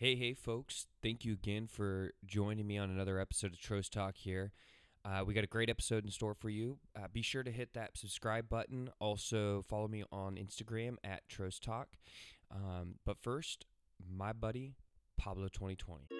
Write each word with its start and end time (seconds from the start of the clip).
Hey, 0.00 0.16
hey, 0.16 0.32
folks. 0.32 0.86
Thank 1.02 1.26
you 1.26 1.34
again 1.34 1.66
for 1.66 2.12
joining 2.24 2.66
me 2.66 2.78
on 2.78 2.88
another 2.88 3.20
episode 3.20 3.52
of 3.52 3.58
Trost 3.58 3.90
Talk 3.90 4.16
here. 4.16 4.50
Uh, 5.04 5.24
we 5.26 5.34
got 5.34 5.44
a 5.44 5.46
great 5.46 5.68
episode 5.68 6.06
in 6.06 6.10
store 6.10 6.32
for 6.32 6.48
you. 6.48 6.78
Uh, 6.96 7.08
be 7.12 7.20
sure 7.20 7.42
to 7.42 7.50
hit 7.50 7.74
that 7.74 7.98
subscribe 7.98 8.48
button. 8.48 8.88
Also, 8.98 9.62
follow 9.68 9.88
me 9.88 10.04
on 10.10 10.36
Instagram 10.36 10.96
at 11.04 11.28
Trost 11.28 11.60
Talk. 11.60 11.88
Um, 12.50 12.94
but 13.04 13.18
first, 13.20 13.66
my 14.10 14.32
buddy, 14.32 14.72
Pablo2020. 15.20 16.19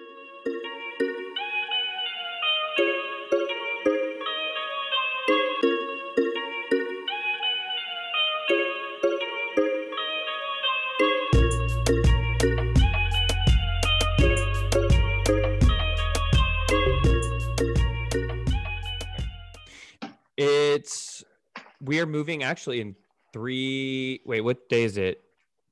We 21.91 21.99
are 21.99 22.05
moving 22.05 22.41
actually 22.41 22.79
in 22.79 22.95
three. 23.33 24.21
Wait, 24.25 24.39
what 24.39 24.69
day 24.69 24.83
is 24.83 24.95
it? 24.95 25.21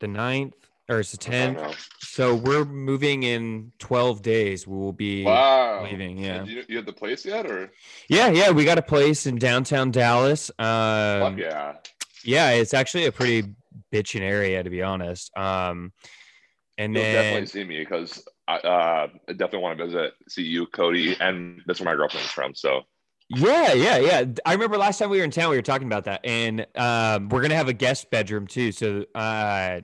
The 0.01 0.07
9th 0.07 0.51
or 0.89 0.99
it's 0.99 1.11
the 1.13 1.17
tenth? 1.17 1.77
So 2.01 2.35
we're 2.35 2.65
moving 2.65 3.23
in 3.23 3.71
twelve 3.79 4.21
days. 4.21 4.67
We 4.67 4.75
will 4.75 4.91
be. 4.91 5.23
Wow. 5.23 5.83
leaving, 5.83 6.17
yeah. 6.17 6.43
You, 6.43 6.65
you 6.67 6.75
have 6.75 6.85
the 6.85 6.91
place 6.91 7.25
yet, 7.25 7.45
or 7.45 7.71
Yeah, 8.09 8.31
yeah. 8.31 8.51
We 8.51 8.65
got 8.65 8.77
a 8.77 8.81
place 8.81 9.27
in 9.27 9.37
downtown 9.37 9.91
Dallas. 9.91 10.51
Um, 10.59 11.21
fuck 11.21 11.37
yeah? 11.37 11.75
yeah, 12.25 12.49
it's 12.49 12.73
actually 12.73 13.05
a 13.05 13.13
pretty 13.13 13.55
bitchin' 13.93 14.19
area 14.19 14.61
to 14.61 14.69
be 14.69 14.83
honest. 14.83 15.31
Um, 15.37 15.93
and 16.77 16.93
You'll 16.93 17.03
then 17.03 17.15
definitely 17.15 17.47
see 17.47 17.63
me 17.63 17.79
because 17.79 18.27
I 18.45 18.57
uh, 18.57 19.07
I 19.29 19.31
definitely 19.31 19.59
want 19.59 19.77
to 19.77 19.85
visit, 19.85 20.13
see 20.27 20.43
you, 20.43 20.67
Cody, 20.67 21.15
and 21.21 21.61
that's 21.65 21.79
where 21.79 21.93
my 21.93 21.95
girlfriend's 21.95 22.31
from. 22.31 22.55
So 22.55 22.81
Yeah, 23.29 23.73
yeah, 23.73 23.97
yeah. 23.97 24.25
I 24.45 24.53
remember 24.53 24.77
last 24.77 24.97
time 24.97 25.09
we 25.11 25.19
were 25.19 25.23
in 25.23 25.29
town, 25.31 25.49
we 25.51 25.55
were 25.55 25.61
talking 25.61 25.87
about 25.87 26.05
that, 26.05 26.21
and 26.23 26.65
um, 26.75 27.29
we're 27.29 27.41
gonna 27.41 27.55
have 27.55 27.67
a 27.67 27.73
guest 27.73 28.09
bedroom 28.09 28.47
too. 28.47 28.71
So, 28.71 29.05
uh, 29.13 29.81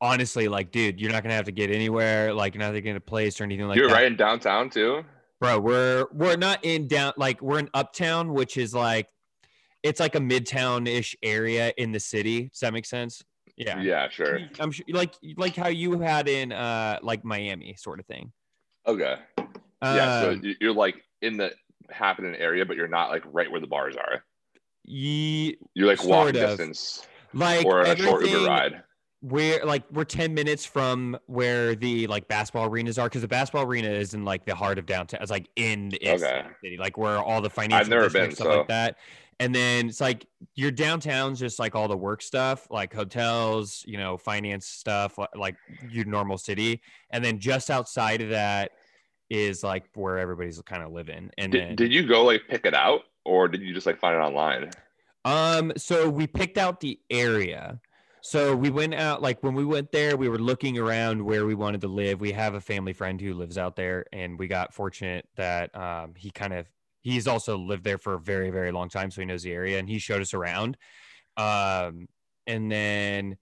honestly, 0.00 0.48
like, 0.48 0.70
dude, 0.70 1.00
you're 1.00 1.10
not 1.10 1.22
gonna 1.22 1.34
have 1.34 1.46
to 1.46 1.52
get 1.52 1.70
anywhere. 1.70 2.32
Like, 2.32 2.54
you're 2.54 2.60
not 2.60 2.68
gonna 2.68 2.80
get 2.80 2.94
a 2.96 3.00
place 3.00 3.40
or 3.40 3.44
anything 3.44 3.66
like 3.66 3.76
that. 3.76 3.80
you're 3.80 3.90
right 3.90 4.04
in 4.06 4.16
downtown 4.16 4.70
too. 4.70 5.04
bro. 5.40 5.58
We're 5.58 6.06
we're 6.12 6.36
not 6.36 6.64
in 6.64 6.86
down, 6.86 7.12
like, 7.16 7.40
we're 7.42 7.58
in 7.58 7.68
Uptown, 7.74 8.32
which 8.32 8.56
is 8.56 8.72
like, 8.72 9.08
it's 9.82 9.98
like 10.00 10.14
a 10.14 10.20
midtown 10.20 10.88
ish 10.88 11.16
area 11.22 11.72
in 11.76 11.90
the 11.92 12.00
city. 12.00 12.48
Does 12.50 12.60
that 12.60 12.72
make 12.72 12.86
sense? 12.86 13.22
Yeah, 13.56 13.80
Yeah, 13.80 14.08
sure. 14.08 14.40
I'm 14.58 14.70
sure, 14.72 14.84
like, 14.88 15.14
like 15.36 15.54
how 15.56 15.68
you 15.68 16.00
had 16.00 16.28
in, 16.28 16.50
uh, 16.52 16.98
like 17.02 17.24
Miami, 17.24 17.74
sort 17.78 18.00
of 18.00 18.06
thing. 18.06 18.32
Okay. 18.86 19.16
yeah. 19.82 20.20
So 20.22 20.30
Um, 20.30 20.40
you- 20.44 20.56
you're 20.60 20.72
like 20.72 20.96
in 21.22 21.36
the 21.36 21.52
happening 21.90 22.30
in 22.30 22.34
an 22.36 22.40
area, 22.40 22.64
but 22.64 22.76
you're 22.76 22.88
not 22.88 23.10
like 23.10 23.22
right 23.26 23.50
where 23.50 23.60
the 23.60 23.66
bars 23.66 23.96
are. 23.96 24.24
ye- 24.84 25.56
You're 25.74 25.88
like 25.88 26.04
walking 26.04 26.36
of. 26.42 26.48
distance 26.50 27.06
like 27.32 27.66
or 27.66 27.80
a 27.82 27.96
short 27.96 28.24
Uber 28.26 28.46
ride. 28.46 28.82
we're 29.22 29.64
like 29.64 29.82
we're 29.90 30.04
10 30.04 30.34
minutes 30.34 30.64
from 30.64 31.18
where 31.26 31.74
the 31.74 32.06
like 32.06 32.28
basketball 32.28 32.66
arenas 32.68 32.98
are 32.98 33.06
because 33.08 33.22
the 33.22 33.28
basketball 33.28 33.64
arena 33.64 33.88
is 33.88 34.14
in 34.14 34.24
like 34.24 34.44
the 34.44 34.54
heart 34.54 34.78
of 34.78 34.86
downtown 34.86 35.20
it's 35.20 35.30
like 35.32 35.48
in 35.56 35.88
the 35.88 35.96
it's 35.96 36.22
Okay. 36.22 36.42
city 36.62 36.76
like 36.76 36.96
where 36.96 37.18
all 37.18 37.40
the 37.40 37.50
financial 37.50 37.90
never 37.90 38.08
been, 38.10 38.30
stuff 38.32 38.46
so- 38.46 38.58
like 38.58 38.68
that 38.68 38.98
and 39.40 39.52
then 39.52 39.88
it's 39.88 40.00
like 40.00 40.26
your 40.54 40.70
downtown's 40.70 41.40
just 41.40 41.58
like 41.58 41.74
all 41.74 41.88
the 41.88 41.96
work 41.96 42.22
stuff 42.22 42.68
like 42.70 42.94
hotels 42.94 43.82
you 43.86 43.98
know 43.98 44.16
finance 44.16 44.66
stuff 44.66 45.18
li- 45.18 45.26
like 45.34 45.56
your 45.90 46.04
normal 46.04 46.38
city 46.38 46.80
and 47.10 47.24
then 47.24 47.40
just 47.40 47.68
outside 47.70 48.20
of 48.20 48.28
that 48.28 48.72
is 49.34 49.62
like 49.62 49.84
where 49.94 50.18
everybody's 50.18 50.60
kind 50.62 50.82
of 50.82 50.92
living 50.92 51.30
and 51.38 51.52
then 51.52 51.68
Did, 51.68 51.76
did 51.76 51.92
you 51.92 52.06
go 52.06 52.24
like 52.24 52.42
pick 52.48 52.64
it 52.64 52.74
out, 52.74 53.02
or 53.24 53.48
did 53.48 53.60
you 53.60 53.74
just 53.74 53.86
like 53.86 53.98
find 53.98 54.14
it 54.16 54.20
online? 54.20 54.70
Um, 55.24 55.72
so 55.76 56.08
we 56.08 56.26
picked 56.26 56.58
out 56.58 56.80
the 56.80 56.98
area. 57.10 57.80
So 58.20 58.56
we 58.56 58.70
went 58.70 58.94
out 58.94 59.20
like 59.20 59.42
when 59.42 59.54
we 59.54 59.64
went 59.64 59.92
there, 59.92 60.16
we 60.16 60.28
were 60.28 60.38
looking 60.38 60.78
around 60.78 61.22
where 61.22 61.44
we 61.44 61.54
wanted 61.54 61.82
to 61.82 61.88
live. 61.88 62.20
We 62.20 62.32
have 62.32 62.54
a 62.54 62.60
family 62.60 62.94
friend 62.94 63.20
who 63.20 63.34
lives 63.34 63.58
out 63.58 63.76
there, 63.76 64.06
and 64.12 64.38
we 64.38 64.46
got 64.48 64.72
fortunate 64.72 65.28
that 65.36 65.74
um, 65.76 66.14
he 66.16 66.30
kind 66.30 66.54
of 66.54 66.66
he's 67.02 67.26
also 67.26 67.58
lived 67.58 67.84
there 67.84 67.98
for 67.98 68.14
a 68.14 68.20
very 68.20 68.50
very 68.50 68.72
long 68.72 68.88
time, 68.88 69.10
so 69.10 69.20
he 69.20 69.26
knows 69.26 69.42
the 69.42 69.52
area, 69.52 69.78
and 69.78 69.88
he 69.88 69.98
showed 69.98 70.22
us 70.22 70.32
around. 70.32 70.78
Um, 71.36 72.08
and 72.46 72.70
then 72.70 73.36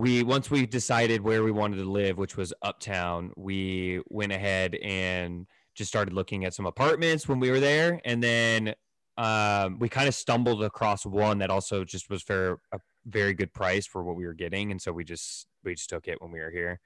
we 0.00 0.22
once 0.22 0.50
we 0.50 0.66
decided 0.66 1.20
where 1.20 1.42
we 1.42 1.50
wanted 1.50 1.76
to 1.76 1.90
live, 1.90 2.16
which 2.16 2.36
was 2.36 2.52
uptown, 2.62 3.32
we 3.36 4.00
went 4.08 4.32
ahead 4.32 4.74
and 4.76 5.46
just 5.74 5.90
started 5.90 6.14
looking 6.14 6.44
at 6.44 6.54
some 6.54 6.66
apartments 6.66 7.28
when 7.28 7.38
we 7.38 7.50
were 7.50 7.60
there, 7.60 8.00
and 8.04 8.22
then 8.22 8.74
um, 9.18 9.78
we 9.78 9.88
kind 9.88 10.08
of 10.08 10.14
stumbled 10.14 10.64
across 10.64 11.04
one 11.04 11.38
that 11.38 11.50
also 11.50 11.84
just 11.84 12.08
was 12.08 12.22
for 12.22 12.60
a 12.72 12.78
very 13.06 13.34
good 13.34 13.52
price 13.52 13.86
for 13.86 14.02
what 14.02 14.16
we 14.16 14.26
were 14.26 14.34
getting, 14.34 14.70
and 14.70 14.80
so 14.80 14.90
we 14.90 15.04
just 15.04 15.46
we 15.64 15.74
just 15.74 15.90
took 15.90 16.08
it 16.08 16.20
when 16.22 16.32
we 16.32 16.40
were 16.40 16.50
here. 16.50 16.80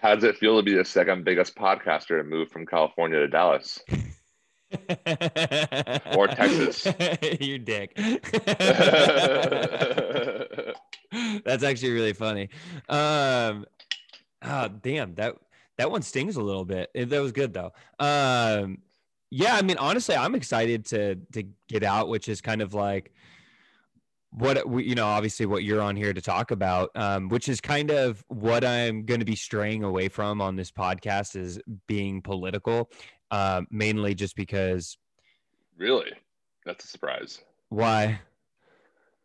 How 0.00 0.14
does 0.14 0.24
it 0.24 0.36
feel 0.36 0.56
to 0.56 0.62
be 0.62 0.74
the 0.74 0.84
second 0.84 1.24
biggest 1.24 1.54
podcaster 1.54 2.18
to 2.18 2.24
move 2.24 2.50
from 2.50 2.66
California 2.66 3.18
to 3.18 3.28
Dallas? 3.28 3.80
Or 6.16 6.26
Texas. 6.26 6.86
you 7.40 7.58
dick. 7.58 7.96
That's 11.44 11.62
actually 11.62 11.92
really 11.92 12.12
funny. 12.12 12.48
Um, 12.88 13.66
ah, 14.42 14.68
damn 14.82 15.14
that 15.14 15.36
that 15.76 15.90
one 15.90 16.02
stings 16.02 16.36
a 16.36 16.42
little 16.42 16.64
bit. 16.64 16.90
That 16.94 17.20
was 17.20 17.32
good 17.32 17.52
though. 17.52 17.72
Um, 17.98 18.78
yeah, 19.30 19.56
I 19.56 19.62
mean, 19.62 19.78
honestly, 19.78 20.14
I'm 20.14 20.34
excited 20.34 20.86
to 20.86 21.16
to 21.32 21.44
get 21.68 21.82
out, 21.82 22.08
which 22.08 22.28
is 22.28 22.40
kind 22.40 22.62
of 22.62 22.74
like 22.74 23.12
what 24.30 24.68
we, 24.68 24.84
you 24.84 24.94
know, 24.94 25.06
obviously 25.06 25.46
what 25.46 25.62
you're 25.62 25.80
on 25.80 25.96
here 25.96 26.12
to 26.12 26.20
talk 26.20 26.50
about, 26.50 26.90
um, 26.96 27.28
which 27.28 27.48
is 27.48 27.60
kind 27.60 27.90
of 27.90 28.24
what 28.28 28.64
I'm 28.64 29.04
going 29.04 29.20
to 29.20 29.26
be 29.26 29.36
straying 29.36 29.84
away 29.84 30.08
from 30.08 30.40
on 30.40 30.56
this 30.56 30.72
podcast 30.72 31.36
is 31.36 31.60
being 31.86 32.20
political, 32.20 32.90
um, 33.30 33.66
mainly 33.70 34.14
just 34.14 34.34
because 34.36 34.96
really? 35.76 36.12
That's 36.64 36.84
a 36.84 36.88
surprise. 36.88 37.40
why? 37.68 38.20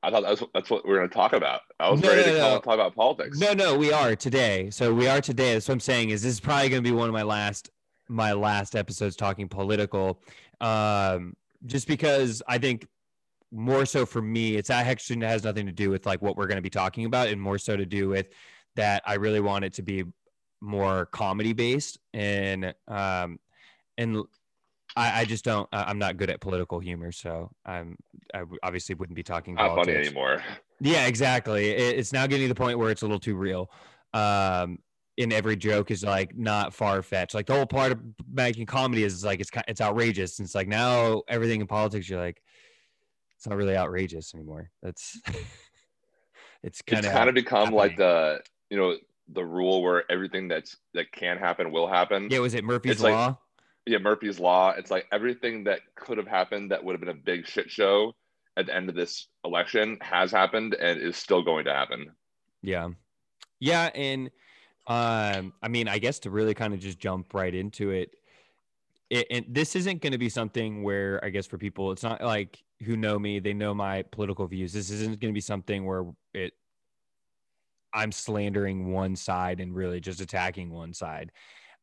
I 0.01 0.11
thought 0.11 0.23
that's, 0.23 0.43
that's 0.53 0.69
what 0.69 0.87
we 0.87 0.93
are 0.93 0.97
going 0.97 1.09
to 1.09 1.13
talk 1.13 1.33
about. 1.33 1.61
I 1.79 1.89
was 1.89 2.01
No, 2.01 2.09
ready 2.09 2.21
no, 2.21 2.33
to 2.33 2.37
no. 2.39 2.59
talk 2.59 2.73
about 2.73 2.95
politics. 2.95 3.37
No, 3.37 3.53
no, 3.53 3.77
we 3.77 3.91
are 3.91 4.15
today. 4.15 4.69
So 4.69 4.93
we 4.93 5.07
are 5.07 5.19
today. 5.19 5.53
That's 5.53 5.67
what 5.67 5.73
I'm 5.73 5.79
saying. 5.81 6.11
Is 6.11 6.21
this 6.21 6.33
is 6.33 6.39
probably 6.39 6.69
going 6.69 6.83
to 6.83 6.89
be 6.89 6.95
one 6.95 7.07
of 7.09 7.13
my 7.13 7.23
last 7.23 7.69
my 8.07 8.31
last 8.33 8.75
episodes 8.75 9.15
talking 9.15 9.47
political, 9.47 10.21
um, 10.61 11.35
just 11.65 11.87
because 11.87 12.41
I 12.47 12.57
think 12.57 12.87
more 13.51 13.85
so 13.85 14.05
for 14.05 14.21
me, 14.21 14.55
it's 14.55 14.69
actually 14.69 15.25
has 15.25 15.43
nothing 15.43 15.65
to 15.65 15.71
do 15.71 15.89
with 15.89 16.05
like 16.05 16.21
what 16.21 16.35
we're 16.37 16.47
going 16.47 16.57
to 16.57 16.61
be 16.61 16.69
talking 16.69 17.05
about, 17.05 17.27
and 17.27 17.39
more 17.41 17.57
so 17.57 17.75
to 17.77 17.85
do 17.85 18.09
with 18.09 18.29
that 18.75 19.03
I 19.05 19.15
really 19.15 19.41
want 19.41 19.65
it 19.65 19.73
to 19.73 19.81
be 19.81 20.05
more 20.61 21.05
comedy 21.07 21.53
based 21.53 21.99
and 22.13 22.73
um 22.87 23.39
and 23.97 24.23
I, 24.95 25.21
I 25.21 25.25
just 25.25 25.45
don't 25.45 25.67
I- 25.71 25.83
I'm 25.85 25.99
not 25.99 26.17
good 26.17 26.29
at 26.29 26.41
political 26.41 26.79
humor, 26.79 27.11
so 27.11 27.51
I'm 27.65 27.97
I 28.33 28.43
obviously 28.63 28.95
wouldn't 28.95 29.15
be 29.15 29.23
talking 29.23 29.55
Not 29.55 29.69
funny 29.69 29.75
politics. 29.85 30.07
anymore. 30.07 30.43
Yeah, 30.81 31.05
exactly. 31.07 31.69
It, 31.71 31.97
it's 31.99 32.13
now 32.13 32.25
getting 32.27 32.47
to 32.47 32.53
the 32.53 32.59
point 32.59 32.77
where 32.79 32.89
it's 32.89 33.01
a 33.01 33.05
little 33.05 33.19
too 33.19 33.35
real. 33.35 33.69
Um, 34.13 34.79
and 35.17 35.33
every 35.33 35.55
joke 35.57 35.91
is 35.91 36.03
like 36.03 36.35
not 36.37 36.73
far 36.73 37.01
fetched. 37.01 37.33
Like 37.33 37.45
the 37.45 37.53
whole 37.53 37.65
part 37.65 37.91
of 37.91 37.99
making 38.31 38.65
comedy 38.65 39.03
is 39.03 39.23
like 39.25 39.39
it's 39.41 39.49
it's 39.67 39.81
outrageous. 39.81 40.39
And 40.39 40.45
it's 40.45 40.55
like 40.55 40.67
now 40.69 41.23
everything 41.27 41.59
in 41.61 41.67
politics, 41.67 42.09
you're 42.09 42.19
like, 42.21 42.41
it's 43.35 43.45
not 43.47 43.57
really 43.57 43.75
outrageous 43.75 44.33
anymore. 44.33 44.71
That's 44.81 45.19
it's 46.63 46.81
kind 46.81 47.05
of 47.05 47.11
kind 47.11 47.29
of 47.29 47.35
become 47.35 47.71
like 47.71 47.97
the 47.97 48.41
you 48.69 48.77
know 48.77 48.95
the 49.31 49.43
rule 49.45 49.81
where 49.83 50.09
everything 50.11 50.47
that's 50.47 50.77
that 50.93 51.11
can 51.11 51.37
happen 51.37 51.71
will 51.71 51.87
happen. 51.87 52.29
yeah. 52.31 52.39
Was 52.39 52.53
it 52.53 52.63
Murphy's 52.63 52.93
It's 52.93 53.01
like- 53.01 53.13
law? 53.13 53.37
Yeah, 53.89 53.97
Murphy's 53.97 54.39
Law. 54.39 54.71
It's 54.77 54.91
like 54.91 55.07
everything 55.11 55.63
that 55.65 55.79
could 55.95 56.17
have 56.17 56.27
happened 56.27 56.71
that 56.71 56.83
would 56.83 56.93
have 56.93 56.99
been 56.99 57.09
a 57.09 57.13
big 57.13 57.47
shit 57.47 57.69
show 57.69 58.13
at 58.55 58.67
the 58.67 58.75
end 58.75 58.89
of 58.89 58.95
this 58.95 59.27
election 59.43 59.97
has 60.01 60.31
happened 60.31 60.75
and 60.75 61.01
is 61.01 61.17
still 61.17 61.41
going 61.41 61.65
to 61.65 61.73
happen. 61.73 62.11
Yeah. 62.61 62.89
Yeah. 63.59 63.89
And 63.95 64.29
um, 64.87 65.53
I 65.63 65.67
mean, 65.69 65.87
I 65.87 65.97
guess 65.97 66.19
to 66.19 66.29
really 66.29 66.53
kind 66.53 66.73
of 66.73 66.79
just 66.79 66.99
jump 66.99 67.33
right 67.33 67.53
into 67.53 67.89
it, 67.91 68.15
it 69.09 69.25
and 69.31 69.45
this 69.49 69.75
isn't 69.75 70.01
going 70.01 70.11
to 70.11 70.17
be 70.17 70.29
something 70.29 70.83
where 70.83 71.23
I 71.23 71.29
guess 71.29 71.47
for 71.47 71.57
people, 71.57 71.91
it's 71.91 72.03
not 72.03 72.21
like 72.21 72.61
who 72.83 72.95
know 72.95 73.17
me, 73.17 73.39
they 73.39 73.53
know 73.53 73.73
my 73.73 74.03
political 74.03 74.45
views. 74.45 74.73
This 74.73 74.91
isn't 74.91 75.19
going 75.19 75.33
to 75.33 75.37
be 75.37 75.41
something 75.41 75.85
where 75.85 76.05
it, 76.33 76.53
I'm 77.93 78.11
slandering 78.11 78.91
one 78.91 79.15
side 79.15 79.59
and 79.59 79.75
really 79.75 79.99
just 79.99 80.21
attacking 80.21 80.69
one 80.69 80.93
side. 80.93 81.31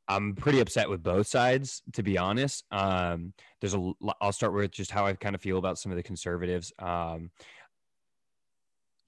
I'm 0.08 0.34
pretty 0.34 0.60
upset 0.60 0.88
with 0.88 1.02
both 1.02 1.26
sides, 1.26 1.82
to 1.94 2.02
be 2.02 2.16
honest. 2.18 2.64
Um, 2.70 3.32
there's 3.60 3.74
a. 3.74 3.92
I'll 4.20 4.32
start 4.32 4.52
with 4.54 4.70
just 4.70 4.90
how 4.90 5.06
I 5.06 5.14
kind 5.14 5.34
of 5.34 5.40
feel 5.42 5.58
about 5.58 5.78
some 5.78 5.92
of 5.92 5.96
the 5.96 6.02
conservatives. 6.02 6.72
Um, 6.78 7.30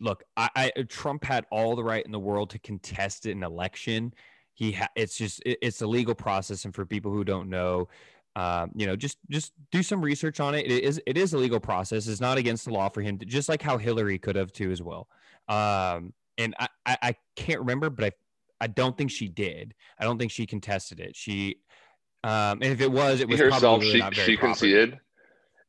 look, 0.01 0.25
I, 0.37 0.51
I 0.77 0.83
Trump 0.89 1.25
had 1.25 1.47
all 1.51 1.77
the 1.77 1.85
right 1.85 2.05
in 2.05 2.13
the 2.13 2.19
world 2.19 2.51
to 2.51 2.59
contest 2.59 3.27
an 3.27 3.43
election. 3.43 4.13
he 4.55 4.73
ha- 4.73 4.89
it's 4.97 5.17
just 5.17 5.41
it, 5.47 5.59
it's 5.63 5.83
a 5.83 5.87
legal 5.87 6.15
process 6.15 6.65
and 6.65 6.75
for 6.75 6.85
people 6.85 7.13
who 7.13 7.25
don't 7.25 7.49
know 7.49 7.89
um, 8.37 8.71
you 8.75 8.87
know 8.87 8.97
just 8.97 9.19
just 9.31 9.53
do 9.73 9.83
some 9.83 10.01
research 10.03 10.41
on 10.41 10.55
it 10.55 10.67
it 10.67 10.85
is 10.85 11.01
it 11.07 11.17
is 11.17 11.33
a 11.33 11.39
legal 11.39 11.61
process 11.61 12.07
it's 12.07 12.21
not 12.21 12.39
against 12.39 12.65
the 12.65 12.73
law 12.73 12.89
for 12.89 13.01
him 13.03 13.19
to, 13.19 13.25
just 13.27 13.49
like 13.49 13.63
how 13.63 13.79
hillary 13.79 14.19
could 14.19 14.37
have 14.37 14.53
too 14.53 14.71
as 14.71 14.83
well 14.83 15.09
um, 15.49 16.13
and 16.39 16.55
I, 16.59 16.69
I 16.87 16.99
i 17.03 17.15
can't 17.37 17.61
remember 17.61 17.91
but 17.91 18.05
i 18.05 18.13
i 18.61 18.67
don't 18.67 18.97
think 18.97 19.11
she 19.11 19.29
did 19.29 19.75
i 19.99 20.05
don't 20.05 20.19
think 20.19 20.31
she 20.31 20.47
contested 20.47 21.01
it 21.01 21.15
she 21.17 21.59
um, 22.25 22.59
and 22.63 22.65
if 22.73 22.81
it 22.81 22.91
was 22.91 23.21
it 23.21 23.29
was 23.29 23.39
herself 23.41 23.61
probably 23.63 23.93
she 23.93 23.99
not 23.99 24.15
very 24.15 24.27
she 24.27 24.37
proper. 24.37 24.49
conceded 24.49 24.99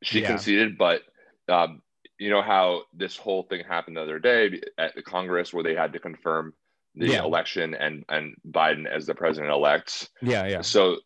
she 0.02 0.20
Yeah. 0.20 0.28
conceded 0.28 0.76
but 0.78 1.02
um 1.48 1.82
you 2.18 2.28
know 2.30 2.42
how 2.42 2.82
this 2.92 3.16
whole 3.16 3.44
thing 3.44 3.64
happened 3.64 3.96
the 3.96 4.02
other 4.02 4.18
day 4.18 4.60
at 4.78 4.94
the 4.94 5.02
congress 5.02 5.52
where 5.54 5.62
they 5.64 5.74
had 5.74 5.92
to 5.92 5.98
confirm 5.98 6.52
the 6.96 7.06
Yeah. 7.08 7.22
election 7.22 7.74
and 7.74 8.04
and 8.08 8.34
biden 8.50 8.86
as 8.86 9.06
the 9.06 9.14
president 9.14 9.52
elect 9.52 10.10
yeah 10.22 10.46
yeah 10.46 10.60
so 10.60 10.96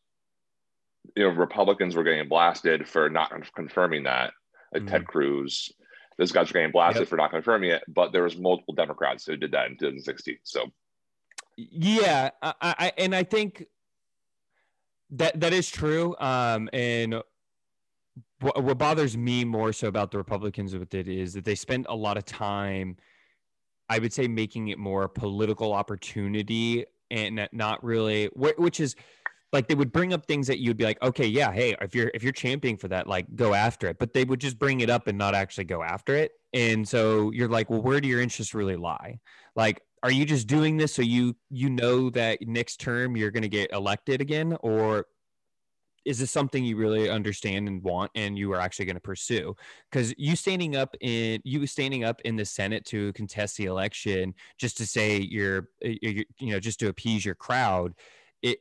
you 1.14 1.22
know 1.24 1.28
republicans 1.28 1.94
were 1.94 2.04
getting 2.04 2.28
blasted 2.28 2.88
for 2.88 3.10
not 3.10 3.30
confirming 3.54 4.04
that 4.04 4.32
like 4.72 4.86
ted 4.86 5.06
cruz 5.06 5.70
those 6.16 6.32
guys 6.32 6.48
were 6.48 6.54
getting 6.54 6.72
blasted 6.72 6.94
Mm-hmm. 6.94 7.02
Yep. 7.02 7.08
for 7.10 7.16
not 7.16 7.30
confirming 7.30 7.70
it 7.70 7.82
but 7.88 8.12
there 8.12 8.22
was 8.22 8.38
multiple 8.38 8.74
democrats 8.74 9.26
who 9.26 9.36
did 9.36 9.52
that 9.52 9.66
in 9.66 9.72
2016 9.76 10.38
so 10.42 10.64
Yeah, 11.56 12.30
I, 12.42 12.54
I 12.60 12.92
and 12.98 13.14
I 13.14 13.22
think 13.22 13.66
that 15.10 15.38
that 15.40 15.52
is 15.52 15.70
true. 15.70 16.16
Um, 16.18 16.68
and 16.72 17.22
what, 18.40 18.62
what 18.62 18.78
bothers 18.78 19.16
me 19.16 19.44
more 19.44 19.72
so 19.72 19.88
about 19.88 20.10
the 20.10 20.18
Republicans 20.18 20.76
with 20.76 20.94
it 20.94 21.08
is 21.08 21.34
that 21.34 21.44
they 21.44 21.54
spend 21.54 21.86
a 21.88 21.94
lot 21.94 22.16
of 22.16 22.24
time, 22.24 22.96
I 23.88 23.98
would 23.98 24.12
say, 24.12 24.26
making 24.26 24.68
it 24.68 24.78
more 24.78 25.04
a 25.04 25.08
political 25.08 25.72
opportunity 25.72 26.84
and 27.10 27.48
not 27.52 27.84
really, 27.84 28.26
which 28.34 28.80
is 28.80 28.96
like 29.52 29.68
they 29.68 29.76
would 29.76 29.92
bring 29.92 30.12
up 30.12 30.26
things 30.26 30.48
that 30.48 30.58
you'd 30.58 30.76
be 30.76 30.84
like, 30.84 31.00
okay, 31.00 31.26
yeah, 31.26 31.52
hey, 31.52 31.76
if 31.80 31.94
you're 31.94 32.10
if 32.12 32.24
you're 32.24 32.32
championing 32.32 32.76
for 32.76 32.88
that, 32.88 33.06
like 33.06 33.26
go 33.36 33.54
after 33.54 33.86
it. 33.86 33.98
But 34.00 34.12
they 34.12 34.24
would 34.24 34.40
just 34.40 34.58
bring 34.58 34.80
it 34.80 34.90
up 34.90 35.06
and 35.06 35.16
not 35.16 35.34
actually 35.34 35.64
go 35.64 35.82
after 35.82 36.16
it. 36.16 36.32
And 36.52 36.86
so 36.86 37.30
you're 37.30 37.48
like, 37.48 37.70
well, 37.70 37.80
where 37.80 38.00
do 38.00 38.08
your 38.08 38.20
interests 38.20 38.52
really 38.52 38.76
lie? 38.76 39.20
Like, 39.54 39.82
are 40.04 40.12
you 40.12 40.26
just 40.26 40.46
doing 40.46 40.76
this 40.76 40.94
so 40.94 41.02
you 41.02 41.34
you 41.48 41.70
know 41.70 42.10
that 42.10 42.38
next 42.46 42.76
term 42.76 43.16
you're 43.16 43.30
going 43.30 43.42
to 43.42 43.48
get 43.48 43.72
elected 43.72 44.20
again, 44.20 44.54
or 44.60 45.06
is 46.04 46.18
this 46.18 46.30
something 46.30 46.62
you 46.62 46.76
really 46.76 47.08
understand 47.08 47.66
and 47.66 47.82
want 47.82 48.10
and 48.14 48.36
you 48.36 48.52
are 48.52 48.60
actually 48.60 48.84
going 48.84 48.96
to 48.96 49.00
pursue? 49.00 49.56
Because 49.90 50.14
you 50.18 50.36
standing 50.36 50.76
up 50.76 50.94
in 51.00 51.40
you 51.42 51.66
standing 51.66 52.04
up 52.04 52.20
in 52.26 52.36
the 52.36 52.44
senate 52.44 52.84
to 52.86 53.14
contest 53.14 53.56
the 53.56 53.64
election 53.64 54.34
just 54.58 54.76
to 54.76 54.86
say 54.86 55.16
you're, 55.16 55.70
you 55.80 56.24
you 56.38 56.52
know 56.52 56.60
just 56.60 56.78
to 56.80 56.88
appease 56.88 57.24
your 57.24 57.34
crowd 57.34 57.94
it 58.42 58.58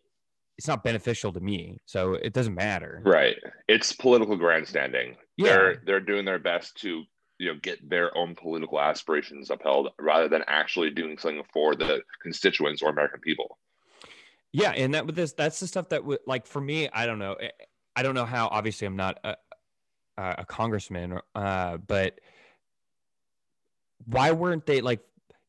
it's 0.57 0.67
not 0.67 0.81
beneficial 0.81 1.33
to 1.33 1.41
me. 1.41 1.81
So 1.85 2.13
it 2.13 2.31
doesn't 2.31 2.55
matter. 2.55 3.01
Right. 3.03 3.35
It's 3.67 3.91
political 3.91 4.37
grandstanding. 4.37 5.17
Yeah. 5.35 5.49
they're 5.49 5.81
they're 5.85 5.99
doing 5.99 6.23
their 6.23 6.39
best 6.39 6.79
to 6.83 7.03
you 7.39 7.51
know 7.51 7.59
get 7.61 7.87
their 7.89 8.15
own 8.17 8.35
political 8.35 8.79
aspirations 8.79 9.49
upheld 9.49 9.89
rather 9.99 10.27
than 10.27 10.43
actually 10.47 10.89
doing 10.89 11.17
something 11.17 11.43
for 11.51 11.75
the 11.75 12.01
constituents 12.21 12.81
or 12.81 12.89
american 12.89 13.19
people. 13.19 13.57
Yeah 14.51 14.71
and 14.71 14.93
that 14.93 15.05
with 15.05 15.15
this 15.15 15.33
that's 15.33 15.59
the 15.59 15.67
stuff 15.67 15.89
that 15.89 16.05
would 16.05 16.19
like 16.27 16.45
for 16.45 16.61
me 16.61 16.89
i 16.93 17.05
don't 17.05 17.19
know 17.19 17.35
I- 17.95 18.03
don't 18.03 18.15
know 18.15 18.25
how 18.25 18.47
obviously 18.47 18.85
i'm 18.87 18.95
not 18.95 19.19
a 19.23 19.35
a 20.17 20.45
congressman 20.45 21.19
uh 21.33 21.77
but 21.77 22.19
why 24.05 24.31
weren't 24.31 24.65
they 24.65 24.81
like 24.81 25.01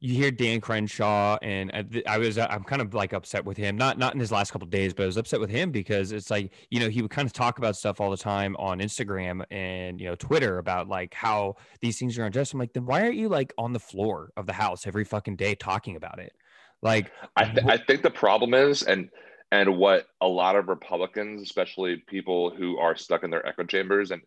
you 0.04 0.14
hear 0.14 0.30
Dan 0.30 0.60
Crenshaw 0.60 1.38
and 1.40 1.70
uh, 1.72 1.82
I, 2.06 2.16
I 2.16 2.18
was 2.18 2.36
uh, 2.36 2.46
I'm 2.50 2.62
kind 2.62 2.82
of 2.82 2.92
like 2.92 3.14
upset 3.14 3.42
with 3.42 3.56
him 3.56 3.74
not 3.76 3.96
not 3.96 4.12
in 4.12 4.20
his 4.20 4.30
last 4.30 4.50
couple 4.50 4.66
of 4.66 4.70
days 4.70 4.92
but 4.92 5.04
I 5.04 5.06
was 5.06 5.16
upset 5.16 5.40
with 5.40 5.48
him 5.48 5.70
because 5.70 6.12
it's 6.12 6.30
like 6.30 6.52
you 6.68 6.78
know 6.78 6.90
he 6.90 7.00
would 7.00 7.10
kind 7.10 7.24
of 7.24 7.32
talk 7.32 7.56
about 7.56 7.74
stuff 7.74 8.02
all 8.02 8.10
the 8.10 8.16
time 8.18 8.54
on 8.56 8.80
Instagram 8.80 9.42
and 9.50 9.98
you 9.98 10.06
know 10.06 10.14
Twitter 10.14 10.58
about 10.58 10.88
like 10.88 11.14
how 11.14 11.56
these 11.80 11.98
things 11.98 12.18
are 12.18 12.24
unjust 12.26 12.52
I'm 12.52 12.58
like 12.58 12.74
then 12.74 12.84
why 12.84 13.00
aren't 13.00 13.14
you 13.14 13.30
like 13.30 13.54
on 13.56 13.72
the 13.72 13.80
floor 13.80 14.30
of 14.36 14.44
the 14.44 14.52
house 14.52 14.86
every 14.86 15.04
fucking 15.04 15.36
day 15.36 15.54
talking 15.54 15.96
about 15.96 16.18
it 16.18 16.34
like 16.82 17.10
I, 17.36 17.44
th- 17.46 17.66
I 17.66 17.78
think 17.78 18.02
the 18.02 18.10
problem 18.10 18.52
is 18.52 18.82
and 18.82 19.08
and 19.52 19.78
what 19.78 20.08
a 20.20 20.28
lot 20.28 20.54
of 20.54 20.68
republicans 20.68 21.40
especially 21.40 21.96
people 21.96 22.50
who 22.50 22.76
are 22.76 22.94
stuck 22.94 23.24
in 23.24 23.30
their 23.30 23.46
echo 23.46 23.64
chambers 23.64 24.10
and 24.10 24.20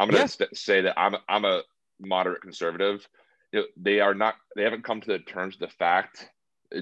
i'm 0.00 0.08
going 0.08 0.16
to 0.16 0.22
Yeah. 0.22 0.26
st- 0.26 0.56
say 0.56 0.80
that 0.80 0.98
i'm 0.98 1.14
i'm 1.28 1.44
a 1.44 1.62
moderate 2.00 2.42
conservative 2.42 3.06
you 3.52 3.60
know, 3.60 3.66
they 3.76 4.00
are 4.00 4.14
not 4.14 4.34
they 4.56 4.62
haven't 4.62 4.84
come 4.84 5.00
to 5.00 5.08
the 5.08 5.18
terms 5.18 5.54
of 5.54 5.60
the 5.60 5.68
fact 5.68 6.28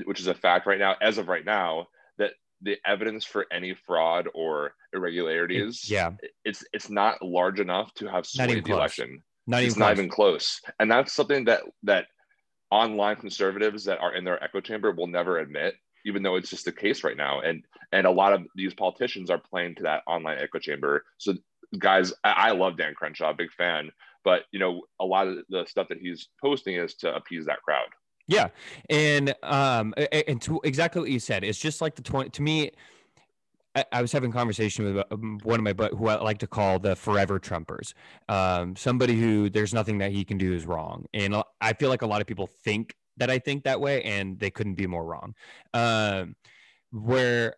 which 0.04 0.20
is 0.20 0.26
a 0.26 0.34
fact 0.34 0.66
right 0.66 0.78
now 0.78 0.94
as 1.00 1.18
of 1.18 1.28
right 1.28 1.44
now 1.44 1.86
that 2.18 2.32
the 2.62 2.76
evidence 2.86 3.24
for 3.24 3.46
any 3.52 3.74
fraud 3.74 4.28
or 4.34 4.74
irregularities 4.92 5.88
yeah. 5.90 6.10
it's 6.44 6.64
it's 6.72 6.90
not 6.90 7.22
large 7.22 7.60
enough 7.60 7.92
to 7.94 8.06
have 8.06 8.26
swayed 8.26 8.64
the 8.64 8.72
election. 8.72 9.22
Not 9.46 9.62
it's 9.62 9.76
even 9.76 9.80
not 9.80 9.86
close. 9.86 9.98
even 9.98 10.10
close. 10.10 10.60
And 10.78 10.90
that's 10.90 11.14
something 11.14 11.44
that 11.46 11.62
that 11.84 12.06
online 12.70 13.16
conservatives 13.16 13.84
that 13.84 13.98
are 13.98 14.14
in 14.14 14.24
their 14.24 14.42
echo 14.44 14.60
chamber 14.60 14.92
will 14.92 15.06
never 15.06 15.38
admit 15.38 15.74
even 16.04 16.22
though 16.22 16.36
it's 16.36 16.50
just 16.50 16.64
the 16.64 16.72
case 16.72 17.02
right 17.02 17.16
now. 17.16 17.40
And 17.40 17.64
and 17.92 18.06
a 18.06 18.10
lot 18.10 18.34
of 18.34 18.42
these 18.54 18.74
politicians 18.74 19.30
are 19.30 19.38
playing 19.38 19.76
to 19.76 19.84
that 19.84 20.02
online 20.06 20.38
echo 20.38 20.58
chamber. 20.58 21.04
So 21.16 21.34
guys 21.78 22.12
i, 22.24 22.30
I 22.30 22.50
love 22.52 22.76
dan 22.76 22.94
crenshaw 22.94 23.32
big 23.32 23.52
fan 23.52 23.90
but 24.28 24.42
you 24.52 24.58
know 24.58 24.82
a 25.00 25.06
lot 25.06 25.26
of 25.26 25.38
the 25.48 25.64
stuff 25.66 25.88
that 25.88 25.96
he's 26.02 26.28
posting 26.38 26.74
is 26.74 26.94
to 26.94 27.14
appease 27.14 27.46
that 27.46 27.62
crowd 27.62 27.88
Yeah, 28.26 28.48
and 28.90 29.34
um, 29.42 29.94
and 30.28 30.42
to 30.42 30.60
exactly 30.62 31.00
what 31.00 31.10
you 31.10 31.18
said, 31.18 31.44
it's 31.44 31.58
just 31.58 31.80
like 31.80 31.94
the 31.94 32.02
twenty. 32.02 32.28
To 32.28 32.42
me, 32.42 32.72
I, 33.90 34.02
was 34.02 34.12
having 34.12 34.28
a 34.28 34.32
conversation 34.34 34.84
with 34.84 35.04
um, 35.10 35.38
one 35.44 35.58
of 35.58 35.64
my 35.64 35.72
but 35.72 35.94
who 35.94 36.08
I 36.08 36.20
like 36.20 36.40
to 36.40 36.46
call 36.46 36.78
the 36.78 36.94
forever 36.94 37.40
Trumpers. 37.40 37.94
Um, 38.28 38.76
somebody 38.76 39.18
who 39.18 39.48
there's 39.48 39.72
nothing 39.72 39.96
that 39.98 40.12
he 40.12 40.26
can 40.26 40.36
do 40.36 40.52
is 40.52 40.66
wrong, 40.66 41.06
and 41.14 41.42
I 41.62 41.72
feel 41.72 41.88
like 41.88 42.02
a 42.02 42.06
lot 42.06 42.20
of 42.20 42.26
people 42.26 42.46
think 42.46 42.94
that 43.16 43.30
I 43.30 43.38
think 43.38 43.64
that 43.64 43.80
way, 43.80 44.02
and 44.02 44.38
they 44.38 44.50
couldn't 44.50 44.74
be 44.74 44.86
more 44.86 45.06
wrong. 45.06 45.34
Um, 45.72 46.36
where 46.92 47.54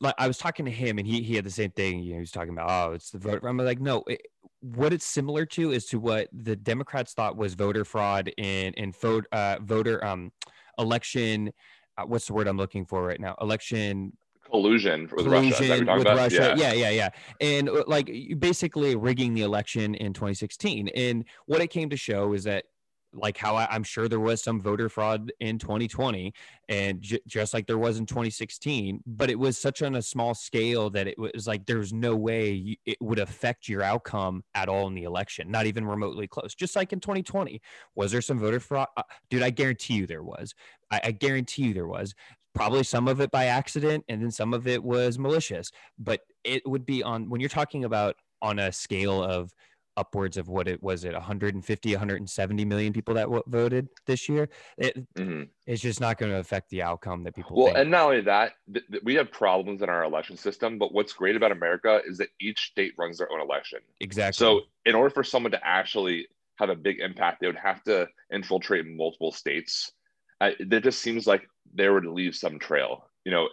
like 0.00 0.16
I 0.18 0.26
was 0.26 0.36
talking 0.36 0.66
to 0.66 0.70
him 0.70 0.98
and 0.98 1.06
he 1.06 1.22
he 1.22 1.34
had 1.34 1.46
the 1.46 1.50
same 1.50 1.70
thing. 1.70 2.00
You 2.00 2.10
know, 2.10 2.16
he 2.16 2.20
was 2.20 2.30
talking 2.30 2.52
about 2.52 2.68
oh, 2.70 2.92
it's 2.92 3.10
the 3.10 3.18
vote. 3.18 3.42
I'm 3.42 3.56
like, 3.56 3.80
no. 3.80 4.04
It, 4.06 4.20
what 4.60 4.92
it's 4.92 5.06
similar 5.06 5.46
to 5.46 5.72
is 5.72 5.86
to 5.86 5.98
what 5.98 6.28
the 6.32 6.56
Democrats 6.56 7.14
thought 7.14 7.36
was 7.36 7.54
voter 7.54 7.84
fraud 7.84 8.30
in 8.36 8.74
in 8.74 8.92
vote 8.92 9.26
uh, 9.32 9.58
voter 9.62 10.04
um 10.04 10.32
election. 10.78 11.52
Uh, 11.96 12.04
what's 12.06 12.26
the 12.26 12.32
word 12.32 12.46
I'm 12.46 12.56
looking 12.56 12.84
for 12.84 13.02
right 13.04 13.20
now? 13.20 13.36
Election 13.40 14.12
collusion 14.50 15.08
with 15.14 15.26
russia 15.26 15.46
is 15.48 15.58
that 15.58 15.68
what 15.68 15.78
you're 15.78 15.86
collusion 15.86 15.86
talking 15.86 15.98
with 15.98 16.06
about? 16.06 16.16
Russia. 16.16 16.54
Yeah. 16.58 16.72
yeah, 16.72 16.90
yeah, 16.90 17.08
And 17.40 17.68
uh, 17.68 17.84
like 17.86 18.10
basically 18.38 18.96
rigging 18.96 19.34
the 19.34 19.42
election 19.42 19.94
in 19.94 20.12
2016. 20.12 20.88
And 20.88 21.24
what 21.46 21.60
it 21.60 21.68
came 21.68 21.88
to 21.90 21.96
show 21.96 22.32
is 22.32 22.44
that 22.44 22.64
like 23.12 23.36
how 23.36 23.56
I, 23.56 23.66
I'm 23.70 23.82
sure 23.82 24.08
there 24.08 24.20
was 24.20 24.42
some 24.42 24.60
voter 24.60 24.88
fraud 24.88 25.32
in 25.40 25.58
2020 25.58 26.32
and 26.68 27.00
j- 27.00 27.20
just 27.26 27.52
like 27.52 27.66
there 27.66 27.78
was 27.78 27.98
in 27.98 28.06
2016, 28.06 29.02
but 29.06 29.30
it 29.30 29.38
was 29.38 29.58
such 29.58 29.82
on 29.82 29.96
a 29.96 30.02
small 30.02 30.34
scale 30.34 30.90
that 30.90 31.06
it 31.06 31.18
was 31.18 31.46
like 31.46 31.66
there's 31.66 31.92
no 31.92 32.14
way 32.14 32.50
you, 32.50 32.76
it 32.86 32.98
would 33.00 33.18
affect 33.18 33.68
your 33.68 33.82
outcome 33.82 34.44
at 34.54 34.68
all 34.68 34.86
in 34.86 34.94
the 34.94 35.04
election, 35.04 35.50
not 35.50 35.66
even 35.66 35.84
remotely 35.84 36.26
close. 36.26 36.54
Just 36.54 36.76
like 36.76 36.92
in 36.92 37.00
2020, 37.00 37.60
was 37.94 38.12
there 38.12 38.22
some 38.22 38.38
voter 38.38 38.60
fraud? 38.60 38.88
Uh, 38.96 39.02
dude, 39.28 39.42
I 39.42 39.50
guarantee 39.50 39.94
you 39.94 40.06
there 40.06 40.22
was. 40.22 40.54
I, 40.90 41.00
I 41.04 41.10
guarantee 41.12 41.64
you 41.64 41.74
there 41.74 41.88
was 41.88 42.14
probably 42.54 42.82
some 42.82 43.08
of 43.08 43.20
it 43.20 43.30
by 43.30 43.46
accident 43.46 44.04
and 44.08 44.20
then 44.22 44.30
some 44.30 44.52
of 44.52 44.66
it 44.66 44.82
was 44.82 45.20
malicious 45.20 45.70
but 46.00 46.22
it 46.42 46.60
would 46.66 46.84
be 46.84 47.00
on 47.00 47.28
when 47.30 47.40
you're 47.40 47.48
talking 47.48 47.84
about 47.84 48.16
on 48.42 48.58
a 48.58 48.72
scale 48.72 49.22
of 49.22 49.52
upwards 50.00 50.36
of 50.36 50.48
what 50.48 50.66
it 50.66 50.82
was 50.82 51.04
it 51.04 51.12
150 51.12 51.92
170 51.92 52.64
million 52.64 52.92
people 52.92 53.14
that 53.14 53.24
w- 53.24 53.42
voted 53.46 53.86
this 54.06 54.28
year 54.28 54.48
it, 54.78 54.92
Mhm. 55.14 55.48
it's 55.66 55.82
just 55.82 56.00
not 56.00 56.16
going 56.18 56.32
to 56.32 56.38
affect 56.38 56.70
the 56.70 56.82
outcome 56.82 57.22
that 57.24 57.34
people 57.34 57.56
Well, 57.56 57.66
think. 57.66 57.78
and 57.78 57.90
not 57.90 58.06
only 58.06 58.22
that, 58.22 58.54
th- 58.72 58.86
th- 58.90 59.02
we 59.04 59.14
have 59.16 59.30
problems 59.30 59.82
in 59.82 59.88
our 59.88 60.02
election 60.04 60.36
system. 60.36 60.78
But 60.78 60.92
what's 60.94 61.12
great 61.12 61.36
about 61.36 61.52
America 61.52 62.00
is 62.06 62.16
that 62.18 62.30
each 62.40 62.60
state 62.72 62.94
runs 62.96 63.18
their 63.18 63.30
own 63.32 63.40
election. 63.40 63.80
exactly 64.00 64.42
So, 64.44 64.62
in 64.86 64.94
order 64.94 65.10
for 65.10 65.22
someone 65.22 65.52
to 65.52 65.62
actually 65.66 66.26
have 66.58 66.70
a 66.70 66.76
big 66.76 67.00
impact, 67.00 67.40
they 67.40 67.46
would 67.46 67.56
have 67.70 67.82
to 67.84 68.08
infiltrate 68.32 68.86
multiple 68.86 69.32
states. 69.32 69.92
Uh, 70.40 70.52
it 70.58 70.82
just 70.82 71.00
seems 71.00 71.26
like 71.26 71.42
they 71.74 71.88
would 71.90 72.06
leave 72.06 72.34
some 72.34 72.58
trail. 72.58 72.92
You 73.26 73.32
know, 73.32 73.48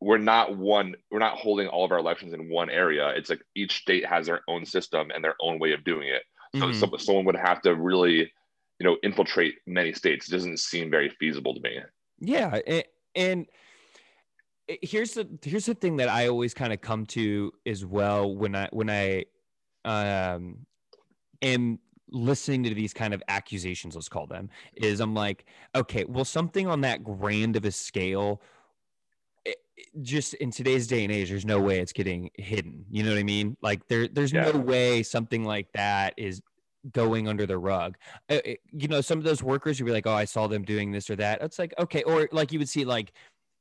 we're 0.00 0.18
not 0.18 0.56
one. 0.56 0.94
We're 1.10 1.18
not 1.18 1.38
holding 1.38 1.68
all 1.68 1.84
of 1.84 1.92
our 1.92 1.98
elections 1.98 2.32
in 2.32 2.48
one 2.50 2.70
area. 2.70 3.08
It's 3.10 3.30
like 3.30 3.42
each 3.54 3.78
state 3.78 4.06
has 4.06 4.26
their 4.26 4.42
own 4.48 4.64
system 4.64 5.10
and 5.10 5.24
their 5.24 5.34
own 5.40 5.58
way 5.58 5.72
of 5.72 5.84
doing 5.84 6.08
it. 6.08 6.22
So, 6.56 6.70
Mhm. 6.70 6.72
so 6.72 6.96
someone 6.98 7.24
would 7.26 7.36
have 7.36 7.60
to 7.62 7.74
really, 7.74 8.18
you 8.78 8.84
know, 8.86 8.96
infiltrate 9.02 9.56
many 9.66 9.92
states. 9.92 10.28
It 10.28 10.32
doesn't 10.32 10.58
seem 10.60 10.90
very 10.90 11.10
feasible 11.10 11.54
to 11.54 11.60
me. 11.60 11.80
Yeah, 12.20 12.60
and, 12.66 12.84
and 13.14 13.46
here's 14.82 15.14
the 15.14 15.38
here's 15.42 15.66
the 15.66 15.74
thing 15.74 15.96
that 15.96 16.08
I 16.08 16.28
always 16.28 16.54
kind 16.54 16.72
of 16.72 16.80
come 16.80 17.06
to 17.06 17.52
as 17.66 17.84
well 17.84 18.34
when 18.36 18.54
I 18.54 18.68
when 18.72 18.90
I 18.90 19.24
um 19.84 20.66
am 21.42 21.80
listening 22.10 22.64
to 22.64 22.74
these 22.74 22.94
kind 22.94 23.14
of 23.14 23.22
accusations, 23.28 23.94
let's 23.94 24.08
call 24.08 24.26
them, 24.26 24.50
is 24.76 25.00
I'm 25.00 25.14
like, 25.14 25.46
okay, 25.74 26.04
well, 26.06 26.24
something 26.24 26.66
on 26.66 26.82
that 26.82 27.04
grand 27.04 27.56
of 27.56 27.64
a 27.64 27.72
scale 27.72 28.42
just 30.02 30.34
in 30.34 30.50
today's 30.50 30.86
day 30.86 31.04
and 31.04 31.12
age, 31.12 31.28
there's 31.30 31.44
no 31.46 31.60
way 31.60 31.80
it's 31.80 31.92
getting 31.92 32.30
hidden. 32.34 32.84
You 32.90 33.02
know 33.02 33.10
what 33.10 33.18
I 33.18 33.22
mean? 33.24 33.56
Like 33.62 33.86
there, 33.88 34.08
there's 34.08 34.32
Yeah. 34.32 34.50
no 34.50 34.58
way 34.58 35.02
something 35.02 35.44
like 35.44 35.68
that 35.74 36.14
is 36.16 36.40
going 36.92 37.28
under 37.28 37.44
the 37.46 37.58
rug. 37.58 37.96
Uh, 38.30 38.40
it- 38.44 38.60
you 38.72 38.88
know, 38.88 39.00
some 39.00 39.18
of 39.18 39.24
those 39.24 39.42
workers, 39.42 39.78
you'd 39.78 39.86
be 39.86 39.92
like, 39.92 40.06
oh, 40.06 40.12
I 40.12 40.24
saw 40.24 40.46
them 40.46 40.62
doing 40.64 40.92
this 40.92 41.10
or 41.10 41.16
that. 41.16 41.42
It's 41.42 41.58
like 41.58 41.74
okay, 41.78 42.02
or 42.04 42.28
like 42.32 42.52
you 42.52 42.58
would 42.58 42.68
see 42.68 42.84
like 42.84 43.12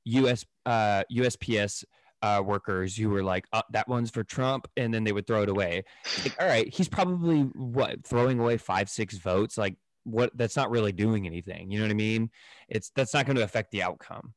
US 0.05 0.45
uh, 0.65 1.03
USPS 1.11 1.83
uh, 2.21 2.41
workers 2.43 2.95
who 2.95 3.09
were 3.09 3.23
like, 3.23 3.45
uh, 3.53 3.61
that 3.71 3.87
one's 3.87 4.09
for 4.09 4.23
Trump, 4.23 4.67
and 4.77 4.93
then 4.93 5.03
they 5.03 5.11
would 5.11 5.27
throw 5.27 5.43
it 5.43 5.49
away. 5.49 5.83
Like, 6.23 6.41
all 6.41 6.47
right, 6.47 6.73
he's 6.73 6.87
probably 6.89 7.41
what 7.41 8.05
throwing 8.07 8.39
away 8.39 8.57
five, 8.57 8.89
six 8.89 9.17
votes. 9.17 9.57
Like, 9.57 9.75
what? 10.03 10.31
That's 10.35 10.55
not 10.55 10.71
really 10.71 10.91
doing 10.93 11.25
anything. 11.27 11.69
You 11.69 11.79
know 11.79 11.85
what 11.85 11.91
I 11.91 11.95
mean? 11.95 12.29
It's 12.69 12.91
that's 12.95 13.13
not 13.13 13.25
going 13.25 13.35
to 13.35 13.43
affect 13.43 13.71
the 13.71 13.83
outcome. 13.83 14.33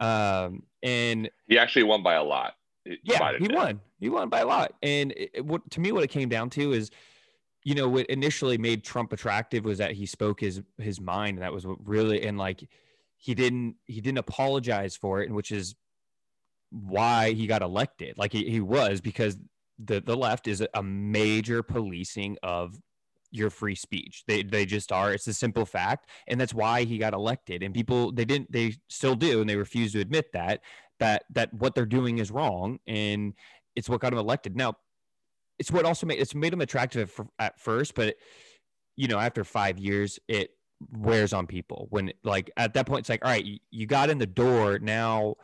Um, 0.00 0.62
and 0.82 1.30
He 1.46 1.58
actually 1.58 1.82
won 1.84 2.02
by 2.02 2.14
a 2.14 2.24
lot. 2.24 2.54
yeah, 3.02 3.32
he 3.38 3.46
did. 3.48 3.54
won. 3.54 3.80
He 4.00 4.08
won 4.08 4.28
by 4.28 4.40
a 4.40 4.46
lot. 4.46 4.72
And 4.82 5.12
it, 5.12 5.30
it- 5.34 5.44
what 5.46 5.68
to 5.72 5.80
me, 5.80 5.92
what 5.92 6.02
it 6.02 6.08
came 6.08 6.28
down 6.28 6.50
to 6.50 6.72
is, 6.72 6.90
you 7.64 7.74
know, 7.74 7.88
what 7.88 8.06
initially 8.06 8.56
made 8.56 8.82
Trump 8.82 9.12
attractive 9.12 9.64
was 9.64 9.78
that 9.78 9.92
he 9.92 10.06
spoke 10.06 10.40
his 10.40 10.62
his 10.78 11.00
mind, 11.00 11.36
and 11.36 11.42
that 11.42 11.52
was 11.52 11.66
what 11.66 11.76
really 11.86 12.22
and 12.26 12.38
like 12.38 12.66
he 13.18 13.34
didn't 13.34 13.76
he 13.86 14.00
didn't 14.00 14.18
apologize 14.18 14.96
for 14.96 15.20
it, 15.20 15.26
and 15.26 15.36
which 15.36 15.52
is 15.52 15.74
why 16.70 17.32
he 17.32 17.46
got 17.46 17.60
elected. 17.62 18.16
Like 18.16 18.32
he, 18.32 18.48
he 18.48 18.60
was 18.60 19.00
because 19.02 19.36
the 19.78 20.00
the 20.00 20.16
left 20.16 20.48
is 20.48 20.64
a 20.74 20.82
major 20.82 21.62
policing 21.62 22.38
of 22.42 22.78
your 23.30 23.50
free 23.50 23.74
speech. 23.74 24.24
They 24.26 24.42
they 24.42 24.66
just 24.66 24.92
are. 24.92 25.12
It's 25.12 25.26
a 25.26 25.34
simple 25.34 25.66
fact, 25.66 26.08
and 26.26 26.40
that's 26.40 26.54
why 26.54 26.84
he 26.84 26.98
got 26.98 27.14
elected. 27.14 27.62
And 27.62 27.74
people 27.74 28.12
they 28.12 28.24
didn't 28.24 28.50
they 28.52 28.74
still 28.88 29.14
do, 29.14 29.40
and 29.40 29.48
they 29.48 29.56
refuse 29.56 29.92
to 29.92 30.00
admit 30.00 30.32
that 30.32 30.60
that 30.98 31.24
that 31.30 31.52
what 31.54 31.74
they're 31.74 31.86
doing 31.86 32.18
is 32.18 32.30
wrong, 32.30 32.78
and 32.86 33.34
it's 33.76 33.88
what 33.88 34.00
got 34.00 34.12
him 34.12 34.18
elected. 34.18 34.56
Now, 34.56 34.74
it's 35.58 35.70
what 35.70 35.84
also 35.84 36.06
made 36.06 36.18
it's 36.18 36.34
made 36.34 36.52
him 36.52 36.60
attractive 36.60 37.18
at 37.38 37.58
first, 37.58 37.94
but 37.94 38.16
you 39.00 39.08
know 39.08 39.18
after 39.18 39.44
five 39.44 39.78
years 39.78 40.18
it 40.28 40.50
wears 40.92 41.32
on 41.32 41.46
people 41.46 41.86
when 41.90 42.12
like 42.22 42.50
at 42.56 42.74
that 42.74 42.86
point 42.86 43.00
it's 43.00 43.08
like 43.08 43.24
all 43.24 43.30
right 43.30 43.44
you, 43.44 43.58
you 43.70 43.86
got 43.86 44.10
in 44.10 44.18
the 44.18 44.26
door 44.26 44.78
now 44.78 45.34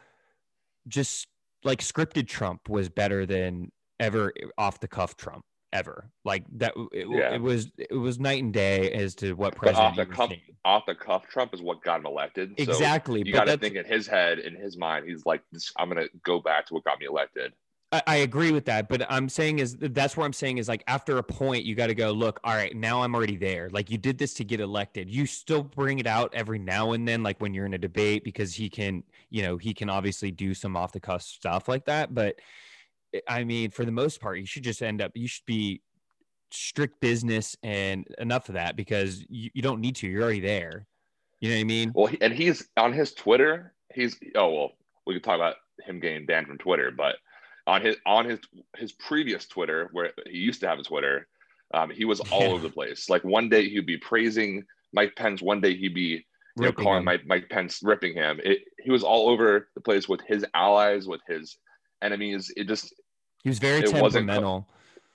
just 0.88 1.26
like 1.64 1.80
scripted 1.80 2.28
trump 2.28 2.68
was 2.68 2.88
better 2.88 3.24
than 3.24 3.70
ever 3.98 4.32
eh, 4.42 4.46
off 4.58 4.78
the 4.80 4.88
cuff 4.88 5.16
trump 5.16 5.44
ever 5.76 6.10
like 6.24 6.44
that 6.56 6.72
it, 6.92 7.06
Yeah. 7.08 7.34
it 7.34 7.40
was 7.42 7.68
it 7.76 7.94
was 7.94 8.18
night 8.18 8.42
and 8.42 8.52
day 8.52 8.90
as 8.92 9.14
to 9.16 9.34
what 9.34 9.54
But 9.60 9.74
off 9.74 9.94
president 9.94 9.96
the 9.96 10.06
cuff, 10.16 10.28
seeing. 10.30 10.40
off 10.64 10.86
the 10.86 10.94
cuff, 10.94 11.26
Trump 11.28 11.52
is 11.54 11.60
what 11.62 11.82
got 11.82 12.00
him 12.00 12.06
elected. 12.06 12.54
So 12.58 12.64
exactly 12.64 13.22
you 13.24 13.32
got 13.32 13.44
to 13.46 13.56
think 13.58 13.76
in 13.76 13.84
his 13.84 14.06
head, 14.06 14.38
in 14.38 14.54
his 14.54 14.76
mind, 14.76 15.06
he's 15.08 15.24
like, 15.26 15.42
"I'm 15.76 15.88
gonna 15.88 16.06
go 16.24 16.40
back 16.40 16.66
to 16.66 16.74
what 16.74 16.84
got 16.84 16.98
me 16.98 17.06
elected." 17.06 17.52
I, 17.92 18.02
I 18.06 18.16
agree 18.16 18.50
with 18.50 18.64
that, 18.64 18.88
but 18.88 19.06
I'm 19.08 19.28
saying 19.28 19.60
is 19.60 19.76
that's 19.78 20.16
what 20.16 20.24
I'm 20.24 20.32
saying 20.32 20.58
is 20.58 20.66
like 20.68 20.82
after 20.88 21.18
a 21.18 21.22
point 21.22 21.64
you 21.64 21.76
got 21.76 21.86
to 21.86 21.94
go 21.94 22.10
look. 22.10 22.40
All 22.42 22.54
right, 22.54 22.74
now 22.74 23.02
I'm 23.02 23.14
already 23.14 23.36
there. 23.36 23.68
Like 23.70 23.90
you 23.90 23.98
did 23.98 24.18
this 24.18 24.34
to 24.34 24.44
get 24.44 24.58
elected. 24.60 25.08
You 25.08 25.24
still 25.24 25.62
bring 25.62 26.00
it 26.00 26.06
out 26.06 26.34
every 26.34 26.58
now 26.58 26.92
and 26.92 27.06
then, 27.06 27.22
like 27.22 27.40
when 27.40 27.54
you're 27.54 27.66
in 27.66 27.74
a 27.74 27.78
debate, 27.78 28.24
because 28.24 28.54
he 28.54 28.68
can, 28.68 29.04
you 29.30 29.42
know, 29.42 29.56
he 29.56 29.72
can 29.72 29.88
obviously 29.88 30.32
do 30.32 30.52
some 30.52 30.76
off 30.76 30.90
the 30.92 31.00
cuff 31.00 31.22
stuff 31.22 31.68
like 31.68 31.84
that. 31.84 32.12
But 32.12 32.40
I 33.28 33.44
mean, 33.44 33.70
for 33.70 33.84
the 33.84 33.92
most 33.92 34.20
part, 34.20 34.38
you 34.38 34.46
should 34.46 34.64
just 34.64 34.82
end 34.82 35.00
up. 35.00 35.12
You 35.14 35.28
should 35.28 35.46
be 35.46 35.82
strict 36.50 37.00
business 37.00 37.56
and 37.62 38.06
enough 38.18 38.48
of 38.48 38.54
that 38.54 38.76
because 38.76 39.24
you, 39.28 39.50
you 39.54 39.62
don't 39.62 39.80
need 39.80 39.96
to. 39.96 40.06
You're 40.08 40.22
already 40.22 40.40
there. 40.40 40.86
You 41.40 41.50
know 41.50 41.56
what 41.56 41.60
I 41.60 41.64
mean? 41.64 41.92
Well, 41.94 42.12
and 42.20 42.32
he's 42.32 42.68
on 42.76 42.92
his 42.92 43.12
Twitter. 43.12 43.74
He's 43.94 44.18
oh 44.34 44.50
well, 44.52 44.72
we 45.06 45.14
could 45.14 45.24
talk 45.24 45.36
about 45.36 45.56
him 45.84 46.00
getting 46.00 46.26
banned 46.26 46.46
from 46.46 46.58
Twitter, 46.58 46.90
but 46.90 47.16
on 47.66 47.82
his 47.82 47.96
on 48.06 48.24
his 48.24 48.40
his 48.76 48.92
previous 48.92 49.46
Twitter, 49.46 49.88
where 49.92 50.12
he 50.26 50.38
used 50.38 50.60
to 50.60 50.68
have 50.68 50.78
a 50.78 50.82
Twitter, 50.82 51.26
um, 51.74 51.90
he 51.90 52.04
was 52.04 52.20
all 52.20 52.40
Yeah. 52.42 52.48
over 52.48 52.62
the 52.62 52.70
place. 52.72 53.10
Like 53.10 53.24
one 53.24 53.48
day 53.48 53.68
he'd 53.68 53.86
be 53.86 53.98
praising 53.98 54.64
Mike 54.92 55.14
Pence, 55.16 55.42
one 55.42 55.60
day 55.60 55.76
he'd 55.76 55.94
be 55.94 56.00
you 56.00 56.18
know 56.56 56.66
Ripping 56.68 56.84
calling 56.84 56.98
him. 57.00 57.04
Mike 57.04 57.26
Mike 57.26 57.48
Pence, 57.50 57.80
ripping 57.82 58.14
him. 58.14 58.40
It, 58.42 58.60
he 58.82 58.90
was 58.90 59.02
all 59.02 59.28
over 59.28 59.68
the 59.74 59.80
place 59.80 60.08
with 60.08 60.20
his 60.26 60.44
allies, 60.54 61.06
with 61.06 61.20
his 61.28 61.58
enemies. 62.02 62.52
It 62.56 62.68
just 62.68 62.94
He 63.42 63.48
was 63.48 63.58
very 63.58 63.82
temperamental. 63.82 64.68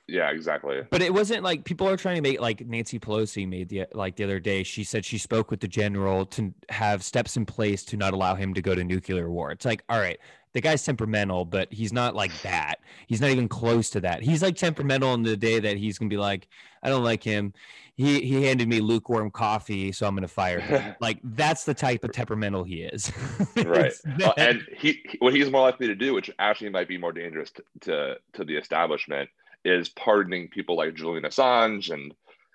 yeah, 0.07 0.29
exactly. 0.31 0.81
But 0.89 1.01
it 1.01 1.13
wasn't 1.13 1.43
like 1.43 1.63
people 1.63 1.87
are 1.87 1.97
trying 1.97 2.15
to 2.15 2.21
make 2.21 2.41
like 2.41 2.65
Nancy 2.65 2.99
Pelosi 2.99 3.47
made 3.47 3.69
the 3.69 3.85
like 3.93 4.15
the 4.15 4.23
other 4.23 4.39
day. 4.39 4.63
She 4.63 4.83
said 4.83 5.05
she 5.05 5.17
spoke 5.17 5.51
with 5.51 5.59
the 5.59 5.67
general 5.67 6.25
to 6.27 6.53
have 6.69 7.03
steps 7.03 7.37
in 7.37 7.45
place 7.45 7.83
to 7.85 7.97
not 7.97 8.13
allow 8.13 8.35
him 8.35 8.53
to 8.53 8.61
go 8.61 8.75
to 8.75 8.83
nuclear 8.83 9.29
war. 9.29 9.51
It's 9.51 9.65
like, 9.65 9.83
all 9.89 9.99
right, 9.99 10.19
the 10.53 10.61
guy's 10.61 10.83
temperamental, 10.83 11.45
but 11.45 11.71
he's 11.71 11.93
not 11.93 12.15
like 12.15 12.33
that. 12.41 12.79
He's 13.07 13.21
not 13.21 13.29
even 13.29 13.47
close 13.47 13.89
to 13.91 14.01
that. 14.01 14.21
He's 14.21 14.41
like 14.41 14.55
temperamental 14.55 15.09
on 15.09 15.23
the 15.23 15.37
day 15.37 15.59
that 15.59 15.77
he's 15.77 15.97
gonna 15.97 16.09
be 16.09 16.17
like, 16.17 16.47
I 16.83 16.89
don't 16.89 17.03
like 17.03 17.23
him. 17.23 17.53
He 18.01 18.21
he 18.21 18.43
handed 18.43 18.67
me 18.67 18.79
lukewarm 18.81 19.29
coffee, 19.31 19.91
so 19.91 20.07
I'm 20.07 20.15
gonna 20.15 20.27
fire 20.27 20.59
him. 20.59 20.95
like 21.01 21.19
that's 21.23 21.65
the 21.65 21.73
type 21.73 22.03
of 22.03 22.11
temperamental 22.11 22.63
he 22.63 22.81
is. 22.81 23.11
Right. 23.63 23.93
Uh, 24.23 24.33
and 24.37 24.63
he, 24.75 25.01
he- 25.07 25.17
what 25.19 25.33
he's 25.35 25.51
more 25.51 25.61
likely 25.61 25.87
to 25.87 25.95
do, 25.95 26.13
which 26.13 26.29
actually 26.39 26.69
might 26.69 26.87
be 26.87 26.97
more 26.97 27.11
dangerous 27.13 27.51
to 27.51 27.63
to, 27.81 28.15
to 28.33 28.43
the 28.43 28.55
establishment, 28.57 29.29
is 29.63 29.89
pardoning 29.89 30.47
people 30.49 30.75
like 30.75 30.95
Julian 30.95 31.23
Assange 31.25 31.91
and 31.91 32.13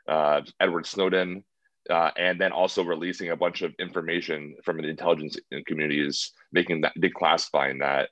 uh, 0.08 0.40
Edward 0.60 0.86
Snowden, 0.86 1.44
uh, 1.88 2.10
and 2.16 2.40
then 2.40 2.52
also 2.52 2.82
releasing 2.82 3.30
a 3.30 3.36
bunch 3.36 3.62
of 3.62 3.72
information 3.78 4.56
from 4.64 4.78
the 4.78 4.88
intelligence 4.88 5.36
communities, 5.66 6.32
making 6.52 6.80
that 6.80 6.94
declassifying 6.98 7.78
that. 7.80 8.08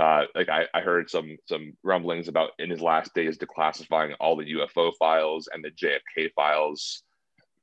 Uh, 0.00 0.22
like 0.34 0.48
I, 0.48 0.66
I 0.74 0.80
heard 0.80 1.08
some 1.08 1.36
some 1.46 1.72
rumblings 1.84 2.26
about 2.28 2.50
in 2.58 2.68
his 2.68 2.80
last 2.80 3.14
days 3.14 3.38
declassifying 3.38 4.14
all 4.18 4.36
the 4.36 4.52
UFO 4.54 4.92
files 4.98 5.48
and 5.52 5.64
the 5.64 5.70
JFK 5.70 6.32
files. 6.34 7.02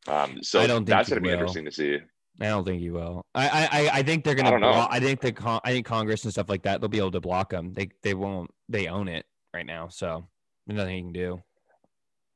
Um, 0.08 0.42
so 0.42 0.60
I 0.62 0.68
don't 0.68 0.78
think 0.86 0.88
that's 0.90 1.10
going 1.10 1.22
to 1.22 1.22
be 1.22 1.28
will. 1.28 1.34
interesting 1.34 1.66
to 1.66 1.72
see. 1.72 1.98
I 2.40 2.46
don't 2.46 2.64
think 2.66 2.82
you 2.82 2.94
will. 2.94 3.26
I 3.36 3.50
I 3.72 3.90
I- 4.00 4.04
think 4.04 4.24
they're 4.24 4.36
gonna. 4.36 4.56
I 4.56 4.60
block- 4.60 4.90
I 4.92 5.00
think 5.02 5.20
the 5.20 5.32
con- 5.34 5.60
I 5.66 5.72
think 5.74 5.86
Congress 5.86 6.24
and 6.24 6.32
stuff 6.32 6.48
like 6.50 6.64
that 6.64 6.80
they'll 6.80 6.90
be 6.90 6.98
able 6.98 7.12
to 7.12 7.20
block 7.20 7.50
them. 7.50 7.74
They 7.74 7.90
they 8.02 8.14
won't. 8.14 8.50
They 8.70 8.88
own 8.88 9.10
it 9.10 9.26
right 9.54 9.66
now, 9.66 9.90
so 9.90 10.26
there's 10.66 10.78
nothing 10.78 10.96
you 10.96 11.04
can 11.04 11.14
do. 11.14 11.44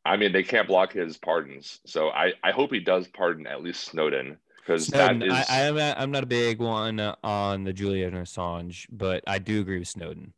I 0.04 0.18
mean, 0.18 0.32
they 0.34 0.44
can't 0.44 0.68
block 0.68 0.92
his 0.94 1.18
pardons. 1.18 1.80
So 1.88 2.10
I, 2.10 2.34
I 2.44 2.52
hope 2.52 2.72
he 2.72 2.80
does 2.80 3.08
pardon 3.08 3.48
at 3.48 3.64
least 3.64 3.86
Snowden 3.86 4.38
because 4.66 4.92
that 4.92 5.22
is 5.22 5.46
I, 5.50 5.68
I'm 5.68 5.76
not, 5.76 5.98
I'm 6.00 6.12
not 6.12 6.24
a 6.24 6.28
big 6.28 6.60
one 6.60 7.00
on 7.00 7.64
the 7.64 7.74
Julian 7.74 8.14
Assange, 8.14 8.88
but 8.92 9.24
I 9.28 9.40
do 9.40 9.62
agree 9.62 9.80
with 9.80 9.88
Snowden. 9.88 10.34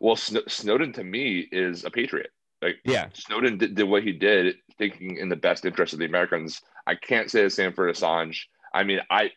well, 0.00 0.16
Sn- 0.16 0.48
Snowden 0.48 0.92
to 0.94 1.04
me 1.04 1.40
is 1.52 1.84
a 1.84 1.90
patriot. 1.90 2.30
Like 2.62 2.76
Yeah, 2.84 3.08
Snowden 3.14 3.58
did, 3.58 3.74
did 3.74 3.84
what 3.84 4.02
he 4.02 4.12
did, 4.12 4.56
thinking 4.78 5.16
in 5.16 5.28
the 5.28 5.36
best 5.36 5.64
interest 5.64 5.92
of 5.92 5.98
the 5.98 6.04
Americans. 6.04 6.60
I 6.86 6.94
can't 6.94 7.30
say 7.30 7.42
the 7.42 7.50
same 7.50 7.72
for 7.72 7.90
Assange. 7.90 8.44
I 8.74 8.84
mean, 8.84 9.00
I 9.10 9.30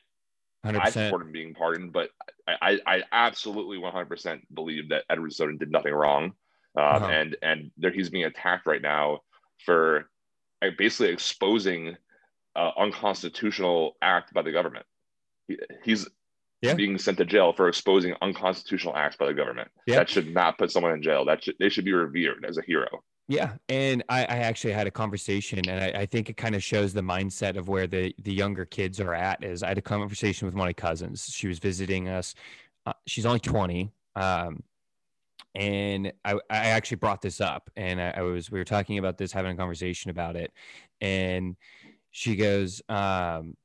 hundred 0.64 0.80
I 0.82 0.86
percent. 0.86 1.08
support 1.08 1.22
him 1.26 1.32
being 1.32 1.54
pardoned, 1.54 1.94
but 1.94 2.10
I, 2.48 2.80
I, 2.88 2.98
I 2.98 3.04
absolutely 3.12 3.78
100% 3.78 4.42
believe 4.54 4.90
that 4.90 5.06
Edward 5.10 5.34
Snowden 5.34 5.58
did 5.58 5.72
nothing 5.72 5.94
wrong, 5.94 6.26
um, 6.26 6.34
Uh-huh. 6.76 7.06
and 7.08 7.38
and 7.42 7.72
there 7.78 7.92
he's 7.92 8.10
being 8.10 8.26
attacked 8.26 8.66
right 8.66 8.82
now 8.82 9.22
for 9.66 10.10
uh, 10.62 10.70
basically 10.78 11.14
exposing 11.14 11.98
uh, 12.55 12.72
unconstitutional 12.77 13.98
act 14.01 14.33
by 14.33 14.41
the 14.41 14.51
government. 14.51 14.86
He, 15.48 15.57
he's 15.83 16.07
Yeah. 16.62 16.75
being 16.75 16.98
sent 16.98 17.17
to 17.17 17.25
jail 17.25 17.51
for 17.51 17.67
exposing 17.67 18.15
unconstitutional 18.22 18.95
acts 18.95 19.17
by 19.17 19.25
the 19.25 19.33
government. 19.33 19.69
Yeah. 19.86 19.98
That 19.98 20.10
should 20.10 20.33
not 20.33 20.57
put 20.57 20.72
someone 20.72 20.93
in 20.93 21.01
jail. 21.01 21.25
That 21.25 21.43
should, 21.43 21.55
they 21.60 21.69
should 21.69 21.86
be 21.86 21.93
revered 21.93 22.45
as 22.48 22.57
a 22.57 22.62
hero. 22.62 23.03
Yeah, 23.29 23.53
and 23.69 24.03
I, 24.10 24.19
I 24.24 24.38
actually 24.39 24.74
had 24.74 24.86
a 24.86 24.91
conversation, 24.91 25.60
and 25.69 25.81
I, 25.81 26.01
I 26.01 26.05
think 26.05 26.29
it 26.29 26.36
kind 26.36 26.55
of 26.55 26.63
shows 26.63 26.91
the 26.91 27.01
mindset 27.01 27.55
of 27.57 27.69
where 27.69 27.88
the 27.88 28.13
the 28.22 28.33
younger 28.33 28.65
kids 28.65 29.00
are 29.00 29.13
at. 29.13 29.41
Is 29.43 29.63
I 29.63 29.69
had 29.69 29.77
a 29.77 29.81
conversation 29.81 30.45
with 30.45 30.55
one 30.55 30.67
of 30.67 30.67
my 30.67 30.74
cousins. 30.74 31.29
She 31.31 31.48
was 31.48 31.57
visiting 31.57 32.10
us. 32.10 32.36
Uh, 32.86 32.91
she's 33.07 33.25
only 33.25 33.39
twenty, 33.39 33.93
um, 34.17 34.62
and 35.55 36.12
I, 36.25 36.33
I 36.33 36.67
actually 36.75 36.98
brought 36.98 37.22
this 37.22 37.39
up, 37.39 37.69
and 37.77 38.01
I, 38.01 38.10
I 38.17 38.22
was 38.24 38.51
we 38.51 38.60
were 38.60 38.65
talking 38.65 38.98
about 38.98 39.17
this, 39.17 39.31
having 39.31 39.53
a 39.53 39.55
conversation 39.55 40.12
about 40.12 40.36
it, 40.36 40.51
and 41.00 41.55
she 42.13 42.36
goes, 42.36 42.82
um, 42.89 43.55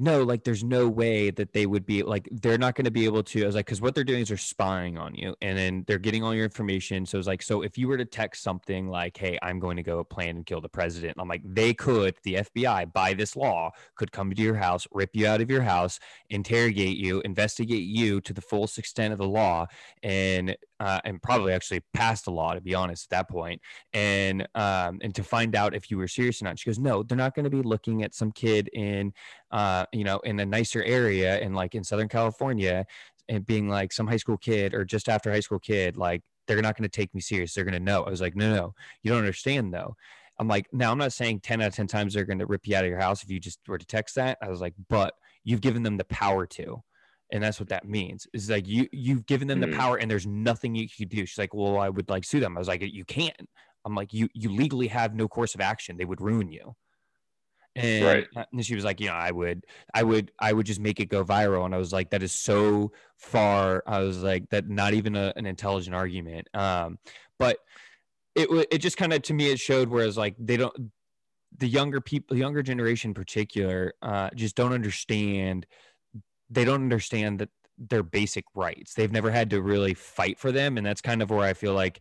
no, 0.00 0.22
like 0.22 0.44
there's 0.44 0.62
no 0.62 0.88
way 0.88 1.30
that 1.32 1.52
they 1.52 1.66
would 1.66 1.84
be 1.84 2.04
like 2.04 2.28
they're 2.30 2.56
not 2.56 2.76
going 2.76 2.84
to 2.84 2.90
be 2.92 3.04
able 3.04 3.24
to. 3.24 3.42
I 3.42 3.46
was 3.46 3.56
like, 3.56 3.66
because 3.66 3.80
what 3.80 3.96
they're 3.96 4.04
doing 4.04 4.20
is 4.22 4.28
they're 4.28 4.36
spying 4.36 4.96
on 4.96 5.16
you, 5.16 5.34
and 5.42 5.58
then 5.58 5.84
they're 5.88 5.98
getting 5.98 6.22
all 6.22 6.32
your 6.32 6.44
information. 6.44 7.04
So 7.04 7.18
it's 7.18 7.26
like, 7.26 7.42
so 7.42 7.62
if 7.62 7.76
you 7.76 7.88
were 7.88 7.96
to 7.96 8.04
text 8.04 8.44
something 8.44 8.86
like, 8.86 9.16
"Hey, 9.16 9.40
I'm 9.42 9.58
going 9.58 9.76
to 9.76 9.82
go 9.82 10.04
plan 10.04 10.36
and 10.36 10.46
kill 10.46 10.60
the 10.60 10.68
president," 10.68 11.16
I'm 11.18 11.26
like, 11.26 11.42
they 11.44 11.74
could, 11.74 12.14
the 12.22 12.34
FBI, 12.34 12.92
by 12.92 13.12
this 13.12 13.34
law, 13.34 13.72
could 13.96 14.12
come 14.12 14.32
to 14.32 14.40
your 14.40 14.54
house, 14.54 14.86
rip 14.92 15.10
you 15.14 15.26
out 15.26 15.40
of 15.40 15.50
your 15.50 15.62
house, 15.62 15.98
interrogate 16.30 16.96
you, 16.96 17.20
investigate 17.22 17.82
you 17.82 18.20
to 18.20 18.32
the 18.32 18.40
fullest 18.40 18.78
extent 18.78 19.12
of 19.12 19.18
the 19.18 19.28
law, 19.28 19.66
and 20.04 20.56
uh, 20.80 21.00
and 21.04 21.20
probably 21.22 21.52
actually 21.52 21.82
passed 21.92 22.26
a 22.26 22.30
law 22.30 22.54
to 22.54 22.60
be 22.60 22.74
honest 22.74 23.06
at 23.06 23.10
that 23.10 23.28
point, 23.28 23.60
and 23.92 24.46
um, 24.54 24.98
and 25.02 25.14
to 25.14 25.22
find 25.22 25.54
out 25.54 25.74
if 25.74 25.90
you 25.90 25.98
were 25.98 26.08
serious 26.08 26.40
or 26.40 26.46
not. 26.46 26.58
She 26.58 26.68
goes, 26.68 26.78
no, 26.78 27.02
they're 27.02 27.16
not 27.16 27.34
going 27.34 27.44
to 27.44 27.50
be 27.50 27.62
looking 27.62 28.02
at 28.02 28.14
some 28.14 28.32
kid 28.32 28.68
in 28.72 29.12
uh, 29.50 29.86
you 29.92 30.04
know, 30.04 30.18
in 30.20 30.40
a 30.40 30.46
nicer 30.46 30.82
area 30.82 31.38
and 31.40 31.54
like 31.54 31.74
in 31.74 31.84
Southern 31.84 32.08
California 32.08 32.84
and 33.28 33.46
being 33.46 33.68
like 33.68 33.92
some 33.92 34.06
high 34.06 34.16
school 34.16 34.36
kid 34.36 34.74
or 34.74 34.84
just 34.84 35.08
after 35.08 35.30
high 35.30 35.40
school 35.40 35.58
kid, 35.58 35.96
like 35.96 36.22
they're 36.46 36.62
not 36.62 36.76
going 36.76 36.88
to 36.88 36.96
take 36.96 37.14
me 37.14 37.20
serious. 37.20 37.54
They're 37.54 37.64
going 37.64 37.74
to 37.74 37.80
know. 37.80 38.02
I 38.04 38.10
was 38.10 38.20
like, 38.20 38.36
no, 38.36 38.54
no, 38.54 38.74
you 39.02 39.10
don't 39.10 39.18
understand 39.18 39.72
though. 39.72 39.94
I'm 40.38 40.48
like, 40.48 40.66
now 40.72 40.92
I'm 40.92 40.98
not 40.98 41.12
saying 41.12 41.40
10 41.40 41.62
out 41.62 41.68
of 41.68 41.74
10 41.74 41.88
times 41.88 42.14
they're 42.14 42.24
going 42.24 42.38
to 42.38 42.46
rip 42.46 42.66
you 42.66 42.76
out 42.76 42.84
of 42.84 42.90
your 42.90 43.00
house 43.00 43.22
if 43.22 43.30
you 43.30 43.40
just 43.40 43.58
were 43.66 43.78
to 43.78 43.86
text 43.86 44.14
that. 44.14 44.38
I 44.40 44.48
was 44.48 44.60
like, 44.60 44.74
but 44.88 45.14
you've 45.44 45.60
given 45.60 45.82
them 45.82 45.96
the 45.96 46.04
power 46.04 46.46
to. 46.46 46.82
And 47.30 47.42
that's 47.42 47.60
what 47.60 47.68
that 47.68 47.86
means. 47.86 48.26
Is 48.32 48.48
like 48.48 48.66
you 48.66 48.88
you've 48.92 49.26
given 49.26 49.48
them 49.48 49.60
the 49.60 49.66
mm. 49.66 49.76
power 49.76 49.96
and 49.96 50.10
there's 50.10 50.26
nothing 50.26 50.74
you 50.74 50.88
can 50.88 51.08
do. 51.08 51.26
She's 51.26 51.38
like, 51.38 51.54
Well, 51.54 51.78
I 51.78 51.88
would 51.88 52.08
like 52.08 52.24
sue 52.24 52.40
them. 52.40 52.56
I 52.56 52.60
was 52.60 52.68
like, 52.68 52.82
You 52.82 53.04
can't. 53.04 53.36
I'm 53.84 53.94
like, 53.94 54.12
you 54.12 54.28
you 54.34 54.50
legally 54.50 54.88
have 54.88 55.14
no 55.14 55.28
course 55.28 55.54
of 55.54 55.60
action. 55.60 55.96
They 55.96 56.04
would 56.04 56.20
ruin 56.20 56.50
you. 56.50 56.74
And, 57.76 58.04
right. 58.04 58.46
and 58.52 58.66
she 58.66 58.74
was 58.74 58.82
like, 58.82 58.98
you 58.98 59.06
know, 59.06 59.12
I 59.12 59.30
would, 59.30 59.64
I 59.94 60.02
would, 60.02 60.32
I 60.40 60.52
would 60.52 60.66
just 60.66 60.80
make 60.80 60.98
it 60.98 61.06
go 61.06 61.24
viral. 61.24 61.64
And 61.64 61.72
I 61.72 61.78
was 61.78 61.92
like, 61.92 62.10
that 62.10 62.24
is 62.24 62.32
so 62.32 62.90
far. 63.18 63.84
I 63.86 64.00
was 64.00 64.20
like, 64.20 64.48
that 64.50 64.68
not 64.68 64.94
even 64.94 65.14
a, 65.14 65.32
an 65.36 65.46
intelligent 65.46 65.94
argument. 65.94 66.48
Um, 66.54 66.98
but 67.38 67.58
it 68.34 68.68
it 68.70 68.78
just 68.78 68.96
kind 68.96 69.12
of 69.12 69.22
to 69.22 69.34
me 69.34 69.50
it 69.50 69.58
showed 69.58 69.88
whereas 69.88 70.16
like 70.16 70.34
they 70.38 70.56
don't 70.56 70.90
the 71.58 71.66
younger 71.66 72.00
people 72.00 72.34
the 72.34 72.40
younger 72.40 72.62
generation 72.62 73.10
in 73.10 73.14
particular 73.14 73.94
uh, 74.02 74.30
just 74.34 74.54
don't 74.54 74.72
understand 74.72 75.66
they 76.50 76.64
don't 76.64 76.82
understand 76.82 77.38
that 77.38 77.50
their 77.78 78.02
basic 78.02 78.44
rights 78.54 78.94
they've 78.94 79.12
never 79.12 79.30
had 79.30 79.50
to 79.50 79.62
really 79.62 79.94
fight 79.94 80.38
for 80.38 80.50
them 80.50 80.76
and 80.76 80.86
that's 80.86 81.00
kind 81.00 81.22
of 81.22 81.30
where 81.30 81.46
i 81.46 81.52
feel 81.52 81.74
like 81.74 82.00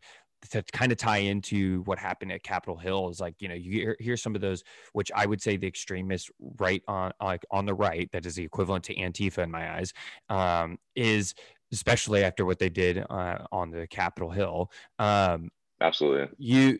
to 0.51 0.61
kind 0.71 0.91
of 0.91 0.97
tie 0.97 1.17
into 1.17 1.81
what 1.85 1.97
happened 1.97 2.31
at 2.31 2.43
Capitol 2.43 2.77
Hill 2.77 3.09
is 3.09 3.19
like 3.19 3.33
you 3.39 3.47
know 3.47 3.55
you 3.55 3.71
hear, 3.71 3.97
hear 3.99 4.15
some 4.15 4.35
of 4.35 4.39
those 4.39 4.63
which 4.93 5.11
I 5.15 5.25
would 5.25 5.41
say 5.41 5.57
the 5.57 5.65
extremist 5.65 6.29
right 6.59 6.83
on 6.87 7.11
like 7.19 7.43
on 7.49 7.65
the 7.65 7.73
right 7.73 8.07
that 8.11 8.23
is 8.23 8.35
the 8.35 8.43
equivalent 8.43 8.83
to 8.85 8.95
Antifa 8.95 9.39
in 9.39 9.49
my 9.49 9.77
eyes 9.77 9.93
um, 10.29 10.77
is 10.95 11.33
especially 11.73 12.23
after 12.23 12.45
what 12.45 12.59
they 12.59 12.69
did 12.69 13.03
uh, 13.09 13.39
on 13.51 13.71
the 13.71 13.87
Capitol 13.87 14.29
Hill 14.29 14.71
um, 14.99 15.49
Absolutely. 15.81 16.27
You, 16.37 16.79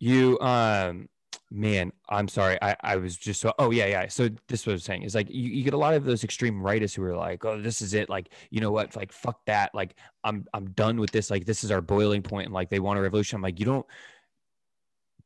you, 0.00 0.38
um, 0.40 1.08
man, 1.54 1.92
I'm 2.08 2.26
sorry. 2.26 2.58
I, 2.60 2.76
I 2.80 2.96
was 2.96 3.16
just 3.16 3.40
so, 3.40 3.52
oh, 3.60 3.70
yeah, 3.70 3.86
yeah. 3.86 4.08
So 4.08 4.28
this 4.48 4.66
I'm 4.66 4.78
saying 4.78 5.02
is 5.02 5.14
like, 5.14 5.30
you, 5.30 5.50
you 5.50 5.62
get 5.62 5.72
a 5.72 5.78
lot 5.78 5.94
of 5.94 6.04
those 6.04 6.24
extreme 6.24 6.60
rightists 6.60 6.96
who 6.96 7.04
are 7.04 7.16
like, 7.16 7.44
oh, 7.44 7.60
this 7.60 7.80
is 7.80 7.94
it. 7.94 8.10
Like, 8.10 8.30
you 8.50 8.60
know 8.60 8.72
what? 8.72 8.96
Like, 8.96 9.12
fuck 9.12 9.38
that. 9.46 9.72
Like, 9.72 9.94
I'm, 10.24 10.46
I'm 10.52 10.70
done 10.70 10.98
with 10.98 11.12
this. 11.12 11.30
Like, 11.30 11.46
this 11.46 11.62
is 11.62 11.70
our 11.70 11.80
boiling 11.80 12.22
point, 12.22 12.46
And 12.46 12.54
like, 12.54 12.70
they 12.70 12.80
want 12.80 12.98
a 12.98 13.02
revolution. 13.02 13.36
I'm 13.36 13.42
like, 13.42 13.60
you 13.60 13.66
don't, 13.66 13.86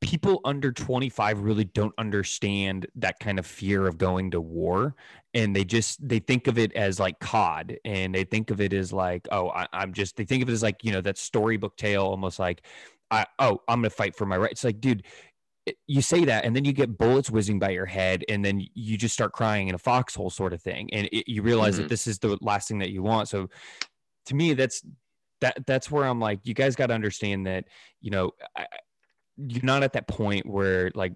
people 0.00 0.40
under 0.44 0.70
25 0.70 1.40
really 1.40 1.64
don't 1.64 1.94
understand 1.96 2.86
that 2.94 3.18
kind 3.20 3.38
of 3.38 3.46
fear 3.46 3.88
of 3.88 3.98
going 3.98 4.30
to 4.30 4.40
war 4.40 4.94
and 5.34 5.56
they 5.56 5.64
just 5.64 6.06
they 6.06 6.20
think 6.20 6.46
of 6.46 6.56
it 6.56 6.72
as 6.74 7.00
like 7.00 7.18
cod 7.18 7.76
and 7.84 8.14
they 8.14 8.22
think 8.22 8.52
of 8.52 8.60
it 8.60 8.72
as 8.72 8.92
like 8.92 9.26
oh 9.32 9.48
I, 9.48 9.66
am 9.72 9.92
just 9.92 10.16
they 10.16 10.24
think 10.24 10.40
of 10.44 10.48
it 10.48 10.52
as 10.52 10.62
like 10.62 10.84
you 10.84 10.92
know 10.92 11.00
that 11.00 11.18
storybook 11.18 11.76
tale 11.76 12.04
almost 12.04 12.38
like 12.38 12.62
I, 13.10 13.26
oh, 13.38 13.62
I'm 13.68 13.80
going 13.80 13.90
to 13.90 13.90
fight 13.90 14.14
for 14.14 14.26
my 14.26 14.36
rights. 14.36 14.52
It's 14.52 14.64
like, 14.64 14.80
dude, 14.80 15.04
you 15.86 16.02
say 16.02 16.24
that 16.24 16.44
and 16.44 16.54
then 16.54 16.64
you 16.64 16.72
get 16.72 16.98
bullets 16.98 17.30
whizzing 17.30 17.58
by 17.58 17.70
your 17.70 17.86
head 17.86 18.24
and 18.28 18.44
then 18.44 18.66
you 18.74 18.96
just 18.96 19.14
start 19.14 19.32
crying 19.32 19.68
in 19.68 19.74
a 19.74 19.78
foxhole 19.78 20.30
sort 20.30 20.52
of 20.52 20.62
thing. 20.62 20.88
And 20.92 21.08
it, 21.12 21.30
you 21.30 21.42
realize 21.42 21.74
mm-hmm. 21.74 21.82
that 21.82 21.88
this 21.88 22.06
is 22.06 22.18
the 22.18 22.38
last 22.40 22.68
thing 22.68 22.78
that 22.78 22.90
you 22.90 23.02
want. 23.02 23.28
So 23.28 23.48
to 24.26 24.34
me, 24.34 24.54
that's, 24.54 24.82
that 25.40 25.66
that's 25.66 25.90
where 25.90 26.04
I'm 26.04 26.20
like, 26.20 26.40
you 26.44 26.54
guys 26.54 26.74
got 26.74 26.88
to 26.88 26.94
understand 26.94 27.46
that, 27.46 27.64
you 28.00 28.10
know, 28.10 28.32
I, 28.56 28.66
you're 29.36 29.64
not 29.64 29.82
at 29.82 29.92
that 29.92 30.08
point 30.08 30.46
where 30.46 30.90
like 30.94 31.12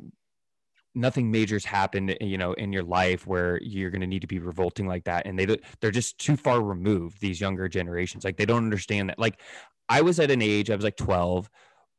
nothing 0.94 1.30
major's 1.30 1.64
happened 1.64 2.16
you 2.20 2.36
know 2.36 2.52
in 2.52 2.72
your 2.72 2.82
life 2.82 3.26
where 3.26 3.58
you're 3.62 3.90
going 3.90 4.00
to 4.00 4.06
need 4.06 4.20
to 4.20 4.26
be 4.26 4.38
revolting 4.38 4.86
like 4.86 5.04
that 5.04 5.26
and 5.26 5.38
they 5.38 5.46
they're 5.80 5.90
just 5.90 6.18
too 6.18 6.36
far 6.36 6.62
removed 6.62 7.20
these 7.20 7.40
younger 7.40 7.68
generations 7.68 8.24
like 8.24 8.36
they 8.36 8.44
don't 8.44 8.64
understand 8.64 9.08
that 9.08 9.18
like 9.18 9.40
i 9.88 10.00
was 10.00 10.20
at 10.20 10.30
an 10.30 10.42
age 10.42 10.70
i 10.70 10.74
was 10.74 10.84
like 10.84 10.96
12 10.96 11.50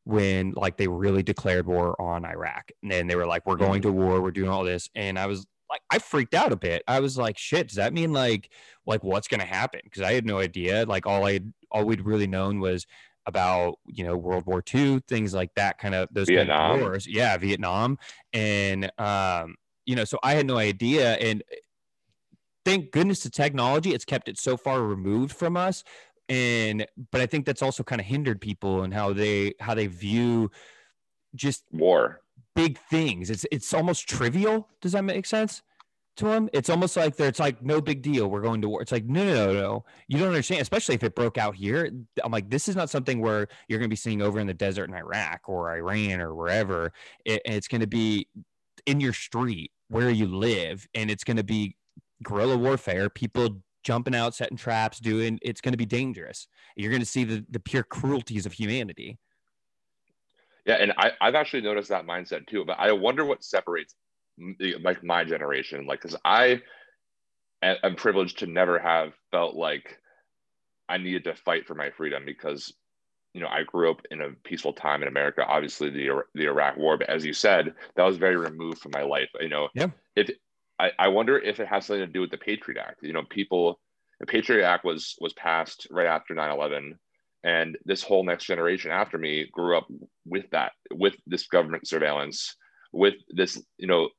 when 0.05 0.51
like 0.51 0.77
they 0.77 0.87
really 0.87 1.23
declared 1.23 1.65
war 1.65 1.99
on 2.01 2.25
Iraq 2.25 2.71
and 2.81 2.91
then 2.91 3.07
they 3.07 3.15
were 3.15 3.25
like, 3.25 3.45
we're 3.45 3.55
going 3.55 3.81
to 3.83 3.89
mm. 3.89 3.93
war, 3.93 4.21
we're 4.21 4.31
doing 4.31 4.49
all 4.49 4.63
this. 4.63 4.89
And 4.95 5.17
I 5.17 5.27
was 5.27 5.45
like, 5.69 5.81
I 5.89 5.99
freaked 5.99 6.33
out 6.33 6.51
a 6.51 6.57
bit. 6.57 6.83
I 6.87 6.99
was 6.99 7.17
like, 7.17 7.37
shit, 7.37 7.69
does 7.69 7.77
that 7.77 7.93
mean 7.93 8.11
like, 8.11 8.49
like 8.85 9.03
what's 9.03 9.27
going 9.27 9.39
to 9.39 9.45
happen? 9.45 9.81
Cause 9.93 10.03
I 10.03 10.13
had 10.13 10.25
no 10.25 10.39
idea. 10.39 10.85
Like 10.85 11.05
all 11.05 11.25
I, 11.25 11.39
all 11.71 11.85
we'd 11.85 12.01
really 12.01 12.27
known 12.27 12.59
was 12.59 12.85
about, 13.25 13.79
you 13.87 14.03
know, 14.03 14.17
World 14.17 14.45
War 14.45 14.61
II, 14.73 15.01
things 15.07 15.33
like 15.33 15.51
that 15.55 15.77
kind 15.77 15.95
of 15.95 16.09
those 16.11 16.27
Vietnam. 16.27 16.71
Kind 16.71 16.81
of 16.81 16.87
wars. 16.87 17.07
Yeah. 17.07 17.37
Vietnam. 17.37 17.97
And, 18.33 18.91
um, 18.97 19.55
you 19.85 19.95
know, 19.95 20.03
so 20.03 20.19
I 20.21 20.33
had 20.33 20.45
no 20.45 20.57
idea. 20.57 21.13
And 21.13 21.43
thank 22.65 22.91
goodness 22.91 23.21
to 23.21 23.29
technology, 23.29 23.93
it's 23.93 24.05
kept 24.05 24.27
it 24.27 24.37
so 24.37 24.57
far 24.57 24.81
removed 24.81 25.33
from 25.33 25.55
us 25.55 25.85
and 26.29 26.85
but 27.11 27.21
i 27.21 27.25
think 27.25 27.45
that's 27.45 27.61
also 27.61 27.83
kind 27.83 27.99
of 27.99 28.07
hindered 28.07 28.39
people 28.39 28.83
and 28.83 28.93
how 28.93 29.11
they 29.11 29.53
how 29.59 29.73
they 29.73 29.87
view 29.87 30.49
just 31.35 31.63
war. 31.71 32.21
big 32.55 32.77
things. 32.89 33.29
It's 33.29 33.45
it's 33.51 33.73
almost 33.73 34.07
trivial. 34.07 34.69
Does 34.81 34.91
that 34.93 35.03
make 35.03 35.25
sense 35.25 35.61
to 36.15 36.25
them 36.25 36.47
it's 36.53 36.69
almost 36.69 36.95
like 36.95 37.15
they're 37.15 37.29
it's 37.29 37.39
like 37.39 37.63
no 37.63 37.81
big 37.81 38.01
deal. 38.01 38.27
We're 38.27 38.41
going 38.41 38.61
to 38.61 38.69
war. 38.69 38.81
It's 38.81 38.91
like 38.91 39.05
no 39.05 39.25
no 39.25 39.47
no 39.47 39.53
no. 39.53 39.85
You 40.07 40.19
don't 40.19 40.27
understand 40.27 40.61
especially 40.61 40.95
if 40.95 41.03
it 41.03 41.15
broke 41.15 41.37
out 41.37 41.55
here. 41.55 41.89
I'm 42.23 42.31
like 42.31 42.49
this 42.49 42.67
is 42.67 42.75
not 42.75 42.89
something 42.89 43.19
where 43.19 43.47
you're 43.67 43.79
going 43.79 43.89
to 43.89 43.93
be 43.93 43.95
seeing 43.95 44.21
over 44.21 44.39
in 44.39 44.47
the 44.47 44.53
desert 44.53 44.89
in 44.89 44.95
iraq 44.95 45.41
or 45.47 45.75
iran 45.75 46.21
or 46.21 46.35
wherever. 46.35 46.93
It, 47.25 47.41
it's 47.45 47.67
going 47.67 47.81
to 47.81 47.87
be 47.87 48.27
in 48.85 48.99
your 48.99 49.13
street 49.13 49.71
where 49.89 50.09
you 50.09 50.27
live 50.27 50.87
and 50.93 51.09
it's 51.09 51.23
going 51.23 51.37
to 51.37 51.43
be 51.43 51.75
guerrilla 52.21 52.57
warfare. 52.57 53.09
People 53.09 53.63
jumping 53.83 54.15
out, 54.15 54.35
setting 54.35 54.57
traps, 54.57 54.99
doing 54.99 55.39
it's 55.41 55.61
going 55.61 55.73
to 55.73 55.77
be 55.77 55.85
dangerous. 55.85 56.47
You're 56.75 56.91
going 56.91 57.01
to 57.01 57.07
see 57.07 57.23
the, 57.23 57.45
the 57.49 57.59
pure 57.59 57.83
cruelties 57.83 58.45
of 58.45 58.53
humanity. 58.53 59.17
Yeah, 60.65 60.75
and 60.75 60.93
I, 60.97 61.11
I've 61.19 61.35
actually 61.35 61.61
noticed 61.61 61.89
that 61.89 62.05
mindset 62.05 62.47
too. 62.47 62.63
But 62.65 62.79
I 62.79 62.91
wonder 62.93 63.25
what 63.25 63.43
separates 63.43 63.95
like 64.81 65.03
my 65.03 65.23
generation, 65.23 65.85
like 65.85 66.01
because 66.01 66.17
I 66.23 66.61
am 67.61 67.95
privileged 67.95 68.39
to 68.39 68.47
never 68.47 68.79
have 68.79 69.13
felt 69.31 69.55
like 69.55 69.99
I 70.89 70.97
needed 70.97 71.23
to 71.25 71.35
fight 71.35 71.65
for 71.65 71.75
my 71.75 71.89
freedom 71.91 72.23
because 72.25 72.73
you 73.33 73.41
know 73.41 73.47
I 73.47 73.63
grew 73.63 73.91
up 73.91 74.01
in 74.11 74.21
a 74.21 74.29
peaceful 74.43 74.73
time 74.73 75.01
in 75.01 75.07
America. 75.07 75.45
Obviously, 75.45 75.89
the 75.89 76.23
the 76.33 76.45
Iraq 76.45 76.77
War, 76.77 76.97
but 76.97 77.09
as 77.09 77.25
you 77.25 77.33
said, 77.33 77.73
that 77.95 78.03
was 78.03 78.17
very 78.17 78.37
removed 78.37 78.79
from 78.79 78.91
my 78.93 79.03
life. 79.03 79.29
You 79.39 79.49
know, 79.49 79.67
yeah. 79.73 79.87
if 80.15 80.29
I, 80.79 80.91
I 80.97 81.07
wonder 81.09 81.37
if 81.37 81.59
it 81.59 81.67
has 81.67 81.85
something 81.85 82.05
to 82.05 82.11
do 82.11 82.21
with 82.21 82.31
the 82.31 82.37
Patriot 82.37 82.81
Act. 82.81 83.03
You 83.03 83.13
know, 83.13 83.23
people, 83.29 83.79
the 84.19 84.25
Patriot 84.25 84.65
Act 84.65 84.85
was 84.85 85.15
was 85.19 85.33
passed 85.33 85.87
right 85.91 86.07
after 86.07 86.33
9-11 86.33 86.93
and 87.43 87.77
this 87.85 88.03
whole 88.03 88.23
next 88.23 88.45
generation 88.45 88.91
after 88.91 89.17
me 89.17 89.47
grew 89.51 89.77
up 89.77 89.87
with 90.25 90.49
that 90.51 90.71
with 90.91 91.15
this 91.27 91.47
government 91.47 91.87
surveillance 91.87 92.55
with 92.91 93.15
this 93.29 93.61
you 93.77 93.87
know 93.87 94.09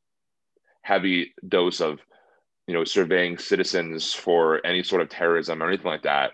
heavy 0.82 1.32
dose 1.48 1.80
of 1.80 2.00
you 2.66 2.74
know 2.74 2.84
surveying 2.84 3.38
citizens 3.38 4.12
for 4.12 4.64
any 4.66 4.82
sort 4.82 5.00
of 5.00 5.08
terrorism 5.08 5.62
or 5.62 5.68
anything 5.68 5.86
like 5.86 6.02
that. 6.02 6.32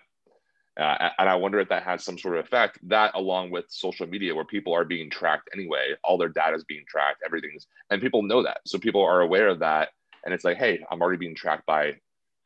Uh, 0.78 1.11
and 1.18 1.28
i 1.28 1.35
wonder 1.35 1.59
if 1.59 1.68
that 1.68 1.83
has 1.83 2.02
some 2.02 2.16
sort 2.16 2.38
of 2.38 2.44
effect 2.44 2.78
that 2.83 3.11
along 3.14 3.50
with 3.50 3.64
social 3.68 4.06
media 4.06 4.35
where 4.35 4.44
people 4.44 4.72
are 4.72 4.85
being 4.85 5.11
tracked 5.11 5.50
anyway. 5.52 5.88
All 6.04 6.16
their 6.16 6.28
data 6.28 6.56
is 6.56 6.64
being 6.64 6.85
tracked 6.88 7.22
everything's 7.24 7.66
and 7.90 8.00
people 8.00 8.22
know 8.22 8.42
that. 8.42 8.61
So 8.66 8.78
people 8.78 9.04
are 9.04 9.20
aware 9.20 9.48
of 9.48 9.59
that 9.61 9.90
and 10.24 10.35
it's 10.35 10.44
like, 10.44 10.56
hey, 10.56 10.85
I'm 10.90 11.00
already 11.00 11.18
being 11.18 11.35
tracked 11.35 11.66
by 11.66 11.96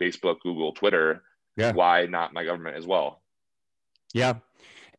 Facebook, 0.00 0.40
Google, 0.40 0.72
Twitter. 0.72 1.22
Yeah. 1.56 1.72
Why 1.72 2.06
not 2.06 2.32
my 2.32 2.44
government 2.44 2.76
as 2.76 2.87
well? 2.87 3.20
Yeah. 4.12 4.34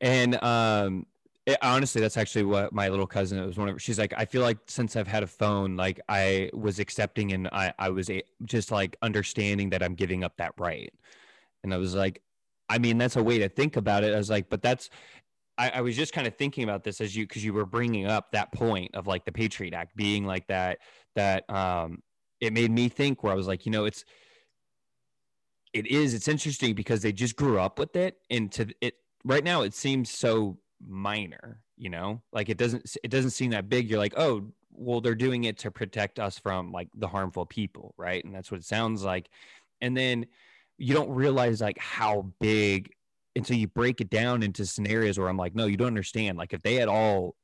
And 0.02 0.42
um 0.44 1.06
it, 1.46 1.58
honestly, 1.62 2.02
that's 2.02 2.18
actually 2.18 2.46
what 2.46 2.74
my 2.74 2.90
little 2.90 3.06
cousin 3.06 3.38
it 3.38 3.46
was 3.46 3.58
one 3.58 3.70
of. 3.70 3.82
She's 3.82 4.00
like, 4.00 4.14
I 4.18 4.26
feel 4.26 4.42
like 4.42 4.58
since 4.66 4.96
I've 4.96 5.08
had 5.08 5.22
a 5.22 5.28
phone, 5.28 5.76
like 5.76 6.00
I 6.10 6.50
was 6.54 6.80
accepting 6.80 7.34
and 7.34 7.48
I 7.50 7.74
I 7.78 7.90
was 7.90 8.10
a, 8.10 8.24
just 8.46 8.72
like 8.72 8.98
understanding 9.02 9.70
that 9.70 9.84
I'm 9.84 9.94
giving 9.94 10.24
up 10.24 10.38
that 10.38 10.54
right. 10.58 10.92
And 11.64 11.74
I 11.74 11.78
was 11.78 11.94
like, 11.94 12.22
I 12.68 12.80
mean, 12.80 12.98
that's 12.98 13.16
a 13.16 13.24
way 13.24 13.38
to 13.40 13.50
think 13.50 13.76
about 13.76 14.04
it. 14.04 14.14
I 14.14 14.18
was 14.18 14.30
like, 14.30 14.50
but 14.50 14.62
that's 14.62 14.90
I, 15.58 15.70
I, 15.76 15.82
was 15.82 15.96
just 15.96 16.12
kind 16.12 16.28
of 16.28 16.36
thinking 16.36 16.64
about 16.64 16.84
this 16.84 17.00
as 17.00 17.16
you 17.16 17.26
because 17.26 17.44
you 17.46 17.54
were 17.54 17.66
bringing 17.66 18.08
up 18.08 18.32
that 18.32 18.52
point 18.52 18.94
of 18.96 19.08
like 19.08 19.24
the 19.24 19.32
Patriot 19.32 19.74
Act 19.74 19.96
being 19.96 20.26
like 20.26 20.48
that 20.48 20.80
that 21.16 21.50
um 21.50 22.02
it 22.46 22.54
made 22.54 22.72
me 22.72 22.90
think 22.90 23.24
where 23.24 23.34
I 23.34 23.36
was 23.36 23.48
like, 23.48 23.66
you 23.66 23.72
know, 23.72 23.86
it's 23.86 24.06
it 25.74 25.88
is 25.88 26.14
it's 26.14 26.28
interesting 26.28 26.74
because 26.74 27.02
they 27.02 27.12
just 27.12 27.36
grew 27.36 27.60
up 27.60 27.80
with 27.80 27.96
it 27.96 28.18
and 28.30 28.52
to 28.54 28.68
it 28.82 28.96
right 29.26 29.44
now 29.44 29.62
it 29.62 29.74
seems 29.74 30.10
so 30.10 30.58
minor, 30.86 31.60
you 31.78 31.90
know? 31.90 32.22
Like 32.32 32.50
it 32.50 32.58
doesn't 32.58 32.96
it 33.04 33.10
doesn't 33.10 33.32
seem 33.32 33.52
that 33.52 33.70
big. 33.70 33.90
You're 33.90 34.00
like, 34.00 34.14
"Oh, 34.18 34.52
well 34.72 35.02
they're 35.02 35.16
doing 35.16 35.46
it 35.46 35.58
to 35.60 35.72
protect 35.72 36.20
us 36.20 36.40
from 36.40 36.72
like 36.72 36.90
the 36.96 37.08
harmful 37.08 37.46
people, 37.46 37.94
right?" 37.98 38.24
And 38.24 38.34
that's 38.34 38.52
what 38.52 38.60
it 38.60 38.66
sounds 38.66 39.04
like. 39.04 39.30
And 39.82 39.96
then 39.96 40.28
you 40.78 40.94
don't 40.94 41.10
realize 41.10 41.62
like 41.62 41.78
how 41.80 42.34
big 42.40 42.92
until 43.36 43.58
you 43.58 43.68
break 43.68 44.02
it 44.02 44.10
down 44.10 44.44
into 44.44 44.66
scenarios 44.66 45.18
where 45.18 45.28
I'm 45.28 45.38
like, 45.38 45.56
no, 45.56 45.66
you 45.66 45.78
don't 45.78 45.88
understand. 45.88 46.38
Like 46.38 46.54
if 46.54 46.62
they 46.62 46.76
had 46.76 46.88
all 46.88 47.36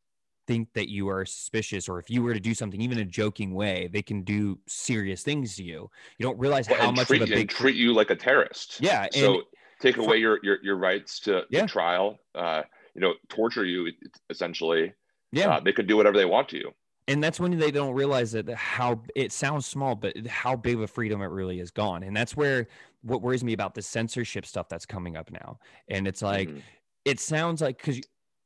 think 0.51 0.73
that 0.73 0.89
you 0.89 1.07
are 1.07 1.25
suspicious 1.25 1.87
or 1.87 1.97
if 1.99 2.09
you 2.09 2.21
were 2.21 2.33
to 2.33 2.39
do 2.39 2.53
something 2.53 2.81
even 2.81 2.97
a 2.97 3.05
joking 3.05 3.53
way 3.53 3.89
they 3.93 4.01
can 4.01 4.21
do 4.23 4.59
serious 4.67 5.23
things 5.23 5.55
to 5.55 5.63
you 5.63 5.89
you 6.17 6.23
don't 6.27 6.39
realize 6.39 6.67
well, 6.69 6.79
how 6.81 6.91
much 6.91 7.07
treat, 7.07 7.21
of 7.21 7.29
a 7.29 7.33
big 7.33 7.49
treat 7.49 7.75
you 7.75 7.93
like 7.93 8.09
a 8.09 8.15
terrorist 8.15 8.79
yeah 8.81 9.07
so 9.11 9.43
take 9.79 9.97
away 9.97 10.17
your 10.17 10.39
your, 10.43 10.57
your 10.61 10.75
rights 10.75 11.19
to, 11.21 11.43
Yeah. 11.49 11.61
to 11.61 11.67
trial, 11.67 12.19
uh, 12.35 12.61
you 12.93 13.01
know, 13.01 13.13
torture 13.29 13.65
you 13.65 13.91
essentially. 14.29 14.93
Yeah. 15.31 15.55
Uh, 15.55 15.59
they 15.59 15.73
could 15.73 15.87
do 15.87 15.95
whatever 15.97 16.17
they 16.17 16.25
want 16.25 16.49
to 16.49 16.57
you. 16.57 16.69
and 17.07 17.23
that's 17.23 17.39
when 17.39 17.57
they 17.57 17.71
don't 17.71 17.95
realize 17.95 18.31
that 18.33 18.47
how 18.53 19.01
it 19.15 19.31
sounds 19.31 19.65
small 19.65 19.95
but 19.95 20.13
how 20.27 20.55
big 20.55 20.75
of 20.75 20.81
a 20.81 20.87
freedom 20.87 21.21
it 21.21 21.31
really 21.39 21.59
is 21.59 21.71
gone 21.71 22.03
and 22.03 22.15
that's 22.15 22.35
where 22.35 22.67
what 23.01 23.21
worries 23.23 23.43
me 23.43 23.53
about 23.53 23.73
the 23.73 23.81
censorship 23.81 24.45
stuff 24.45 24.67
that's 24.69 24.85
coming 24.85 25.15
up 25.17 25.31
now 25.31 25.57
and 25.87 26.07
it's 26.07 26.21
like 26.21 26.49
Mhm. 26.49 26.61
it 27.05 27.19
sounds 27.19 27.59
like 27.61 27.77
because 27.77 27.99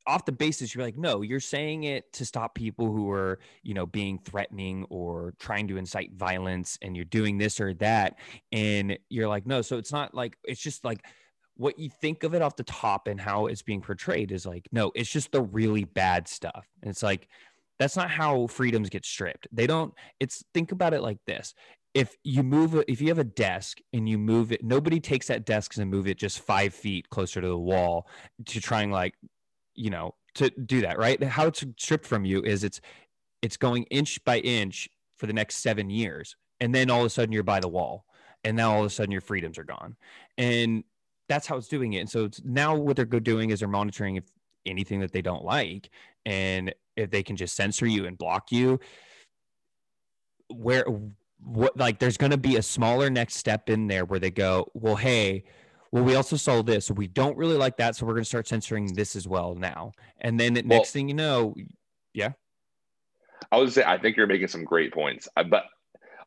off 0.08 0.26
the 0.26 0.32
basis 0.32 0.74
you're 0.74 0.84
like 0.84 0.98
no 0.98 1.22
you're 1.22 1.40
saying 1.40 1.84
it 1.84 2.12
to 2.14 2.26
stop 2.26 2.56
people 2.56 2.92
who 2.92 3.10
are 3.10 3.40
you 3.64 3.74
know 3.74 3.86
being 3.86 4.20
threatening 4.20 4.86
or 4.90 5.34
trying 5.40 5.68
to 5.68 5.78
incite 5.78 6.12
violence 6.14 6.78
and 6.82 6.96
you're 6.96 7.06
doing 7.06 7.38
this 7.38 7.60
or 7.60 7.74
that 7.74 8.18
and 8.52 8.98
you're 9.10 9.28
like 9.28 9.46
no 9.46 9.62
so 9.62 9.78
it's 9.78 9.92
not 9.92 10.14
like 10.14 10.38
it's 10.44 10.62
just 10.62 10.84
like 10.86 11.04
what 11.58 11.80
you 11.80 11.90
think 11.90 12.24
of 12.24 12.34
it 12.34 12.42
off 12.42 12.56
the 12.56 12.64
top 12.64 13.08
and 13.08 13.20
how 13.20 13.48
it's 13.48 13.62
being 13.62 13.82
portrayed 13.82 14.32
is 14.32 14.46
like 14.46 14.68
no 14.72 14.92
it's 14.96 15.10
just 15.10 15.32
the 15.32 15.42
really 15.42 15.86
bad 15.86 16.28
stuff 16.28 16.68
and 16.82 16.92
it's 16.92 17.04
like 17.04 17.28
that's 17.80 17.98
not 17.98 18.10
how 18.10 18.48
freedoms 18.48 18.90
get 18.90 19.06
stripped. 19.06 19.48
They 19.52 19.68
don't 19.68 19.94
it's 20.20 20.44
think 20.54 20.72
about 20.72 20.94
it 20.94 21.02
like 21.02 21.20
this. 21.26 21.54
If 21.94 22.16
you 22.24 22.44
move 22.44 22.84
if 22.88 23.02
you 23.02 23.08
have 23.10 23.20
a 23.20 23.24
desk 23.24 23.80
and 23.94 24.08
you 24.08 24.18
move 24.18 24.52
it 24.52 24.64
nobody 24.64 25.00
takes 25.00 25.28
that 25.28 25.46
desk 25.46 25.78
and 25.78 25.90
move 25.90 26.08
it 26.08 26.18
just 26.18 26.40
five 26.42 26.74
feet 26.74 27.10
closer 27.10 27.42
to 27.42 27.48
the 27.48 27.58
wall 27.58 28.08
to 28.48 28.60
trying 28.60 28.92
like 28.92 29.16
you 29.76 29.90
know 29.90 30.16
to 30.36 30.50
do 30.50 30.82
that 30.82 30.98
right? 30.98 31.22
How 31.24 31.48
it's 31.48 31.64
stripped 31.78 32.06
from 32.06 32.26
you 32.26 32.42
is 32.42 32.64
it's 32.64 32.82
it's 33.42 33.58
going 33.58 33.84
inch 33.84 34.24
by 34.24 34.40
inch 34.40 34.90
for 35.18 35.28
the 35.28 35.34
next 35.34 35.58
seven 35.58 35.90
years 35.90 36.36
and 36.60 36.74
then 36.74 36.90
all 36.90 37.02
of 37.02 37.06
a 37.06 37.10
sudden 37.10 37.32
you're 37.32 37.44
by 37.44 37.60
the 37.60 37.68
wall 37.68 38.06
and 38.44 38.56
now 38.56 38.74
all 38.74 38.80
of 38.82 38.86
a 38.86 38.90
sudden 38.90 39.12
your 39.12 39.22
freedoms 39.22 39.58
are 39.58 39.64
gone. 39.64 39.96
And 40.38 40.84
that's 41.28 41.48
how 41.48 41.58
it's 41.58 41.68
doing 41.68 41.94
it. 41.94 42.00
And 42.00 42.10
so 42.10 42.30
now 42.44 42.76
what 42.76 42.96
they're 42.96 43.06
doing 43.06 43.50
is 43.50 43.60
they're 43.60 43.68
monitoring 43.68 44.18
if 44.18 44.26
anything 44.66 45.00
that 45.00 45.12
they 45.12 45.22
don't 45.22 45.44
like 45.44 45.90
and 46.26 46.74
if 46.96 47.12
they 47.12 47.24
can 47.24 47.36
just 47.36 47.56
censor 47.56 47.86
you 47.86 48.06
and 48.06 48.18
block 48.18 48.52
you 48.52 48.80
where 50.50 50.86
what 51.44 51.76
like 51.78 52.00
there's 52.00 52.18
going 52.18 52.32
to 52.32 52.38
be 52.38 52.56
a 52.56 52.62
smaller 52.62 53.10
next 53.10 53.36
step 53.36 53.70
in 53.70 53.88
there 53.88 54.06
where 54.06 54.20
they 54.20 54.32
go 54.32 54.66
well 54.74 54.96
hey 54.96 55.44
well 55.96 56.04
we 56.04 56.16
also 56.16 56.36
saw 56.36 56.62
this 56.62 56.92
we 56.92 57.08
don't 57.08 57.38
really 57.38 57.56
like 57.56 57.78
that 57.78 57.96
so 57.96 58.06
we're 58.06 58.12
going 58.14 58.24
to 58.24 58.28
start 58.30 58.48
censoring 58.48 58.94
this 58.94 59.16
as 59.16 59.28
well 59.28 59.56
now 59.56 59.92
and 60.20 60.38
then 60.40 60.54
the 60.54 60.62
Well- 60.62 60.80
next 60.80 60.92
thing 60.92 61.08
you 61.08 61.16
know 61.16 61.56
yeah. 62.14 62.32
I 63.52 63.58
would 63.58 63.72
say 63.72 63.84
I 63.86 63.98
think 63.98 64.16
you're 64.18 64.28
making 64.28 64.48
some 64.48 64.64
great 64.64 64.94
points. 64.94 65.28
I, 65.36 65.44
but 65.44 65.66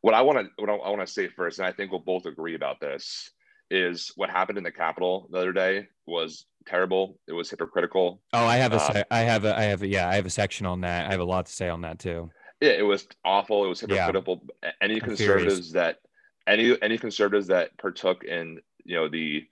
what 0.03 0.15
I 0.15 0.21
want 0.23 0.39
to 0.39 0.45
what 0.63 0.69
I, 0.71 0.75
I 0.75 0.91
want 0.91 1.01
to 1.01 1.07
say 1.13 1.29
first, 1.29 1.59
and 1.59 1.67
I 1.67 1.73
think 1.73 1.91
we'll 1.91 2.01
both 2.01 2.27
agree 2.27 2.55
about 2.55 2.79
this, 2.81 3.31
is 3.71 4.13
what 4.17 4.29
happened 4.31 4.59
in 4.59 4.65
the 4.65 4.71
Capitol 4.71 5.29
the 5.33 5.39
other 5.39 5.53
day 5.53 5.89
was 6.07 6.45
terrible. 6.67 7.19
It 7.27 7.33
was 7.33 7.49
hypocritical. 7.51 8.21
oh 8.35 8.45
i 8.47 8.57
have 8.57 8.73
a 8.75 8.77
Uh, 8.77 9.03
i 9.11 9.21
have 9.21 9.45
a 9.47 9.59
i 9.59 9.63
have 9.63 9.83
a 9.83 9.87
yeah 9.89 10.09
i 10.09 10.15
have 10.15 10.27
a 10.27 10.31
section 10.31 10.67
on 10.67 10.83
that 10.83 11.07
i 11.09 11.11
have 11.11 11.21
a 11.21 11.25
lot 11.25 11.47
to 11.47 11.53
say 11.53 11.69
on 11.71 11.81
that 11.83 11.99
too 11.99 12.31
Yeah, 12.61 12.73
it 12.73 12.83
was 12.83 13.07
awful. 13.25 13.65
It 13.65 13.69
was 13.69 13.83
Yeah. 13.83 14.07
hypocritical. 14.07 14.43
Any 14.83 14.95
I'm 14.97 15.01
conservatives 15.01 15.73
that 15.73 16.01
any 16.47 16.77
any 16.83 16.99
conservatives 16.99 17.47
that 17.49 17.77
partook 17.79 18.25
in 18.25 18.61
you 18.85 18.95
know 18.97 19.09
the 19.09 19.47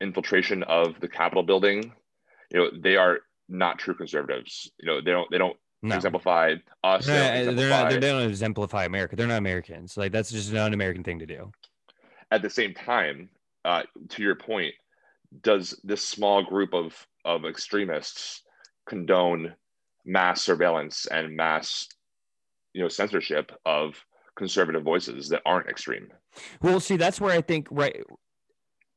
infiltration 0.00 0.62
of 0.64 1.00
the 1.00 1.08
Capitol 1.08 1.42
building, 1.42 1.92
you 2.50 2.60
know 2.60 2.70
they 2.78 2.96
are 2.96 3.20
not 3.48 3.78
true 3.78 3.94
conservatives. 3.94 4.70
You 4.78 4.86
know 4.86 5.00
they 5.00 5.10
don't 5.10 5.30
they 5.30 5.38
don't 5.38 5.56
no 5.82 5.96
exemplify 5.96 6.54
us. 6.84 7.06
they 7.06 7.12
they're, 7.12 7.44
don't 7.44 7.46
not, 7.46 7.56
they're 7.56 7.68
not 7.68 7.86
exemplify- 7.86 8.00
they 8.00 8.08
don't 8.08 8.28
exemplify 8.28 8.84
america 8.84 9.16
they're 9.16 9.26
not 9.26 9.38
americans 9.38 9.96
like 9.96 10.12
that's 10.12 10.30
just 10.30 10.52
not 10.52 10.66
an 10.66 10.74
american 10.74 11.02
thing 11.02 11.18
to 11.18 11.24
do 11.24 11.50
at 12.30 12.42
the 12.42 12.50
same 12.50 12.74
time, 12.74 13.28
uh, 13.64 13.82
to 14.10 14.22
your 14.22 14.36
point, 14.36 14.74
does 15.42 15.78
this 15.84 16.06
small 16.06 16.42
group 16.42 16.74
of 16.74 17.06
of 17.24 17.44
extremists 17.44 18.42
condone 18.86 19.54
mass 20.04 20.42
surveillance 20.42 21.06
and 21.06 21.36
mass, 21.36 21.88
you 22.72 22.82
know, 22.82 22.88
censorship 22.88 23.52
of 23.66 23.94
conservative 24.36 24.82
voices 24.82 25.28
that 25.28 25.42
aren't 25.44 25.68
extreme? 25.68 26.08
Well, 26.62 26.80
see, 26.80 26.96
that's 26.96 27.20
where 27.20 27.32
I 27.32 27.40
think 27.40 27.68
right. 27.70 28.02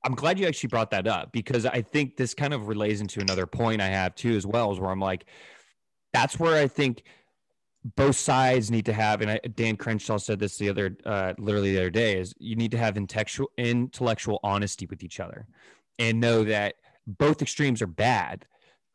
I'm 0.04 0.16
glad 0.16 0.38
you 0.38 0.46
actually 0.48 0.68
brought 0.68 0.92
that 0.92 1.08
up 1.08 1.32
because 1.32 1.66
I 1.66 1.82
think 1.82 2.18
this 2.18 2.34
kind 2.34 2.54
of 2.54 2.68
relays 2.68 3.00
into 3.02 3.22
another 3.22 3.46
point 3.46 3.82
I 3.82 3.88
have 3.88 4.16
too, 4.16 4.36
as 4.36 4.46
well, 4.46 4.72
is 4.72 4.80
where 4.80 4.92
I'm 4.92 5.00
like, 5.00 5.26
that's 6.12 6.38
where 6.38 6.62
I 6.62 6.68
think 6.68 7.04
both 7.96 8.16
sides 8.16 8.72
need 8.72 8.86
to 8.86 8.94
have, 8.94 9.22
and 9.22 9.32
I, 9.32 9.40
Dan 9.56 9.76
Crenshaw 9.76 10.18
said 10.18 10.40
this 10.40 10.58
the 10.58 10.70
other, 10.70 10.98
uh, 11.06 11.34
literally 11.38 11.74
the 11.74 11.80
other 11.80 11.90
day, 11.90 12.18
is 12.18 12.34
you 12.38 12.56
need 12.56 12.72
to 12.72 12.78
have 12.78 12.96
intellectual 12.98 13.52
intellectual 13.58 14.40
honesty 14.44 14.86
with 14.86 15.04
each 15.04 15.20
other, 15.20 15.48
and 16.00 16.20
know 16.20 16.44
that 16.46 16.76
both 17.06 17.42
extremes 17.42 17.82
are 17.82 17.88
bad, 17.88 18.46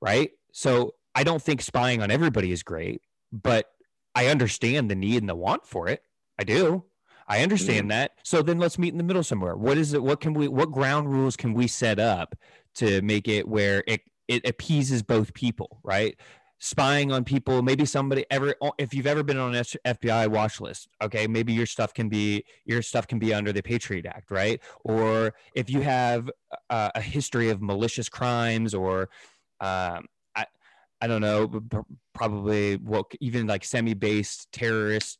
right? 0.00 0.30
So 0.52 0.94
I 1.14 1.24
don't 1.24 1.42
think 1.42 1.60
spying 1.60 2.02
on 2.02 2.10
everybody 2.10 2.52
is 2.52 2.62
great, 2.62 3.02
but 3.32 3.66
I 4.14 4.28
understand 4.28 4.90
the 4.90 4.94
need 4.94 5.22
and 5.22 5.28
the 5.28 5.36
want 5.36 5.66
for 5.66 5.88
it. 5.88 6.02
I 6.38 6.44
do. 6.44 6.84
I 7.28 7.42
understand 7.42 7.90
that. 7.90 8.12
So 8.22 8.42
then 8.42 8.58
let's 8.58 8.78
meet 8.78 8.92
in 8.92 8.98
the 8.98 9.04
middle 9.04 9.22
somewhere. 9.22 9.54
What 9.54 9.76
is 9.76 9.92
it? 9.92 10.02
What 10.02 10.20
can 10.20 10.32
we? 10.32 10.48
What 10.48 10.72
ground 10.72 11.12
rules 11.12 11.36
can 11.36 11.52
we 11.52 11.66
set 11.66 11.98
up 11.98 12.34
to 12.76 13.02
make 13.02 13.28
it 13.28 13.46
where 13.46 13.84
it 13.86 14.00
it 14.28 14.48
appeases 14.48 15.02
both 15.02 15.34
people, 15.34 15.78
right? 15.82 16.16
Spying 16.58 17.12
on 17.12 17.24
people, 17.24 17.62
maybe 17.62 17.84
somebody 17.84 18.24
ever. 18.30 18.54
If 18.78 18.94
you've 18.94 19.06
ever 19.06 19.22
been 19.22 19.36
on 19.36 19.54
an 19.54 19.62
FBI 19.84 20.28
watch 20.28 20.60
list, 20.60 20.88
okay, 21.02 21.26
maybe 21.26 21.52
your 21.52 21.66
stuff 21.66 21.92
can 21.92 22.08
be 22.08 22.44
your 22.64 22.80
stuff 22.80 23.06
can 23.06 23.18
be 23.18 23.34
under 23.34 23.52
the 23.52 23.62
Patriot 23.62 24.06
Act, 24.06 24.30
right? 24.30 24.60
Or 24.84 25.34
if 25.54 25.68
you 25.68 25.82
have 25.82 26.30
a, 26.70 26.92
a 26.94 27.00
history 27.00 27.50
of 27.50 27.60
malicious 27.60 28.08
crimes, 28.08 28.74
or 28.74 29.10
um, 29.60 30.06
I 30.34 30.46
I 31.02 31.06
don't 31.06 31.20
know, 31.20 31.62
probably 32.14 32.76
what 32.76 33.12
even 33.20 33.46
like 33.46 33.64
semi-based 33.64 34.50
terrorist 34.50 35.18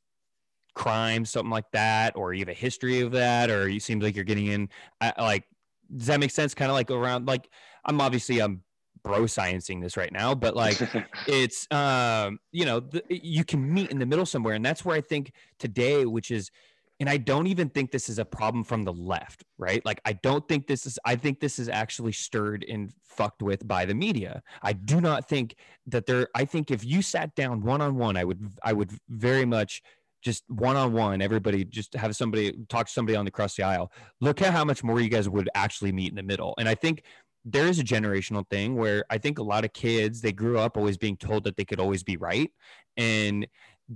crimes, 0.78 1.30
something 1.30 1.50
like 1.50 1.70
that, 1.72 2.16
or 2.16 2.32
you 2.32 2.40
have 2.40 2.48
a 2.48 2.54
history 2.54 3.00
of 3.00 3.10
that, 3.12 3.50
or 3.50 3.68
you 3.68 3.80
seems 3.80 4.02
like 4.02 4.14
you're 4.14 4.24
getting 4.24 4.46
in. 4.46 4.68
I, 5.00 5.12
like, 5.18 5.44
does 5.94 6.06
that 6.06 6.20
make 6.20 6.30
sense? 6.30 6.54
Kind 6.54 6.70
of 6.70 6.74
like 6.74 6.90
around, 6.90 7.26
like 7.26 7.50
I'm 7.84 8.00
obviously 8.00 8.40
I'm 8.40 8.62
bro 9.02 9.22
sciencing 9.22 9.82
this 9.82 9.96
right 9.96 10.12
now, 10.12 10.34
but 10.34 10.54
like 10.54 10.78
it's 11.26 11.66
um 11.70 12.38
you 12.52 12.64
know 12.64 12.80
the, 12.80 13.02
you 13.08 13.44
can 13.44 13.72
meet 13.72 13.90
in 13.90 13.98
the 13.98 14.06
middle 14.06 14.24
somewhere, 14.24 14.54
and 14.54 14.64
that's 14.64 14.84
where 14.84 14.96
I 14.96 15.02
think 15.02 15.32
today, 15.58 16.06
which 16.06 16.30
is. 16.30 16.50
And 17.00 17.08
I 17.08 17.16
don't 17.16 17.46
even 17.46 17.68
think 17.68 17.92
this 17.92 18.08
is 18.08 18.18
a 18.18 18.24
problem 18.24 18.64
from 18.64 18.82
the 18.82 18.92
left, 18.92 19.44
right? 19.56 19.80
Like, 19.84 20.00
I 20.04 20.14
don't 20.14 20.48
think 20.48 20.66
this 20.66 20.84
is, 20.84 20.98
I 21.04 21.14
think 21.14 21.38
this 21.38 21.60
is 21.60 21.68
actually 21.68 22.10
stirred 22.10 22.64
and 22.68 22.92
fucked 23.04 23.40
with 23.40 23.68
by 23.68 23.84
the 23.84 23.94
media. 23.94 24.42
I 24.62 24.72
do 24.72 25.00
not 25.00 25.28
think 25.28 25.54
that 25.86 26.06
there, 26.06 26.26
I 26.34 26.44
think 26.44 26.72
if 26.72 26.84
you 26.84 27.00
sat 27.02 27.36
down 27.36 27.62
one 27.62 27.80
on 27.80 27.94
one, 27.98 28.16
I 28.16 28.24
would, 28.24 28.50
I 28.64 28.72
would 28.72 28.90
very 29.08 29.44
much 29.44 29.80
just 30.22 30.44
one 30.48 30.76
on 30.76 30.92
one, 30.92 31.22
everybody 31.22 31.64
just 31.64 31.94
have 31.94 32.14
somebody 32.16 32.52
talk 32.68 32.86
to 32.86 32.92
somebody 32.92 33.16
on 33.16 33.24
the 33.24 33.28
across 33.28 33.54
the 33.56 33.62
aisle. 33.62 33.92
Look 34.20 34.42
at 34.42 34.52
how 34.52 34.64
much 34.64 34.82
more 34.82 35.00
you 35.00 35.08
guys 35.08 35.28
would 35.28 35.48
actually 35.54 35.92
meet 35.92 36.10
in 36.10 36.16
the 36.16 36.22
middle. 36.22 36.54
And 36.58 36.68
I 36.68 36.74
think 36.74 37.04
there 37.44 37.66
is 37.66 37.78
a 37.78 37.84
generational 37.84 38.48
thing 38.50 38.76
where 38.76 39.04
I 39.10 39.18
think 39.18 39.38
a 39.38 39.42
lot 39.42 39.64
of 39.64 39.72
kids 39.72 40.20
they 40.20 40.32
grew 40.32 40.58
up 40.58 40.76
always 40.76 40.98
being 40.98 41.16
told 41.16 41.44
that 41.44 41.56
they 41.56 41.64
could 41.64 41.80
always 41.80 42.02
be 42.02 42.16
right, 42.16 42.50
and 42.96 43.46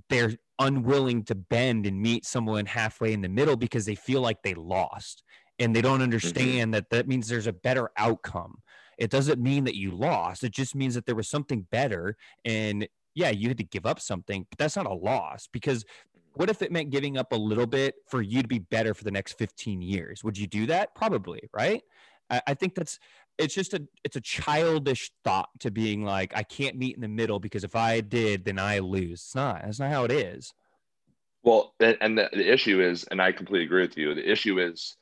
they're 0.09 0.33
unwilling 0.59 1.25
to 1.25 1.35
bend 1.35 1.87
and 1.87 2.01
meet 2.01 2.25
someone 2.25 2.67
halfway 2.67 3.13
in 3.13 3.21
the 3.21 3.29
middle 3.29 3.57
because 3.57 3.85
they 3.85 3.95
feel 3.95 4.21
like 4.21 4.43
they 4.43 4.55
lost 4.55 5.23
and 5.59 5.75
they 5.75 5.83
don't 5.83 5.95
mm-hmm. 5.95 6.05
understand 6.05 6.73
that 6.73 6.89
that 6.91 7.09
means 7.09 7.29
there's 7.29 7.47
a 7.47 7.53
better 7.53 7.91
outcome. 7.97 8.63
It 8.97 9.11
doesn't 9.11 9.41
mean 9.41 9.65
that 9.65 9.77
you 9.77 9.91
lost. 9.91 10.45
It 10.45 10.53
just 10.53 10.75
means 10.75 10.95
that 10.95 11.05
there 11.05 11.15
was 11.15 11.29
something 11.29 11.67
better 11.71 12.17
and 12.45 12.87
yeah, 13.15 13.31
you 13.31 13.49
had 13.49 13.59
to 13.59 13.65
give 13.65 13.85
up 13.85 14.01
something, 14.01 14.47
but 14.49 14.59
that's 14.59 14.77
not 14.77 14.87
a 14.87 14.95
loss 14.95 15.49
because 15.53 15.85
what 16.35 16.51
if 16.51 16.63
it 16.63 16.73
meant 16.73 16.91
giving 16.91 17.19
up 17.19 17.33
a 17.33 17.37
little 17.37 17.67
bit 17.67 17.97
for 18.09 18.23
you 18.23 18.43
to 18.43 18.49
be 18.49 18.59
better 18.59 18.95
for 18.95 19.05
the 19.05 19.11
next 19.11 19.39
15 19.39 19.83
years? 19.83 20.25
Would 20.25 20.39
you 20.39 20.47
do 20.47 20.67
that? 20.67 20.95
Probably, 20.95 21.49
right? 21.53 21.83
I, 22.31 22.43
I 22.49 22.55
think 22.55 22.75
that's 22.75 22.99
it's 23.39 23.55
just 23.55 23.75
a 23.75 23.83
it's 24.05 24.17
a 24.17 24.21
childish 24.21 25.11
thought 25.25 25.49
to 25.61 25.71
being 25.71 26.05
like, 26.05 26.37
I 26.37 26.43
can't 26.43 26.77
meet 26.77 26.95
in 26.95 27.01
the 27.03 27.09
middle 27.09 27.39
because 27.39 27.65
if 27.65 27.75
I 27.77 28.01
did, 28.01 28.45
then 28.45 28.59
I 28.59 28.79
lose. 28.79 29.21
It's 29.21 29.35
not. 29.35 29.63
That's 29.65 29.81
not 29.81 29.91
how 29.91 30.05
it 30.05 30.13
is. 30.13 30.53
Well, 31.43 31.75
and 31.81 31.97
and 32.01 32.19
the, 32.19 32.29
the 32.33 32.53
issue 32.53 32.81
is, 32.81 33.05
and 33.05 33.21
I 33.21 33.33
completely 33.33 33.65
agree 33.65 33.83
with 33.83 33.97
you. 33.97 34.15
The 34.15 34.31
issue 34.31 34.61
is, 34.61 34.97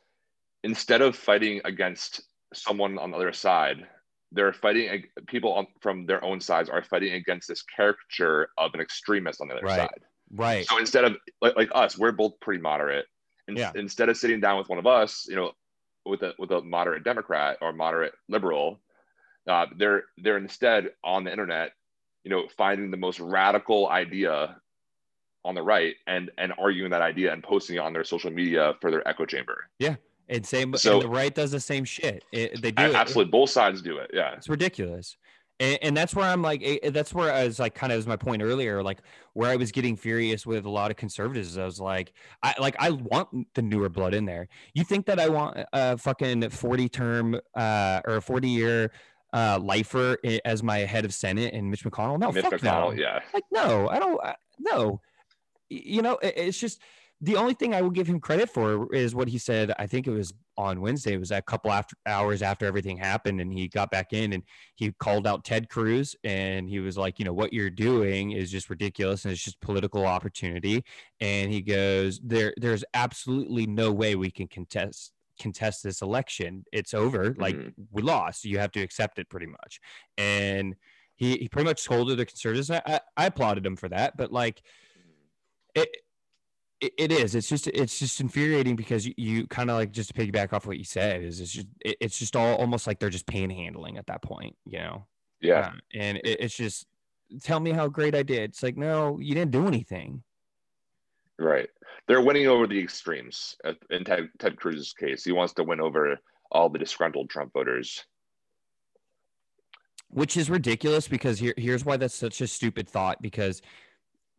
instead 0.64 1.02
of 1.02 1.16
fighting 1.16 1.60
against 1.64 2.22
someone 2.54 2.98
on 2.98 3.10
the 3.10 3.16
other 3.16 3.32
side, 3.32 3.86
they're 4.32 4.52
fighting 4.52 5.04
people 5.26 5.52
on, 5.52 5.66
from 5.80 6.06
their 6.06 6.24
own 6.24 6.40
sides 6.40 6.68
are 6.68 6.82
fighting 6.82 7.14
against 7.14 7.48
this 7.48 7.62
caricature 7.62 8.48
of 8.58 8.72
an 8.74 8.80
extremist 8.80 9.40
on 9.40 9.48
the 9.48 9.54
other 9.54 9.64
Right. 9.66 9.76
side. 9.76 10.04
Right. 10.34 10.66
So 10.66 10.78
instead 10.78 11.04
of 11.04 11.16
like, 11.42 11.56
like 11.56 11.70
us, 11.74 11.98
we're 11.98 12.12
both 12.12 12.38
pretty 12.40 12.60
moderate. 12.62 13.06
In, 13.48 13.56
Yeah. 13.56 13.72
Instead 13.74 14.08
of 14.08 14.16
sitting 14.16 14.40
down 14.40 14.58
with 14.58 14.68
one 14.68 14.78
of 14.78 14.86
us, 14.86 15.26
you 15.28 15.36
know, 15.36 15.52
with 16.06 16.22
a 16.22 16.34
with 16.38 16.50
a 16.50 16.60
moderate 16.62 17.04
Democrat 17.04 17.58
or 17.60 17.72
moderate 17.72 18.14
liberal, 18.28 18.80
uh, 19.48 19.66
they're 19.76 20.04
they're 20.18 20.38
instead 20.38 20.90
on 21.04 21.24
the 21.24 21.30
internet, 21.32 21.72
you 22.24 22.30
know, 22.30 22.44
finding 22.56 22.90
the 22.90 22.96
most 22.96 23.20
radical 23.20 23.88
idea 23.88 24.56
on 25.44 25.54
the 25.54 25.62
right 25.62 25.96
and 26.06 26.30
and 26.38 26.52
arguing 26.58 26.90
that 26.90 27.02
idea 27.02 27.32
and 27.32 27.42
posting 27.42 27.76
it 27.76 27.80
on 27.80 27.92
their 27.92 28.04
social 28.04 28.30
media 28.30 28.74
for 28.80 28.90
their 28.90 29.06
echo 29.08 29.24
chamber. 29.26 29.68
Yeah. 29.78 29.96
And 30.28 30.46
same, 30.46 30.76
So- 30.76 30.94
and 30.94 31.02
the 31.02 31.08
right 31.08 31.34
does 31.34 31.50
the 31.50 31.58
same 31.58 31.84
shit. 31.84 32.24
It, 32.30 32.62
they 32.62 32.70
do 32.70 32.84
it. 32.84 32.94
Absolutely, 32.94 33.32
both 33.32 33.50
sides 33.50 33.82
do 33.82 33.98
it. 33.98 34.12
Yeah, 34.14 34.34
It's 34.36 34.48
ridiculous. 34.48 35.16
And, 35.60 35.78
and 35.82 35.96
that's 35.96 36.14
where 36.14 36.24
I'm 36.26 36.42
like, 36.42 36.62
eh, 36.64 36.90
that's 36.90 37.12
where 37.14 37.32
I 37.32 37.44
was 37.44 37.58
like, 37.60 37.74
kind 37.74 37.92
of 37.92 37.98
as 37.98 38.06
my 38.06 38.16
point 38.16 38.42
earlier, 38.42 38.82
like 38.82 38.98
where 39.34 39.50
I 39.50 39.56
was 39.56 39.70
getting 39.70 39.94
furious 39.96 40.46
with 40.46 40.64
a 40.64 40.70
lot 40.70 40.90
of 40.90 40.96
conservatives. 40.96 41.56
I 41.58 41.64
was 41.66 41.78
like, 41.78 42.12
I 42.42 42.54
like, 42.58 42.74
I 42.80 42.90
want 42.90 43.28
the 43.54 43.62
newer 43.62 43.88
blood 43.90 44.14
in 44.14 44.24
there. 44.24 44.48
You 44.74 44.82
think 44.84 45.06
that 45.06 45.20
I 45.20 45.28
want 45.28 45.58
a 45.72 45.98
fucking 45.98 46.48
40 46.50 46.88
term 46.88 47.38
uh, 47.54 48.00
or 48.06 48.16
a 48.16 48.22
40 48.22 48.48
year 48.48 48.90
uh, 49.32 49.58
lifer 49.62 50.16
as 50.44 50.62
my 50.62 50.78
head 50.78 51.04
of 51.04 51.12
Senate 51.14 51.52
and 51.54 51.70
Mitch 51.70 51.84
McConnell? 51.84 52.18
No, 52.18 52.32
Mitch 52.32 52.42
fuck 52.42 52.54
McConnell. 52.54 52.94
no. 52.96 53.00
Yeah, 53.00 53.20
Like, 53.34 53.44
no, 53.52 53.88
I 53.88 53.98
don't, 53.98 54.20
I, 54.24 54.34
no. 54.58 55.00
You 55.68 56.02
know, 56.02 56.14
it- 56.16 56.34
it's 56.36 56.58
just 56.58 56.80
the 57.22 57.36
only 57.36 57.52
thing 57.52 57.74
I 57.74 57.82
will 57.82 57.90
give 57.90 58.06
him 58.06 58.18
credit 58.18 58.48
for 58.48 58.92
is 58.94 59.14
what 59.14 59.28
he 59.28 59.36
said. 59.36 59.72
I 59.78 59.86
think 59.86 60.06
it 60.06 60.10
was 60.10 60.32
on 60.56 60.80
Wednesday. 60.80 61.12
It 61.12 61.20
was 61.20 61.30
a 61.30 61.42
couple 61.42 61.70
after 61.70 61.94
hours 62.06 62.40
after 62.40 62.64
everything 62.64 62.96
happened, 62.96 63.40
and 63.40 63.52
he 63.52 63.68
got 63.68 63.90
back 63.90 64.12
in 64.12 64.32
and 64.32 64.42
he 64.76 64.92
called 64.92 65.26
out 65.26 65.44
Ted 65.44 65.68
Cruz, 65.68 66.16
and 66.24 66.68
he 66.68 66.80
was 66.80 66.96
like, 66.96 67.18
you 67.18 67.26
know, 67.26 67.32
what 67.32 67.52
you're 67.52 67.68
doing 67.68 68.30
is 68.30 68.50
just 68.50 68.70
ridiculous, 68.70 69.24
and 69.24 69.32
it's 69.32 69.42
just 69.42 69.60
political 69.60 70.06
opportunity. 70.06 70.82
And 71.20 71.52
he 71.52 71.60
goes, 71.60 72.20
there, 72.20 72.54
there's 72.56 72.84
absolutely 72.94 73.66
no 73.66 73.92
way 73.92 74.14
we 74.14 74.30
can 74.30 74.48
contest 74.48 75.12
contest 75.38 75.82
this 75.82 76.02
election. 76.02 76.64
It's 76.70 76.92
over. 76.92 77.34
Like 77.38 77.56
Mhm. 77.56 77.72
we 77.90 78.02
lost. 78.02 78.44
You 78.44 78.58
have 78.58 78.72
to 78.72 78.80
accept 78.82 79.18
it, 79.18 79.30
pretty 79.30 79.46
much. 79.46 79.80
And 80.18 80.76
he, 81.16 81.38
he 81.38 81.48
pretty 81.48 81.64
much 81.66 81.84
told 81.84 82.08
the 82.08 82.26
conservatives. 82.26 82.70
I, 82.70 82.82
I, 82.86 83.00
I 83.16 83.26
applauded 83.26 83.64
him 83.64 83.76
for 83.76 83.88
that, 83.88 84.18
but 84.18 84.30
like 84.30 84.60
it, 85.74 85.88
it, 86.80 86.92
it 86.98 87.12
is. 87.12 87.34
It's 87.34 87.48
just 87.48 87.66
it's 87.68 87.98
just 87.98 88.20
infuriating 88.20 88.76
because 88.76 89.06
you, 89.06 89.14
you 89.16 89.46
kind 89.46 89.70
of 89.70 89.76
like 89.76 89.92
just 89.92 90.14
to 90.14 90.14
piggyback 90.14 90.52
off 90.52 90.66
what 90.66 90.78
you 90.78 90.84
said 90.84 91.22
is 91.22 91.40
it's 91.40 91.52
just 91.52 91.66
it, 91.80 91.96
it's 92.00 92.18
just 92.18 92.36
all 92.36 92.56
almost 92.56 92.86
like 92.86 92.98
they're 92.98 93.10
just 93.10 93.26
panhandling 93.26 93.98
at 93.98 94.06
that 94.06 94.22
point, 94.22 94.56
you 94.64 94.78
know. 94.78 95.06
yeah. 95.40 95.72
Uh, 95.74 95.78
and 95.94 96.18
it, 96.18 96.40
it's 96.40 96.56
just 96.56 96.86
tell 97.42 97.60
me 97.60 97.70
how 97.70 97.88
great 97.88 98.14
I 98.14 98.22
did. 98.22 98.50
It's 98.50 98.62
like 98.62 98.76
no, 98.76 99.18
you 99.20 99.34
didn't 99.34 99.50
do 99.52 99.66
anything. 99.66 100.22
Right. 101.38 101.68
They're 102.06 102.20
winning 102.20 102.48
over 102.48 102.66
the 102.66 102.78
extremes. 102.78 103.56
Uh, 103.64 103.72
In 103.90 104.04
Ted, 104.04 104.28
Ted 104.38 104.56
Cruz's 104.56 104.92
case, 104.92 105.24
he 105.24 105.32
wants 105.32 105.54
to 105.54 105.64
win 105.64 105.80
over 105.80 106.18
all 106.50 106.68
the 106.68 106.78
disgruntled 106.78 107.30
Trump 107.30 107.52
voters. 107.52 108.04
which 110.08 110.36
is 110.36 110.50
ridiculous 110.50 111.06
because 111.08 111.38
here, 111.38 111.54
here's 111.56 111.84
why 111.84 111.96
that's 111.96 112.14
such 112.14 112.40
a 112.40 112.46
stupid 112.46 112.88
thought 112.88 113.22
because 113.22 113.62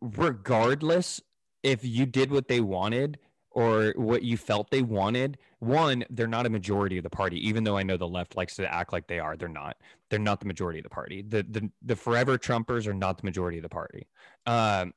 regardless 0.00 1.20
if 1.62 1.84
you 1.84 2.06
did 2.06 2.30
what 2.30 2.48
they 2.48 2.60
wanted 2.60 3.18
or 3.50 3.92
what 3.96 4.22
you 4.22 4.36
felt 4.36 4.70
they 4.70 4.80
wanted 4.80 5.36
one 5.58 6.02
they're 6.10 6.26
not 6.26 6.46
a 6.46 6.50
majority 6.50 6.96
of 6.96 7.04
the 7.04 7.10
party 7.10 7.36
even 7.46 7.62
though 7.64 7.76
i 7.76 7.82
know 7.82 7.98
the 7.98 8.08
left 8.08 8.34
likes 8.34 8.56
to 8.56 8.72
act 8.72 8.92
like 8.94 9.06
they 9.06 9.18
are 9.18 9.36
they're 9.36 9.48
not. 9.48 9.76
They're 10.08 10.18
not 10.18 10.40
the 10.40 10.46
majority 10.46 10.78
of 10.78 10.84
the 10.84 10.90
party. 10.90 11.22
The 11.22 11.42
the, 11.42 11.70
the 11.82 11.96
forever 11.96 12.38
trumpers 12.38 12.86
are 12.86 12.94
not 12.94 13.18
the 13.18 13.24
majority 13.24 13.58
of 13.58 13.62
the 13.62 13.68
party. 13.68 14.06
Um 14.46 14.94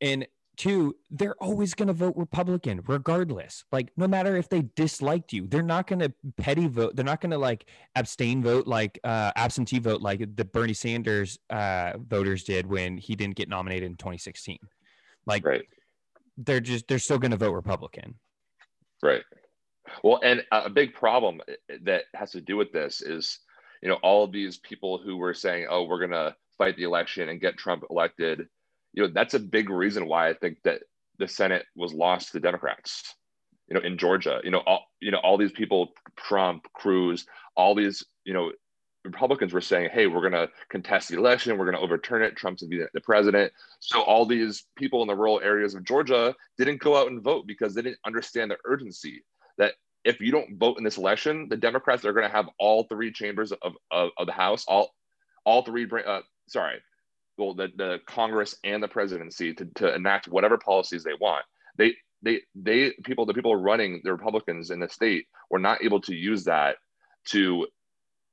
and 0.00 0.26
two 0.56 0.96
they're 1.10 1.34
always 1.42 1.74
going 1.74 1.88
to 1.88 1.92
vote 1.92 2.14
republican 2.16 2.82
regardless. 2.86 3.64
Like 3.72 3.90
no 3.96 4.08
matter 4.08 4.36
if 4.36 4.48
they 4.48 4.62
disliked 4.74 5.32
you 5.32 5.46
they're 5.46 5.62
not 5.62 5.86
going 5.86 6.00
to 6.00 6.12
petty 6.36 6.66
vote 6.66 6.96
they're 6.96 7.04
not 7.04 7.20
going 7.20 7.30
to 7.30 7.38
like 7.38 7.66
abstain 7.94 8.42
vote 8.42 8.66
like 8.66 8.98
uh 9.04 9.32
absentee 9.36 9.78
vote 9.78 10.02
like 10.02 10.36
the 10.36 10.44
bernie 10.44 10.74
sanders 10.74 11.38
uh 11.50 11.92
voters 11.98 12.44
did 12.44 12.66
when 12.66 12.98
he 12.98 13.14
didn't 13.14 13.36
get 13.36 13.48
nominated 13.48 13.90
in 13.90 13.96
2016 13.96 14.58
like 15.26 15.44
Right. 15.44 15.68
They're 16.36 16.60
just 16.60 16.86
they're 16.88 16.98
still 16.98 17.18
going 17.18 17.30
to 17.30 17.36
vote 17.36 17.52
republican 17.52 18.14
Right. 19.02 19.22
Well, 20.02 20.20
and 20.22 20.44
a 20.50 20.70
big 20.70 20.94
problem 20.94 21.40
eh, 21.48 21.54
eh, 21.70 21.76
that 21.84 22.04
has 22.14 22.32
to 22.32 22.40
do 22.40 22.56
with 22.56 22.72
this 22.72 23.00
is, 23.02 23.38
you 23.82 23.88
know, 23.88 23.98
all 24.02 24.24
of 24.24 24.32
these 24.32 24.58
people 24.58 24.98
who 24.98 25.16
were 25.16 25.34
saying, 25.34 25.66
"Oh, 25.70 25.84
we're 25.84 26.00
gonna 26.00 26.36
fight 26.58 26.76
the 26.76 26.84
election 26.84 27.28
and 27.28 27.40
get 27.40 27.56
Trump 27.56 27.84
elected," 27.90 28.48
you 28.92 29.02
know, 29.02 29.08
that's 29.12 29.34
a 29.34 29.40
big 29.40 29.70
reason 29.70 30.06
why 30.06 30.28
I 30.28 30.34
think 30.34 30.58
that 30.64 30.82
the 31.18 31.28
Senate 31.28 31.66
was 31.76 31.92
lost 31.92 32.28
to 32.28 32.32
the 32.34 32.40
Democrats. 32.40 33.14
You 33.68 33.74
know, 33.74 33.80
in 33.80 33.98
Georgia, 33.98 34.40
you 34.44 34.50
know, 34.50 34.62
all 34.66 34.86
you 35.00 35.10
know, 35.10 35.18
all 35.18 35.38
these 35.38 35.52
people, 35.52 35.92
Trump, 36.16 36.64
Cruz, 36.72 37.26
all 37.56 37.74
these, 37.74 38.04
you 38.24 38.32
know, 38.34 38.52
Republicans 39.06 39.52
were 39.52 39.60
saying, 39.60 39.90
"Hey, 39.92 40.06
we're 40.06 40.22
gonna 40.22 40.48
contest 40.68 41.08
the 41.08 41.16
election. 41.16 41.56
We're 41.56 41.64
gonna 41.64 41.80
overturn 41.80 42.22
it. 42.22 42.36
Trump's 42.36 42.62
gonna 42.62 42.70
be 42.70 42.78
the- 42.78 42.90
the 42.92 43.00
president." 43.00 43.52
So 43.80 44.02
all 44.02 44.26
these 44.26 44.66
people 44.76 45.02
in 45.02 45.08
the 45.08 45.16
rural 45.16 45.40
areas 45.40 45.74
of 45.74 45.84
Georgia 45.84 46.34
didn't 46.58 46.80
go 46.80 46.96
out 46.96 47.10
and 47.10 47.22
vote 47.22 47.46
because 47.46 47.74
they 47.74 47.82
didn't 47.82 48.00
understand 48.04 48.50
the 48.50 48.58
urgency 48.64 49.24
that 49.58 49.74
if 50.04 50.20
you 50.20 50.30
don't 50.30 50.58
vote 50.58 50.78
in 50.78 50.84
this 50.84 50.98
election, 50.98 51.48
the 51.48 51.56
Democrats 51.56 52.04
are 52.04 52.12
going 52.12 52.28
to 52.28 52.34
have 52.34 52.48
all 52.58 52.84
three 52.84 53.10
chambers 53.10 53.52
of, 53.52 53.76
of, 53.90 54.10
of 54.16 54.26
the 54.26 54.32
House, 54.32 54.64
all 54.68 54.94
all 55.44 55.62
three, 55.62 55.88
uh, 56.06 56.22
sorry, 56.48 56.82
well, 57.38 57.54
the, 57.54 57.68
the 57.76 58.00
Congress 58.06 58.56
and 58.64 58.82
the 58.82 58.88
presidency 58.88 59.54
to, 59.54 59.64
to 59.76 59.94
enact 59.94 60.28
whatever 60.28 60.58
policies 60.58 61.04
they 61.04 61.14
want. 61.20 61.44
They 61.76 61.94
they 62.22 62.40
they 62.54 62.92
people 63.04 63.26
the 63.26 63.34
people 63.34 63.54
running 63.54 64.00
the 64.02 64.12
Republicans 64.12 64.70
in 64.70 64.80
the 64.80 64.88
state 64.88 65.26
were 65.50 65.58
not 65.58 65.82
able 65.84 66.00
to 66.02 66.14
use 66.14 66.44
that 66.44 66.76
to 67.26 67.66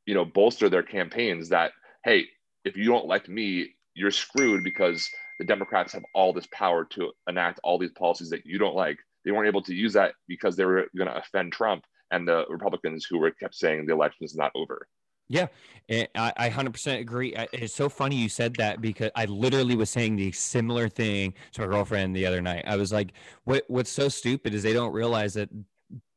you 0.06 0.14
know 0.14 0.26
bolster 0.26 0.70
their 0.70 0.84
campaigns 0.84 1.50
that 1.50 1.72
hey 2.04 2.26
if 2.66 2.76
you 2.76 2.86
don't 2.86 3.06
elect 3.06 3.30
me 3.30 3.70
you're 3.96 4.12
screwed 4.12 4.64
because 4.64 5.08
the 5.40 5.46
democrats 5.46 5.94
have 5.94 6.04
all 6.14 6.34
this 6.34 6.48
power 6.54 6.86
to 6.86 7.12
enact 7.28 7.60
all 7.64 7.78
these 7.78 7.92
policies 7.92 8.30
that 8.30 8.46
you 8.46 8.58
don't 8.58 8.76
like 8.76 8.98
they 9.26 9.32
weren't 9.32 9.48
able 9.48 9.62
to 9.62 9.74
use 9.74 9.94
that 9.94 10.14
because 10.28 10.56
they 10.56 10.66
were 10.66 10.88
going 10.98 11.10
to 11.10 11.18
offend 11.18 11.52
trump 11.52 11.84
and 12.12 12.28
the 12.28 12.46
republicans 12.50 13.06
who 13.10 13.18
were 13.18 13.32
kept 13.32 13.56
saying 13.56 13.86
the 13.86 13.94
election 13.94 14.24
is 14.24 14.36
not 14.36 14.52
over 14.56 14.88
Yeah, 15.30 15.48
eh, 15.90 16.06
I, 16.16 16.34
I 16.36 16.50
100% 16.50 17.00
agree. 17.00 17.34
It's 17.54 17.74
so 17.74 17.88
funny 17.90 18.18
you 18.18 18.30
said 18.30 18.56
that 18.58 18.82
because 18.82 19.10
I 19.16 19.26
literally 19.26 19.76
was 19.76 19.90
saying 19.90 20.18
the 20.18 20.32
similar 20.34 20.90
thing 20.90 21.34
to 21.54 21.62
my 21.62 21.68
girlfriend 21.68 22.14
the 22.14 22.26
other 22.26 22.42
night. 22.42 22.66
I 22.68 22.76
was 22.76 22.92
like, 22.92 23.14
"What? 23.46 23.64
What's 23.68 23.90
so 23.90 24.10
stupid 24.10 24.54
is 24.54 24.62
they 24.64 24.74
don't 24.74 24.92
realize 24.92 25.34
that 25.36 25.50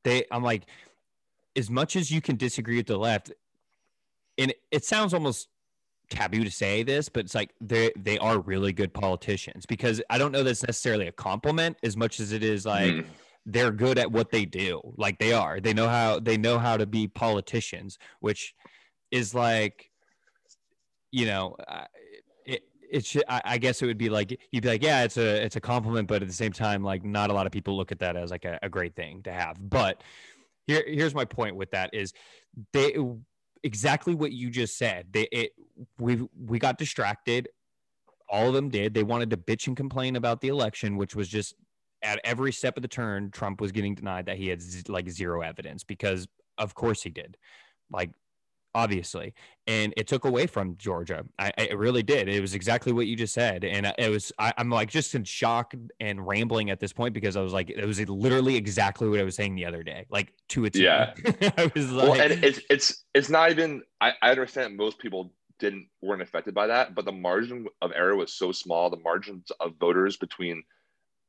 they." 0.02 0.24
I'm 0.32 0.42
like, 0.42 0.64
as 1.56 1.70
much 1.70 1.96
as 1.96 2.10
you 2.10 2.20
can 2.20 2.36
disagree 2.36 2.76
with 2.76 2.86
the 2.86 2.98
left, 2.98 3.32
and 4.38 4.54
it, 4.70 4.84
sounds 4.84 5.14
almost 5.14 5.48
taboo 6.10 6.44
to 6.44 6.50
say 6.50 6.82
this, 6.82 7.08
but 7.08 7.24
it's 7.24 7.34
like 7.34 7.52
they 7.60 7.90
they 7.96 8.18
are 8.18 8.38
really 8.38 8.72
good 8.72 8.92
politicians 8.94 9.66
because 9.66 10.00
I 10.10 10.18
don't 10.18 10.32
know 10.32 10.42
that's 10.42 10.62
necessarily 10.62 11.08
a 11.08 11.12
compliment 11.12 11.76
as 11.82 11.96
much 11.96 12.20
as 12.20 12.32
it 12.32 12.44
is 12.44 12.64
like 12.66 12.92
Mm. 12.94 13.06
they're 13.46 13.72
good 13.72 13.98
at 13.98 14.10
what 14.10 14.30
they 14.30 14.44
do. 14.44 14.80
Like 14.96 15.18
they 15.18 15.32
are. 15.32 15.60
They 15.60 15.72
know 15.74 15.88
how 15.88 16.20
they 16.20 16.36
know 16.36 16.58
how 16.58 16.76
to 16.76 16.86
be 16.86 17.08
politicians, 17.08 17.98
which 18.20 18.54
is 19.10 19.34
like, 19.34 19.90
you 21.12 21.26
know, 21.26 21.56
it 22.44 22.62
it 22.90 23.04
should. 23.06 23.24
I, 23.28 23.42
I 23.44 23.58
guess 23.58 23.82
it 23.82 23.86
would 23.86 23.98
be 23.98 24.08
like 24.08 24.30
you'd 24.50 24.62
be 24.62 24.68
like, 24.68 24.82
yeah, 24.82 25.02
it's 25.04 25.16
a 25.16 25.44
it's 25.44 25.56
a 25.56 25.60
compliment, 25.60 26.08
but 26.08 26.22
at 26.22 26.28
the 26.28 26.34
same 26.34 26.52
time, 26.52 26.82
like 26.82 27.04
not 27.04 27.30
a 27.30 27.32
lot 27.32 27.46
of 27.46 27.52
people 27.52 27.76
look 27.76 27.92
at 27.92 27.98
that 28.00 28.16
as 28.16 28.30
like 28.30 28.44
a, 28.44 28.58
a 28.62 28.68
great 28.68 28.94
thing 28.94 29.22
to 29.22 29.32
have. 29.32 29.56
But 29.60 30.02
here 30.66 30.84
here's 30.86 31.14
my 31.14 31.24
point 31.24 31.56
with 31.56 31.70
that 31.70 31.90
is 31.94 32.12
they 32.72 32.96
exactly 33.66 34.14
what 34.14 34.32
you 34.32 34.48
just 34.48 34.78
said. 34.78 35.06
They 35.10 35.28
it 35.32 35.50
we 35.98 36.26
we 36.38 36.58
got 36.58 36.78
distracted. 36.78 37.48
All 38.28 38.48
of 38.48 38.54
them 38.54 38.70
did. 38.70 38.94
They 38.94 39.02
wanted 39.02 39.30
to 39.30 39.36
bitch 39.36 39.66
and 39.66 39.76
complain 39.76 40.16
about 40.16 40.40
the 40.40 40.48
election, 40.48 40.96
which 40.96 41.14
was 41.14 41.28
just 41.28 41.54
at 42.02 42.20
every 42.24 42.52
step 42.52 42.76
of 42.76 42.82
the 42.82 42.88
turn, 42.88 43.30
Trump 43.30 43.60
was 43.60 43.72
getting 43.72 43.94
denied 43.94 44.26
that 44.26 44.36
he 44.36 44.48
had 44.48 44.60
z- 44.62 44.84
like 44.88 45.08
zero 45.08 45.42
evidence 45.42 45.84
because, 45.84 46.28
of 46.58 46.74
course, 46.74 47.02
he 47.02 47.10
did. 47.10 47.36
Like, 47.90 48.10
obviously. 48.76 49.32
And 49.66 49.92
it 49.96 50.06
took 50.06 50.26
away 50.26 50.46
from 50.46 50.76
Georgia. 50.76 51.24
I, 51.38 51.52
I 51.58 51.62
it 51.62 51.78
really 51.78 52.02
did. 52.02 52.28
It 52.28 52.40
was 52.40 52.54
exactly 52.54 52.92
what 52.92 53.06
you 53.06 53.16
just 53.16 53.34
said. 53.34 53.64
And 53.64 53.92
it 53.98 54.10
was, 54.10 54.30
I, 54.38 54.52
I'm 54.58 54.70
like 54.70 54.90
just 54.90 55.14
in 55.14 55.24
shock 55.24 55.74
and 55.98 56.24
rambling 56.24 56.70
at 56.70 56.78
this 56.78 56.92
point 56.92 57.14
because 57.14 57.36
I 57.36 57.40
was 57.40 57.52
like, 57.52 57.70
it 57.70 57.84
was 57.84 57.98
literally 58.08 58.54
exactly 58.54 59.08
what 59.08 59.18
I 59.18 59.24
was 59.24 59.34
saying 59.34 59.56
the 59.56 59.64
other 59.64 59.82
day, 59.82 60.06
like 60.10 60.32
to 60.50 60.66
a 60.66 60.70
T. 60.70 60.84
Yeah. 60.84 61.14
I 61.56 61.72
was 61.74 61.90
like, 61.90 62.10
well 62.10 62.20
and 62.20 62.44
it's 62.44 62.60
it's 62.70 63.04
it's 63.14 63.30
not 63.30 63.50
even 63.50 63.82
I, 64.00 64.12
I 64.22 64.30
understand 64.30 64.76
most 64.76 64.98
people 64.98 65.32
didn't 65.58 65.88
weren't 66.02 66.20
affected 66.20 66.54
by 66.54 66.66
that 66.66 66.94
but 66.94 67.06
the 67.06 67.12
margin 67.12 67.66
of 67.80 67.90
error 67.94 68.14
was 68.14 68.34
so 68.34 68.52
small 68.52 68.90
the 68.90 68.98
margins 68.98 69.50
of 69.58 69.72
voters 69.80 70.18
between 70.18 70.62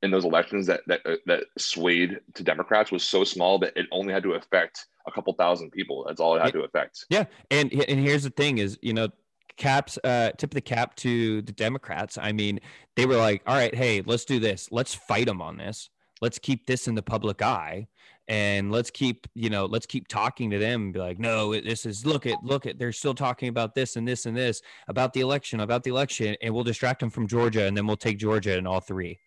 in 0.04 0.12
those 0.12 0.26
elections 0.26 0.68
that 0.68 0.82
that, 0.88 1.02
uh, 1.06 1.16
that 1.26 1.44
swayed 1.58 2.20
to 2.34 2.44
democrats 2.44 2.92
was 2.92 3.04
so 3.04 3.24
small 3.24 3.58
that 3.58 3.76
it 3.76 3.88
only 3.92 4.14
had 4.14 4.24
to 4.24 4.34
affect 4.34 4.88
a 5.08 5.12
couple 5.12 5.34
thousand 5.34 5.72
people 5.72 6.04
that's 6.08 6.20
all 6.20 6.36
it 6.36 6.42
had 6.42 6.54
to 6.54 6.64
affect 6.64 7.06
Yeah, 7.10 7.26
and 7.50 7.72
and 7.72 8.00
here's 8.00 8.24
the 8.24 8.30
thing: 8.30 8.58
is 8.60 8.78
you 8.82 8.94
know, 8.94 9.10
caps 9.58 9.98
uh, 10.04 10.32
tip 10.38 10.52
of 10.52 10.56
the 10.56 10.62
cap 10.62 10.96
to 10.98 11.42
the 11.42 11.52
Democrats. 11.52 12.18
I 12.18 12.32
mean, 12.32 12.60
they 12.96 13.06
were 13.06 13.16
like, 13.16 13.42
all 13.48 13.56
right, 13.56 13.74
hey, 13.74 14.04
let's 14.06 14.26
do 14.26 14.40
this. 14.40 14.68
Let's 14.72 14.94
fight 14.94 15.26
them 15.26 15.42
on 15.42 15.58
this. 15.58 15.90
Let's 16.22 16.40
keep 16.40 16.66
this 16.66 16.88
in 16.88 16.96
the 16.96 17.04
public 17.04 17.42
eye, 17.42 17.88
and 18.28 18.72
let's 18.72 18.90
keep 18.90 19.28
you 19.34 19.50
know, 19.50 19.66
let's 19.66 19.86
keep 19.86 20.08
talking 20.08 20.50
to 20.52 20.60
them 20.60 20.84
and 20.84 20.94
be 20.94 21.00
like, 21.00 21.20
no, 21.20 21.54
this 21.54 21.86
is 21.86 22.06
look 22.06 22.26
at 22.26 22.44
look 22.44 22.66
at 22.66 22.78
they're 22.78 22.92
still 22.92 23.14
talking 23.14 23.50
about 23.50 23.76
this 23.76 23.96
and 23.96 24.08
this 24.08 24.26
and 24.26 24.36
this 24.36 24.62
about 24.88 25.14
the 25.14 25.22
election 25.22 25.60
about 25.60 25.84
the 25.84 25.92
election, 25.92 26.36
and 26.42 26.54
we'll 26.54 26.64
distract 26.64 27.00
them 27.00 27.10
from 27.10 27.28
Georgia, 27.28 27.64
and 27.64 27.78
then 27.78 27.88
we'll 27.88 27.96
take 27.96 28.18
Georgia 28.18 28.58
in 28.58 28.68
all 28.68 28.80
three, 28.80 29.20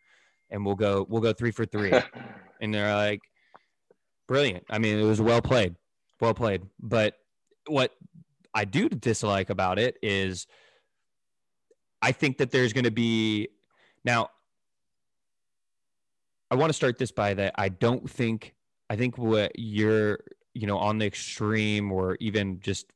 and 0.51 0.65
we'll 0.65 0.75
go 0.75 1.07
we'll 1.09 1.21
go 1.21 1.33
three 1.33 1.51
for 1.51 1.65
three 1.65 1.93
and 2.61 2.75
they're 2.75 2.95
like 2.95 3.21
brilliant. 4.31 4.65
I 4.71 4.79
mean, 4.79 4.97
it 4.97 5.03
was 5.03 5.21
well 5.21 5.43
played, 5.43 5.75
well 6.21 6.35
played. 6.35 6.63
But 6.79 7.15
what 7.67 7.91
I 8.55 8.65
do 8.65 8.89
dislike 8.89 9.51
about 9.51 9.81
it 9.81 9.97
is, 10.03 10.47
I 12.01 12.13
think 12.13 12.39
that 12.39 12.53
there's 12.53 12.73
going 12.73 12.85
to 12.85 12.93
be 12.93 13.49
now. 14.05 14.29
I 16.49 16.55
want 16.55 16.71
to 16.71 16.75
start 16.75 16.99
this 16.99 17.11
by 17.13 17.35
that 17.35 17.55
I 17.59 17.69
don't 17.69 18.09
think 18.09 18.55
I 18.89 18.97
think 18.97 19.19
what 19.19 19.53
you're 19.57 20.21
you 20.55 20.67
know 20.67 20.79
on 20.79 20.99
the 20.99 21.07
extreme 21.07 21.93
or 21.93 22.17
even 22.21 22.61
just 22.61 22.87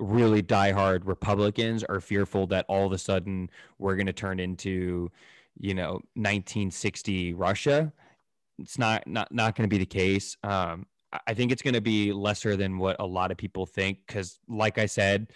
really 0.00 0.42
diehard 0.42 1.02
Republicans 1.04 1.84
are 1.84 2.00
fearful 2.00 2.46
that 2.48 2.66
all 2.68 2.86
of 2.86 2.92
a 2.92 2.98
sudden 2.98 3.48
we're 3.78 3.94
going 3.94 4.06
to 4.06 4.12
turn 4.12 4.40
into, 4.40 5.10
you 5.58 5.74
know, 5.74 5.92
1960 6.14 7.34
Russia. 7.34 7.92
It's 8.58 8.78
not 8.78 9.06
not 9.06 9.32
not 9.32 9.56
going 9.56 9.68
to 9.68 9.74
be 9.74 9.78
the 9.78 9.86
case. 9.86 10.36
Um, 10.42 10.86
I 11.26 11.34
think 11.34 11.52
it's 11.52 11.62
going 11.62 11.74
to 11.74 11.80
be 11.80 12.12
lesser 12.12 12.56
than 12.56 12.78
what 12.78 12.96
a 12.98 13.06
lot 13.06 13.30
of 13.30 13.36
people 13.36 13.66
think 13.66 13.98
because, 14.06 14.38
like 14.48 14.78
I 14.78 14.86
said, 14.86 15.32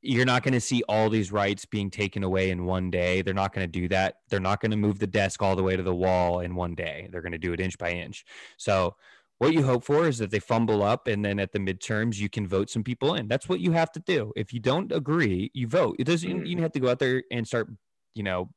you're 0.00 0.26
not 0.26 0.42
going 0.42 0.54
to 0.54 0.60
see 0.60 0.82
all 0.88 1.08
these 1.08 1.30
rights 1.30 1.64
being 1.64 1.90
taken 1.90 2.24
away 2.24 2.50
in 2.50 2.64
one 2.64 2.90
day. 2.90 3.22
They're 3.22 3.34
not 3.34 3.52
going 3.52 3.66
to 3.66 3.80
do 3.80 3.88
that. 3.88 4.16
They're 4.28 4.40
not 4.40 4.60
going 4.60 4.72
to 4.72 4.76
move 4.76 4.98
the 4.98 5.06
desk 5.06 5.42
all 5.42 5.54
the 5.54 5.62
way 5.62 5.76
to 5.76 5.82
the 5.82 5.94
wall 5.94 6.40
in 6.40 6.54
one 6.54 6.74
day. 6.74 7.08
They're 7.10 7.22
going 7.22 7.32
to 7.32 7.38
do 7.38 7.52
it 7.52 7.60
inch 7.60 7.78
by 7.78 7.92
inch. 7.92 8.24
So 8.56 8.96
what 9.38 9.52
you 9.52 9.62
hope 9.62 9.84
for 9.84 10.08
is 10.08 10.18
that 10.18 10.30
they 10.30 10.40
fumble 10.40 10.82
up 10.82 11.06
and 11.06 11.24
then 11.24 11.38
at 11.38 11.52
the 11.52 11.58
midterms 11.58 12.18
you 12.18 12.28
can 12.28 12.46
vote 12.46 12.68
some 12.70 12.82
people 12.82 13.14
in. 13.14 13.28
That's 13.28 13.48
what 13.48 13.60
you 13.60 13.72
have 13.72 13.92
to 13.92 14.00
do. 14.00 14.32
If 14.34 14.52
you 14.52 14.60
don't 14.60 14.90
agree, 14.92 15.50
you 15.54 15.68
vote. 15.68 15.96
It 15.98 16.04
doesn't 16.04 16.46
you 16.46 16.58
have 16.62 16.72
to 16.72 16.80
go 16.80 16.90
out 16.90 16.98
there 16.98 17.22
and 17.30 17.46
start, 17.46 17.68
you 18.14 18.22
know, 18.22 18.50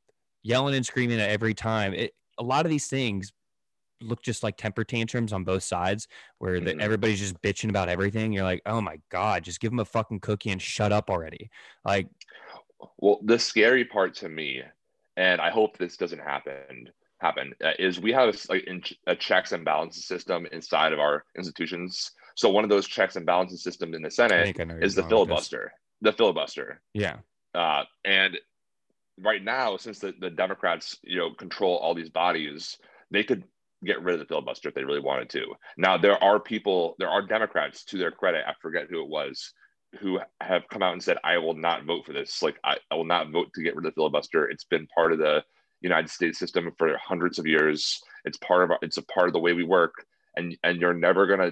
yelling 0.45 0.75
and 0.75 0.85
screaming 0.85 1.19
at 1.19 1.29
every 1.29 1.53
time. 1.53 1.93
It, 1.93 2.13
a 2.37 2.43
lot 2.43 2.65
of 2.65 2.69
these 2.69 2.87
things 2.87 3.31
look 4.01 4.21
just 4.21 4.43
like 4.43 4.57
temper 4.57 4.83
tantrums 4.83 5.31
on 5.31 5.43
both 5.43 5.63
sides 5.63 6.07
where 6.39 6.59
the, 6.59 6.73
mm. 6.73 6.81
everybody's 6.81 7.19
just 7.19 7.41
bitching 7.41 7.69
about 7.69 7.89
everything. 7.89 8.31
You're 8.31 8.43
like, 8.43 8.61
"Oh 8.65 8.81
my 8.81 8.99
god, 9.09 9.43
just 9.43 9.59
give 9.59 9.71
them 9.71 9.79
a 9.79 9.85
fucking 9.85 10.19
cookie 10.19 10.51
and 10.51 10.61
shut 10.61 10.91
up 10.91 11.09
already." 11.09 11.49
Like 11.83 12.07
well, 12.97 13.19
the 13.23 13.39
scary 13.39 13.85
part 13.85 14.15
to 14.15 14.29
me 14.29 14.61
and 15.17 15.41
I 15.41 15.49
hope 15.49 15.77
this 15.77 15.97
doesn't 15.97 16.19
happen 16.19 16.89
happen 17.19 17.53
uh, 17.63 17.71
is 17.79 17.99
we 17.99 18.11
have 18.11 18.35
like 18.49 18.67
a 19.07 19.15
checks 19.15 19.53
and 19.53 19.63
balances 19.63 20.05
system 20.05 20.45
inside 20.51 20.91
of 20.93 20.99
our 20.99 21.23
institutions. 21.37 22.11
So 22.35 22.49
one 22.49 22.63
of 22.63 22.69
those 22.69 22.87
checks 22.87 23.15
and 23.15 23.25
balances 23.25 23.63
systems 23.63 23.95
in 23.95 24.01
the 24.01 24.11
Senate 24.11 24.59
is 24.81 24.95
the 24.95 25.03
filibuster. 25.03 25.71
The 26.01 26.11
filibuster. 26.11 26.81
Yeah. 26.93 27.17
Uh, 27.53 27.83
and 28.03 28.37
right 29.19 29.43
now, 29.43 29.77
since 29.77 29.99
the, 29.99 30.13
the 30.19 30.29
Democrats, 30.29 30.97
you 31.03 31.17
know, 31.17 31.33
control 31.33 31.77
all 31.77 31.93
these 31.93 32.09
bodies, 32.09 32.77
they 33.11 33.23
could 33.23 33.43
get 33.83 34.01
rid 34.01 34.15
of 34.15 34.19
the 34.19 34.25
filibuster 34.25 34.69
if 34.69 34.75
they 34.75 34.83
really 34.83 34.99
wanted 34.99 35.29
to. 35.29 35.45
Now 35.77 35.97
there 35.97 36.21
are 36.23 36.39
people, 36.39 36.95
there 36.99 37.09
are 37.09 37.21
Democrats, 37.25 37.83
to 37.85 37.97
their 37.97 38.11
credit, 38.11 38.43
I 38.47 38.53
forget 38.61 38.87
who 38.89 39.03
it 39.03 39.09
was, 39.09 39.53
who 39.99 40.19
have 40.41 40.67
come 40.69 40.83
out 40.83 40.93
and 40.93 41.03
said, 41.03 41.17
"I 41.23 41.37
will 41.37 41.53
not 41.53 41.85
vote 41.85 42.05
for 42.05 42.13
this. 42.13 42.41
Like, 42.41 42.57
I, 42.63 42.77
I 42.91 42.95
will 42.95 43.05
not 43.05 43.31
vote 43.31 43.47
to 43.53 43.63
get 43.63 43.75
rid 43.75 43.85
of 43.85 43.93
the 43.93 43.95
filibuster. 43.95 44.49
It's 44.49 44.65
been 44.65 44.87
part 44.87 45.11
of 45.11 45.19
the 45.19 45.43
United 45.81 46.09
States 46.09 46.39
system 46.39 46.71
for 46.77 46.97
hundreds 46.97 47.39
of 47.39 47.47
years. 47.47 48.01
It's 48.25 48.37
part 48.39 48.69
of 48.69 48.77
it's 48.81 48.97
a 48.97 49.03
part 49.03 49.27
of 49.27 49.33
the 49.33 49.39
way 49.39 49.53
we 49.53 49.63
work, 49.63 49.93
and 50.35 50.57
and 50.63 50.81
you're 50.81 50.93
never 50.93 51.27
gonna 51.27 51.51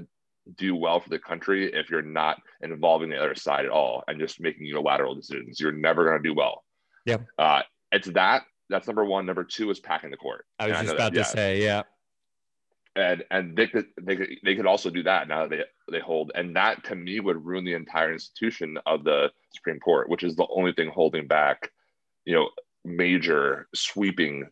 do 0.57 0.75
well 0.75 0.99
for 0.99 1.09
the 1.09 1.19
country 1.19 1.71
if 1.71 1.89
you're 1.89 2.01
not 2.01 2.41
involving 2.61 3.09
the 3.09 3.17
other 3.17 3.35
side 3.35 3.63
at 3.63 3.71
all 3.71 4.03
and 4.07 4.19
just 4.19 4.41
making 4.41 4.65
unilateral 4.65 5.15
decisions. 5.15 5.59
You're 5.59 5.71
never 5.71 6.03
gonna 6.05 6.21
do 6.21 6.33
well. 6.33 6.63
Yeah. 7.05 7.17
Uh, 7.37 7.61
it's 7.91 8.07
that. 8.09 8.43
That's 8.69 8.87
number 8.87 9.05
one. 9.05 9.25
Number 9.25 9.43
two 9.43 9.69
is 9.69 9.79
packing 9.79 10.11
the 10.11 10.17
court. 10.17 10.45
I 10.59 10.67
was 10.67 10.77
and 10.77 10.87
just 10.87 10.93
I 10.93 10.95
about 10.95 11.13
that, 11.13 11.23
to 11.23 11.37
yeah. 11.37 11.43
say, 11.43 11.63
yeah. 11.63 11.81
And 12.95 13.23
and 13.31 13.57
they 13.57 13.67
could 13.67 13.87
they 14.01 14.15
could 14.15 14.29
they 14.43 14.55
could 14.55 14.65
also 14.65 14.89
do 14.89 15.03
that 15.03 15.27
now 15.27 15.47
that 15.47 15.49
they 15.49 15.63
they 15.91 15.99
hold, 15.99 16.31
and 16.35 16.55
that 16.55 16.83
to 16.85 16.95
me 16.95 17.19
would 17.19 17.43
ruin 17.43 17.65
the 17.65 17.73
entire 17.73 18.13
institution 18.13 18.77
of 18.85 19.03
the 19.03 19.31
Supreme 19.53 19.79
Court, 19.79 20.09
which 20.09 20.23
is 20.23 20.35
the 20.35 20.47
only 20.55 20.73
thing 20.73 20.89
holding 20.89 21.27
back, 21.27 21.71
you 22.25 22.35
know, 22.35 22.49
major 22.85 23.67
sweeping 23.73 24.47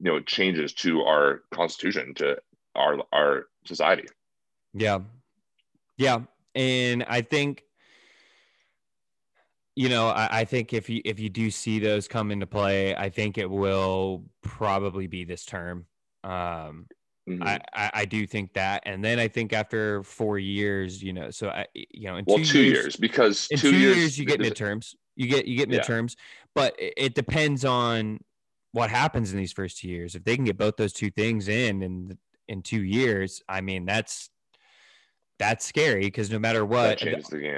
you 0.00 0.10
know 0.12 0.20
changes 0.20 0.72
to 0.72 1.02
our 1.02 1.42
constitution 1.52 2.14
to 2.14 2.36
our 2.74 2.98
our 3.12 3.46
society 3.64 4.06
yeah 4.74 4.98
yeah 5.96 6.20
and 6.54 7.04
i 7.08 7.20
think 7.20 7.62
you 9.78 9.88
know 9.88 10.08
I, 10.08 10.40
I, 10.40 10.44
think 10.44 10.72
if 10.72 10.88
you 10.88 11.00
if 11.04 11.20
you 11.20 11.28
do 11.28 11.50
see 11.50 11.78
those 11.78 12.08
come 12.08 12.30
into 12.30 12.46
play 12.46 12.96
i 12.96 13.08
think 13.08 13.38
it 13.38 13.48
will 13.48 14.24
probably 14.42 15.06
be 15.06 15.24
this 15.24 15.44
term 15.44 15.86
um 16.24 16.86
mm-hmm. 17.28 17.42
I, 17.42 17.60
I, 17.72 17.90
I 17.94 18.04
do 18.04 18.26
think 18.26 18.54
that 18.54 18.82
and 18.86 19.04
then 19.04 19.18
i 19.18 19.28
think 19.28 19.52
after 19.52 20.02
four 20.02 20.38
years 20.38 21.02
you 21.02 21.12
know 21.12 21.30
so 21.30 21.50
i 21.50 21.66
you 21.74 22.08
know 22.08 22.16
in 22.16 22.24
well 22.26 22.38
two, 22.38 22.44
two 22.44 22.62
years, 22.62 22.76
years, 22.76 22.96
because 22.96 23.46
in 23.50 23.58
two, 23.58 23.70
two 23.70 23.78
years, 23.78 23.96
years, 23.96 24.18
you 24.18 24.24
get 24.24 24.40
midterms 24.40 24.94
you 25.18 25.26
get 25.26 25.46
you 25.46 25.56
get 25.56 25.68
midterms, 25.68 26.14
yeah. 26.16 26.22
but 26.54 26.76
it 26.78 27.14
depends 27.14 27.64
on 27.64 28.20
what 28.70 28.88
happens 28.88 29.32
in 29.32 29.38
these 29.38 29.52
first 29.52 29.78
two 29.78 29.88
years. 29.88 30.14
If 30.14 30.22
they 30.22 30.36
can 30.36 30.44
get 30.44 30.56
both 30.56 30.76
those 30.76 30.92
two 30.92 31.10
things 31.10 31.48
in 31.48 31.82
in 31.82 32.18
in 32.46 32.62
two 32.62 32.82
years, 32.82 33.42
I 33.48 33.60
mean 33.60 33.84
that's 33.84 34.30
that's 35.38 35.64
scary 35.64 36.02
because 36.02 36.30
no 36.30 36.38
matter 36.38 36.64
what, 36.64 37.02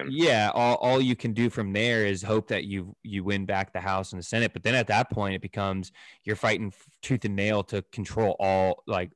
yeah, 0.09 0.51
all, 0.55 0.77
all 0.77 1.01
you 1.01 1.17
can 1.17 1.33
do 1.33 1.49
from 1.49 1.73
there 1.73 2.05
is 2.05 2.23
hope 2.23 2.49
that 2.49 2.65
you 2.65 2.95
you 3.03 3.25
win 3.25 3.47
back 3.47 3.73
the 3.73 3.81
House 3.81 4.13
and 4.13 4.19
the 4.19 4.25
Senate. 4.25 4.53
But 4.53 4.63
then 4.63 4.75
at 4.75 4.87
that 4.89 5.11
point, 5.11 5.35
it 5.35 5.43
becomes 5.43 5.93
you're 6.25 6.37
fighting 6.37 6.73
tooth 7.03 7.25
and 7.25 7.35
nail 7.35 7.63
to 7.65 7.83
control 7.93 8.37
all 8.39 8.83
like 8.87 9.11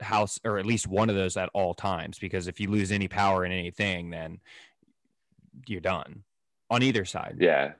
House 0.00 0.38
or 0.44 0.58
at 0.58 0.66
least 0.66 0.86
one 0.86 1.10
of 1.10 1.16
those 1.16 1.36
at 1.36 1.50
all 1.52 1.74
times. 1.74 2.18
Because 2.18 2.46
if 2.46 2.60
you 2.60 2.70
lose 2.70 2.92
any 2.92 3.08
power 3.08 3.44
in 3.44 3.52
anything, 3.52 4.10
then 4.10 4.38
you're 5.66 5.80
done 5.80 6.22
on 6.70 6.82
either 6.82 7.04
side. 7.04 7.38
Yeah. 7.40 7.72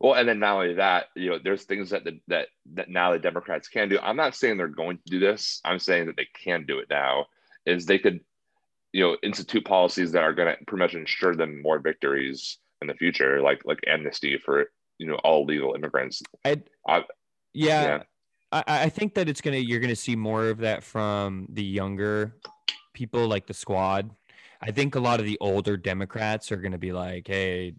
Well, 0.00 0.14
and 0.14 0.28
then 0.28 0.38
not 0.38 0.56
only 0.56 0.74
that, 0.74 1.06
you 1.14 1.30
know, 1.30 1.38
there's 1.42 1.64
things 1.64 1.90
that 1.90 2.04
the, 2.04 2.20
that 2.28 2.48
that 2.74 2.90
now 2.90 3.12
the 3.12 3.18
Democrats 3.18 3.68
can 3.68 3.88
do. 3.88 3.98
I'm 4.02 4.16
not 4.16 4.34
saying 4.34 4.56
they're 4.56 4.68
going 4.68 4.98
to 4.98 5.10
do 5.10 5.18
this. 5.18 5.60
I'm 5.64 5.78
saying 5.78 6.06
that 6.06 6.16
they 6.16 6.28
can 6.34 6.66
do 6.66 6.78
it 6.78 6.88
now. 6.90 7.26
Is 7.64 7.86
they 7.86 7.98
could, 7.98 8.20
you 8.94 9.00
know, 9.00 9.16
institute 9.24 9.64
policies 9.64 10.12
that 10.12 10.22
are 10.22 10.32
going 10.32 10.56
to 10.56 10.64
pretty 10.66 10.84
much 10.84 10.94
ensure 10.94 11.34
them 11.34 11.60
more 11.60 11.80
victories 11.80 12.58
in 12.80 12.86
the 12.86 12.94
future, 12.94 13.42
like 13.42 13.60
like 13.64 13.80
amnesty 13.88 14.38
for 14.38 14.66
you 14.98 15.08
know 15.08 15.16
all 15.24 15.44
legal 15.44 15.74
immigrants. 15.74 16.22
I, 16.44 16.62
I 16.86 17.02
yeah, 17.52 17.82
yeah. 17.82 18.02
I, 18.52 18.62
I 18.66 18.88
think 18.88 19.14
that 19.14 19.28
it's 19.28 19.40
gonna 19.40 19.56
you're 19.56 19.80
gonna 19.80 19.96
see 19.96 20.14
more 20.14 20.48
of 20.48 20.58
that 20.58 20.84
from 20.84 21.48
the 21.50 21.64
younger 21.64 22.36
people, 22.92 23.26
like 23.26 23.48
the 23.48 23.54
squad. 23.54 24.14
I 24.62 24.70
think 24.70 24.94
a 24.94 25.00
lot 25.00 25.18
of 25.18 25.26
the 25.26 25.38
older 25.40 25.76
Democrats 25.76 26.52
are 26.52 26.56
going 26.56 26.72
to 26.72 26.78
be 26.78 26.92
like, 26.92 27.26
"Hey, 27.26 27.74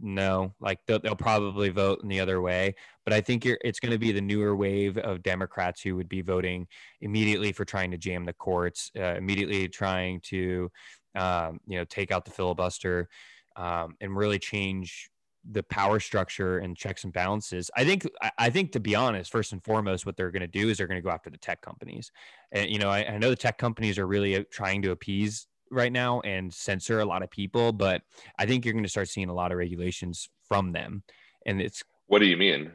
no, 0.00 0.54
like 0.60 0.78
they'll, 0.86 0.98
they'll 0.98 1.16
probably 1.16 1.68
vote 1.68 2.00
in 2.02 2.08
the 2.08 2.20
other 2.20 2.40
way. 2.40 2.74
But 3.04 3.12
I 3.12 3.20
think 3.20 3.46
it's 3.46 3.80
going 3.80 3.92
to 3.92 3.98
be 3.98 4.12
the 4.12 4.20
newer 4.20 4.54
wave 4.54 4.98
of 4.98 5.22
Democrats 5.22 5.80
who 5.80 5.96
would 5.96 6.08
be 6.08 6.20
voting 6.20 6.66
immediately 7.00 7.52
for 7.52 7.64
trying 7.64 7.90
to 7.92 7.98
jam 7.98 8.24
the 8.24 8.32
courts, 8.32 8.90
uh, 8.98 9.14
immediately 9.14 9.68
trying 9.68 10.20
to, 10.22 10.70
um, 11.14 11.60
you 11.66 11.78
know, 11.78 11.84
take 11.84 12.12
out 12.12 12.24
the 12.24 12.30
filibuster 12.30 13.08
um, 13.56 13.96
and 14.00 14.16
really 14.16 14.38
change 14.38 15.10
the 15.50 15.62
power 15.62 15.98
structure 15.98 16.58
and 16.58 16.76
checks 16.76 17.04
and 17.04 17.12
balances. 17.12 17.70
I 17.76 17.84
think 17.84 18.06
I 18.36 18.50
think 18.50 18.72
to 18.72 18.80
be 18.80 18.94
honest, 18.94 19.30
first 19.30 19.52
and 19.52 19.64
foremost, 19.64 20.04
what 20.04 20.16
they're 20.16 20.30
going 20.30 20.40
to 20.40 20.46
do 20.46 20.68
is 20.68 20.78
they're 20.78 20.86
going 20.86 21.00
to 21.00 21.04
go 21.06 21.10
after 21.10 21.30
the 21.30 21.38
tech 21.38 21.62
companies. 21.62 22.10
And 22.52 22.68
you 22.70 22.78
know, 22.78 22.90
I, 22.90 23.04
I 23.06 23.18
know 23.18 23.30
the 23.30 23.36
tech 23.36 23.56
companies 23.56 23.98
are 23.98 24.06
really 24.06 24.44
trying 24.50 24.82
to 24.82 24.90
appease 24.90 25.46
right 25.70 25.92
now 25.92 26.20
and 26.20 26.52
censor 26.52 27.00
a 27.00 27.04
lot 27.04 27.22
of 27.22 27.30
people, 27.30 27.72
but 27.72 28.02
I 28.38 28.46
think 28.46 28.64
you're 28.64 28.72
going 28.72 28.84
to 28.84 28.90
start 28.90 29.08
seeing 29.08 29.28
a 29.28 29.34
lot 29.34 29.52
of 29.52 29.58
regulations 29.58 30.28
from 30.46 30.72
them. 30.72 31.02
And 31.46 31.60
it's 31.60 31.82
what 32.06 32.20
do 32.20 32.26
you 32.26 32.36
mean? 32.36 32.72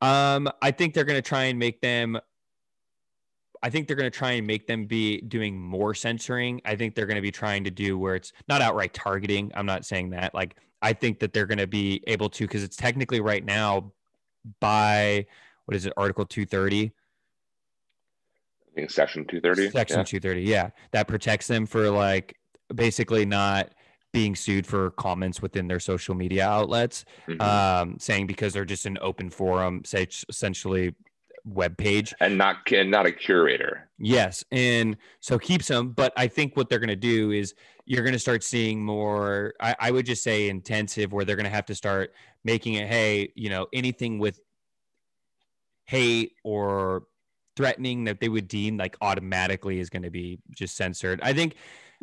Um, 0.00 0.48
I 0.62 0.70
think 0.70 0.94
they're 0.94 1.04
going 1.04 1.22
to 1.22 1.28
try 1.28 1.44
and 1.44 1.58
make 1.58 1.80
them. 1.80 2.18
I 3.62 3.68
think 3.68 3.86
they're 3.86 3.96
going 3.96 4.10
to 4.10 4.16
try 4.16 4.32
and 4.32 4.46
make 4.46 4.66
them 4.66 4.86
be 4.86 5.20
doing 5.20 5.60
more 5.60 5.94
censoring. 5.94 6.62
I 6.64 6.76
think 6.76 6.94
they're 6.94 7.06
going 7.06 7.16
to 7.16 7.22
be 7.22 7.30
trying 7.30 7.64
to 7.64 7.70
do 7.70 7.98
where 7.98 8.14
it's 8.14 8.32
not 8.48 8.62
outright 8.62 8.94
targeting. 8.94 9.52
I'm 9.54 9.66
not 9.66 9.84
saying 9.84 10.10
that. 10.10 10.34
Like, 10.34 10.56
I 10.80 10.94
think 10.94 11.18
that 11.20 11.34
they're 11.34 11.44
going 11.44 11.58
to 11.58 11.66
be 11.66 12.02
able 12.06 12.30
to, 12.30 12.44
because 12.44 12.62
it's 12.62 12.76
technically 12.76 13.20
right 13.20 13.44
now 13.44 13.92
by 14.60 15.26
what 15.66 15.76
is 15.76 15.84
it, 15.84 15.92
Article 15.98 16.24
230 16.24 16.90
think 18.80 18.90
section 18.90 19.24
230 19.24 19.70
section 19.70 19.98
yeah. 19.98 20.04
230 20.04 20.42
yeah 20.42 20.70
that 20.92 21.06
protects 21.08 21.46
them 21.46 21.66
for 21.66 21.90
like 21.90 22.36
basically 22.74 23.24
not 23.24 23.70
being 24.12 24.34
sued 24.34 24.66
for 24.66 24.90
comments 24.92 25.40
within 25.40 25.68
their 25.68 25.78
social 25.78 26.14
media 26.14 26.46
outlets 26.46 27.04
mm-hmm. 27.28 27.40
um, 27.40 27.96
saying 27.98 28.26
because 28.26 28.52
they're 28.52 28.64
just 28.64 28.86
an 28.86 28.98
open 29.00 29.30
forum 29.30 29.82
say 29.84 30.06
essentially 30.28 30.94
web 31.44 31.76
page 31.78 32.12
and 32.20 32.36
not 32.36 32.56
and 32.70 32.90
not 32.90 33.06
a 33.06 33.12
curator 33.12 33.88
yes 33.98 34.44
and 34.52 34.96
so 35.20 35.38
keeps 35.38 35.68
them 35.68 35.90
but 35.90 36.12
i 36.16 36.26
think 36.26 36.54
what 36.56 36.68
they're 36.68 36.78
going 36.78 36.88
to 36.88 36.96
do 36.96 37.30
is 37.30 37.54
you're 37.86 38.02
going 38.02 38.12
to 38.12 38.18
start 38.18 38.44
seeing 38.44 38.84
more 38.84 39.54
I, 39.58 39.74
I 39.80 39.90
would 39.90 40.04
just 40.04 40.22
say 40.22 40.48
intensive 40.50 41.12
where 41.12 41.24
they're 41.24 41.36
going 41.36 41.44
to 41.44 41.50
have 41.50 41.66
to 41.66 41.74
start 41.74 42.12
making 42.44 42.74
it 42.74 42.88
hey 42.88 43.32
you 43.36 43.48
know 43.48 43.68
anything 43.72 44.18
with 44.18 44.38
hate 45.86 46.34
or 46.44 47.04
threatening 47.60 48.04
that 48.04 48.20
they 48.20 48.28
would 48.30 48.48
deem 48.48 48.78
like 48.78 48.96
automatically 49.02 49.80
is 49.80 49.90
going 49.90 50.02
to 50.02 50.10
be 50.10 50.38
just 50.50 50.76
censored. 50.76 51.20
I 51.22 51.34
think 51.34 51.56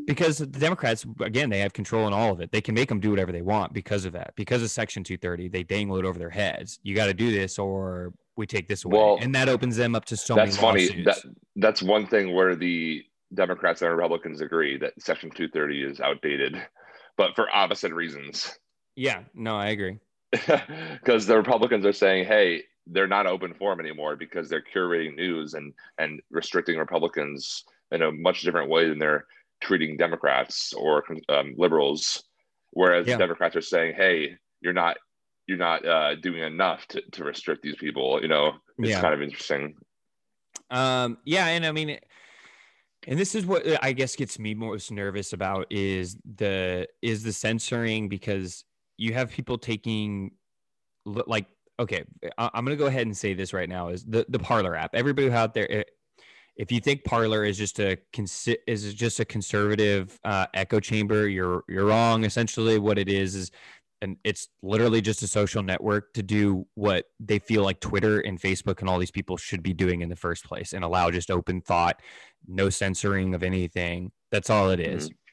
because 0.06 0.38
the 0.38 0.46
Democrats, 0.46 1.04
again, 1.22 1.50
they 1.50 1.58
have 1.60 1.74
control 1.74 2.06
in 2.06 2.14
all 2.14 2.32
of 2.32 2.40
it. 2.42 2.52
They 2.52 2.62
can 2.62 2.76
make 2.76 2.90
them 2.90 3.00
do 3.00 3.10
whatever 3.10 3.32
they 3.32 3.42
want 3.42 3.74
because 3.74 4.06
of 4.06 4.14
that. 4.14 4.34
Because 4.36 4.62
of 4.62 4.70
Section 4.70 5.04
230, 5.04 5.48
they 5.48 5.64
dangle 5.64 5.98
it 5.98 6.06
over 6.06 6.20
their 6.20 6.30
heads. 6.30 6.80
You 6.84 6.96
got 6.96 7.08
to 7.08 7.14
do 7.16 7.32
this 7.32 7.58
or 7.58 8.14
we 8.36 8.46
take 8.46 8.68
this 8.68 8.86
away. 8.86 9.00
Well, 9.00 9.18
and 9.20 9.34
that 9.34 9.50
opens 9.50 9.78
them 9.78 9.96
up 9.96 10.06
to 10.06 10.18
so 10.18 10.36
that's 10.36 10.62
many 10.62 10.88
funny. 10.88 11.04
That, 11.04 11.18
that's 11.56 11.82
one 11.82 12.06
thing 12.06 12.36
where 12.36 12.56
the 12.56 13.04
Democrats 13.34 13.82
and 13.82 13.92
Republicans 13.92 14.42
agree 14.42 14.78
that 14.78 14.94
Section 15.02 15.32
230 15.32 15.84
is 15.84 16.00
outdated, 16.00 16.62
but 17.18 17.36
for 17.36 17.48
opposite 17.52 17.94
reasons. 17.94 18.60
Yeah, 18.96 19.24
no, 19.34 19.56
I 19.56 19.70
agree. 19.70 19.98
Because 20.94 21.26
the 21.26 21.38
Republicans 21.38 21.86
are 21.86 21.94
saying, 21.94 22.26
hey, 22.26 22.64
they're 22.92 23.08
not 23.08 23.28
open 23.28 23.54
forum 23.54 23.80
anymore 23.80 24.16
because 24.16 24.50
they're 24.50 24.64
curating 24.74 25.16
news 25.16 25.54
and 25.54 25.74
and 25.98 26.22
restricting 26.30 26.78
Republicans 26.78 27.64
in 27.92 28.02
a 28.02 28.12
much 28.12 28.42
different 28.42 28.70
way 28.70 28.88
than 28.88 29.00
they're 29.00 29.26
treating 29.62 29.98
Democrats 29.98 30.74
or 30.74 31.04
um, 31.30 31.54
liberals. 31.58 32.24
Whereas 32.72 33.08
yeah. 33.08 33.18
Democrats 33.18 33.56
are 33.56 33.62
saying, 33.62 33.96
hey, 33.96 34.38
you're 34.62 34.74
not 34.74 34.98
you're 35.48 35.58
not 35.58 35.86
uh, 35.86 36.16
doing 36.16 36.44
enough 36.44 36.86
to, 36.88 37.02
to 37.12 37.24
restrict 37.24 37.64
these 37.64 37.76
people. 37.76 38.22
You 38.22 38.28
know, 38.28 38.54
it's 38.78 38.90
yeah. 38.90 39.02
kind 39.02 39.14
of 39.14 39.22
interesting. 39.22 39.76
Um, 40.70 41.18
yeah, 41.24 41.48
and 41.48 41.66
I 41.66 41.72
mean, 41.72 41.98
and 43.08 43.18
this 43.18 43.34
is 43.34 43.46
what 43.46 43.64
I 43.82 43.94
guess 43.94 44.16
gets 44.16 44.38
me 44.38 44.54
most 44.54 44.92
nervous 44.92 45.34
about 45.34 45.68
is 45.70 46.18
the 46.36 46.88
is 47.02 47.24
the 47.24 47.32
censoring 47.32 48.10
because 48.10 48.66
you 48.98 49.14
have 49.14 49.32
people 49.32 49.58
taking 49.58 50.32
like 51.06 51.46
okay, 51.80 52.04
I'm 52.38 52.66
gonna 52.66 52.76
go 52.76 52.88
ahead 52.88 53.08
and 53.08 53.16
say 53.16 53.34
this 53.34 53.54
right 53.54 53.70
now 53.70 53.90
is 53.90 54.04
the 54.06 54.26
the 54.30 54.40
Parler 54.40 54.76
app. 54.76 54.96
Everybody 54.96 55.32
out 55.32 55.54
there, 55.54 55.86
if 56.56 56.72
you 56.72 56.80
think 56.80 57.04
Parler 57.04 57.44
is 57.44 57.58
just 57.58 57.80
a 57.80 57.98
is 58.68 58.94
just 58.94 59.20
a 59.20 59.26
conservative 59.26 60.20
uh, 60.24 60.48
echo 60.54 60.80
chamber, 60.80 61.28
you're 61.28 61.64
you're 61.68 61.86
wrong. 61.86 62.24
Essentially, 62.24 62.80
what 62.80 62.98
it 62.98 63.10
is 63.10 63.36
is 63.36 63.52
and 64.02 64.18
it's 64.24 64.50
literally 64.62 65.02
just 65.02 65.24
a 65.24 65.28
social 65.28 65.64
network 65.64 66.14
to 66.14 66.22
do 66.22 66.68
what 66.76 67.06
they 67.20 67.40
feel 67.40 67.64
like 67.64 67.80
Twitter 67.80 68.20
and 68.20 68.40
Facebook 68.40 68.80
and 68.80 68.90
all 68.90 69.00
these 69.00 69.12
people 69.12 69.38
should 69.38 69.64
be 69.64 69.74
doing 69.74 70.02
in 70.02 70.10
the 70.10 70.16
first 70.16 70.46
place 70.46 70.74
and 70.74 70.84
allow 70.84 71.10
just 71.10 71.32
open 71.32 71.62
thought, 71.62 72.00
no 72.48 72.70
censoring 72.70 73.34
of 73.34 73.44
anything. 73.44 74.12
That's 74.32 74.50
all 74.50 74.70
it 74.70 74.80
is. 74.80 75.10
Mm-hmm. 75.10 75.27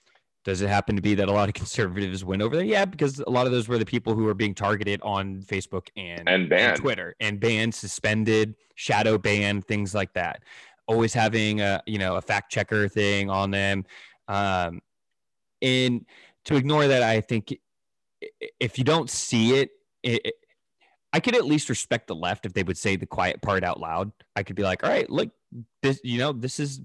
Does 0.44 0.60
it 0.60 0.68
happen 0.68 0.94
to 0.94 1.02
be 1.02 1.14
that 1.14 1.28
a 1.28 1.32
lot 1.32 1.48
of 1.48 1.54
conservatives 1.62 2.24
went 2.24 2.42
over 2.42 2.56
there? 2.56 2.64
Yeah, 2.64 2.84
because 2.84 3.18
a 3.20 3.30
lot 3.30 3.46
of 3.46 3.52
those 3.52 3.66
were 3.66 3.78
the 3.78 3.86
people 3.86 4.14
who 4.14 4.24
were 4.24 4.34
being 4.34 4.54
targeted 4.54 5.00
on 5.02 5.42
Facebook 5.42 5.88
and, 5.96 6.28
and 6.28 6.48
banned 6.48 6.72
and 6.72 6.76
Twitter 6.76 7.16
and 7.20 7.40
banned, 7.40 7.74
suspended, 7.74 8.54
shadow 8.74 9.18
banned, 9.18 9.64
things 9.64 9.94
like 9.94 10.12
that. 10.12 10.42
Always 10.86 11.14
having 11.14 11.62
a 11.62 11.82
you 11.86 11.98
know 11.98 12.16
a 12.16 12.20
fact 12.20 12.52
checker 12.52 12.88
thing 12.88 13.30
on 13.30 13.50
them, 13.50 13.86
um, 14.28 14.82
and 15.62 16.04
to 16.44 16.56
ignore 16.56 16.86
that, 16.86 17.02
I 17.02 17.22
think 17.22 17.58
if 18.60 18.78
you 18.78 18.84
don't 18.84 19.08
see 19.08 19.54
it, 19.54 19.70
it, 20.02 20.34
I 21.14 21.20
could 21.20 21.34
at 21.34 21.46
least 21.46 21.68
respect 21.68 22.06
the 22.06 22.14
left 22.14 22.44
if 22.44 22.52
they 22.52 22.62
would 22.62 22.76
say 22.76 22.96
the 22.96 23.06
quiet 23.06 23.40
part 23.40 23.64
out 23.64 23.80
loud. 23.80 24.12
I 24.36 24.42
could 24.42 24.56
be 24.56 24.62
like, 24.62 24.84
all 24.84 24.90
right, 24.90 25.08
look, 25.08 25.30
this 25.82 26.00
you 26.04 26.18
know 26.18 26.32
this 26.32 26.60
is 26.60 26.80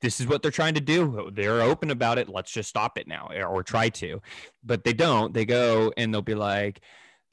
this 0.00 0.20
is 0.20 0.26
what 0.26 0.42
they're 0.42 0.50
trying 0.50 0.74
to 0.74 0.80
do. 0.80 1.30
They're 1.32 1.62
open 1.62 1.90
about 1.90 2.18
it. 2.18 2.28
Let's 2.28 2.52
just 2.52 2.68
stop 2.68 2.98
it 2.98 3.06
now 3.06 3.28
or 3.28 3.62
try 3.62 3.88
to. 3.90 4.20
But 4.62 4.84
they 4.84 4.92
don't. 4.92 5.32
They 5.34 5.44
go 5.44 5.92
and 5.96 6.12
they'll 6.12 6.22
be 6.22 6.34
like, 6.34 6.80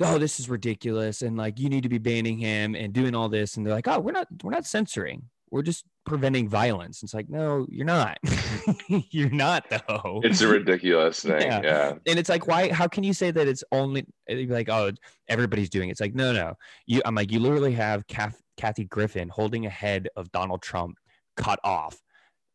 oh, 0.03 0.17
this 0.17 0.39
is 0.39 0.49
ridiculous. 0.49 1.21
And 1.21 1.37
like, 1.37 1.59
you 1.59 1.69
need 1.69 1.83
to 1.83 1.89
be 1.89 1.97
banning 1.97 2.37
him 2.37 2.75
and 2.75 2.93
doing 2.93 3.15
all 3.15 3.29
this. 3.29 3.57
And 3.57 3.65
they're 3.65 3.73
like, 3.73 3.87
oh, 3.87 3.99
we're 3.99 4.11
not, 4.11 4.27
we're 4.43 4.51
not 4.51 4.65
censoring. 4.65 5.23
We're 5.51 5.63
just 5.63 5.85
preventing 6.05 6.47
violence. 6.47 7.03
It's 7.03 7.13
like, 7.13 7.29
no, 7.29 7.65
you're 7.69 7.85
not. 7.85 8.17
you're 8.87 9.29
not 9.29 9.65
though. 9.69 10.21
It's 10.23 10.41
a 10.41 10.47
ridiculous 10.47 11.21
thing. 11.21 11.41
Yeah. 11.41 11.61
yeah. 11.61 11.93
And 12.07 12.17
it's 12.17 12.29
like, 12.29 12.47
why, 12.47 12.71
how 12.71 12.87
can 12.87 13.03
you 13.03 13.13
say 13.13 13.31
that 13.31 13.47
it's 13.47 13.63
only 13.71 14.05
eh, 14.29 14.45
like, 14.47 14.69
oh, 14.69 14.91
everybody's 15.27 15.69
doing 15.69 15.89
it. 15.89 15.93
It's 15.93 16.01
like, 16.01 16.15
no, 16.15 16.31
no. 16.31 16.53
You, 16.87 17.01
I'm 17.03 17.15
like, 17.15 17.31
you 17.31 17.39
literally 17.39 17.73
have 17.73 18.05
Kathy 18.07 18.85
Griffin 18.85 19.27
holding 19.29 19.65
a 19.65 19.69
head 19.69 20.07
of 20.15 20.31
Donald 20.31 20.61
Trump 20.61 20.97
cut 21.35 21.59
off 21.63 21.97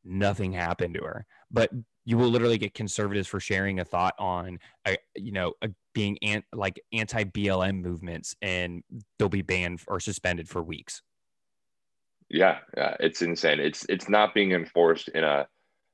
nothing 0.06 0.52
happened 0.52 0.94
to 0.94 1.02
her. 1.02 1.26
But 1.50 1.70
you 2.04 2.16
will 2.16 2.28
literally 2.28 2.58
get 2.58 2.74
conservatives 2.74 3.26
for 3.26 3.40
sharing 3.40 3.80
a 3.80 3.84
thought 3.84 4.14
on, 4.18 4.58
a, 4.86 4.96
you 5.16 5.32
know, 5.32 5.54
a, 5.62 5.70
being 5.92 6.18
an, 6.22 6.42
like 6.52 6.80
anti 6.92 7.24
BLM 7.24 7.82
movements, 7.82 8.36
and 8.40 8.82
they'll 9.18 9.28
be 9.28 9.42
banned 9.42 9.80
or 9.88 10.00
suspended 10.00 10.48
for 10.48 10.62
weeks. 10.62 11.02
Yeah, 12.28 12.58
yeah, 12.76 12.96
it's 13.00 13.22
insane. 13.22 13.60
It's 13.60 13.84
it's 13.88 14.08
not 14.08 14.34
being 14.34 14.52
enforced 14.52 15.08
in 15.08 15.22
a 15.24 15.46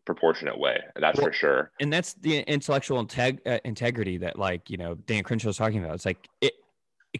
proportionate 0.04 0.58
way. 0.58 0.80
That's 0.96 1.18
well, 1.18 1.28
for 1.28 1.32
sure. 1.32 1.70
And 1.80 1.92
that's 1.92 2.14
the 2.14 2.40
intellectual 2.40 3.04
integ- 3.04 3.46
uh, 3.46 3.60
integrity 3.64 4.18
that, 4.18 4.38
like, 4.38 4.70
you 4.70 4.76
know, 4.76 4.94
Dan 4.94 5.22
Crenshaw 5.22 5.48
was 5.48 5.56
talking 5.56 5.82
about. 5.82 5.94
It's 5.94 6.06
like, 6.06 6.28
it, 6.40 6.54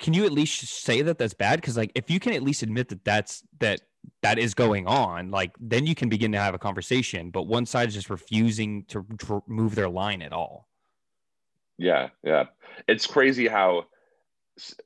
can 0.00 0.14
you 0.14 0.24
at 0.24 0.32
least 0.32 0.66
say 0.66 1.02
that 1.02 1.18
that's 1.18 1.34
bad? 1.34 1.60
Because, 1.60 1.76
like, 1.76 1.92
if 1.94 2.10
you 2.10 2.18
can 2.18 2.32
at 2.32 2.42
least 2.42 2.62
admit 2.62 2.88
that 2.88 3.04
that's 3.04 3.42
that 3.60 3.80
that 4.22 4.38
is 4.38 4.54
going 4.54 4.86
on, 4.86 5.30
like 5.30 5.52
then 5.60 5.86
you 5.86 5.94
can 5.94 6.08
begin 6.08 6.32
to 6.32 6.38
have 6.38 6.54
a 6.54 6.58
conversation. 6.58 7.30
But 7.30 7.46
one 7.46 7.66
side 7.66 7.88
is 7.88 7.94
just 7.94 8.10
refusing 8.10 8.84
to, 8.86 9.04
move 9.46 9.74
their 9.74 9.88
line 9.88 10.22
at 10.22 10.32
all. 10.32 10.68
Yeah, 11.78 12.10
yeah, 12.22 12.44
it's 12.88 13.06
crazy 13.06 13.48
how 13.48 13.86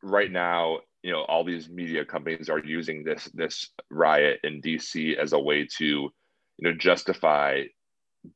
right 0.03 0.31
now 0.31 0.79
you 1.03 1.13
know 1.13 1.23
all 1.23 1.45
these 1.45 1.69
media 1.69 2.05
companies 2.05 2.49
are 2.49 2.59
using 2.59 3.05
this 3.05 3.29
this 3.35 3.71
riot 3.91 4.41
in 4.45 4.63
DC 4.63 5.17
as 5.17 5.33
a 5.33 5.39
way 5.39 5.67
to 5.79 5.85
you 5.85 6.13
know 6.61 6.73
justify 6.73 7.63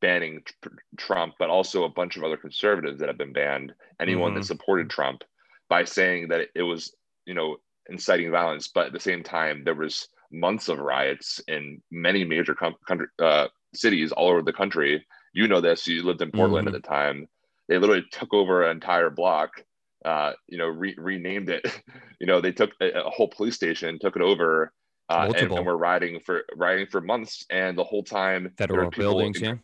banning 0.01 0.43
Trump, 0.97 1.35
but 1.39 1.51
also 1.51 1.85
a 1.85 1.89
bunch 1.89 2.16
of 2.16 2.24
other 2.24 2.37
conservatives 2.37 3.01
that 3.01 3.09
have 3.09 3.18
been 3.18 3.33
banned. 3.33 3.72
Anyone 4.01 4.33
mm-hmm. 4.33 4.41
that 4.41 4.47
supported 4.47 4.89
Trump 4.89 5.24
by 5.68 5.85
saying 5.85 6.28
that 6.28 6.49
it 6.55 6.62
was 6.62 6.95
you 7.26 7.35
know 7.35 7.57
inciting 7.89 8.31
violence, 8.31 8.68
but 8.68 8.87
at 8.87 8.93
the 8.93 9.01
same 9.01 9.22
time 9.22 9.64
there 9.64 9.74
was 9.74 10.09
months 10.33 10.68
of 10.68 10.78
riots 10.78 11.41
in 11.49 11.83
many 11.91 12.24
major 12.24 12.55
com- 12.55 12.76
country, 12.87 13.07
uh, 13.18 13.49
cities 13.74 14.12
all 14.12 14.28
over 14.28 14.43
the 14.43 14.53
country. 14.53 15.05
You 15.33 15.49
know 15.49 15.61
this. 15.61 15.87
You 15.87 16.03
lived 16.03 16.22
in 16.22 16.31
Portland 16.31 16.66
mm-hmm. 16.66 16.76
at 16.76 16.83
the 16.83 16.89
time. 16.89 17.28
They 17.68 17.78
literally 17.78 18.05
took 18.11 18.33
over 18.35 18.64
an 18.64 18.72
entire 18.72 19.11
block. 19.11 19.51
Uh, 20.05 20.33
you 20.47 20.57
know, 20.57 20.66
re- 20.66 20.97
renamed 20.97 21.51
it. 21.51 21.64
you 22.20 22.26
know, 22.26 22.41
they 22.41 22.53
took 22.53 22.70
a, 22.81 23.05
a, 23.05 23.11
whole 23.11 23.28
police 23.28 23.55
station, 23.55 23.99
took 23.99 24.16
it 24.16 24.22
over, 24.22 24.72
uh, 25.11 25.31
and, 25.37 25.53
and 25.53 25.66
were 25.66 25.76
riding 25.76 26.20
for 26.20 26.45
riding 26.57 26.87
for 26.87 27.01
months. 27.01 27.45
And 27.51 27.76
the 27.76 27.85
whole 27.85 28.03
time, 28.03 28.51
federal 28.57 28.91
buildings. 28.91 29.41
Yeah, 29.41 29.55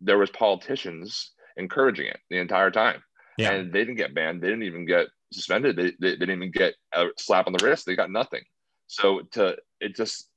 there 0.00 0.18
was 0.18 0.30
politicians 0.30 1.32
encouraging 1.56 2.06
it 2.06 2.18
the 2.28 2.38
entire 2.38 2.70
time. 2.70 3.02
Yeah. 3.38 3.52
and 3.52 3.72
they 3.72 3.80
didn't 3.80 3.96
get 3.96 4.14
banned. 4.14 4.42
They 4.42 4.48
didn't 4.48 4.64
even 4.64 4.84
get 4.84 5.06
suspended. 5.32 5.76
They, 5.76 5.92
they, 5.98 6.10
they 6.10 6.16
didn't 6.16 6.42
even 6.42 6.50
get 6.50 6.74
a 6.92 7.06
slap 7.18 7.46
on 7.46 7.54
the 7.54 7.64
wrist. 7.64 7.86
They 7.86 7.96
got 7.96 8.10
nothing. 8.10 8.42
So 8.86 9.22
to 9.32 9.56
it's 9.80 9.96
just 9.96 10.28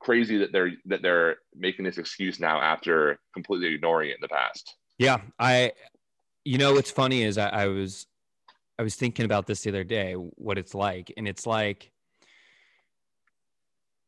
crazy 0.00 0.38
that 0.38 0.52
they're 0.52 0.72
that 0.86 1.02
they're 1.02 1.36
making 1.54 1.84
this 1.84 1.98
excuse 1.98 2.40
now 2.40 2.60
after 2.60 3.18
completely 3.34 3.74
ignoring 3.74 4.10
it 4.10 4.14
in 4.14 4.20
the 4.20 4.28
past. 4.28 4.76
Yeah, 4.98 5.20
I, 5.38 5.72
you 6.44 6.58
know, 6.58 6.74
what's 6.74 6.90
funny 6.90 7.22
is 7.22 7.38
I, 7.38 7.48
I 7.48 7.66
was, 7.68 8.06
I 8.78 8.82
was 8.82 8.96
thinking 8.96 9.24
about 9.24 9.46
this 9.46 9.62
the 9.62 9.70
other 9.70 9.84
day, 9.84 10.12
what 10.12 10.58
it's 10.58 10.74
like, 10.74 11.12
and 11.16 11.26
it's 11.26 11.46
like, 11.46 11.90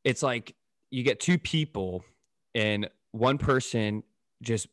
it's 0.05 0.23
like 0.23 0.55
you 0.91 1.03
get 1.03 1.21
two 1.21 1.39
people, 1.39 2.05
and 2.55 2.89
one 3.13 3.39
person 3.39 4.03
just 4.43 4.67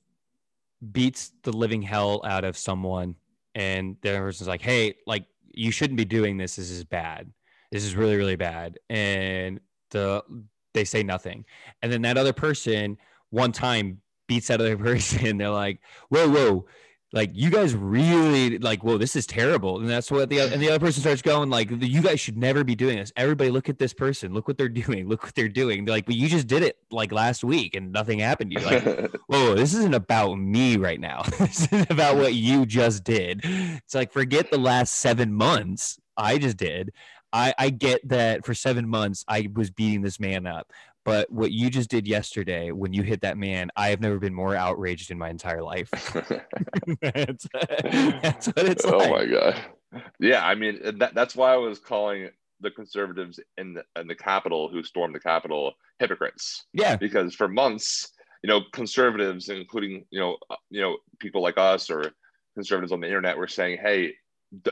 beats 0.92 1.32
the 1.44 1.54
living 1.54 1.82
hell 1.82 2.22
out 2.26 2.44
of 2.44 2.58
someone, 2.58 3.16
and 3.56 3.96
the 4.02 4.10
other 4.10 4.20
person's 4.20 4.48
like, 4.48 4.62
"Hey, 4.62 4.96
like 5.08 5.26
you 5.54 5.72
shouldn't 5.72 5.98
be 5.98 6.06
doing 6.06 6.38
this. 6.38 6.56
This 6.56 6.70
is 6.70 6.84
bad." 6.84 7.32
this 7.72 7.84
is 7.84 7.96
really 7.96 8.16
really 8.16 8.36
bad 8.36 8.80
and 8.90 9.60
the 9.92 10.24
they 10.74 10.86
say 10.86 11.04
nothing. 11.04 11.46
And 11.82 11.92
then 11.92 12.02
that 12.04 12.18
other 12.18 12.34
person 12.34 12.98
one 13.30 13.52
time 13.52 14.02
beats 14.28 14.48
that 14.48 14.62
other 14.62 14.78
person. 14.90 15.38
They're 15.38 15.50
like 15.50 15.80
whoa 16.10 16.30
whoa. 16.30 16.66
Like 17.12 17.32
you 17.34 17.50
guys 17.50 17.74
really 17.74 18.60
like 18.60 18.84
whoa 18.84 19.00
this 19.00 19.16
is 19.16 19.26
terrible. 19.26 19.80
And 19.80 19.90
that's 19.90 20.12
what 20.12 20.30
the 20.30 20.42
and 20.42 20.62
the 20.62 20.70
other 20.70 20.80
person 20.80 21.02
starts 21.02 21.24
going 21.24 21.50
like 21.50 21.70
you 21.72 22.02
guys 22.02 22.20
should 22.20 22.38
never 22.38 22.64
be 22.64 22.76
doing 22.76 22.98
this. 22.98 23.12
Everybody 23.16 23.50
look 23.50 23.68
at 23.68 23.80
this 23.80 23.94
person. 23.94 24.34
Look 24.34 24.48
what 24.48 24.58
they're 24.60 24.70
doing. 24.70 25.08
Look 25.08 25.24
what 25.24 25.34
they're 25.34 25.50
doing. 25.50 25.86
They're 25.86 25.96
like 25.96 26.06
but 26.06 26.16
you 26.16 26.28
just 26.28 26.48
did 26.48 26.62
it 26.62 26.78
like 26.92 27.12
last 27.12 27.44
week 27.44 27.76
and 27.76 27.92
nothing 27.92 28.20
happened 28.20 28.52
to 28.52 28.60
you. 28.60 28.66
Like 28.66 29.12
whoa 29.28 29.56
this 29.56 29.74
isn't 29.74 29.96
about 29.96 30.36
me 30.36 30.78
right 30.78 31.00
now. 31.00 31.24
This 31.40 31.72
is 31.72 31.88
about 31.90 32.18
what 32.18 32.36
you 32.36 32.66
just 32.68 33.04
did. 33.04 33.42
It's 33.44 33.96
like 33.96 34.14
forget 34.14 34.52
the 34.52 34.60
last 34.60 34.94
seven 34.96 35.34
months 35.34 36.00
i 36.20 36.38
just 36.38 36.58
did 36.58 36.92
I, 37.32 37.54
I 37.58 37.70
get 37.70 38.08
that 38.10 38.46
for 38.46 38.54
seven 38.54 38.88
months 38.88 39.24
I 39.28 39.50
was 39.54 39.70
beating 39.70 40.02
this 40.02 40.20
man 40.20 40.48
up. 40.48 40.72
But 41.06 41.32
what 41.32 41.52
you 41.52 41.70
just 41.70 41.90
did 41.90 42.08
yesterday 42.08 42.72
when 42.72 42.94
you 42.94 43.04
hit 43.04 43.22
that 43.22 43.38
man, 43.38 43.72
I 43.76 43.90
have 43.90 44.02
never 44.02 44.20
been 44.20 44.34
more 44.34 44.56
outraged 44.56 45.12
in 45.12 45.18
my 45.18 45.30
entire 45.30 45.64
life. 45.64 45.90
that's, 47.02 47.48
that's, 47.52 48.48
what 48.48 48.66
it's 48.66 48.86
oh 48.86 48.98
like. 48.98 49.12
my 49.12 49.26
god. 49.26 49.56
Yeah, 50.20 50.46
I 50.46 50.56
mean 50.56 50.80
that, 51.00 51.16
that's 51.16 51.36
why 51.36 51.54
I 51.54 51.58
was 51.58 51.80
calling 51.80 52.30
the 52.62 52.72
conservatives 52.72 53.40
in 53.58 53.76
the, 53.76 53.84
in 54.00 54.08
the 54.08 54.16
Capitol 54.16 54.70
who 54.70 54.84
stormed 54.84 55.16
the 55.16 55.20
Capitol 55.20 55.74
hypocrites. 56.00 56.66
Yeah. 56.74 56.98
Because 56.98 57.34
for 57.34 57.48
months, 57.48 58.12
you 58.44 58.48
know, 58.50 58.62
conservatives, 58.74 59.50
including 59.50 60.06
you 60.12 60.20
know, 60.20 60.38
uh, 60.50 60.56
you 60.70 60.82
know, 60.82 60.98
people 61.20 61.42
like 61.42 61.58
us 61.58 61.90
or 61.90 62.12
conservatives 62.56 62.92
on 62.92 63.00
the 63.00 63.08
internet, 63.08 63.38
were 63.38 63.48
saying, 63.48 63.80
"Hey, 63.82 64.14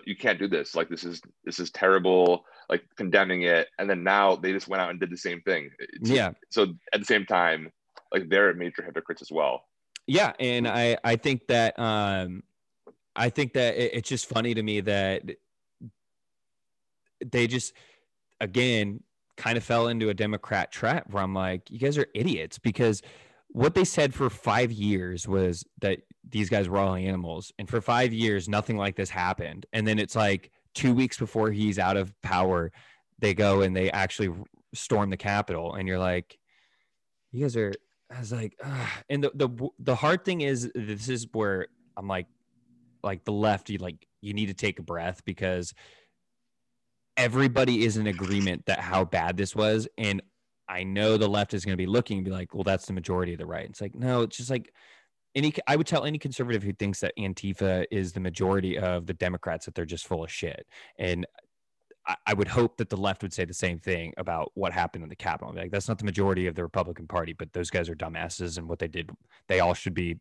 you 0.06 0.16
can't 0.16 0.40
do 0.40 0.48
this. 0.48 0.76
Like 0.76 0.90
this 0.90 1.04
is 1.04 1.22
this 1.46 1.60
is 1.60 1.72
terrible." 1.72 2.46
Like 2.70 2.84
condemning 2.98 3.44
it, 3.44 3.70
and 3.80 3.90
then 3.90 4.04
now 4.04 4.36
they 4.36 4.52
just 4.52 4.68
went 4.68 4.82
out 4.82 4.90
and 4.90 5.00
did 5.00 5.10
the 5.10 5.16
same 5.16 5.40
thing. 5.44 5.70
It's, 5.80 6.10
yeah. 6.10 6.32
So 6.50 6.74
at 6.94 7.00
the 7.00 7.06
same 7.06 7.26
time, 7.26 7.72
like 8.12 8.28
they're 8.30 8.54
major 8.54 8.84
hypocrites 8.84 9.22
as 9.22 9.32
well. 9.32 9.64
Yeah, 10.06 10.34
and 10.40 10.68
I 10.68 10.98
I 11.04 11.16
think 11.16 11.48
that 11.48 11.80
um 11.80 12.44
I 13.16 13.30
think 13.30 13.54
that 13.54 13.76
it, 13.76 13.92
it's 13.94 14.10
just 14.10 14.28
funny 14.28 14.54
to 14.54 14.64
me 14.64 14.82
that 14.82 15.24
they 17.26 17.48
just 17.48 17.74
again 18.42 19.02
kind 19.38 19.58
of 19.58 19.64
fell 19.64 19.88
into 19.88 20.10
a 20.10 20.14
Democrat 20.14 20.72
trap 20.72 21.10
where 21.12 21.24
I'm 21.24 21.34
like, 21.34 21.70
you 21.70 21.80
guys 21.80 21.98
are 21.98 22.08
idiots 22.14 22.58
because 22.58 23.02
what 23.50 23.76
they 23.76 23.86
said 23.86 24.14
for 24.14 24.30
five 24.30 24.72
years 24.72 25.28
was 25.28 25.64
that 25.80 26.00
these 26.30 26.50
guys 26.50 26.68
were 26.68 26.78
all 26.78 26.96
animals. 26.96 27.52
And 27.60 27.70
for 27.70 27.82
five 27.82 28.14
years, 28.14 28.50
nothing 28.50 28.78
like 28.78 28.96
this 28.96 29.10
happened. 29.10 29.66
And 29.74 29.88
then 29.88 30.00
it's 30.00 30.16
like 30.16 30.52
two 30.74 30.94
weeks 30.94 31.18
before 31.18 31.52
he's 31.52 31.80
out 31.80 31.98
of 31.98 32.14
power, 32.22 32.72
they 33.20 33.34
go 33.34 33.62
and 33.62 33.76
they 33.76 33.92
actually 33.92 34.34
storm 34.74 35.10
the 35.10 35.18
Capitol. 35.18 35.76
And 35.76 35.88
you're 35.88 36.00
like, 36.00 36.38
you 37.32 37.44
guys 37.44 37.56
are, 37.56 37.74
I 38.16 38.20
was 38.20 38.32
like, 38.32 38.56
Ugh. 38.64 38.88
and 39.10 39.24
the, 39.24 39.32
the, 39.36 39.70
the 39.80 39.96
hard 39.96 40.24
thing 40.24 40.42
is, 40.42 40.72
this 40.76 41.10
is 41.10 41.28
where 41.32 41.68
I'm 41.96 42.08
like, 42.08 42.28
like 43.04 43.24
the 43.26 43.32
left, 43.32 43.70
you 43.70 43.78
like, 43.78 44.08
you 44.22 44.34
need 44.34 44.48
to 44.48 44.54
take 44.54 44.80
a 44.80 44.84
breath 44.84 45.22
because 45.26 45.74
everybody 47.16 47.84
is 47.84 47.98
in 47.98 48.08
agreement 48.08 48.66
that 48.68 48.80
how 48.80 49.04
bad 49.04 49.38
this 49.38 49.56
was. 49.56 49.88
And 49.98 50.22
I 50.70 50.84
know 50.84 51.18
the 51.18 51.28
left 51.28 51.54
is 51.54 51.66
going 51.66 51.74
to 51.74 51.78
be 51.78 51.88
looking 51.88 52.18
and 52.18 52.26
be 52.26 52.32
like, 52.32 52.54
well, 52.54 52.64
that's 52.64 52.86
the 52.86 52.94
majority 52.94 53.34
of 53.34 53.40
the 53.40 53.46
right. 53.46 53.66
It's 53.66 53.82
like, 53.82 53.96
no, 53.96 54.22
it's 54.22 54.38
just 54.38 54.50
like 54.50 54.74
any, 55.36 55.54
I 55.68 55.76
would 55.76 55.88
tell 55.88 56.06
any 56.06 56.18
conservative 56.18 56.64
who 56.64 56.74
thinks 56.74 57.00
that 57.02 57.14
Antifa 57.18 57.86
is 57.92 58.14
the 58.14 58.20
majority 58.20 58.78
of 58.78 59.06
the 59.06 59.14
Democrats 59.14 59.66
that 59.66 59.76
they're 59.76 59.86
just 59.86 60.08
full 60.08 60.24
of 60.24 60.32
shit. 60.32 60.66
And 60.98 61.26
I, 62.06 62.16
I 62.28 62.34
would 62.34 62.48
hope 62.48 62.78
that 62.78 62.90
the 62.90 62.98
left 62.98 63.22
would 63.22 63.34
say 63.34 63.46
the 63.46 63.54
same 63.54 63.80
thing 63.80 64.14
about 64.18 64.52
what 64.56 64.74
happened 64.74 65.04
in 65.04 65.10
the 65.10 65.16
Capitol. 65.16 65.54
Like, 65.54 65.72
that's 65.72 65.88
not 65.88 66.00
the 66.00 66.06
majority 66.06 66.48
of 66.48 66.56
the 66.56 66.64
Republican 66.64 67.08
Party, 67.08 67.34
but 67.34 67.54
those 67.54 67.70
guys 67.70 67.90
are 67.90 67.96
dumbasses 67.96 68.58
and 68.58 68.68
what 68.68 68.80
they 68.80 68.88
did, 68.88 69.10
they 69.48 69.60
all 69.60 69.74
should 69.74 69.94
be 69.94 70.18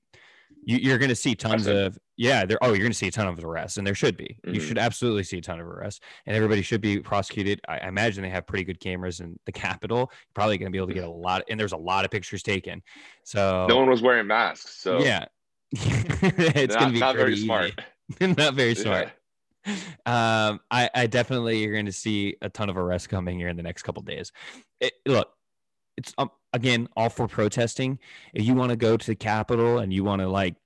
you, 0.66 0.92
are 0.92 0.98
going 0.98 1.08
to 1.08 1.16
see 1.16 1.34
tons 1.34 1.66
of 1.68 1.96
yeah 2.16 2.44
there 2.44 2.58
oh 2.60 2.68
you're 2.68 2.78
going 2.78 2.90
to 2.90 2.96
see 2.96 3.06
a 3.06 3.10
ton 3.10 3.28
of 3.28 3.42
arrests 3.42 3.78
and 3.78 3.86
there 3.86 3.94
should 3.94 4.16
be. 4.16 4.24
Mm-hmm. 4.24 4.54
you 4.54 4.60
should 4.60 4.78
absolutely 4.78 5.22
see 5.22 5.38
a 5.38 5.40
ton 5.40 5.60
of 5.60 5.66
arrests 5.66 6.00
and 6.26 6.36
everybody 6.36 6.60
should 6.60 6.80
be 6.80 6.98
prosecuted. 6.98 7.60
I, 7.68 7.78
I, 7.78 7.88
imagine 7.88 8.22
they 8.22 8.30
have 8.30 8.46
pretty 8.46 8.64
good 8.64 8.80
cameras 8.80 9.20
in 9.20 9.38
the 9.46 9.52
capitol. 9.52 10.10
Probably 10.34 10.58
going 10.58 10.66
to 10.66 10.72
be 10.72 10.78
able 10.78 10.88
to 10.88 10.94
get 10.94 11.04
a 11.04 11.10
lot 11.10 11.44
and 11.48 11.58
there's 11.58 11.72
a 11.72 11.76
lot 11.76 12.04
of 12.04 12.10
pictures 12.10 12.42
taken. 12.42 12.82
So 13.24 13.66
no 13.68 13.76
one 13.76 13.88
was 13.88 14.02
wearing 14.02 14.26
masks 14.26 14.76
so 14.76 14.98
yeah. 14.98 15.26
It's 15.72 16.74
going 16.74 16.88
to 16.88 16.92
be 16.92 17.00
not 17.00 17.16
very 17.16 17.36
smart. 17.36 17.80
not 18.20 18.54
very 18.54 18.74
smart. 18.74 19.10
Um 20.04 20.60
I, 20.70 20.90
I 20.94 21.06
definitely 21.06 21.62
you're 21.62 21.72
going 21.72 21.86
to 21.86 21.92
see 21.92 22.36
a 22.42 22.48
ton 22.48 22.68
of 22.70 22.76
arrests 22.76 23.06
coming 23.06 23.38
here 23.38 23.48
in 23.48 23.56
the 23.56 23.62
next 23.62 23.82
couple 23.82 24.02
days. 24.02 24.32
It, 24.80 24.94
look 25.06 25.28
it's 25.96 26.14
um, 26.18 26.30
again 26.52 26.88
all 26.96 27.08
for 27.08 27.28
protesting. 27.28 27.98
If 28.34 28.44
you 28.44 28.54
want 28.54 28.70
to 28.70 28.76
go 28.76 28.96
to 28.96 29.06
the 29.06 29.14
Capitol 29.14 29.78
and 29.78 29.92
you 29.92 30.04
want 30.04 30.20
to 30.20 30.28
like 30.28 30.56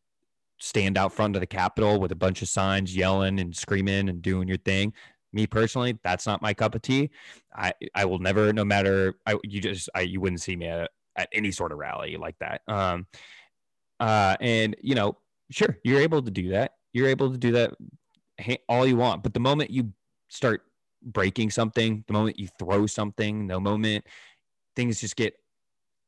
stand 0.59 0.99
out 0.99 1.13
front 1.13 1.37
of 1.37 1.41
the 1.41 1.47
Capitol 1.47 2.01
with 2.01 2.13
a 2.13 2.17
bunch 2.17 2.43
of 2.43 2.49
signs, 2.49 2.95
yelling 2.95 3.41
and 3.41 3.55
screaming 3.55 4.09
and 4.09 4.23
doing 4.23 4.49
your 4.49 4.59
thing, 4.59 4.93
me 5.33 5.47
personally, 5.47 5.99
that's 6.03 6.27
not 6.27 6.43
my 6.43 6.55
cup 6.55 6.75
of 6.75 6.83
tea. 6.83 7.11
I 7.55 7.73
I 7.95 8.05
will 8.05 8.19
never, 8.19 8.53
no 8.53 8.65
matter 8.65 9.15
I 9.27 9.37
you 9.45 9.61
just 9.61 9.89
I 9.95 10.03
you 10.03 10.21
wouldn't 10.21 10.41
see 10.41 10.57
me 10.57 10.67
at, 10.67 10.91
at 11.17 11.29
any 11.33 11.51
sort 11.51 11.73
of 11.73 11.79
rally 11.79 12.17
like 12.17 12.39
that. 12.41 12.63
Um, 12.69 13.07
uh, 13.99 14.37
and 14.41 14.77
you 14.83 14.95
know, 14.95 15.17
sure, 15.51 15.77
you're 15.85 16.01
able 16.01 16.23
to 16.23 16.31
do 16.31 16.51
that. 16.51 16.75
You're 16.93 17.09
able 17.09 17.31
to 17.31 17.39
do 17.39 17.53
that 17.53 17.75
all 18.69 18.87
you 18.87 18.97
want, 18.97 19.23
but 19.23 19.35
the 19.35 19.41
moment 19.41 19.71
you 19.71 19.93
start 20.29 20.63
breaking 21.03 21.51
something, 21.51 22.05
the 22.07 22.13
moment 22.13 22.39
you 22.39 22.49
throw 22.59 22.87
something, 22.87 23.47
the 23.47 23.61
moment 23.61 24.05
things 24.77 25.01
just 25.01 25.17
get 25.17 25.35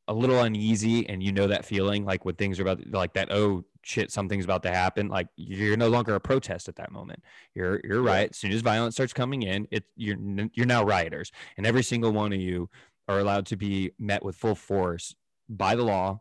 a 0.08 0.14
little 0.14 0.40
uneasy 0.40 1.08
and 1.08 1.22
you 1.22 1.32
know 1.32 1.46
that 1.46 1.64
feeling 1.64 2.04
like 2.04 2.24
when 2.24 2.34
things 2.34 2.58
are 2.58 2.62
about 2.62 2.80
like 2.90 3.14
that 3.14 3.30
oh 3.30 3.64
shit 3.84 4.10
something's 4.10 4.44
about 4.44 4.62
to 4.62 4.70
happen 4.70 5.08
like 5.08 5.28
you're 5.36 5.76
no 5.76 5.88
longer 5.88 6.14
a 6.14 6.20
protest 6.20 6.68
at 6.68 6.76
that 6.76 6.92
moment. 6.92 7.22
You're 7.54 7.80
you're 7.84 8.02
right. 8.02 8.30
As 8.30 8.36
soon 8.36 8.52
as 8.52 8.60
violence 8.60 8.94
starts 8.94 9.12
coming 9.12 9.42
in 9.42 9.66
it 9.70 9.84
you're 9.96 10.16
you're 10.54 10.66
now 10.66 10.84
rioters. 10.84 11.30
And 11.56 11.66
every 11.66 11.82
single 11.82 12.12
one 12.12 12.32
of 12.32 12.40
you 12.40 12.68
are 13.08 13.18
allowed 13.18 13.46
to 13.46 13.56
be 13.56 13.92
met 13.98 14.24
with 14.24 14.36
full 14.36 14.54
force 14.54 15.14
by 15.48 15.74
the 15.74 15.82
law 15.82 16.20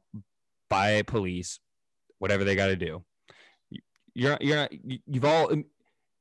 by 0.69 1.01
police 1.03 1.59
whatever 2.19 2.43
they 2.43 2.55
got 2.55 2.67
to 2.67 2.75
do 2.75 3.03
you're 4.13 4.37
you're 4.41 4.55
not 4.55 4.71
you've 5.05 5.25
all 5.25 5.51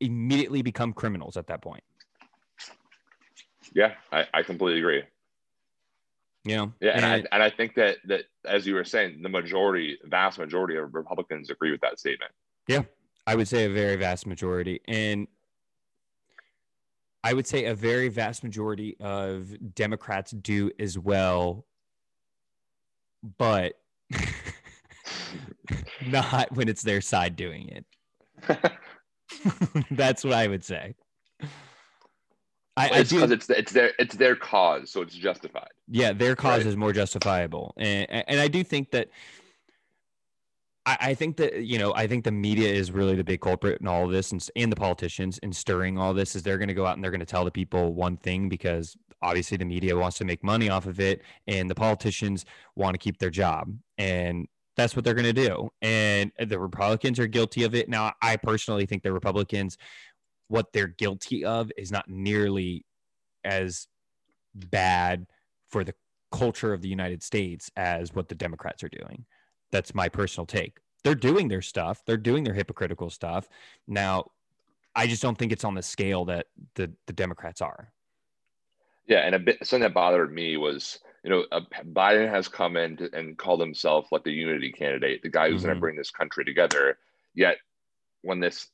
immediately 0.00 0.62
become 0.62 0.92
criminals 0.92 1.36
at 1.36 1.46
that 1.48 1.60
point. 1.62 1.82
Yeah 3.74 3.94
i, 4.12 4.26
I 4.32 4.42
completely 4.42 4.80
agree 4.80 5.02
yeah. 6.44 6.66
Yeah. 6.80 6.90
And, 6.90 7.04
and, 7.04 7.06
I, 7.06 7.24
and 7.32 7.42
I 7.42 7.50
think 7.50 7.74
that, 7.74 7.98
that, 8.06 8.24
as 8.44 8.66
you 8.66 8.74
were 8.74 8.84
saying, 8.84 9.22
the 9.22 9.28
majority, 9.28 9.98
vast 10.04 10.38
majority 10.38 10.76
of 10.76 10.94
Republicans 10.94 11.50
agree 11.50 11.70
with 11.70 11.80
that 11.82 11.98
statement. 11.98 12.32
Yeah. 12.66 12.82
I 13.26 13.34
would 13.34 13.48
say 13.48 13.66
a 13.66 13.70
very 13.70 13.96
vast 13.96 14.26
majority. 14.26 14.80
And 14.88 15.28
I 17.22 17.34
would 17.34 17.46
say 17.46 17.66
a 17.66 17.74
very 17.74 18.08
vast 18.08 18.42
majority 18.42 18.96
of 19.00 19.74
Democrats 19.74 20.30
do 20.30 20.70
as 20.78 20.98
well, 20.98 21.66
but 23.36 23.74
not 26.06 26.50
when 26.56 26.68
it's 26.68 26.82
their 26.82 27.02
side 27.02 27.36
doing 27.36 27.68
it. 27.68 27.84
That's 29.90 30.24
what 30.24 30.34
I 30.34 30.46
would 30.46 30.64
say. 30.64 30.94
I, 32.80 33.00
it's 33.00 33.12
because 33.12 33.30
it's 33.30 33.50
it's 33.50 33.72
their 33.72 33.92
it's 33.98 34.14
their 34.14 34.36
cause, 34.36 34.90
so 34.90 35.02
it's 35.02 35.14
justified. 35.14 35.70
Yeah, 35.88 36.12
their 36.12 36.36
cause 36.36 36.58
right. 36.58 36.66
is 36.66 36.76
more 36.76 36.92
justifiable, 36.92 37.74
and 37.76 38.10
and 38.10 38.40
I 38.40 38.48
do 38.48 38.62
think 38.64 38.90
that. 38.92 39.08
I, 40.86 40.96
I 41.00 41.14
think 41.14 41.36
that 41.36 41.62
you 41.64 41.78
know 41.78 41.92
I 41.94 42.06
think 42.06 42.24
the 42.24 42.32
media 42.32 42.72
is 42.72 42.90
really 42.90 43.14
the 43.14 43.24
big 43.24 43.42
culprit 43.42 43.80
in 43.80 43.86
all 43.86 44.06
of 44.06 44.12
this, 44.12 44.32
and, 44.32 44.46
and 44.56 44.72
the 44.72 44.76
politicians 44.76 45.38
in 45.38 45.52
stirring 45.52 45.98
all 45.98 46.14
this 46.14 46.34
is 46.34 46.42
they're 46.42 46.58
going 46.58 46.68
to 46.68 46.74
go 46.74 46.86
out 46.86 46.94
and 46.94 47.04
they're 47.04 47.10
going 47.10 47.20
to 47.20 47.26
tell 47.26 47.44
the 47.44 47.50
people 47.50 47.92
one 47.92 48.16
thing 48.16 48.48
because 48.48 48.96
obviously 49.20 49.58
the 49.58 49.64
media 49.64 49.94
wants 49.94 50.16
to 50.18 50.24
make 50.24 50.42
money 50.42 50.70
off 50.70 50.86
of 50.86 50.98
it, 50.98 51.22
and 51.46 51.68
the 51.68 51.74
politicians 51.74 52.46
want 52.76 52.94
to 52.94 52.98
keep 52.98 53.18
their 53.18 53.30
job, 53.30 53.70
and 53.98 54.48
that's 54.76 54.96
what 54.96 55.04
they're 55.04 55.14
going 55.14 55.34
to 55.34 55.48
do. 55.48 55.68
And 55.82 56.32
the 56.38 56.58
Republicans 56.58 57.18
are 57.18 57.26
guilty 57.26 57.64
of 57.64 57.74
it. 57.74 57.88
Now, 57.88 58.14
I 58.22 58.36
personally 58.36 58.86
think 58.86 59.02
the 59.02 59.12
Republicans 59.12 59.76
what 60.50 60.72
they're 60.72 60.88
guilty 60.88 61.44
of 61.44 61.70
is 61.78 61.92
not 61.92 62.08
nearly 62.08 62.84
as 63.44 63.86
bad 64.52 65.24
for 65.70 65.84
the 65.84 65.94
culture 66.32 66.72
of 66.72 66.82
the 66.82 66.88
United 66.88 67.22
States 67.22 67.70
as 67.76 68.12
what 68.12 68.28
the 68.28 68.34
Democrats 68.34 68.82
are 68.82 68.88
doing. 68.88 69.24
That's 69.70 69.94
my 69.94 70.08
personal 70.08 70.46
take. 70.46 70.78
They're 71.04 71.14
doing 71.14 71.46
their 71.46 71.62
stuff, 71.62 72.02
they're 72.04 72.16
doing 72.16 72.42
their 72.42 72.52
hypocritical 72.52 73.10
stuff. 73.10 73.48
Now, 73.86 74.32
I 74.96 75.06
just 75.06 75.22
don't 75.22 75.38
think 75.38 75.52
it's 75.52 75.62
on 75.62 75.74
the 75.74 75.82
scale 75.82 76.24
that 76.24 76.46
the, 76.74 76.90
the 77.06 77.12
Democrats 77.12 77.62
are. 77.62 77.92
Yeah, 79.06 79.20
and 79.20 79.36
a 79.36 79.38
bit 79.38 79.64
something 79.64 79.82
that 79.82 79.94
bothered 79.94 80.32
me 80.32 80.56
was, 80.56 80.98
you 81.22 81.30
know, 81.30 81.44
uh, 81.52 81.60
Biden 81.92 82.28
has 82.28 82.48
come 82.48 82.76
in 82.76 82.96
to, 82.96 83.10
and 83.16 83.38
called 83.38 83.60
himself 83.60 84.10
like 84.10 84.24
the 84.24 84.32
unity 84.32 84.72
candidate, 84.72 85.22
the 85.22 85.28
guy 85.28 85.48
who's 85.48 85.60
mm-hmm. 85.60 85.66
going 85.66 85.76
to 85.76 85.80
bring 85.80 85.96
this 85.96 86.10
country 86.10 86.44
together. 86.44 86.98
Yet, 87.34 87.58
when 88.22 88.40
this 88.40 88.68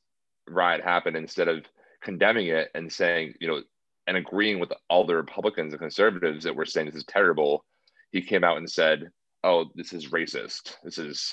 riot 0.49 0.83
happened, 0.83 1.17
instead 1.17 1.49
of 1.49 1.65
condemning 2.03 2.49
it 2.49 2.71
and 2.75 2.93
saying, 2.93 3.35
you 3.41 3.49
know, 3.49 3.63
and 4.07 4.17
agreeing 4.17 4.61
with 4.61 4.73
all 4.89 5.05
the 5.05 5.17
Republicans 5.17 5.73
and 5.73 5.81
conservatives 5.81 6.45
that 6.45 6.55
were 6.55 6.65
saying 6.65 6.87
this 6.87 6.95
is 6.95 7.05
terrible, 7.05 7.65
he 8.13 8.23
came 8.23 8.45
out 8.45 8.59
and 8.59 8.71
said, 8.71 9.11
"Oh, 9.43 9.67
this 9.75 9.93
is 9.93 10.09
racist. 10.11 10.77
This 10.85 10.99
is 10.99 11.33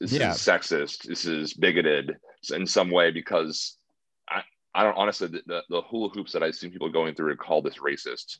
this 0.00 0.12
yeah. 0.12 0.32
is 0.32 0.38
sexist. 0.38 1.02
This 1.02 1.26
is 1.26 1.52
bigoted 1.54 2.16
in 2.50 2.66
some 2.66 2.90
way." 2.90 3.10
Because 3.10 3.76
I, 4.28 4.42
I 4.74 4.82
don't 4.82 4.96
honestly 4.96 5.28
the, 5.28 5.42
the, 5.46 5.62
the 5.68 5.82
hula 5.82 6.08
hoops 6.10 6.32
that 6.32 6.42
I've 6.42 6.54
seen 6.54 6.70
people 6.70 6.88
going 6.88 7.14
through 7.14 7.30
and 7.30 7.38
call 7.38 7.60
this 7.60 7.78
racist 7.78 8.38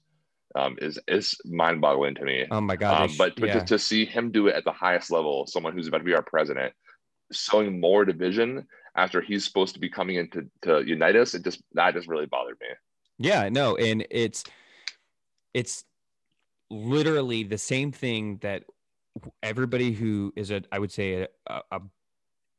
um, 0.54 0.76
is 0.80 0.98
is 1.08 1.36
mind 1.44 1.80
boggling 1.80 2.14
to 2.14 2.24
me. 2.24 2.46
Oh 2.50 2.60
my 2.60 2.76
god! 2.76 3.10
Um, 3.10 3.16
but 3.18 3.36
but 3.36 3.48
yeah. 3.48 3.58
to, 3.60 3.64
to 3.66 3.78
see 3.78 4.04
him 4.04 4.30
do 4.30 4.46
it 4.48 4.54
at 4.54 4.64
the 4.64 4.72
highest 4.72 5.10
level, 5.10 5.46
someone 5.46 5.72
who's 5.72 5.88
about 5.88 5.98
to 5.98 6.04
be 6.04 6.14
our 6.14 6.22
president, 6.22 6.72
sowing 7.32 7.80
more 7.80 8.04
division 8.04 8.66
after 8.96 9.20
he's 9.20 9.44
supposed 9.44 9.74
to 9.74 9.80
be 9.80 9.88
coming 9.88 10.16
into 10.16 10.42
to, 10.62 10.82
to 10.82 10.88
unite 10.88 11.16
us, 11.16 11.34
it 11.34 11.44
just 11.44 11.62
that 11.72 11.94
just 11.94 12.08
really 12.08 12.26
bothered 12.26 12.58
me. 12.60 12.68
Yeah, 13.18 13.48
no, 13.48 13.76
and 13.76 14.06
it's 14.10 14.44
it's 15.52 15.84
literally 16.70 17.44
the 17.44 17.58
same 17.58 17.92
thing 17.92 18.38
that 18.42 18.64
everybody 19.42 19.92
who 19.92 20.32
is 20.36 20.50
a 20.50 20.62
I 20.72 20.78
would 20.78 20.92
say 20.92 21.26
a, 21.48 21.60
a 21.70 21.80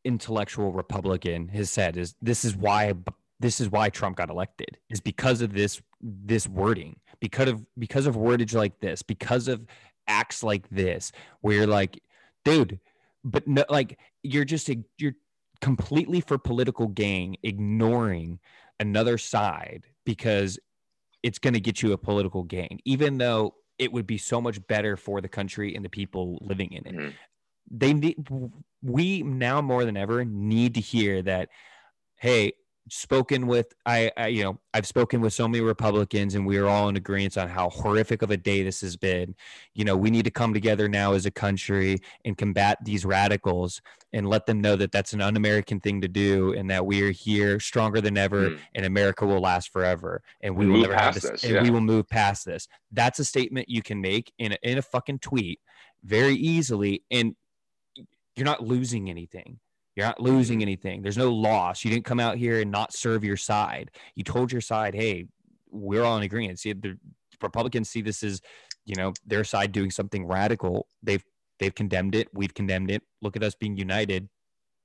intellectual 0.03 0.71
Republican 0.71 1.49
has 1.49 1.69
said 1.69 1.97
is 1.97 2.15
this 2.21 2.45
is 2.45 2.55
why 2.55 2.93
this 3.39 3.59
is 3.59 3.69
why 3.69 3.89
Trump 3.89 4.17
got 4.17 4.29
elected 4.29 4.77
is 4.89 5.01
because 5.01 5.41
of 5.41 5.53
this 5.53 5.81
this 6.01 6.47
wording 6.47 6.97
because 7.19 7.49
of 7.49 7.65
because 7.77 8.05
of 8.05 8.15
wordage 8.15 8.53
like 8.53 8.79
this 8.79 9.01
because 9.01 9.47
of 9.47 9.65
acts 10.07 10.43
like 10.43 10.69
this 10.69 11.11
where 11.41 11.55
you're 11.55 11.67
like 11.67 11.99
dude 12.43 12.79
but 13.25 13.45
no 13.47 13.65
like 13.69 13.99
you're 14.23 14.45
just 14.45 14.69
a, 14.69 14.81
you're 14.97 15.15
completely 15.59 16.21
for 16.21 16.37
political 16.37 16.87
gain 16.87 17.35
ignoring 17.43 18.39
another 18.79 19.17
side 19.17 19.87
because 20.05 20.59
it's 21.23 21.39
going 21.39 21.53
to 21.53 21.59
get 21.59 21.81
you 21.81 21.91
a 21.91 21.97
political 21.97 22.43
gain 22.43 22.79
even 22.85 23.17
though 23.17 23.55
it 23.79 23.91
would 23.91 24.07
be 24.07 24.17
so 24.17 24.39
much 24.39 24.65
better 24.67 24.95
for 24.95 25.19
the 25.19 25.27
country 25.27 25.75
and 25.75 25.83
the 25.83 25.89
people 25.89 26.37
living 26.41 26.71
in 26.71 26.85
it 26.85 26.95
Mhm. 26.95 27.13
they 27.71 27.93
need 27.93 28.15
we 28.83 29.23
now 29.23 29.61
more 29.61 29.85
than 29.85 29.97
ever 29.97 30.23
need 30.23 30.75
to 30.75 30.81
hear 30.81 31.21
that 31.23 31.49
hey 32.17 32.53
spoken 32.89 33.47
with 33.47 33.73
I, 33.87 34.11
I 34.15 34.27
you 34.27 34.43
know 34.43 34.59
i've 34.73 34.85
spoken 34.85 35.19
with 35.19 35.33
so 35.33 35.47
many 35.47 35.63
republicans 35.63 36.35
and 36.35 36.45
we 36.45 36.57
are 36.57 36.67
all 36.67 36.87
in 36.87 36.95
agreement 36.95 37.35
on 37.35 37.49
how 37.49 37.69
horrific 37.71 38.21
of 38.21 38.29
a 38.29 38.37
day 38.37 38.61
this 38.61 38.81
has 38.81 38.95
been 38.95 39.33
you 39.73 39.83
know 39.83 39.97
we 39.97 40.11
need 40.11 40.25
to 40.25 40.31
come 40.31 40.53
together 40.53 40.87
now 40.87 41.13
as 41.13 41.25
a 41.25 41.31
country 41.31 41.97
and 42.25 42.37
combat 42.37 42.77
these 42.85 43.03
radicals 43.03 43.81
and 44.13 44.29
let 44.29 44.45
them 44.45 44.61
know 44.61 44.75
that 44.75 44.91
that's 44.91 45.13
an 45.13 45.21
un-american 45.21 45.79
thing 45.79 45.99
to 46.01 46.07
do 46.07 46.53
and 46.53 46.69
that 46.69 46.85
we 46.85 47.01
are 47.01 47.09
here 47.11 47.59
stronger 47.59 48.01
than 48.01 48.17
ever 48.17 48.51
Mhm. 48.51 48.59
and 48.75 48.85
america 48.85 49.25
will 49.25 49.39
last 49.41 49.71
forever 49.71 50.21
and 50.41 50.55
we 50.55 50.65
And 50.65 50.73
will 50.73 50.81
never 50.81 50.93
have 50.95 51.15
this, 51.15 51.23
this, 51.27 51.43
and 51.43 51.53
yeah. 51.55 51.63
we 51.63 51.71
will 51.71 51.81
move 51.81 52.07
past 52.07 52.45
this 52.45 52.67
that's 52.91 53.17
a 53.17 53.25
statement 53.25 53.67
you 53.67 53.81
can 53.81 53.99
make 53.99 54.31
in 54.37 54.51
a, 54.51 54.57
in 54.61 54.77
a 54.77 54.83
fucking 54.83 55.19
tweet 55.19 55.59
very 56.03 56.35
easily 56.35 57.03
and 57.09 57.35
you're 58.35 58.45
not 58.45 58.61
losing 58.61 59.09
anything 59.09 59.59
you're 59.95 60.05
not 60.05 60.19
losing 60.19 60.61
anything. 60.61 61.01
There's 61.01 61.17
no 61.17 61.31
loss. 61.33 61.85
You 61.85 61.91
didn't 61.91 62.05
come 62.05 62.19
out 62.19 62.37
here 62.37 62.59
and 62.59 62.71
not 62.71 62.93
serve 62.93 63.23
your 63.23 63.37
side. 63.37 63.91
You 64.15 64.23
told 64.23 64.51
your 64.51 64.61
side 64.61 64.93
hey 64.93 65.25
we're 65.71 66.03
all 66.03 66.17
in 66.17 66.23
agreement. 66.23 66.59
See 66.59 66.73
the 66.73 66.97
republicans 67.41 67.89
see 67.89 68.01
this 68.01 68.23
as 68.23 68.41
you 68.85 68.95
know 68.95 69.13
their 69.25 69.43
side 69.43 69.71
doing 69.71 69.91
something 69.91 70.25
radical. 70.25 70.87
They've 71.03 71.23
they've 71.59 71.73
condemned 71.73 72.15
it. 72.15 72.27
We've 72.33 72.53
condemned 72.53 72.91
it. 72.91 73.03
Look 73.21 73.35
at 73.35 73.43
us 73.43 73.55
being 73.55 73.77
united. 73.77 74.29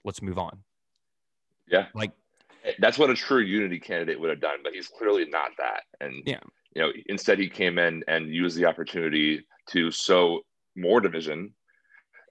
Let's 0.05 0.23
move 0.23 0.39
on. 0.39 0.63
Yeah. 1.69 1.87
like 1.95 2.13
That's 2.79 2.99
what 2.99 3.11
a 3.11 3.15
true 3.15 3.41
unity 3.43 3.79
candidate 3.79 4.19
would 4.19 4.31
have 4.31 4.41
done, 4.41 4.59
but 4.63 4.73
he's 4.73 4.89
clearly 4.89 5.27
not 5.27 5.51
that. 5.59 5.83
And 6.01 6.23
Yeah. 6.27 6.41
you 6.75 6.83
know, 6.83 6.91
instead 7.07 7.39
he 7.39 7.49
came 7.49 7.79
in 7.79 8.03
and 8.09 8.29
used 8.33 8.57
the 8.57 8.65
opportunity 8.65 9.45
to 9.71 9.91
sow 9.91 10.41
more 10.77 11.01
division 11.01 11.53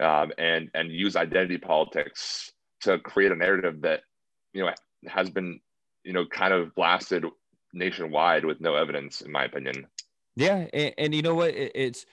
um, 0.01 0.31
and 0.37 0.69
and 0.73 0.91
use 0.91 1.15
identity 1.15 1.57
politics 1.57 2.51
to 2.81 2.99
create 2.99 3.31
a 3.31 3.35
narrative 3.35 3.81
that 3.81 4.01
you 4.53 4.63
know 4.63 4.71
has 5.07 5.29
been 5.29 5.59
you 6.03 6.13
know 6.13 6.25
kind 6.25 6.53
of 6.53 6.73
blasted 6.75 7.25
nationwide 7.73 8.45
with 8.45 8.61
no 8.61 8.75
evidence, 8.75 9.21
in 9.21 9.31
my 9.31 9.45
opinion. 9.45 9.87
Yeah, 10.35 10.67
and, 10.73 10.93
and 10.97 11.15
you 11.15 11.21
know 11.21 11.35
what? 11.35 11.49
It, 11.49 11.71
it's 11.75 12.05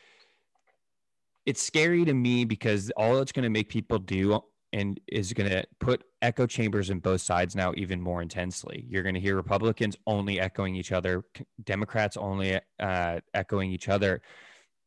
it's 1.44 1.62
scary 1.62 2.04
to 2.04 2.14
me 2.14 2.44
because 2.44 2.90
all 2.96 3.18
it's 3.18 3.32
going 3.32 3.44
to 3.44 3.50
make 3.50 3.68
people 3.68 3.98
do 3.98 4.40
and 4.72 5.00
is 5.06 5.32
going 5.32 5.48
to 5.48 5.64
put 5.78 6.02
echo 6.20 6.44
chambers 6.44 6.90
in 6.90 6.98
both 6.98 7.20
sides 7.20 7.54
now 7.54 7.72
even 7.76 8.00
more 8.00 8.20
intensely. 8.20 8.84
You're 8.88 9.04
going 9.04 9.14
to 9.14 9.20
hear 9.20 9.36
Republicans 9.36 9.96
only 10.06 10.40
echoing 10.40 10.74
each 10.74 10.90
other, 10.90 11.24
Democrats 11.64 12.16
only 12.16 12.60
uh, 12.80 13.20
echoing 13.32 13.70
each 13.70 13.88
other, 13.88 14.22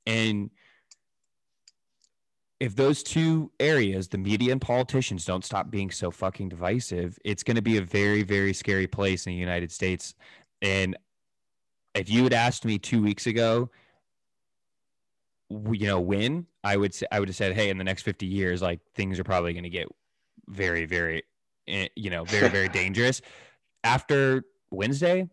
and 0.06 0.52
if 2.60 2.76
those 2.76 3.04
two 3.04 3.52
areas, 3.60 4.10
the 4.10 4.18
media 4.18 4.52
and 4.52 4.60
politicians, 4.60 5.26
don't 5.26 5.46
stop 5.46 5.72
being 5.72 5.90
so 5.90 6.12
fucking 6.12 6.50
divisive, 6.50 7.18
it's 7.24 7.44
going 7.44 7.56
to 7.56 7.62
be 7.62 7.78
a 7.78 7.82
very, 7.82 8.22
very 8.22 8.54
scary 8.54 8.88
place 8.88 9.26
in 9.26 9.32
the 9.32 9.38
United 9.38 9.72
States. 9.72 10.14
And 10.62 10.98
if 11.96 12.10
you 12.10 12.24
had 12.24 12.34
asked 12.34 12.66
me 12.66 12.78
two 12.78 13.02
weeks 13.02 13.28
ago, 13.28 13.70
you 15.50 15.88
know, 15.88 16.00
when 16.02 16.46
I 16.64 16.76
would 16.76 16.94
say, 16.94 17.08
I 17.12 17.20
would 17.20 17.30
have 17.30 17.36
said, 17.36 17.54
hey, 17.54 17.70
in 17.70 17.78
the 17.78 17.84
next 17.84 18.04
50 18.04 18.26
years, 18.26 18.62
like 18.62 18.82
things 18.94 19.20
are 19.20 19.24
probably 19.24 19.54
going 19.54 19.64
to 19.64 19.70
get 19.70 19.88
very, 20.48 20.86
very, 20.86 21.24
eh, 21.68 21.88
you 21.96 22.10
know, 22.10 22.26
very, 22.26 22.50
very 22.50 22.70
dangerous. 22.70 23.22
After 23.86 24.44
Wednesday, 24.70 25.30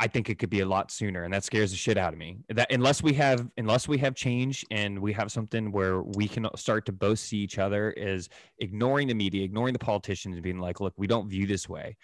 I 0.00 0.06
think 0.06 0.30
it 0.30 0.38
could 0.38 0.48
be 0.48 0.60
a 0.60 0.66
lot 0.66 0.90
sooner, 0.90 1.24
and 1.24 1.34
that 1.34 1.44
scares 1.44 1.70
the 1.70 1.76
shit 1.76 1.98
out 1.98 2.14
of 2.14 2.18
me. 2.18 2.38
That 2.48 2.72
unless 2.72 3.02
we 3.02 3.12
have 3.14 3.46
unless 3.58 3.86
we 3.86 3.98
have 3.98 4.14
change 4.14 4.64
and 4.70 4.98
we 4.98 5.12
have 5.12 5.30
something 5.30 5.70
where 5.70 6.02
we 6.02 6.26
can 6.26 6.48
start 6.56 6.86
to 6.86 6.92
both 6.92 7.18
see 7.18 7.36
each 7.36 7.58
other 7.58 7.90
is 7.90 8.30
ignoring 8.60 9.08
the 9.08 9.14
media, 9.14 9.44
ignoring 9.44 9.74
the 9.74 9.78
politicians, 9.78 10.36
and 10.36 10.42
being 10.42 10.58
like, 10.58 10.80
"Look, 10.80 10.94
we 10.96 11.06
don't 11.06 11.28
view 11.28 11.46
this 11.46 11.68
way." 11.68 11.98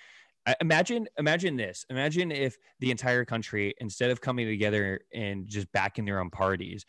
Imagine, 0.61 1.09
imagine 1.19 1.57
this. 1.57 1.87
Imagine 1.91 2.31
if 2.31 2.57
the 2.79 2.91
entire 2.91 3.25
country, 3.25 3.75
instead 3.79 4.11
of 4.11 4.21
coming 4.21 4.47
together 4.47 5.01
and 5.13 5.49
just 5.49 5.67
backing 5.73 6.05
their 6.05 6.21
own 6.21 6.31
parties, 6.31 6.85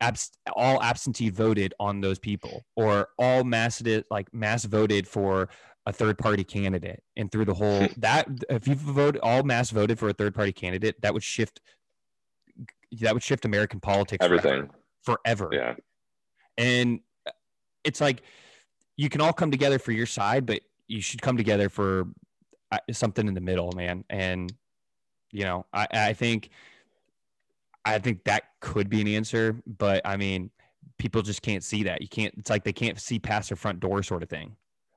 abs- 0.00 0.32
all 0.54 0.82
absentee 0.82 1.30
voted 1.30 1.72
on 1.80 2.00
those 2.00 2.18
people, 2.18 2.64
or 2.74 3.08
all 3.18 3.44
mass 3.44 3.82
like 4.10 4.34
mass 4.34 4.64
voted 4.64 5.06
for 5.06 5.48
a 5.86 5.92
third 5.92 6.18
party 6.18 6.42
candidate 6.44 7.02
and 7.16 7.30
through 7.30 7.44
the 7.44 7.54
whole 7.54 7.86
that 7.96 8.26
if 8.50 8.66
you 8.66 8.74
vote 8.74 9.16
all 9.22 9.42
mass 9.42 9.70
voted 9.70 9.98
for 9.98 10.08
a 10.08 10.12
third 10.12 10.34
party 10.34 10.52
candidate 10.52 11.00
that 11.00 11.14
would 11.14 11.22
shift 11.22 11.60
that 13.00 13.14
would 13.14 13.22
shift 13.22 13.44
american 13.44 13.78
politics 13.80 14.24
Everything. 14.24 14.68
forever, 15.02 15.20
forever. 15.24 15.50
Yeah. 15.52 15.74
and 16.58 17.00
it's 17.84 18.00
like 18.00 18.22
you 18.96 19.08
can 19.08 19.20
all 19.20 19.32
come 19.32 19.50
together 19.50 19.78
for 19.78 19.92
your 19.92 20.06
side 20.06 20.44
but 20.44 20.60
you 20.88 21.00
should 21.00 21.22
come 21.22 21.36
together 21.36 21.68
for 21.68 22.04
uh, 22.72 22.78
something 22.90 23.28
in 23.28 23.34
the 23.34 23.40
middle 23.40 23.70
man 23.76 24.04
and 24.10 24.52
you 25.30 25.44
know 25.44 25.64
i 25.72 25.86
i 25.92 26.12
think 26.12 26.50
i 27.84 27.98
think 27.98 28.24
that 28.24 28.42
could 28.60 28.88
be 28.88 29.00
an 29.00 29.06
answer 29.08 29.56
but 29.78 30.00
i 30.04 30.16
mean 30.16 30.50
people 30.98 31.22
just 31.22 31.42
can't 31.42 31.62
see 31.62 31.84
that 31.84 32.00
you 32.02 32.08
can't 32.08 32.34
it's 32.38 32.50
like 32.50 32.64
they 32.64 32.72
can't 32.72 32.98
see 33.00 33.18
past 33.20 33.50
their 33.50 33.56
front 33.56 33.78
door 33.78 34.02
sort 34.02 34.22
of 34.22 34.28
thing 34.28 34.56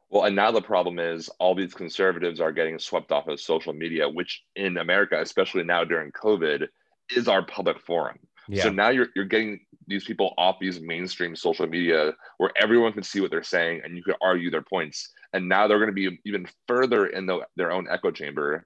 Well, 0.10 0.24
and 0.24 0.36
now 0.36 0.52
the 0.52 0.62
problem 0.62 0.98
is 0.98 1.30
all 1.40 1.54
these 1.54 1.74
conservatives 1.74 2.40
are 2.40 2.52
getting 2.52 2.80
swept 2.80 3.12
off 3.12 3.28
of 3.28 3.40
social 3.40 3.74
media, 3.74 4.10
which 4.10 4.44
in 4.56 4.78
America, 4.78 5.22
especially 5.22 5.64
now 5.64 5.84
during 5.84 6.12
COVID, 6.12 6.68
is 7.16 7.28
our 7.28 7.46
public 7.46 7.80
forum. 7.80 8.18
yeah 8.48 8.64
So 8.64 8.70
now 8.72 8.90
you're 8.90 9.10
you're 9.16 9.26
getting 9.26 9.60
these 9.88 10.04
people 10.04 10.34
off 10.38 10.58
these 10.60 10.80
mainstream 10.80 11.36
social 11.36 11.68
media 11.68 12.14
where 12.38 12.52
everyone 12.56 12.94
can 12.94 13.04
see 13.04 13.22
what 13.22 13.32
they're 13.32 13.44
saying 13.44 13.82
and 13.84 13.98
you 13.98 14.04
can 14.04 14.16
argue 14.22 14.52
their 14.52 14.62
points. 14.62 15.12
And 15.34 15.48
now 15.50 15.68
they're 15.68 15.80
going 15.80 15.90
to 15.90 15.94
be 15.94 16.20
even 16.26 16.48
further 16.68 17.08
in 17.08 17.26
the, 17.26 17.42
their 17.56 17.72
own 17.72 17.88
echo 17.90 18.12
chamber 18.12 18.66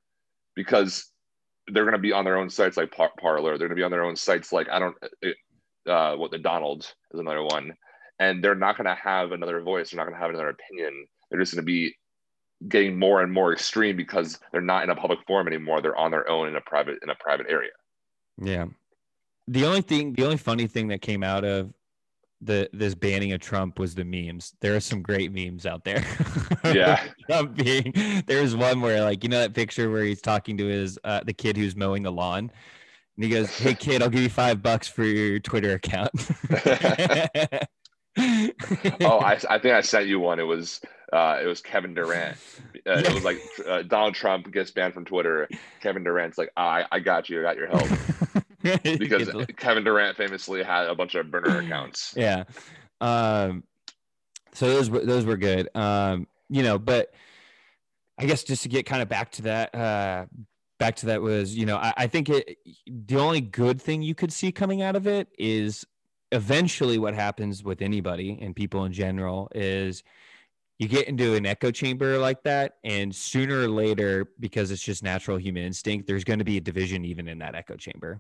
because 0.56 1.12
they're 1.68 1.84
going 1.84 1.94
to 1.94 1.98
be 2.00 2.12
on 2.12 2.26
their 2.26 2.38
own 2.38 2.50
sites 2.50 2.78
like 2.78 2.92
Par- 2.92 3.12
Parler. 3.20 3.58
They're 3.58 3.68
going 3.68 3.78
to 3.78 3.82
be 3.82 3.84
on 3.84 3.92
their 3.92 4.04
own 4.04 4.16
sites 4.16 4.52
like 4.52 4.70
I 4.70 4.80
don't 4.80 4.96
uh, 5.88 6.16
what 6.16 6.32
the 6.32 6.38
Donald 6.38 6.94
is 7.14 7.20
another 7.20 7.44
one, 7.44 7.74
and 8.20 8.44
they're 8.44 8.56
not 8.56 8.78
going 8.78 8.88
to 8.88 9.02
have 9.02 9.32
another 9.32 9.62
voice. 9.62 9.92
They're 9.92 9.98
not 9.98 10.06
going 10.06 10.16
to 10.16 10.22
have 10.22 10.30
another 10.30 10.50
opinion. 10.50 11.08
They're 11.34 11.42
just 11.42 11.56
going 11.56 11.64
to 11.64 11.66
be 11.66 11.96
getting 12.70 12.98
more 12.98 13.24
and 13.24 13.32
more 13.32 13.52
extreme 13.52 13.98
because 13.98 14.40
they're 14.52 14.62
not 14.62 14.84
in 14.84 14.92
a 14.92 14.96
public 14.96 15.20
forum 15.26 15.48
anymore. 15.48 15.82
They're 15.82 15.98
on 15.98 16.12
their 16.12 16.30
own 16.30 16.48
in 16.48 16.56
a 16.56 16.62
private 16.62 17.00
in 17.02 17.10
a 17.10 17.16
private 17.16 17.48
area. 17.50 17.72
Yeah. 18.40 18.66
The 19.48 19.66
only 19.66 19.82
thing, 19.82 20.14
the 20.14 20.24
only 20.24 20.38
funny 20.38 20.68
thing 20.68 20.88
that 20.90 21.02
came 21.02 21.24
out 21.24 21.44
of 21.44 21.74
the 22.40 22.70
this 22.72 22.94
banning 22.94 23.32
of 23.32 23.40
Trump 23.40 23.80
was 23.80 23.96
the 23.96 24.06
memes. 24.06 24.54
There 24.62 24.76
are 24.76 24.80
some 24.80 25.02
great 25.02 25.34
memes 25.34 25.66
out 25.66 25.84
there. 25.84 26.06
Yeah. 26.64 27.04
Trump 27.30 27.58
being, 27.58 27.94
there's 28.26 28.56
one 28.56 28.80
where 28.80 29.04
like 29.04 29.22
you 29.24 29.30
know 29.30 29.40
that 29.40 29.54
picture 29.54 29.92
where 29.92 30.04
he's 30.04 30.22
talking 30.22 30.58
to 30.58 30.66
his 30.66 30.98
uh, 31.04 31.20
the 31.26 31.34
kid 31.34 31.58
who's 31.58 31.76
mowing 31.76 32.04
the 32.04 32.12
lawn, 32.12 32.50
and 33.18 33.24
he 33.24 33.30
goes, 33.30 33.50
"Hey 33.58 33.74
kid, 33.74 34.02
I'll 34.02 34.10
give 34.10 34.22
you 34.22 34.30
five 34.30 34.62
bucks 34.62 34.88
for 34.88 35.04
your 35.04 35.40
Twitter 35.40 35.74
account." 35.74 36.12
oh, 38.18 39.20
I, 39.20 39.40
I 39.50 39.60
think 39.60 39.74
I 39.74 39.82
sent 39.82 40.08
you 40.08 40.20
one. 40.20 40.40
It 40.40 40.44
was 40.44 40.82
uh, 41.12 41.40
it 41.44 41.46
was 41.46 41.62
Kevin 41.62 41.94
Durant. 41.94 42.38
Uh, 42.88 42.94
It 43.00 43.14
was 43.14 43.24
like 43.24 43.40
uh, 43.68 43.84
Donald 43.84 44.16
Trump 44.16 44.52
gets 44.52 44.72
banned 44.72 44.94
from 44.94 45.06
Twitter. 45.06 45.48
Kevin 45.82 46.04
Durant's 46.04 46.38
like, 46.38 46.52
I 46.58 46.86
I 46.92 47.00
got 47.00 47.30
you. 47.30 47.40
I 47.40 47.44
got 47.44 47.58
your 47.58 47.68
help 47.68 47.88
because 49.00 49.30
Kevin 49.58 49.84
Durant 49.84 50.18
famously 50.18 50.64
had 50.64 50.88
a 50.88 50.96
bunch 50.96 51.16
of 51.16 51.30
burner 51.30 51.60
accounts. 51.60 52.14
yeah 52.18 52.44
um 53.02 53.64
so 54.54 54.70
those 54.70 54.90
were 54.90 55.00
those 55.00 55.26
were 55.26 55.36
good 55.36 55.68
um 55.76 56.26
you 56.50 56.64
know 56.64 56.80
but 56.80 57.14
i 58.18 58.26
guess 58.26 58.44
just 58.44 58.64
to 58.64 58.70
get 58.70 58.86
kind 58.86 59.02
of 59.02 59.10
back 59.10 59.32
to 59.32 59.42
that 59.42 59.76
uh 59.76 60.26
back 60.80 60.96
to 60.96 61.08
that 61.08 61.22
was 61.22 61.54
you 61.56 61.66
know 61.66 61.76
i, 61.76 61.94
I 61.98 62.08
think 62.08 62.30
it 62.30 62.58
the 62.88 63.18
only 63.18 63.42
good 63.42 63.82
thing 63.82 64.02
you 64.04 64.16
could 64.16 64.32
see 64.32 64.54
coming 64.54 64.82
out 64.82 64.96
of 64.96 65.06
it 65.06 65.28
is 65.38 65.86
eventually 66.34 66.98
what 66.98 67.14
happens 67.14 67.64
with 67.64 67.82
anybody 67.82 68.38
and 68.42 68.56
people 68.56 68.86
in 68.86 68.92
general 68.92 69.50
is 69.56 70.04
you 70.80 70.88
get 70.88 71.08
into 71.08 71.36
an 71.36 71.46
echo 71.46 71.72
chamber 71.72 72.18
like 72.18 72.42
that 72.44 72.74
and 72.84 73.14
sooner 73.14 73.62
or 73.62 73.68
later 73.68 74.28
because 74.40 74.72
it's 74.72 74.82
just 74.82 75.04
natural 75.04 75.38
human 75.38 75.64
instinct 75.64 76.08
there's 76.08 76.24
going 76.24 76.40
to 76.40 76.46
be 76.46 76.58
a 76.58 76.62
division 76.62 77.06
even 77.06 77.28
in 77.28 77.38
that 77.40 77.56
echo 77.56 77.76
chamber 77.76 78.20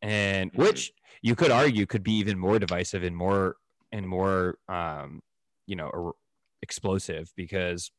and 0.00 0.50
which 0.54 0.92
you 1.22 1.34
could 1.34 1.50
argue 1.50 1.84
could 1.84 2.02
be 2.02 2.12
even 2.12 2.38
more 2.38 2.58
divisive 2.58 3.02
and 3.02 3.16
more 3.16 3.56
and 3.92 4.08
more 4.08 4.56
um 4.68 5.20
you 5.66 5.76
know 5.76 5.90
er- 5.92 6.16
explosive 6.62 7.32
because 7.36 7.90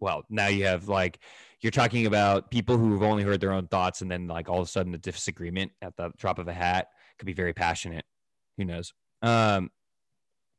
well, 0.00 0.22
now 0.30 0.48
you 0.48 0.66
have 0.66 0.88
like 0.88 1.18
you're 1.60 1.70
talking 1.70 2.06
about 2.06 2.50
people 2.50 2.76
who've 2.76 3.02
only 3.02 3.22
heard 3.22 3.40
their 3.40 3.52
own 3.52 3.66
thoughts, 3.66 4.02
and 4.02 4.10
then 4.10 4.26
like 4.26 4.48
all 4.48 4.60
of 4.60 4.66
a 4.68 4.70
sudden 4.70 4.94
a 4.94 4.98
disagreement 4.98 5.72
at 5.82 5.96
the 5.96 6.10
drop 6.16 6.38
of 6.38 6.48
a 6.48 6.52
hat 6.52 6.88
could 7.18 7.26
be 7.26 7.32
very 7.32 7.52
passionate. 7.52 8.04
Who 8.56 8.64
knows? 8.64 8.92
Um, 9.22 9.70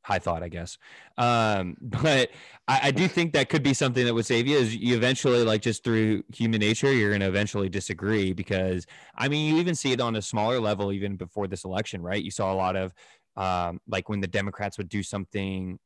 high 0.06 0.18
thought, 0.20 0.42
I 0.42 0.48
guess. 0.48 0.78
Um, 1.18 1.76
but 1.82 2.30
I, 2.68 2.80
I, 2.84 2.90
do 2.90 3.08
think 3.08 3.32
that 3.32 3.48
could 3.48 3.62
be 3.62 3.74
something 3.74 4.04
that 4.04 4.14
would 4.14 4.26
save 4.26 4.46
you. 4.46 4.56
Is 4.56 4.74
you 4.76 4.96
eventually, 4.96 5.42
like, 5.42 5.62
just 5.62 5.82
through 5.82 6.22
human 6.32 6.60
nature, 6.60 6.92
you're 6.92 7.10
going 7.10 7.20
to 7.20 7.26
eventually 7.26 7.68
disagree 7.68 8.32
because 8.32 8.86
I 9.16 9.28
mean, 9.28 9.52
you 9.52 9.60
even 9.60 9.74
see 9.74 9.92
it 9.92 10.00
on 10.00 10.16
a 10.16 10.22
smaller 10.22 10.60
level, 10.60 10.92
even 10.92 11.16
before 11.16 11.48
this 11.48 11.64
election, 11.64 12.02
right? 12.02 12.22
You 12.22 12.30
saw 12.30 12.52
a 12.52 12.54
lot 12.54 12.76
of 12.76 12.94
um, 13.36 13.80
like 13.88 14.08
when 14.08 14.20
the 14.20 14.26
Democrats 14.26 14.78
would 14.78 14.88
do 14.88 15.02
something, 15.02 15.78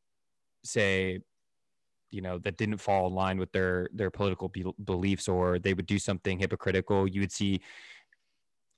say, 0.64 1.20
you 2.11 2.20
know, 2.20 2.38
that 2.38 2.56
didn't 2.56 2.78
fall 2.78 3.06
in 3.06 3.14
line 3.14 3.38
with 3.38 3.52
their 3.52 3.88
their 3.92 4.11
political 4.11 4.48
be- 4.48 4.74
beliefs, 4.84 5.28
or 5.28 5.58
they 5.58 5.74
would 5.74 5.86
do 5.86 5.98
something 5.98 6.38
hypocritical. 6.38 7.08
You 7.08 7.20
would 7.20 7.32
see 7.32 7.61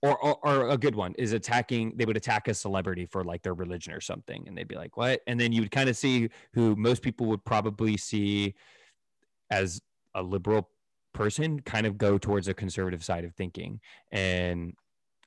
or, 0.03 0.19
or, 0.19 0.39
or, 0.43 0.69
a 0.71 0.77
good 0.77 0.97
one 0.97 1.15
is 1.17 1.33
attacking 1.33 1.93
they 1.97 2.05
would 2.05 2.17
attack 2.17 2.49
a 2.49 2.55
celebrity 2.55 3.07
for 3.07 3.23
like 3.23 3.43
their 3.43 3.55
religion 3.55 3.93
or 3.93 4.01
something 4.01 4.45
and 4.47 4.59
they'd 4.59 4.69
be 4.69 4.75
like 4.75 4.97
what? 4.97 5.21
And 5.27 5.39
then 5.39 5.53
you 5.53 5.63
would 5.63 5.71
kind 5.71 5.89
of 5.89 5.97
see 5.97 6.29
who 6.55 6.75
most 6.77 7.03
people 7.03 7.27
would 7.27 7.45
probably 7.45 7.97
see 7.97 8.55
as 9.51 9.81
a 10.15 10.23
liberal 10.23 10.69
person 11.13 11.61
kind 11.61 11.87
of 11.87 11.99
go 11.99 12.19
towards 12.19 12.49
a 12.49 12.55
conservative 12.55 13.05
side 13.05 13.25
of 13.25 13.35
thinking 13.35 13.81
and 14.11 14.75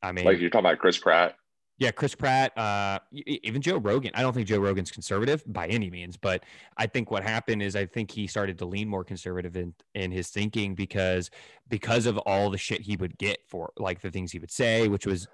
i 0.02 0.12
mean 0.12 0.26
like 0.26 0.40
you're 0.40 0.50
talking 0.50 0.66
about 0.66 0.80
chris 0.80 0.98
pratt 0.98 1.36
yeah, 1.78 1.92
Chris 1.92 2.16
Pratt, 2.16 2.58
uh, 2.58 3.00
even 3.12 3.62
Joe 3.62 3.78
Rogan. 3.78 4.12
I 4.14 4.22
don't 4.22 4.34
think 4.34 4.48
Joe 4.48 4.60
Rogan's 4.60 4.92
conservative 4.92 5.44
by 5.46 5.68
any 5.68 5.90
means, 5.90 6.16
but 6.16 6.44
I 6.78 6.88
think 6.88 7.12
what 7.12 7.24
happened 7.24 7.62
is 7.62 7.76
I 7.76 7.86
think 7.86 8.12
he 8.12 8.28
started 8.28 8.58
to 8.60 8.66
lean 8.66 8.88
more 8.88 9.04
conservative 9.04 9.58
in 9.58 9.74
in 9.94 10.12
his 10.12 10.30
thinking 10.30 10.74
because 10.74 11.30
because 11.68 12.06
of 12.06 12.18
all 12.20 12.50
the 12.50 12.58
shit 12.58 12.82
he 12.82 12.96
would 12.96 13.18
get 13.18 13.40
for 13.48 13.74
like 13.78 14.02
the 14.02 14.10
things 14.10 14.32
he 14.32 14.40
would 14.40 14.52
say, 14.52 14.88
which 14.88 15.06
was. 15.06 15.28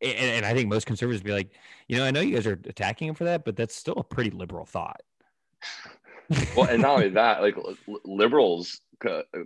And, 0.00 0.14
and 0.16 0.46
I 0.46 0.54
think 0.54 0.68
most 0.68 0.86
conservatives 0.86 1.24
be 1.24 1.32
like, 1.32 1.50
you 1.88 1.96
know, 1.96 2.04
I 2.04 2.12
know 2.12 2.20
you 2.20 2.36
guys 2.36 2.46
are 2.46 2.52
attacking 2.52 3.08
him 3.08 3.16
for 3.16 3.24
that, 3.24 3.44
but 3.44 3.56
that's 3.56 3.74
still 3.74 3.96
a 3.96 4.04
pretty 4.04 4.30
liberal 4.30 4.64
thought. 4.64 5.00
well, 6.56 6.68
and 6.68 6.82
not 6.82 6.92
only 6.92 7.08
that, 7.08 7.42
like 7.42 7.56
liberals 8.04 8.80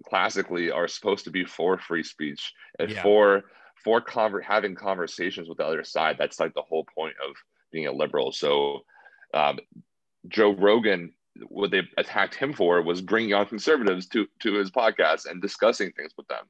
classically 0.04 0.70
are 0.70 0.88
supposed 0.88 1.24
to 1.24 1.30
be 1.30 1.44
for 1.44 1.78
free 1.78 2.02
speech 2.02 2.52
and 2.78 2.90
yeah. 2.90 3.02
for 3.02 3.44
for 3.82 4.00
conver- 4.00 4.42
having 4.42 4.74
conversations 4.74 5.48
with 5.48 5.58
the 5.58 5.66
other 5.66 5.84
side. 5.84 6.16
That's 6.18 6.40
like 6.40 6.54
the 6.54 6.62
whole 6.62 6.84
point 6.94 7.14
of 7.26 7.34
being 7.70 7.86
a 7.86 7.92
liberal. 7.92 8.32
So 8.32 8.80
um, 9.34 9.58
Joe 10.28 10.52
Rogan, 10.52 11.12
what 11.48 11.70
they 11.70 11.82
attacked 11.96 12.34
him 12.34 12.52
for 12.52 12.82
was 12.82 13.00
bringing 13.00 13.34
on 13.34 13.46
conservatives 13.46 14.06
to 14.08 14.26
to 14.40 14.54
his 14.54 14.70
podcast 14.70 15.30
and 15.30 15.40
discussing 15.40 15.90
things 15.92 16.12
with 16.16 16.28
them. 16.28 16.44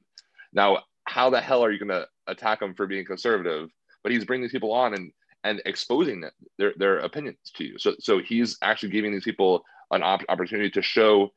Now, 0.53 0.79
how 1.05 1.29
the 1.29 1.41
hell 1.41 1.63
are 1.63 1.71
you 1.71 1.79
going 1.79 2.01
to 2.01 2.07
attack 2.27 2.61
him 2.61 2.73
for 2.73 2.87
being 2.87 3.05
conservative? 3.05 3.69
But 4.03 4.11
he's 4.11 4.25
bringing 4.25 4.43
these 4.43 4.51
people 4.51 4.73
on 4.73 4.93
and 4.93 5.11
and 5.43 5.61
exposing 5.65 6.23
their 6.57 6.73
their 6.77 6.99
opinions 6.99 7.51
to 7.55 7.63
you. 7.63 7.77
So 7.77 7.95
so 7.99 8.19
he's 8.19 8.57
actually 8.61 8.89
giving 8.89 9.11
these 9.11 9.23
people 9.23 9.63
an 9.91 10.03
op- 10.03 10.23
opportunity 10.29 10.69
to 10.71 10.81
show 10.81 11.31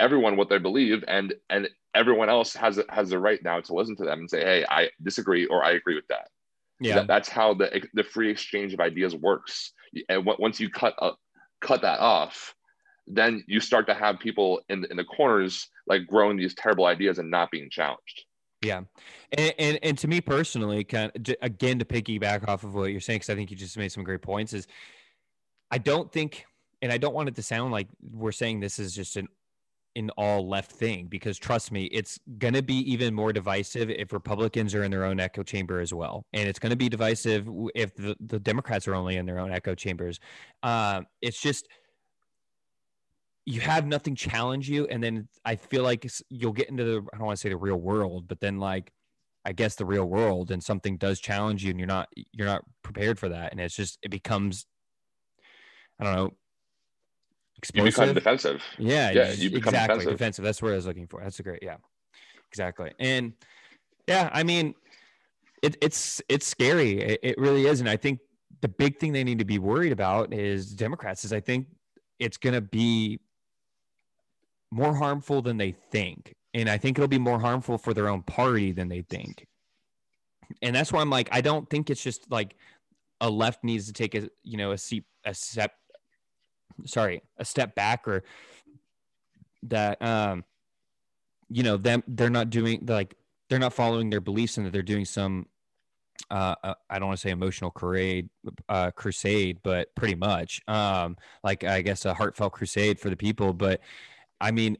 everyone 0.00 0.36
what 0.36 0.48
they 0.48 0.58
believe 0.58 1.04
and 1.06 1.34
and 1.50 1.68
everyone 1.94 2.28
else 2.28 2.54
has 2.54 2.80
has 2.88 3.10
the 3.10 3.18
right 3.18 3.42
now 3.42 3.60
to 3.60 3.74
listen 3.74 3.96
to 3.96 4.04
them 4.04 4.20
and 4.20 4.30
say 4.30 4.40
hey 4.40 4.64
i 4.68 4.88
disagree 5.02 5.46
or 5.46 5.64
i 5.64 5.72
agree 5.72 5.94
with 5.94 6.06
that. 6.08 6.28
Yeah. 6.80 6.96
that, 6.96 7.06
that's 7.06 7.28
how 7.28 7.54
the 7.54 7.82
the 7.94 8.02
free 8.02 8.30
exchange 8.30 8.74
of 8.74 8.80
ideas 8.80 9.14
works. 9.14 9.72
And 10.08 10.26
once 10.26 10.58
you 10.58 10.68
cut 10.68 10.94
up 11.00 11.18
cut 11.60 11.82
that 11.82 12.00
off 12.00 12.54
then 13.06 13.44
you 13.46 13.60
start 13.60 13.86
to 13.86 13.94
have 13.94 14.18
people 14.18 14.60
in, 14.68 14.84
in 14.90 14.96
the 14.96 15.04
corners 15.04 15.68
like 15.86 16.06
growing 16.06 16.36
these 16.36 16.54
terrible 16.54 16.86
ideas 16.86 17.18
and 17.18 17.30
not 17.30 17.50
being 17.50 17.68
challenged. 17.70 18.24
Yeah. 18.62 18.82
And 19.32 19.54
and, 19.58 19.78
and 19.82 19.98
to 19.98 20.08
me 20.08 20.20
personally 20.20 20.84
kind 20.84 21.12
of 21.14 21.36
again 21.42 21.78
to 21.78 21.84
piggyback 21.84 22.48
off 22.48 22.64
of 22.64 22.74
what 22.74 22.90
you're 22.90 23.00
saying 23.00 23.18
because 23.18 23.30
i 23.30 23.34
think 23.34 23.50
you 23.50 23.56
just 23.56 23.76
made 23.76 23.92
some 23.92 24.04
great 24.04 24.22
points 24.22 24.52
is 24.52 24.66
i 25.70 25.78
don't 25.78 26.10
think 26.10 26.46
and 26.82 26.90
i 26.90 26.98
don't 26.98 27.14
want 27.14 27.28
it 27.28 27.34
to 27.36 27.42
sound 27.42 27.72
like 27.72 27.88
we're 28.12 28.32
saying 28.32 28.60
this 28.60 28.78
is 28.78 28.94
just 28.94 29.16
an 29.16 29.28
an 29.96 30.10
all 30.10 30.48
left 30.48 30.72
thing 30.72 31.06
because 31.06 31.38
trust 31.38 31.70
me, 31.70 31.84
it's 31.84 32.18
going 32.38 32.54
to 32.54 32.62
be 32.62 32.78
even 32.90 33.14
more 33.14 33.32
divisive 33.32 33.90
if 33.90 34.12
Republicans 34.12 34.74
are 34.74 34.82
in 34.82 34.90
their 34.90 35.04
own 35.04 35.20
echo 35.20 35.42
chamber 35.42 35.80
as 35.80 35.94
well. 35.94 36.24
And 36.32 36.48
it's 36.48 36.58
going 36.58 36.70
to 36.70 36.76
be 36.76 36.88
divisive 36.88 37.48
if 37.74 37.94
the, 37.94 38.16
the 38.26 38.40
Democrats 38.40 38.88
are 38.88 38.94
only 38.94 39.16
in 39.16 39.26
their 39.26 39.38
own 39.38 39.52
echo 39.52 39.74
chambers. 39.74 40.18
Uh, 40.62 41.02
it's 41.22 41.40
just, 41.40 41.68
you 43.46 43.60
have 43.60 43.86
nothing 43.86 44.14
challenge 44.16 44.68
you. 44.68 44.86
And 44.86 45.02
then 45.02 45.28
I 45.44 45.56
feel 45.56 45.82
like 45.82 46.10
you'll 46.28 46.52
get 46.52 46.70
into 46.70 46.84
the, 46.84 47.06
I 47.12 47.18
don't 47.18 47.26
want 47.26 47.36
to 47.36 47.40
say 47.40 47.50
the 47.50 47.56
real 47.56 47.76
world, 47.76 48.26
but 48.26 48.40
then 48.40 48.58
like, 48.58 48.90
I 49.44 49.52
guess 49.52 49.74
the 49.74 49.84
real 49.84 50.06
world 50.06 50.50
and 50.50 50.62
something 50.62 50.96
does 50.96 51.20
challenge 51.20 51.62
you 51.62 51.70
and 51.70 51.78
you're 51.78 51.86
not, 51.86 52.08
you're 52.32 52.46
not 52.46 52.64
prepared 52.82 53.18
for 53.18 53.28
that. 53.28 53.52
And 53.52 53.60
it's 53.60 53.76
just, 53.76 53.98
it 54.02 54.10
becomes, 54.10 54.66
I 56.00 56.04
don't 56.04 56.14
know, 56.14 56.30
explosive. 57.64 57.86
You 57.86 58.02
become 58.02 58.14
defensive. 58.14 58.62
Yeah, 58.78 59.10
yeah, 59.10 59.32
you 59.32 59.50
become 59.50 59.74
exactly 59.74 59.98
defensive. 59.98 60.12
defensive. 60.12 60.44
That's 60.44 60.62
what 60.62 60.72
I 60.72 60.76
was 60.76 60.86
looking 60.86 61.06
for. 61.06 61.20
That's 61.20 61.38
a 61.40 61.42
great, 61.42 61.62
yeah, 61.62 61.76
exactly. 62.48 62.92
And 62.98 63.32
yeah, 64.06 64.30
I 64.32 64.42
mean, 64.42 64.74
it, 65.62 65.76
it's 65.80 66.22
it's 66.28 66.46
scary. 66.46 67.00
It, 67.00 67.20
it 67.22 67.38
really 67.38 67.66
is, 67.66 67.80
and 67.80 67.88
I 67.88 67.96
think 67.96 68.20
the 68.60 68.68
big 68.68 68.98
thing 68.98 69.12
they 69.12 69.24
need 69.24 69.38
to 69.38 69.44
be 69.44 69.58
worried 69.58 69.92
about 69.92 70.32
is 70.32 70.72
Democrats. 70.72 71.24
Is 71.24 71.32
I 71.32 71.40
think 71.40 71.66
it's 72.18 72.36
going 72.36 72.54
to 72.54 72.60
be 72.60 73.20
more 74.70 74.94
harmful 74.94 75.42
than 75.42 75.56
they 75.56 75.72
think, 75.72 76.34
and 76.52 76.68
I 76.68 76.78
think 76.78 76.98
it'll 76.98 77.08
be 77.08 77.18
more 77.18 77.38
harmful 77.38 77.78
for 77.78 77.94
their 77.94 78.08
own 78.08 78.22
party 78.22 78.72
than 78.72 78.88
they 78.88 79.02
think. 79.02 79.46
And 80.60 80.76
that's 80.76 80.92
why 80.92 81.00
I'm 81.00 81.10
like, 81.10 81.28
I 81.32 81.40
don't 81.40 81.68
think 81.70 81.88
it's 81.88 82.02
just 82.02 82.30
like 82.30 82.54
a 83.20 83.30
left 83.30 83.64
needs 83.64 83.86
to 83.86 83.92
take 83.92 84.14
a 84.14 84.28
you 84.42 84.58
know 84.58 84.72
a 84.72 84.78
seat 84.78 85.04
a 85.24 85.32
step 85.32 85.72
sorry, 86.86 87.22
a 87.38 87.44
step 87.44 87.74
back 87.74 88.06
or 88.08 88.24
that 89.64 90.00
um 90.02 90.44
you 91.48 91.62
know 91.62 91.76
them 91.76 92.02
they're 92.06 92.30
not 92.30 92.50
doing 92.50 92.84
like 92.86 93.14
they're 93.48 93.58
not 93.58 93.72
following 93.72 94.10
their 94.10 94.20
beliefs 94.20 94.56
and 94.56 94.66
that 94.66 94.72
they're 94.72 94.82
doing 94.82 95.04
some 95.04 95.46
uh, 96.30 96.54
uh 96.62 96.74
I 96.88 96.98
don't 96.98 97.08
want 97.08 97.18
to 97.18 97.22
say 97.22 97.30
emotional 97.30 97.70
crusade, 97.70 98.28
uh, 98.68 98.90
crusade, 98.92 99.58
but 99.62 99.94
pretty 99.94 100.14
much, 100.14 100.60
um, 100.68 101.16
like 101.42 101.64
I 101.64 101.82
guess 101.82 102.04
a 102.04 102.14
heartfelt 102.14 102.52
crusade 102.52 103.00
for 103.00 103.10
the 103.10 103.16
people. 103.16 103.52
But 103.52 103.80
I 104.40 104.50
mean, 104.50 104.78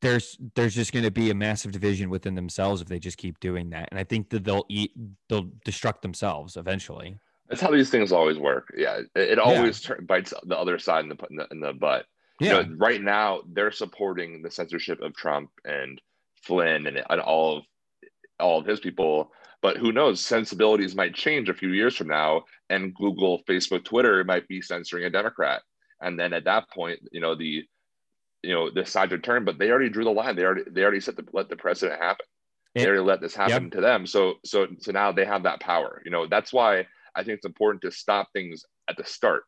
there's 0.00 0.38
there's 0.54 0.74
just 0.74 0.92
going 0.92 1.04
to 1.04 1.10
be 1.10 1.30
a 1.30 1.34
massive 1.34 1.72
division 1.72 2.10
within 2.10 2.34
themselves 2.34 2.80
if 2.80 2.88
they 2.88 2.98
just 2.98 3.18
keep 3.18 3.40
doing 3.40 3.70
that, 3.70 3.88
and 3.90 3.98
I 3.98 4.04
think 4.04 4.30
that 4.30 4.44
they'll 4.44 4.66
eat, 4.68 4.92
they'll 5.28 5.46
destruct 5.64 6.02
themselves 6.02 6.56
eventually. 6.56 7.18
That's 7.48 7.60
how 7.60 7.70
these 7.70 7.90
things 7.90 8.12
always 8.12 8.38
work. 8.38 8.72
Yeah, 8.76 8.98
it, 8.98 9.10
it 9.14 9.38
always 9.38 9.86
yeah. 9.88 9.96
bites 10.02 10.34
the 10.44 10.58
other 10.58 10.78
side 10.78 11.04
in 11.04 11.08
the 11.08 11.16
in 11.30 11.36
the, 11.36 11.46
in 11.50 11.60
the 11.60 11.72
butt. 11.72 12.06
Yeah. 12.40 12.60
You 12.60 12.66
know, 12.66 12.76
right 12.76 13.02
now 13.02 13.40
they're 13.52 13.72
supporting 13.72 14.42
the 14.42 14.50
censorship 14.50 15.00
of 15.00 15.16
Trump 15.16 15.50
and 15.64 16.00
Flynn 16.42 16.86
and, 16.86 17.02
and 17.08 17.20
all 17.20 17.58
of 17.58 17.64
all 18.38 18.60
of 18.60 18.66
his 18.66 18.80
people. 18.80 19.32
But 19.60 19.76
who 19.76 19.90
knows? 19.92 20.24
Sensibilities 20.24 20.94
might 20.94 21.14
change 21.14 21.48
a 21.48 21.54
few 21.54 21.70
years 21.70 21.96
from 21.96 22.08
now, 22.08 22.44
and 22.70 22.94
Google, 22.94 23.42
Facebook, 23.48 23.84
Twitter 23.84 24.22
might 24.22 24.46
be 24.46 24.62
censoring 24.62 25.04
a 25.04 25.10
Democrat. 25.10 25.62
And 26.00 26.18
then 26.18 26.32
at 26.32 26.44
that 26.44 26.70
point, 26.70 27.00
you 27.10 27.20
know 27.20 27.34
the 27.34 27.64
you 28.42 28.54
know 28.54 28.70
the 28.70 28.84
side 28.84 29.10
to 29.10 29.18
turn. 29.18 29.44
But 29.44 29.58
they 29.58 29.70
already 29.70 29.88
drew 29.88 30.04
the 30.04 30.10
line. 30.10 30.36
They 30.36 30.44
already 30.44 30.64
they 30.70 30.82
already 30.82 31.00
set 31.00 31.16
the 31.16 31.24
let 31.32 31.48
the 31.48 31.56
precedent 31.56 32.00
happen. 32.00 32.26
They 32.74 32.86
already 32.86 33.02
let 33.02 33.20
this 33.20 33.34
happen 33.34 33.64
yep. 33.64 33.72
to 33.72 33.80
them. 33.80 34.06
So 34.06 34.34
so 34.44 34.68
so 34.78 34.92
now 34.92 35.10
they 35.10 35.24
have 35.24 35.42
that 35.44 35.60
power. 35.60 36.02
You 36.04 36.12
know 36.12 36.26
that's 36.28 36.52
why 36.52 36.86
I 37.14 37.22
think 37.22 37.36
it's 37.36 37.46
important 37.46 37.82
to 37.82 37.92
stop 37.92 38.28
things 38.32 38.64
at 38.88 38.96
the 38.96 39.04
start. 39.04 39.44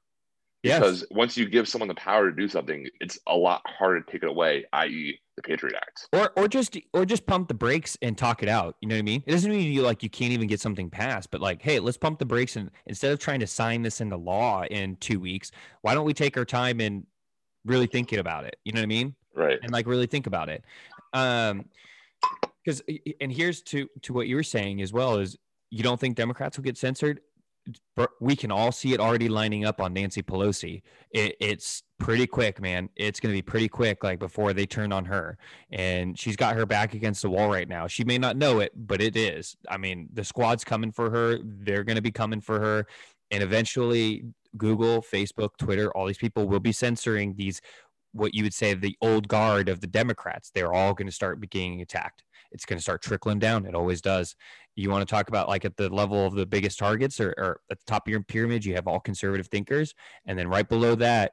Yes. 0.63 0.81
Because 0.81 1.05
once 1.11 1.37
you 1.37 1.49
give 1.49 1.67
someone 1.69 1.89
the 1.89 1.95
power 1.95 2.31
to 2.31 2.37
do 2.37 2.47
something, 2.47 2.87
it's 3.01 3.19
a 3.27 3.35
lot 3.35 3.63
harder 3.67 4.03
to 4.03 4.13
take 4.13 4.23
it 4.23 4.29
away, 4.29 4.67
i.e., 4.75 5.19
the 5.37 5.43
Patriot 5.43 5.75
Act. 5.77 6.09
Or 6.13 6.33
or 6.37 6.49
just 6.49 6.77
or 6.93 7.07
just 7.07 7.27
pump 7.27 7.49
the 7.49 7.55
brakes 7.55 7.97
and 8.03 8.17
talk 8.17 8.43
it 8.43 8.49
out. 8.49 8.77
You 8.81 8.89
know 8.89 8.95
what 8.95 9.01
I 9.01 9.03
mean? 9.03 9.23
It 9.27 9.31
doesn't 9.31 9.51
mean 9.51 9.73
you 9.73 9.83
like 9.83 10.03
you 10.03 10.11
can't 10.11 10.33
even 10.33 10.49
get 10.49 10.61
something 10.61 10.91
passed, 10.91 11.31
but 11.31 11.41
like, 11.41 11.63
hey, 11.63 11.79
let's 11.81 11.97
pump 11.97 12.19
the 12.19 12.27
brakes 12.27 12.57
and 12.57 12.71
instead 12.87 13.13
of 13.13 13.19
trying 13.19 13.41
to 13.41 13.47
sign 13.47 13.83
this 13.83 14.03
into 14.03 14.17
law 14.17 14.65
in 14.65 14.97
two 14.97 15.19
weeks, 15.19 15.51
why 15.81 15.95
don't 15.95 16.05
we 16.05 16.13
take 16.13 16.37
our 16.37 16.45
time 16.45 16.81
and 16.81 17.07
really 17.65 17.87
thinking 17.87 18.19
about 18.19 18.45
it? 18.45 18.57
You 18.65 18.73
know 18.73 18.81
what 18.81 18.85
I 18.85 18.89
mean? 18.89 19.15
Right. 19.35 19.59
And 19.63 19.73
like 19.73 19.87
really 19.87 20.07
think 20.07 20.27
about 20.27 20.51
it. 20.51 20.63
Um 21.15 21.65
because 22.63 22.83
and 23.21 23.33
here's 23.33 23.63
to 23.63 23.89
to 24.03 24.13
what 24.13 24.27
you 24.27 24.37
were 24.37 24.43
saying 24.43 24.83
as 24.83 24.93
well 24.93 25.17
is 25.17 25.39
you 25.71 25.83
don't 25.83 25.99
think 25.99 26.17
Democrats 26.17 26.59
will 26.59 26.65
get 26.65 26.77
censored? 26.77 27.21
We 28.21 28.37
can 28.37 28.51
all 28.51 28.73
see 28.73 28.93
it 28.93 29.01
already 29.01 29.29
lining 29.29 29.65
up 29.65 29.81
on 29.81 29.93
Nancy 29.93 30.23
Pelosi. 30.23 30.83
It, 31.11 31.37
it's 31.41 31.83
pretty 31.99 32.27
quick, 32.27 32.61
man. 32.61 32.89
It's 32.97 33.21
going 33.21 33.33
to 33.33 33.37
be 33.37 33.43
pretty 33.43 33.69
quick, 33.69 34.03
like 34.05 34.19
before 34.19 34.53
they 34.53 34.67
turn 34.67 34.93
on 34.93 35.05
her. 35.07 35.39
And 35.71 36.19
she's 36.19 36.37
got 36.37 36.57
her 36.57 36.67
back 36.67 36.95
against 36.95 37.23
the 37.23 37.31
wall 37.31 37.49
right 37.49 37.69
now. 37.69 37.87
She 37.87 38.05
may 38.05 38.19
not 38.19 38.37
know 38.37 38.61
it, 38.61 38.73
but 38.75 39.01
it 39.01 39.17
is. 39.17 39.57
I 39.69 39.77
mean, 39.77 40.09
the 40.13 40.25
squad's 40.25 40.65
coming 40.65 40.93
for 40.93 41.11
her. 41.11 41.39
They're 41.43 41.85
going 41.85 41.97
to 41.97 42.03
be 42.03 42.13
coming 42.13 42.41
for 42.41 42.61
her. 42.61 42.87
And 43.31 43.43
eventually, 43.43 44.25
Google, 44.57 45.03
Facebook, 45.03 45.51
Twitter, 45.59 45.91
all 45.93 46.07
these 46.07 46.19
people 46.19 46.49
will 46.49 46.61
be 46.61 46.73
censoring 46.73 47.35
these 47.37 47.61
what 48.13 48.35
you 48.35 48.43
would 48.43 48.55
say 48.55 48.75
the 48.75 48.97
old 49.01 49.29
guard 49.29 49.69
of 49.69 49.81
the 49.81 49.87
Democrats. 49.87 50.51
They're 50.53 50.73
all 50.73 50.95
going 50.95 51.07
to 51.07 51.15
start 51.15 51.41
being 51.49 51.81
attacked. 51.81 52.25
It's 52.53 52.65
going 52.65 52.79
to 52.79 52.83
start 52.83 53.03
trickling 53.03 53.39
down. 53.39 53.67
It 53.67 53.75
always 53.75 54.01
does. 54.01 54.35
You 54.77 54.91
want 54.91 55.07
to 55.07 55.13
talk 55.13 55.29
about 55.29 55.49
like 55.49 55.65
at 55.65 55.77
the 55.77 55.89
level 55.89 56.27
of 56.27 56.35
the 56.35 56.47
biggest 56.47 56.79
targets 56.79 57.21
or, 57.21 57.35
or 57.37 57.61
at 57.71 57.79
the 57.79 57.85
top 57.87 58.07
of 58.07 58.11
your 58.11 58.23
pyramid, 58.23 58.65
you 58.65 58.75
have 58.75 58.87
all 58.87 59.01
conservative 59.01 59.49
thinkers. 59.49 59.95
And 60.27 60.39
then 60.39 60.49
right 60.49 60.69
below 60.69 60.95
that, 60.97 61.33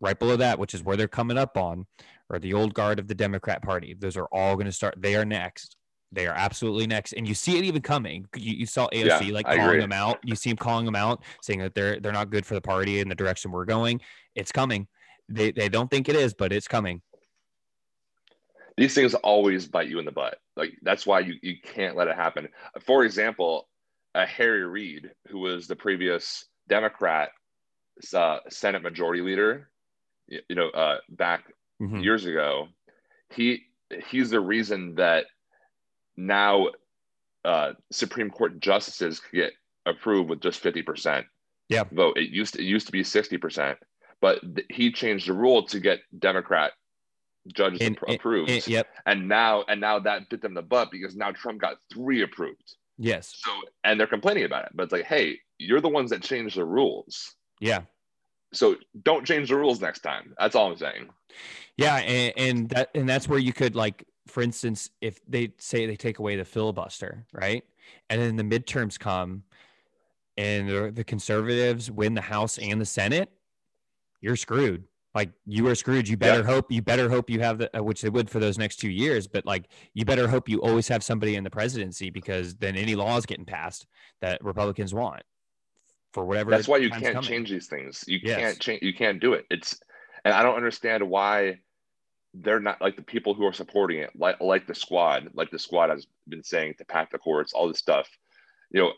right 0.00 0.18
below 0.18 0.36
that, 0.36 0.58
which 0.58 0.74
is 0.74 0.82
where 0.82 0.96
they're 0.96 1.08
coming 1.08 1.38
up 1.38 1.56
on, 1.56 1.86
or 2.28 2.38
the 2.38 2.54
old 2.54 2.74
guard 2.74 2.98
of 2.98 3.08
the 3.08 3.14
Democrat 3.14 3.62
Party. 3.62 3.94
Those 3.98 4.16
are 4.16 4.26
all 4.32 4.54
going 4.56 4.66
to 4.66 4.72
start. 4.72 4.94
They 4.98 5.14
are 5.16 5.24
next. 5.24 5.76
They 6.12 6.26
are 6.26 6.34
absolutely 6.34 6.86
next, 6.86 7.12
and 7.14 7.26
you 7.26 7.34
see 7.34 7.58
it 7.58 7.64
even 7.64 7.82
coming. 7.82 8.26
You, 8.36 8.54
you 8.58 8.66
saw 8.66 8.88
AOC 8.88 9.26
Yeah, 9.26 9.34
like 9.34 9.46
I 9.46 9.56
calling 9.56 9.70
agree. 9.70 9.80
them 9.80 9.92
out. 9.92 10.18
You 10.24 10.36
see 10.36 10.50
him 10.50 10.56
calling 10.56 10.84
them 10.84 10.94
out, 10.94 11.22
saying 11.42 11.58
that 11.60 11.74
they're 11.74 11.98
they're 12.00 12.12
not 12.12 12.30
good 12.30 12.46
for 12.46 12.54
the 12.54 12.60
party 12.60 13.00
and 13.00 13.10
the 13.10 13.14
direction 13.14 13.50
we're 13.50 13.64
going. 13.64 14.00
It's 14.34 14.52
coming. 14.52 14.86
They 15.28 15.50
they 15.50 15.68
don't 15.68 15.90
think 15.90 16.08
it 16.08 16.14
is, 16.14 16.32
but 16.32 16.52
it's 16.52 16.68
coming. 16.68 17.02
These 18.76 18.94
things 18.94 19.14
always 19.14 19.66
bite 19.66 19.88
you 19.88 19.98
in 19.98 20.04
the 20.04 20.12
butt. 20.12 20.38
Like 20.56 20.74
that's 20.82 21.06
why 21.06 21.20
you, 21.20 21.34
you 21.42 21.56
can't 21.62 21.96
let 21.96 22.08
it 22.08 22.16
happen. 22.16 22.48
For 22.80 23.04
example, 23.04 23.68
uh, 24.14 24.26
Harry 24.26 24.64
Reid, 24.66 25.10
who 25.28 25.38
was 25.38 25.66
the 25.66 25.76
previous 25.76 26.46
Democrat 26.68 27.30
uh, 28.14 28.40
Senate 28.50 28.82
Majority 28.82 29.22
Leader, 29.22 29.70
you, 30.28 30.40
you 30.48 30.56
know, 30.56 30.68
uh, 30.70 30.98
back 31.10 31.44
Mhm. 31.80 32.02
years 32.02 32.24
ago, 32.24 32.68
he 33.30 33.64
he's 34.08 34.30
the 34.30 34.40
reason 34.40 34.94
that 34.94 35.26
now 36.16 36.68
uh, 37.44 37.74
Supreme 37.92 38.30
Court 38.30 38.58
justices 38.60 39.20
could 39.20 39.36
get 39.36 39.52
approved 39.84 40.30
with 40.30 40.40
just 40.40 40.60
fifty 40.60 40.82
percent 40.82 41.26
Yeah. 41.68 41.84
vote. 41.92 42.16
It 42.16 42.30
used 42.30 42.54
to, 42.54 42.60
it 42.60 42.64
used 42.64 42.86
to 42.86 42.92
be 42.92 43.04
sixty 43.04 43.36
percent, 43.36 43.78
but 44.20 44.40
th- 44.54 44.66
he 44.70 44.90
changed 44.90 45.28
the 45.28 45.34
rule 45.34 45.62
to 45.66 45.78
get 45.80 46.00
Democrat 46.18 46.72
judges 47.52 47.80
And- 47.80 47.96
appro- 47.98 48.08
and- 48.08 48.16
approved 48.16 48.50
and- 48.50 48.66
yep. 48.66 48.88
and 49.06 49.28
now 49.28 49.64
and 49.68 49.80
now 49.80 49.98
that 50.00 50.28
bit 50.28 50.40
them 50.42 50.54
the 50.54 50.62
butt 50.62 50.90
because 50.90 51.16
now 51.16 51.32
Trump 51.32 51.60
got 51.60 51.76
three 51.92 52.22
approved. 52.22 52.76
Yes. 52.98 53.34
So 53.44 53.50
and 53.84 53.98
they're 54.00 54.06
complaining 54.06 54.44
about 54.44 54.64
it, 54.66 54.72
but 54.74 54.84
it's 54.84 54.92
like, 54.92 55.04
hey, 55.04 55.38
you're 55.58 55.80
the 55.80 55.88
ones 55.88 56.10
that 56.10 56.22
changed 56.22 56.56
the 56.56 56.64
rules, 56.64 57.34
Yeah. 57.60 57.82
so 58.52 58.76
don't 59.02 59.26
change 59.26 59.48
the 59.50 59.56
rules 59.56 59.80
next 59.80 60.00
time. 60.00 60.34
That's 60.38 60.54
all 60.54 60.70
I'm 60.70 60.76
saying. 60.78 61.08
Yeah, 61.76 61.96
and, 61.96 62.32
and 62.38 62.68
that 62.70 62.90
and 62.94 63.08
that's 63.08 63.28
where 63.28 63.38
you 63.38 63.52
could 63.52 63.74
like, 63.76 64.04
for 64.26 64.42
instance, 64.42 64.90
if 65.00 65.20
they 65.26 65.52
say 65.58 65.86
they 65.86 65.96
take 65.96 66.18
away 66.18 66.36
the 66.36 66.44
filibuster, 66.44 67.26
right, 67.32 67.62
and 68.10 68.20
then 68.20 68.36
the 68.36 68.42
midterms 68.42 68.98
come, 68.98 69.42
and 70.38 70.68
the, 70.68 70.90
the 70.90 71.04
conservatives 71.04 71.90
win 71.90 72.14
the 72.14 72.20
House 72.22 72.58
and 72.58 72.80
the 72.80 72.86
Senate, 72.86 73.30
you're 74.22 74.36
screwed. 74.36 74.84
Like 75.16 75.30
you 75.46 75.66
are 75.68 75.74
screwed. 75.74 76.06
You 76.06 76.18
better 76.18 76.40
Yeah. 76.40 76.54
hope 76.54 76.70
you 76.70 76.82
better 76.82 77.08
hope 77.08 77.30
you 77.30 77.40
have 77.40 77.56
the 77.56 77.74
uh, 77.78 77.82
which 77.82 78.02
they 78.02 78.10
would 78.10 78.28
for 78.28 78.38
those 78.38 78.58
next 78.58 78.76
two 78.76 78.90
years, 78.90 79.26
but 79.26 79.46
like 79.46 79.64
you 79.94 80.04
better 80.04 80.28
hope 80.28 80.46
you 80.46 80.60
always 80.60 80.86
have 80.88 81.02
somebody 81.02 81.36
in 81.36 81.42
the 81.42 81.48
presidency 81.48 82.10
because 82.10 82.54
then 82.56 82.76
any 82.76 82.94
laws 82.94 83.24
getting 83.24 83.46
passed 83.46 83.86
that 84.20 84.44
Republicans 84.44 84.92
want 84.92 85.22
for 86.12 86.26
whatever. 86.26 86.50
That's 86.50 86.68
why 86.68 86.76
you 86.76 86.90
can't 86.90 87.14
coming. 87.14 87.22
change 87.22 87.48
these 87.48 87.66
things. 87.66 88.04
You 88.06 88.20
Yes. 88.22 88.38
can't 88.38 88.60
change. 88.60 88.82
You 88.82 88.92
can't 88.92 89.18
do 89.18 89.32
it. 89.32 89.46
It's 89.50 89.80
and 90.26 90.34
I 90.34 90.42
don't 90.42 90.56
understand 90.56 91.02
why 91.08 91.60
they're 92.34 92.60
not 92.60 92.82
like 92.82 92.96
the 92.96 93.02
people 93.02 93.32
who 93.32 93.46
are 93.46 93.54
supporting 93.54 94.00
it, 94.00 94.10
like 94.14 94.38
like 94.42 94.66
the 94.66 94.74
squad, 94.74 95.30
like 95.32 95.50
the 95.50 95.58
squad 95.58 95.88
has 95.88 96.06
been 96.28 96.42
saying 96.42 96.74
to 96.76 96.84
pack 96.84 97.10
the 97.10 97.16
courts, 97.18 97.54
all 97.54 97.68
this 97.68 97.78
stuff. 97.78 98.06
You 98.70 98.82
know, 98.82 98.88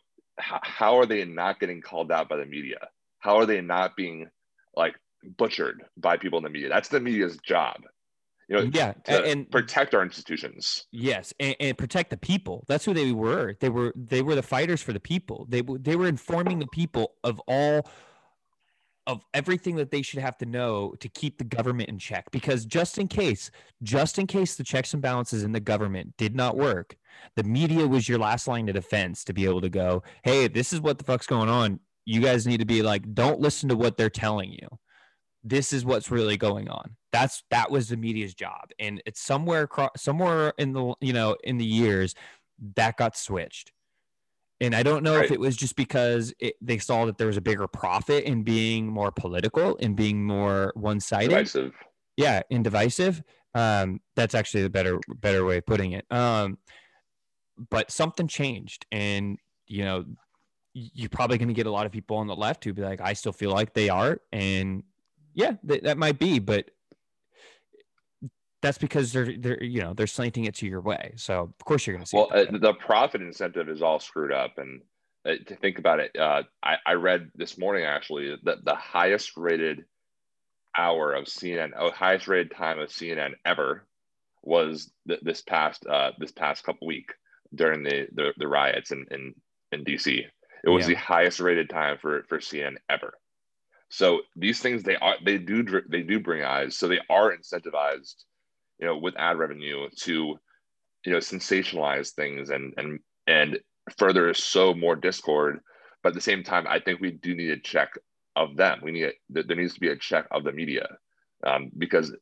h- 0.41 0.63
how 0.63 0.99
are 0.99 1.07
they 1.07 1.25
not 1.25 1.61
getting 1.61 1.81
called 1.81 2.11
out 2.11 2.29
by 2.29 2.39
the 2.39 2.45
media? 2.47 2.89
How 3.21 3.37
are 3.37 3.47
they 3.47 3.61
not 3.61 3.95
being 3.95 4.29
like 4.75 4.97
butchered 5.37 5.83
by 5.97 6.17
people 6.17 6.39
in 6.39 6.45
the 6.45 6.51
media? 6.51 6.69
That's 6.69 6.89
the 6.89 7.01
media's 7.01 7.37
job. 7.39 7.77
You 8.49 8.57
know, 8.57 8.71
Yeah, 8.73 8.93
to 9.05 9.25
and 9.25 9.51
protect 9.51 9.95
our 9.95 10.03
institutions. 10.03 10.87
Yes, 10.91 11.35
and, 11.39 11.55
and 11.61 11.77
protect 11.77 12.09
the 12.11 12.17
people. 12.17 12.65
That's 12.67 12.85
who 12.85 12.95
they 12.95 13.13
were. 13.13 13.57
They 13.61 13.69
were 13.69 13.93
they 13.95 14.23
were 14.23 14.35
the 14.35 14.43
fighters 14.43 14.81
for 14.81 14.95
the 14.95 15.01
people. 15.01 15.47
They 15.51 15.63
they 15.63 15.97
were 15.97 16.09
informing 16.09 16.59
the 16.59 16.67
people 16.69 17.13
of 17.25 17.41
all 17.47 17.87
of 19.07 19.25
everything 19.33 19.77
that 19.77 19.91
they 19.91 20.03
should 20.03 20.21
have 20.21 20.37
to 20.37 20.47
know 20.47 20.95
to 21.01 21.09
keep 21.09 21.39
the 21.39 21.45
government 21.45 21.89
in 21.89 21.99
check. 21.99 22.31
Because 22.31 22.67
just 22.67 22.99
in 22.99 23.09
case, 23.09 23.51
just 23.83 24.19
in 24.19 24.27
case 24.27 24.55
the 24.55 24.65
checks 24.65 24.93
and 24.93 25.03
balances 25.03 25.43
in 25.43 25.53
the 25.53 25.61
government 25.61 26.15
did 26.19 26.35
not 26.35 26.57
work, 26.59 26.97
the 27.35 27.43
media 27.43 27.87
was 27.87 28.09
your 28.09 28.19
last 28.19 28.47
line 28.47 28.69
of 28.69 28.75
defense 28.75 29.25
to 29.25 29.35
be 29.35 29.45
able 29.45 29.61
to 29.61 29.71
go, 29.71 30.03
"Hey, 30.25 30.49
this 30.49 30.73
is 30.73 30.81
what 30.81 30.97
the 30.97 31.05
fuck's 31.05 31.27
going 31.27 31.51
on. 31.51 31.81
You 32.07 32.23
guys 32.23 32.47
need 32.47 32.61
to 32.61 32.67
be 32.67 32.81
like, 32.81 33.15
don't 33.15 33.41
listen 33.41 33.69
to 33.69 33.77
what 33.77 33.99
they're 33.99 34.09
telling 34.09 34.53
you." 34.53 34.69
This 35.49 35.73
is 35.73 35.85
what's 35.85 36.11
really 36.11 36.37
going 36.37 36.69
on. 36.69 36.97
That's 37.13 37.43
that 37.51 37.71
was 37.71 37.89
the 37.89 37.97
media's 37.97 38.35
job. 38.35 38.71
And 38.79 39.03
it's 39.07 39.21
somewhere 39.21 39.63
across 39.63 39.91
somewhere 39.97 40.53
in 40.59 40.73
the 40.73 40.95
you 41.01 41.13
know 41.13 41.37
in 41.45 41.59
the 41.59 41.65
years 41.65 42.15
that 42.77 42.97
got 42.97 43.17
switched. 43.17 43.73
And 44.61 44.75
i 44.75 44.83
don't 44.83 45.05
know 45.05 45.15
if 45.15 45.31
it 45.31 45.39
was 45.39 45.57
just 45.57 45.77
because 45.77 46.35
it, 46.41 46.57
they 46.61 46.79
saw 46.79 47.05
that 47.07 47.17
there 47.17 47.29
was 47.29 47.37
a 47.37 47.41
bigger 47.41 47.69
profit 47.69 48.25
in 48.25 48.43
being 48.43 48.89
more 48.89 49.13
political 49.13 49.79
and 49.81 49.95
being 49.95 50.25
more 50.25 50.73
one-sided. 50.75 51.29
Divisive. 51.29 51.75
yeah 52.17 52.43
and 52.51 52.65
divisive. 52.65 53.23
Um 53.55 54.01
that's 54.17 54.35
actually 54.35 54.65
the 54.65 54.71
better 54.71 54.99
better 55.09 55.45
way 55.45 55.59
of 55.59 55.67
putting 55.67 55.93
it. 55.93 56.05
Um 56.11 56.59
but 57.71 57.91
something 57.91 58.29
changed. 58.29 58.87
And 58.93 59.39
you 59.67 59.85
know 59.85 60.05
you're 60.75 61.09
probably 61.09 61.39
going 61.39 61.49
to 61.49 61.55
get 61.55 61.67
a 61.67 61.71
lot 61.71 61.87
of 61.87 61.93
people 61.93 62.19
on 62.19 62.29
the 62.29 62.37
left 62.37 62.63
who 62.63 62.73
be 62.73 62.83
like 62.83 63.01
i 63.01 63.13
still 63.13 63.33
feel 63.33 63.51
like 63.51 63.73
they 63.75 63.89
are. 63.89 64.21
And 64.33 64.83
yeah 65.35 65.53
th- 65.67 65.83
that 65.83 65.99
might 65.99 66.19
be 66.19 66.39
but 66.39 66.71
that's 68.61 68.79
because 68.79 69.13
they're 69.13 69.37
they're 69.39 69.63
you 69.63 69.81
know 69.81 69.95
they're 69.95 70.07
slanting 70.07 70.45
it 70.45 70.55
to 70.57 70.67
your 70.67 70.81
way 70.81 71.13
so 71.17 71.41
of 71.43 71.65
course 71.65 71.87
you're 71.87 71.95
going 71.95 72.05
to 72.05 72.09
see 72.09 72.17
Well, 72.17 72.31
it 72.33 72.53
uh, 72.55 72.59
the 72.59 72.75
profit 72.75 73.23
incentive 73.23 73.69
is 73.69 73.83
all 73.83 74.01
screwed 74.01 74.33
up, 74.33 74.59
and 74.59 74.81
uh, 75.25 75.35
to 75.47 75.57
think 75.57 75.79
about 75.79 76.01
it, 76.01 76.17
uh, 76.19 76.43
I, 76.63 76.77
I 76.87 76.93
read 76.95 77.31
this 77.35 77.59
morning 77.59 77.85
actually 77.85 78.35
that 78.45 78.65
the 78.65 78.75
highest 78.75 79.37
rated 79.37 79.85
hour 80.77 81.13
of 81.13 81.25
CNN, 81.27 81.71
oh, 81.79 81.91
highest 81.91 82.27
rated 82.29 82.53
time 82.57 82.79
of 82.79 82.89
CNN 82.89 83.33
ever, 83.45 83.87
was 84.43 84.91
th- 85.07 85.21
this 85.23 85.43
past 85.43 85.85
uh, 85.87 86.13
this 86.19 86.33
past 86.33 86.65
couple 86.65 86.87
week 86.87 87.13
during 87.55 87.83
the 87.85 88.09
the, 88.13 88.33
the 88.39 88.49
riots 88.49 88.91
in, 88.91 89.07
in 89.11 89.35
in 89.73 89.85
DC. 89.85 90.25
It 90.65 90.69
was 90.71 90.89
Yeah. 90.89 90.95
the 90.95 91.01
highest 91.01 91.39
rated 91.41 91.71
time 91.71 91.99
for 92.01 92.25
for 92.29 92.39
CNN 92.39 92.77
ever. 92.89 93.15
So 93.91 94.21
these 94.37 94.61
things 94.61 94.83
they 94.83 94.97
are 94.97 95.17
they 95.25 95.39
do 95.39 95.65
they 95.89 96.03
do 96.03 96.21
bring 96.21 96.43
eyes, 96.43 96.77
so 96.77 96.89
they 96.89 97.01
are 97.09 97.35
incentivized, 97.35 98.25
you 98.79 98.87
know, 98.87 98.97
with 98.97 99.17
ad 99.17 99.39
revenue 99.39 99.89
to 100.01 100.39
you 101.05 101.13
know 101.13 101.19
sensationalize 101.19 102.11
things 102.11 102.51
and 102.51 102.75
and 102.77 103.01
and 103.27 103.59
further 103.97 104.35
sow 104.35 104.75
more 104.75 104.97
discord. 104.97 105.61
But 106.03 106.11
at 106.11 106.15
the 106.15 106.21
same 106.21 106.45
time 106.45 106.67
i 106.69 106.79
think 106.79 107.01
we 107.01 107.11
do 107.11 107.35
need 107.35 107.51
a 107.51 107.59
check 107.59 107.91
of 108.39 108.57
them. 108.57 108.79
We 108.83 108.93
need 108.93 109.05
a, 109.05 109.13
there 109.29 109.57
needs 109.57 109.75
to 109.75 109.81
be 109.81 109.89
a 109.89 109.97
check 109.97 110.27
of 110.31 110.45
the 110.45 110.53
media 110.53 110.87
um, 111.47 111.71
because 111.77 112.15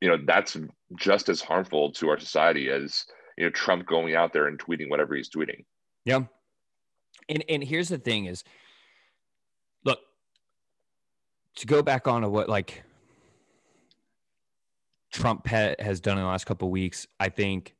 you 0.00 0.08
know 0.08 0.18
that's 0.26 0.56
just 0.96 1.28
as 1.28 1.40
harmful 1.40 1.92
to 1.92 2.08
our 2.08 2.18
society 2.18 2.68
as 2.68 3.04
you 3.38 3.44
know 3.44 3.50
trump 3.50 3.86
going 3.86 4.14
out 4.14 4.32
there 4.32 4.48
and 4.48 4.58
tweeting 4.58 4.90
whatever 4.90 5.14
he's 5.14 5.30
tweeting. 5.30 5.64
Yeah. 6.04 6.24
And 7.28 7.44
and 7.48 7.62
here's 7.62 7.88
the 7.88 7.98
thing 7.98 8.26
is 8.26 8.42
to 11.56 11.66
go 11.66 11.82
back 11.82 12.06
on 12.08 12.22
to 12.22 12.28
what 12.28 12.48
like 12.48 12.82
Trump 15.12 15.46
ha- 15.46 15.74
has 15.78 16.00
done 16.00 16.16
in 16.18 16.24
the 16.24 16.28
last 16.28 16.44
couple 16.46 16.68
of 16.68 16.72
weeks, 16.72 17.06
I 17.20 17.28
think 17.28 17.74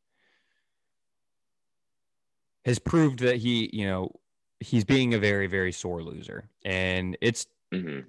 has 2.65 2.79
proved 2.79 3.21
that 3.21 3.37
he, 3.37 3.71
you 3.73 3.87
know, 3.87 4.13
he's 4.61 4.85
being 4.85 5.15
a 5.15 5.19
very 5.19 5.47
very 5.47 5.73
sore 5.73 6.03
loser. 6.03 6.49
And 6.65 7.17
it's 7.21 7.47
Mhm. 7.73 8.05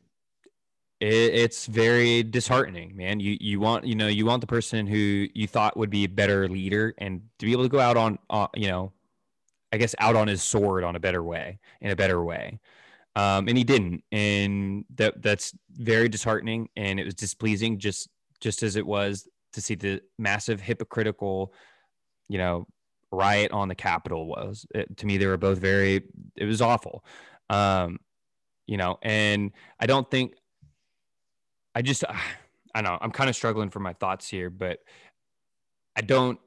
it, 0.99 1.07
it's 1.33 1.65
very 1.65 2.23
disheartening, 2.23 2.95
man. 2.95 3.19
You 3.19 3.37
you 3.39 3.59
want 3.59 3.85
you 3.85 3.95
know 3.95 4.07
you 4.07 4.25
want 4.25 4.41
the 4.41 4.47
person 4.47 4.85
who 4.85 5.27
you 5.33 5.47
thought 5.47 5.77
would 5.77 5.89
be 5.89 6.03
a 6.03 6.09
better 6.09 6.47
leader 6.47 6.93
and 6.97 7.21
to 7.39 7.45
be 7.45 7.51
able 7.53 7.63
to 7.63 7.69
go 7.69 7.79
out 7.79 7.97
on 7.97 8.19
uh, 8.29 8.47
you 8.55 8.67
know, 8.67 8.91
I 9.71 9.77
guess 9.77 9.95
out 9.99 10.15
on 10.15 10.27
his 10.27 10.43
sword 10.43 10.83
on 10.83 10.95
a 10.95 10.99
better 10.99 11.23
way 11.23 11.59
in 11.81 11.89
a 11.89 11.95
better 11.95 12.23
way, 12.23 12.59
um, 13.15 13.47
and 13.47 13.57
he 13.57 13.63
didn't, 13.63 14.03
and 14.11 14.85
that 14.95 15.21
that's 15.21 15.53
very 15.71 16.09
disheartening 16.09 16.69
and 16.75 16.99
it 16.99 17.05
was 17.05 17.13
displeasing 17.13 17.79
just 17.79 18.09
just 18.39 18.63
as 18.63 18.75
it 18.75 18.85
was 18.85 19.27
to 19.53 19.61
see 19.61 19.75
the 19.75 20.01
massive 20.17 20.59
hypocritical, 20.59 21.53
you 22.27 22.37
know, 22.37 22.67
riot 23.11 23.51
on 23.51 23.67
the 23.67 23.75
Capitol 23.75 24.27
was. 24.27 24.65
It, 24.73 24.97
to 24.97 25.05
me, 25.05 25.17
they 25.17 25.27
were 25.27 25.37
both 25.37 25.59
very. 25.59 26.03
It 26.35 26.45
was 26.45 26.61
awful. 26.61 27.05
Um, 27.49 27.99
you 28.65 28.77
know, 28.77 28.97
and 29.01 29.51
I 29.79 29.85
don't 29.85 30.09
think 30.09 30.33
I 31.75 31.81
just 31.81 32.03
I 32.75 32.81
don't 32.81 32.91
know, 32.91 32.97
I'm 33.01 33.11
kind 33.11 33.29
of 33.29 33.35
struggling 33.35 33.69
for 33.69 33.79
my 33.79 33.93
thoughts 33.93 34.27
here, 34.27 34.49
but 34.49 34.79
I 35.95 36.01
don't 36.01 36.39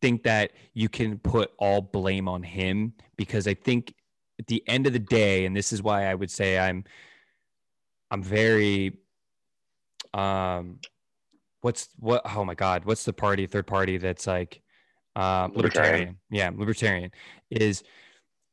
think 0.00 0.24
that 0.24 0.52
you 0.74 0.88
can 0.88 1.18
put 1.18 1.52
all 1.58 1.80
blame 1.80 2.28
on 2.28 2.42
him 2.42 2.94
because 3.16 3.46
I 3.46 3.54
think 3.54 3.94
at 4.42 4.48
the 4.48 4.62
end 4.66 4.86
of 4.86 4.92
the 4.92 4.98
day, 4.98 5.46
and 5.46 5.56
this 5.56 5.72
is 5.72 5.82
why 5.82 6.06
I 6.06 6.14
would 6.14 6.30
say 6.30 6.58
I'm 6.58 6.84
I'm 8.10 8.22
very 8.22 8.98
um, 10.12 10.80
what's 11.60 11.88
what? 11.98 12.22
Oh 12.36 12.44
my 12.44 12.54
God, 12.54 12.84
what's 12.84 13.04
the 13.04 13.12
party? 13.12 13.46
Third 13.46 13.66
party 13.66 13.98
that's 13.98 14.26
like 14.26 14.60
uh, 15.16 15.48
libertarian. 15.54 15.56
libertarian. 15.56 16.18
Yeah, 16.30 16.50
libertarian 16.54 17.10
is 17.50 17.84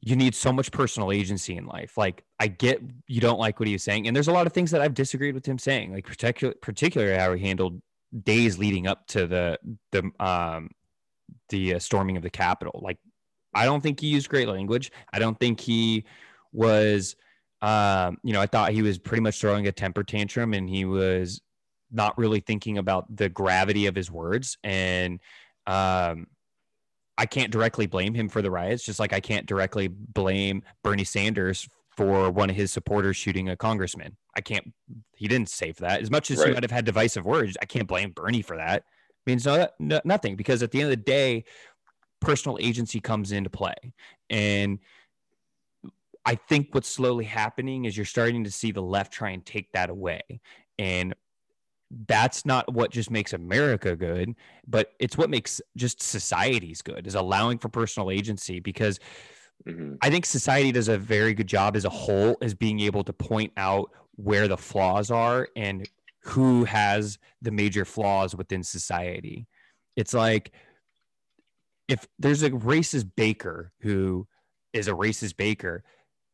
you 0.01 0.15
need 0.15 0.33
so 0.33 0.53
much 0.53 0.71
personal 0.71 1.11
agency 1.11 1.57
in 1.57 1.65
life. 1.65 1.97
Like 1.97 2.23
I 2.39 2.47
get 2.47 2.81
you 3.07 3.19
don't 3.19 3.39
like 3.39 3.59
what 3.59 3.67
he 3.67 3.73
was 3.73 3.83
saying, 3.83 4.07
and 4.07 4.15
there's 4.15 4.27
a 4.27 4.33
lot 4.33 4.47
of 4.47 4.53
things 4.53 4.71
that 4.71 4.81
I've 4.81 4.93
disagreed 4.93 5.33
with 5.33 5.45
him 5.45 5.57
saying, 5.57 5.91
like 5.91 6.05
particular 6.05 6.53
particularly 6.61 7.17
how 7.17 7.33
he 7.33 7.43
handled 7.43 7.81
days 8.23 8.57
leading 8.57 8.87
up 8.87 9.07
to 9.07 9.27
the 9.27 9.59
the 9.91 10.09
um 10.23 10.69
the 11.49 11.75
uh, 11.75 11.79
storming 11.79 12.15
of 12.15 12.23
the 12.23 12.29
Capitol. 12.29 12.79
Like 12.83 12.99
I 13.53 13.65
don't 13.65 13.81
think 13.81 13.99
he 13.99 14.07
used 14.07 14.29
great 14.29 14.47
language. 14.47 14.91
I 15.11 15.19
don't 15.19 15.39
think 15.39 15.59
he 15.59 16.05
was 16.51 17.15
um 17.61 18.17
you 18.23 18.33
know 18.33 18.41
I 18.41 18.47
thought 18.47 18.71
he 18.71 18.81
was 18.81 18.97
pretty 18.97 19.21
much 19.21 19.39
throwing 19.39 19.67
a 19.67 19.71
temper 19.71 20.03
tantrum, 20.03 20.53
and 20.53 20.69
he 20.69 20.85
was 20.85 21.41
not 21.91 22.17
really 22.17 22.39
thinking 22.39 22.77
about 22.77 23.15
the 23.15 23.29
gravity 23.29 23.87
of 23.87 23.95
his 23.95 24.11
words 24.11 24.57
and 24.63 25.19
um 25.65 26.27
I 27.19 27.25
can't 27.25 27.51
directly 27.51 27.85
blame 27.85 28.13
him 28.13 28.29
for 28.29 28.41
the 28.41 28.49
riots, 28.49 28.85
just 28.85 28.97
like 28.97 29.11
I 29.11 29.19
can't 29.19 29.45
directly 29.45 29.89
blame 29.89 30.63
Bernie 30.83 31.03
Sanders 31.03 31.67
for 31.97 32.31
one 32.31 32.49
of 32.49 32.55
his 32.55 32.71
supporters 32.71 33.17
shooting 33.17 33.49
a 33.49 33.57
congressman. 33.57 34.15
I 34.37 34.39
can't, 34.39 34.71
he 35.17 35.27
didn't 35.27 35.49
say 35.49 35.73
for 35.73 35.81
that. 35.81 36.01
As 36.01 36.09
much 36.09 36.31
as 36.31 36.37
right. 36.37 36.47
he 36.47 36.53
might 36.53 36.63
have 36.63 36.71
had 36.71 36.85
divisive 36.85 37.25
words, 37.25 37.57
I 37.61 37.65
can't 37.65 37.89
blame 37.89 38.11
Bernie 38.11 38.41
for 38.41 38.55
that. 38.55 38.85
Means 39.25 39.45
no, 39.45 39.67
no, 39.79 39.99
nothing 40.05 40.37
because 40.37 40.63
at 40.63 40.71
the 40.71 40.79
end 40.79 40.93
of 40.93 40.97
the 40.97 41.03
day, 41.03 41.43
personal 42.19 42.57
agency 42.61 42.99
comes 42.99 43.31
into 43.31 43.49
play. 43.49 43.75
And 44.29 44.79
I 46.25 46.35
think 46.35 46.69
what's 46.71 46.89
slowly 46.89 47.25
happening 47.25 47.85
is 47.85 47.95
you're 47.95 48.05
starting 48.05 48.43
to 48.43 48.51
see 48.51 48.71
the 48.71 48.81
left 48.81 49.11
try 49.13 49.31
and 49.31 49.45
take 49.45 49.71
that 49.73 49.89
away. 49.89 50.21
And 50.77 51.15
that's 52.07 52.45
not 52.45 52.71
what 52.71 52.91
just 52.91 53.09
makes 53.09 53.33
America 53.33 53.95
good, 53.95 54.35
but 54.67 54.93
it's 54.99 55.17
what 55.17 55.29
makes 55.29 55.59
just 55.75 56.01
societies 56.01 56.81
good 56.81 57.07
is 57.07 57.15
allowing 57.15 57.57
for 57.57 57.69
personal 57.69 58.11
agency 58.11 58.59
because 58.59 58.99
mm-hmm. 59.67 59.95
I 60.01 60.09
think 60.09 60.25
society 60.25 60.71
does 60.71 60.87
a 60.87 60.97
very 60.97 61.33
good 61.33 61.47
job 61.47 61.75
as 61.75 61.85
a 61.85 61.89
whole 61.89 62.37
as 62.41 62.53
being 62.53 62.79
able 62.81 63.03
to 63.05 63.13
point 63.13 63.51
out 63.57 63.89
where 64.17 64.47
the 64.47 64.57
flaws 64.57 65.09
are 65.09 65.47
and 65.55 65.89
who 66.23 66.63
has 66.65 67.17
the 67.41 67.51
major 67.51 67.85
flaws 67.85 68.35
within 68.35 68.61
society. 68.61 69.47
It's 69.95 70.13
like 70.13 70.51
if 71.89 72.07
there's 72.19 72.43
a 72.43 72.51
racist 72.51 73.09
baker 73.15 73.71
who 73.81 74.27
is 74.73 74.87
a 74.87 74.91
racist 74.91 75.35
baker, 75.37 75.83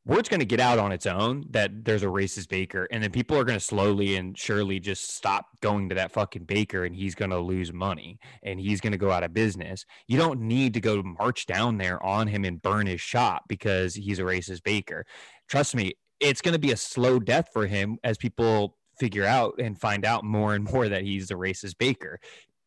word's 0.05 0.29
going 0.29 0.41
to 0.41 0.45
get 0.45 0.59
out 0.59 0.77
on 0.77 0.91
its 0.91 1.05
own 1.05 1.45
that 1.49 1.85
there's 1.85 2.03
a 2.03 2.07
racist 2.07 2.49
baker 2.49 2.87
and 2.91 3.01
then 3.01 3.09
people 3.09 3.37
are 3.37 3.43
going 3.45 3.57
to 3.57 3.63
slowly 3.63 4.17
and 4.17 4.37
surely 4.37 4.79
just 4.79 5.15
stop 5.15 5.47
going 5.61 5.89
to 5.89 5.95
that 5.95 6.11
fucking 6.11 6.43
baker 6.43 6.83
and 6.83 6.95
he's 6.95 7.15
going 7.15 7.31
to 7.31 7.39
lose 7.39 7.73
money 7.73 8.19
and 8.43 8.59
he's 8.59 8.81
going 8.81 8.91
to 8.91 8.99
go 8.99 9.09
out 9.09 9.23
of 9.23 9.33
business. 9.33 9.85
You 10.07 10.17
don't 10.17 10.41
need 10.41 10.73
to 10.75 10.81
go 10.81 11.01
march 11.01 11.45
down 11.47 11.77
there 11.77 12.03
on 12.05 12.27
him 12.27 12.43
and 12.43 12.61
burn 12.61 12.85
his 12.85 13.01
shop 13.01 13.45
because 13.47 13.95
he's 13.95 14.19
a 14.19 14.23
racist 14.23 14.61
baker. 14.63 15.05
Trust 15.47 15.73
me 15.73 15.93
it's 16.19 16.41
going 16.41 16.53
to 16.53 16.59
be 16.59 16.71
a 16.71 16.77
slow 16.77 17.19
death 17.19 17.49
for 17.51 17.65
him 17.65 17.97
as 18.03 18.17
people 18.17 18.77
figure 18.99 19.25
out 19.25 19.55
and 19.59 19.79
find 19.79 20.05
out 20.05 20.23
more 20.23 20.55
and 20.55 20.63
more 20.71 20.87
that 20.87 21.03
he's 21.03 21.29
a 21.31 21.35
racist 21.35 21.77
baker 21.77 22.19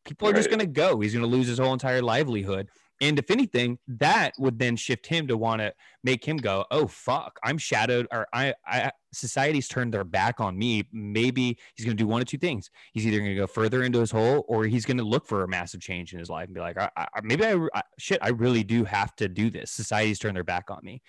people 0.04 0.28
are 0.28 0.32
right. 0.32 0.38
just 0.38 0.48
going 0.48 0.60
to 0.60 0.66
go 0.66 1.00
he's 1.00 1.12
going 1.12 1.22
to 1.22 1.28
lose 1.28 1.46
his 1.46 1.58
whole 1.58 1.72
entire 1.72 2.02
livelihood 2.02 2.68
and 3.00 3.18
if 3.18 3.30
anything, 3.30 3.78
that 3.86 4.32
would 4.38 4.58
then 4.58 4.74
shift 4.74 5.06
him 5.06 5.28
to 5.28 5.36
want 5.36 5.60
to 5.60 5.72
make 6.02 6.24
him 6.24 6.36
go, 6.36 6.64
"Oh 6.70 6.88
fuck, 6.88 7.38
I'm 7.44 7.56
shadowed," 7.56 8.08
or 8.10 8.26
"I, 8.32 8.54
I 8.66 8.90
society's 9.12 9.68
turned 9.68 9.94
their 9.94 10.04
back 10.04 10.40
on 10.40 10.58
me." 10.58 10.88
Maybe 10.92 11.58
he's 11.76 11.86
going 11.86 11.96
to 11.96 12.02
do 12.02 12.08
one 12.08 12.20
of 12.20 12.26
two 12.26 12.38
things. 12.38 12.70
He's 12.92 13.06
either 13.06 13.18
going 13.18 13.30
to 13.30 13.36
go 13.36 13.46
further 13.46 13.84
into 13.84 14.00
his 14.00 14.10
hole, 14.10 14.44
or 14.48 14.64
he's 14.64 14.84
going 14.84 14.96
to 14.96 15.04
look 15.04 15.26
for 15.26 15.44
a 15.44 15.48
massive 15.48 15.80
change 15.80 16.12
in 16.12 16.18
his 16.18 16.28
life 16.28 16.46
and 16.46 16.54
be 16.54 16.60
like, 16.60 16.76
I, 16.76 16.90
I, 16.96 17.06
"Maybe 17.22 17.44
I, 17.44 17.54
I 17.72 17.82
shit, 17.98 18.18
I 18.20 18.30
really 18.30 18.64
do 18.64 18.84
have 18.84 19.14
to 19.16 19.28
do 19.28 19.48
this." 19.48 19.70
Society's 19.70 20.18
turned 20.18 20.36
their 20.36 20.44
back 20.44 20.68
on 20.68 20.80
me. 20.82 21.00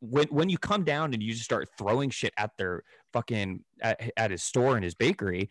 When 0.00 0.28
when 0.28 0.48
you 0.48 0.56
come 0.56 0.84
down 0.84 1.12
and 1.12 1.22
you 1.22 1.32
just 1.32 1.44
start 1.44 1.68
throwing 1.76 2.08
shit 2.08 2.32
at 2.38 2.52
their 2.56 2.84
fucking 3.12 3.64
at, 3.82 4.10
at 4.16 4.30
his 4.30 4.42
store 4.42 4.76
and 4.76 4.84
his 4.84 4.94
bakery, 4.94 5.50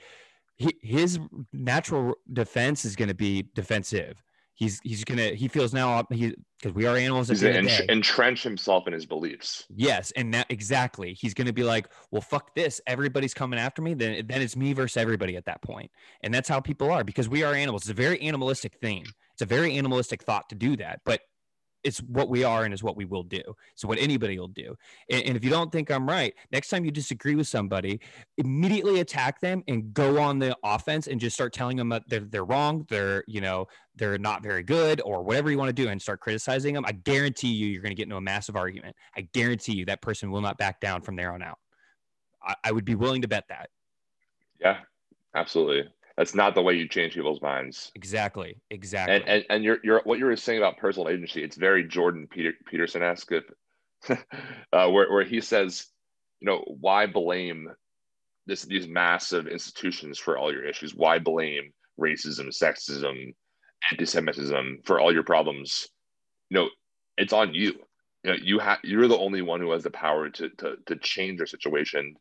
he, 0.60 0.76
his 0.82 1.20
natural 1.52 2.14
defense 2.32 2.86
is 2.86 2.96
going 2.96 3.10
to 3.10 3.16
be 3.16 3.50
defensive 3.56 4.22
he's 4.60 4.80
he's 4.84 5.04
gonna 5.04 5.30
he 5.30 5.48
feels 5.48 5.74
now 5.74 6.04
he 6.12 6.36
because 6.60 6.76
we 6.76 6.86
are 6.86 6.98
animals. 6.98 7.30
He's 7.30 7.42
gonna 7.42 7.68
entrench 7.88 8.44
himself 8.44 8.86
in 8.86 8.94
his 8.94 9.06
beliefs. 9.06 9.66
Yes, 9.74 10.12
and 10.16 10.34
that 10.34 10.46
exactly. 10.50 11.14
He's 11.14 11.34
gonna 11.34 11.54
be 11.54 11.64
like, 11.64 11.88
well, 12.12 12.22
fuck 12.22 12.54
this. 12.54 12.82
Everybody's 12.86 13.34
coming 13.34 13.58
after 13.58 13.82
me. 13.82 13.94
Then 13.94 14.28
then 14.28 14.42
it's 14.42 14.56
me 14.56 14.74
versus 14.74 14.98
everybody 14.98 15.38
at 15.38 15.46
that 15.46 15.62
point, 15.62 15.90
and 16.22 16.34
that's 16.34 16.50
how 16.50 16.60
people 16.60 16.92
are 16.92 17.04
because 17.04 17.30
we 17.30 17.44
are 17.44 17.54
animals. 17.54 17.84
It's 17.84 17.92
a 17.92 17.94
very 17.94 18.22
animalistic 18.22 18.76
thing. 18.76 19.06
It's 19.34 19.42
a 19.42 19.46
very 19.46 19.78
animalistic 19.78 20.24
thought 20.24 20.50
to 20.50 20.56
do 20.56 20.76
that, 20.78 21.00
but 21.06 21.22
it's 21.84 22.00
what 22.00 22.30
we 22.30 22.44
are 22.44 22.66
and 22.66 22.74
is 22.74 22.84
what 22.84 22.98
we 22.98 23.06
will 23.06 23.24
do. 23.24 23.42
So 23.76 23.88
what 23.88 24.00
anybody 24.00 24.38
will 24.38 24.50
do. 24.50 24.76
And, 25.10 25.24
and, 25.24 25.38
if 25.38 25.44
you 25.44 25.50
don't 25.50 25.72
think 25.72 25.90
I'm 25.90 26.08
right, 26.08 26.34
next 26.52 26.70
time 26.70 26.84
you 26.84 26.92
disagree 26.92 27.36
with 27.36 27.48
somebody, 27.48 28.02
immediately 28.38 29.00
attack 29.00 29.40
them 29.40 29.64
and 29.68 29.94
go 29.94 30.20
on 30.20 30.40
the 30.40 30.56
offense 30.64 31.08
and 31.08 31.20
just 31.20 31.36
start 31.36 31.54
telling 31.54 31.78
them 31.78 31.90
that 31.90 32.04
they're, 32.08 32.20
they're 32.22 32.46
wrong. 32.46 32.86
They're, 32.90 33.24
you 33.28 33.42
know, 33.42 33.68
they're 33.96 34.18
not 34.18 34.44
very 34.44 34.64
good 34.64 35.02
or 35.06 35.24
whatever 35.24 35.50
you 35.52 35.58
want 35.58 35.70
to 35.70 35.74
do 35.74 35.90
and 35.90 36.02
start 36.02 36.20
criticizing 36.20 36.74
them. 36.74 36.86
I 36.86 36.92
guarantee 36.92 37.54
you, 37.54 37.68
you're 37.68 37.82
going 37.82 37.92
to 37.92 37.96
get 37.96 38.04
into 38.04 38.18
a 38.18 38.22
massive 38.22 38.56
argument. 38.56 38.96
I 39.16 39.22
guarantee 39.34 39.74
you 39.74 39.86
that 39.86 40.02
person 40.02 40.32
will 40.32 40.42
not 40.42 40.58
back 40.58 40.80
down 40.80 41.02
from 41.02 41.16
there 41.16 41.34
on 41.34 41.42
out. 41.42 41.60
I, 42.44 42.56
I 42.66 42.72
would 42.72 42.86
be 42.86 42.96
willing 42.96 43.22
to 43.22 43.28
bet 43.28 43.46
that. 43.50 43.70
Yeah, 44.60 44.80
absolutely 45.36 45.90
that's 46.20 46.36
not 46.36 46.54
the 46.54 46.62
way 46.62 46.74
you 46.74 46.86
change 46.86 47.14
people's 47.14 47.42
minds. 47.42 47.94
Exactly. 47.96 48.58
Exactly. 48.70 49.16
And 49.16 49.24
and, 49.26 49.46
and 49.50 49.64
you're 49.64 49.78
you're 49.86 50.02
what 50.04 50.20
you 50.20 50.26
were 50.26 50.36
saying 50.36 50.58
about 50.58 50.76
personal 50.76 51.08
agency, 51.08 51.42
it's 51.42 51.56
very 51.56 51.86
Jordan 51.86 52.28
Peter, 52.30 52.52
Peterson 52.70 53.02
esque, 53.02 53.32
uh, 54.10 54.16
where 54.90 55.10
where 55.10 55.24
he 55.24 55.40
says, 55.40 55.86
you 56.42 56.48
know, 56.48 56.62
why 56.82 57.06
blame 57.06 57.70
this 58.48 58.64
these 58.64 58.86
massive 58.86 59.48
institutions 59.48 60.20
for 60.20 60.38
all 60.38 60.52
your 60.52 60.66
issues? 60.66 60.94
Why 60.94 61.20
blame 61.20 61.72
racism, 61.98 62.50
sexism, 62.50 63.34
anti-Semitism 63.90 64.80
for 64.84 65.00
all 65.00 65.14
your 65.14 65.24
problems? 65.24 65.88
You 66.50 66.60
know, 66.60 66.70
it's 67.16 67.32
on 67.32 67.54
you. 67.54 67.76
You 68.26 68.32
know, 68.32 68.38
you 68.44 68.60
have 68.60 68.80
you're 68.84 69.08
the 69.08 69.18
only 69.18 69.42
one 69.42 69.62
who 69.62 69.72
has 69.72 69.84
the 69.84 69.90
power 69.90 70.30
to 70.30 70.50
to 70.50 70.76
to 70.86 70.96
change 70.98 71.38
your 71.38 71.48
situation 71.48 72.16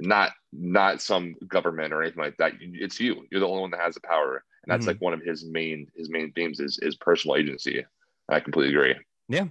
not 0.00 0.32
not 0.52 1.00
some 1.00 1.34
government 1.48 1.92
or 1.92 2.02
anything 2.02 2.22
like 2.22 2.36
that. 2.38 2.52
It's 2.60 3.00
you. 3.00 3.26
You're 3.30 3.40
the 3.40 3.48
only 3.48 3.62
one 3.62 3.70
that 3.72 3.80
has 3.80 3.94
the 3.94 4.00
power, 4.00 4.42
and 4.62 4.72
that's 4.72 4.82
mm-hmm. 4.82 4.88
like 4.88 5.00
one 5.00 5.14
of 5.14 5.22
his 5.22 5.44
main 5.44 5.86
his 5.96 6.10
main 6.10 6.32
themes 6.32 6.60
is 6.60 6.78
is 6.82 6.96
personal 6.96 7.36
agency. 7.36 7.84
I 8.28 8.40
completely 8.40 8.74
agree. 8.74 8.94
Yeah, 9.28 9.46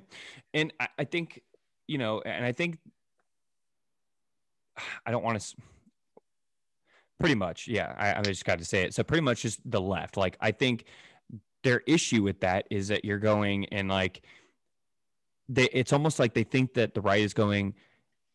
and 0.54 0.74
I, 0.80 0.88
I 1.00 1.04
think 1.06 1.42
you 1.88 1.98
know, 1.98 2.22
and 2.22 2.46
I 2.46 2.52
think 2.52 2.78
I 5.06 5.12
don't 5.12 5.24
want 5.24 5.40
to. 5.40 5.56
Pretty 7.20 7.36
much, 7.36 7.68
yeah. 7.68 7.94
I, 7.98 8.20
I 8.20 8.22
just 8.24 8.44
got 8.44 8.60
to 8.60 8.66
say 8.66 8.82
it. 8.82 8.94
So 8.94 9.04
pretty 9.04 9.22
much 9.22 9.44
just 9.44 9.60
the 9.70 9.80
left. 9.80 10.18
Like 10.18 10.36
I 10.42 10.52
think 10.52 10.86
their 11.64 11.82
issue 11.88 12.22
with 12.22 12.42
that 12.42 12.68
is 12.70 12.90
that 12.90 13.06
you're 13.06 13.20
going 13.20 13.66
and 13.68 13.88
like 13.88 14.24
they. 15.48 15.70
It's 15.72 15.94
almost 15.94 16.20
like 16.20 16.34
they 16.34 16.44
think 16.44 16.74
that 16.74 16.94
the 16.94 17.02
right 17.02 17.22
is 17.22 17.34
going 17.34 17.76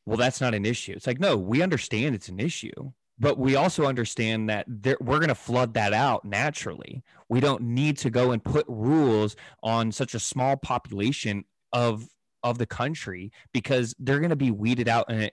well, 0.09 0.16
that's 0.16 0.40
not 0.40 0.54
an 0.54 0.64
issue. 0.64 0.92
It's 0.92 1.06
like, 1.06 1.20
no, 1.20 1.36
we 1.36 1.61
understand 1.61 2.14
it's 2.14 2.30
an 2.30 2.40
issue, 2.40 2.92
but 3.18 3.38
we 3.38 3.56
also 3.56 3.84
understand 3.84 4.48
that 4.48 4.64
there, 4.66 4.96
we're 5.02 5.18
going 5.18 5.28
to 5.28 5.34
flood 5.34 5.74
that 5.74 5.92
out 5.92 6.24
naturally. 6.24 7.04
We 7.28 7.40
don't 7.40 7.61
need 7.61 7.98
to 7.98 8.11
go 8.11 8.30
and 8.30 8.42
put 8.42 8.64
rules 8.68 9.36
on 9.62 9.92
such 9.92 10.14
a 10.14 10.18
small 10.18 10.56
population 10.56 11.44
of 11.74 12.09
of 12.42 12.56
the 12.56 12.64
country 12.66 13.32
because 13.52 13.94
they're 13.98 14.20
going 14.20 14.30
to 14.30 14.36
be 14.36 14.50
weeded 14.50 14.88
out 14.88 15.11
in 15.11 15.24
a, 15.24 15.30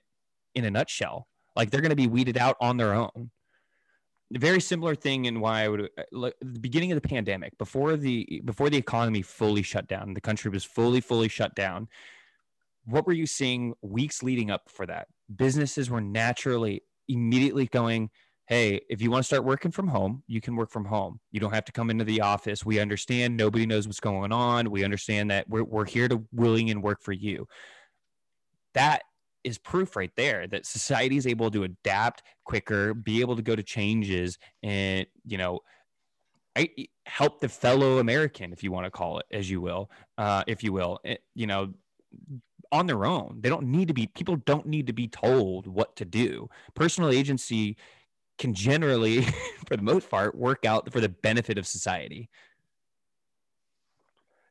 in 0.56 0.66
a 0.66 0.72
nutshell. 0.72 1.28
Like 1.56 1.70
they're 1.70 1.82
going 1.82 1.92
to 1.92 1.96
be 1.96 2.08
weeded 2.08 2.38
out 2.38 2.58
on 2.60 2.76
their 2.76 2.94
own. 2.94 3.30
A 4.36 4.40
very 4.40 4.60
similar 4.60 4.96
thing 4.96 5.26
in 5.26 5.40
why 5.40 5.64
I 5.64 5.70
would 5.70 5.90
look 6.12 6.34
the 6.42 6.60
beginning 6.60 6.92
of 6.92 7.02
the 7.02 7.08
pandemic 7.08 7.58
before 7.58 7.96
the 7.96 8.42
before 8.44 8.70
the 8.70 8.78
economy 8.78 9.22
fully 9.22 9.62
shut 9.62 9.88
down, 9.88 10.16
the 10.16 10.20
country 10.20 10.52
was 10.52 10.66
fully 10.66 11.00
fully 11.00 11.30
shut 11.30 11.56
down 11.56 11.88
what 12.86 13.06
were 13.06 13.14
you 13.14 13.26
seeing 13.26 13.74
weeks 13.82 14.24
leading 14.24 14.52
up 14.52 14.64
for 14.70 14.86
that? 14.86 15.08
Businesses 15.36 15.90
were 15.90 16.02
naturally 16.02 16.84
immediately 17.08 17.68
going, 17.68 18.10
hey, 18.48 18.80
if 18.90 19.02
you 19.02 19.10
want 19.10 19.24
to 19.24 19.28
start 19.28 19.44
working 19.44 19.72
from 19.72 19.88
home, 19.88 20.24
you 20.28 20.40
can 20.40 20.56
work 20.56 20.70
from 20.70 20.86
home. 20.86 21.20
You 21.32 21.40
don't 21.40 21.54
have 21.54 21.66
to 21.66 21.72
come 21.72 21.90
into 21.90 22.04
the 22.04 22.22
office. 22.22 22.64
We 22.64 22.80
understand 22.80 23.36
nobody 23.36 23.66
knows 23.66 23.88
what's 23.88 24.00
going 24.00 24.32
on. 24.32 24.70
We 24.70 24.84
understand 24.84 25.32
that 25.32 25.50
we're, 25.50 25.64
we're 25.64 25.86
here 25.86 26.08
to 26.08 26.24
willing 26.32 26.70
and 26.70 26.84
work 26.84 27.02
for 27.02 27.12
you. 27.12 27.48
That 28.76 29.02
is 29.44 29.58
proof 29.58 29.96
right 29.96 30.12
there 30.16 30.48
that 30.48 30.66
society 30.66 31.18
is 31.18 31.28
able 31.28 31.50
to 31.52 31.64
adapt 31.64 32.24
quicker, 32.46 32.94
be 32.94 33.22
able 33.22 33.36
to 33.36 33.42
go 33.42 33.56
to 33.56 33.64
changes 33.64 34.38
and, 34.64 35.06
you 35.26 35.38
know, 35.38 35.60
I, 36.56 36.70
help 37.06 37.42
the 37.42 37.50
fellow 37.50 38.00
American, 38.00 38.54
if 38.54 38.64
you 38.64 38.72
want 38.72 38.86
to 38.86 38.92
call 38.92 39.20
it, 39.20 39.26
as 39.32 39.50
you 39.50 39.60
will, 39.60 39.90
uh, 40.18 40.44
if 40.48 40.64
you 40.64 40.72
will, 40.72 41.00
it, 41.04 41.22
you 41.34 41.48
know, 41.48 41.74
on 42.76 42.88
their 42.88 43.06
own. 43.06 43.38
They 43.40 43.50
don't 43.50 43.68
need 43.68 43.88
to 43.88 43.94
be, 43.94 44.08
people 44.08 44.36
don't 44.36 44.66
need 44.66 44.88
to 44.88 44.94
be 44.94 45.08
told 45.08 45.66
what 45.66 45.96
to 45.96 46.06
do. 46.06 46.50
Personal 46.74 47.10
agency 47.10 47.78
can 48.38 48.54
generally, 48.54 49.22
for 49.68 49.78
the 49.78 49.84
most 49.84 50.10
part, 50.10 50.36
work 50.36 50.66
out 50.66 50.92
for 50.92 51.00
the 51.00 51.10
benefit 51.10 51.58
of 51.58 51.66
society. 51.66 52.30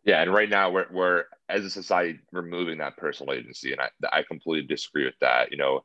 Yeah, 0.04 0.20
and 0.20 0.32
right 0.32 0.50
now 0.50 0.70
we're 0.70 0.86
we're 0.92 1.24
as 1.48 1.64
a 1.64 1.70
society 1.70 2.20
removing 2.30 2.76
that 2.78 2.94
personal 2.98 3.32
agency, 3.32 3.72
and 3.72 3.80
I 3.80 3.88
I 4.12 4.22
completely 4.22 4.66
disagree 4.66 5.06
with 5.06 5.18
that. 5.22 5.50
You 5.50 5.56
know, 5.56 5.82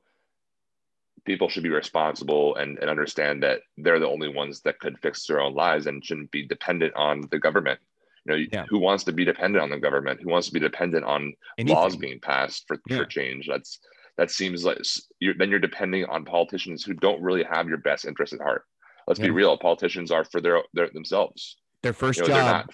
people 1.23 1.47
should 1.47 1.63
be 1.63 1.69
responsible 1.69 2.55
and, 2.55 2.77
and 2.79 2.89
understand 2.89 3.43
that 3.43 3.61
they're 3.77 3.99
the 3.99 4.09
only 4.09 4.27
ones 4.27 4.59
that 4.61 4.79
could 4.79 4.99
fix 4.99 5.25
their 5.25 5.39
own 5.39 5.53
lives 5.53 5.87
and 5.87 6.03
shouldn't 6.03 6.31
be 6.31 6.45
dependent 6.45 6.93
on 6.95 7.29
the 7.31 7.39
government. 7.39 7.79
You 8.25 8.31
know, 8.31 8.45
yeah. 8.51 8.65
who 8.69 8.79
wants 8.79 9.03
to 9.05 9.11
be 9.11 9.25
dependent 9.25 9.63
on 9.63 9.69
the 9.69 9.79
government? 9.79 10.21
Who 10.21 10.29
wants 10.29 10.47
to 10.47 10.53
be 10.53 10.59
dependent 10.59 11.05
on 11.05 11.33
Anything. 11.57 11.75
laws 11.75 11.95
being 11.95 12.19
passed 12.19 12.65
for, 12.67 12.77
yeah. 12.87 12.97
for 12.97 13.05
change? 13.05 13.47
That's 13.47 13.79
that 14.17 14.31
seems 14.31 14.65
like 14.65 14.79
you're, 15.19 15.33
then 15.33 15.49
you're 15.49 15.59
depending 15.59 16.05
on 16.05 16.25
politicians 16.25 16.83
who 16.83 16.93
don't 16.93 17.21
really 17.21 17.43
have 17.43 17.69
your 17.69 17.77
best 17.77 18.05
interest 18.05 18.33
at 18.33 18.41
heart. 18.41 18.63
Let's 19.07 19.19
yeah. 19.19 19.27
be 19.27 19.31
real. 19.31 19.57
Politicians 19.57 20.11
are 20.11 20.25
for 20.25 20.41
their, 20.41 20.61
their 20.73 20.89
themselves. 20.89 21.57
Their 21.83 21.93
first 21.93 22.19
you 22.19 22.27
know, 22.27 22.35
job 22.35 22.69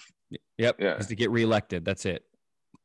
Yep. 0.58 0.80
Is 0.80 1.06
to 1.06 1.14
get 1.14 1.30
reelected. 1.30 1.84
That's 1.84 2.06
it. 2.06 2.24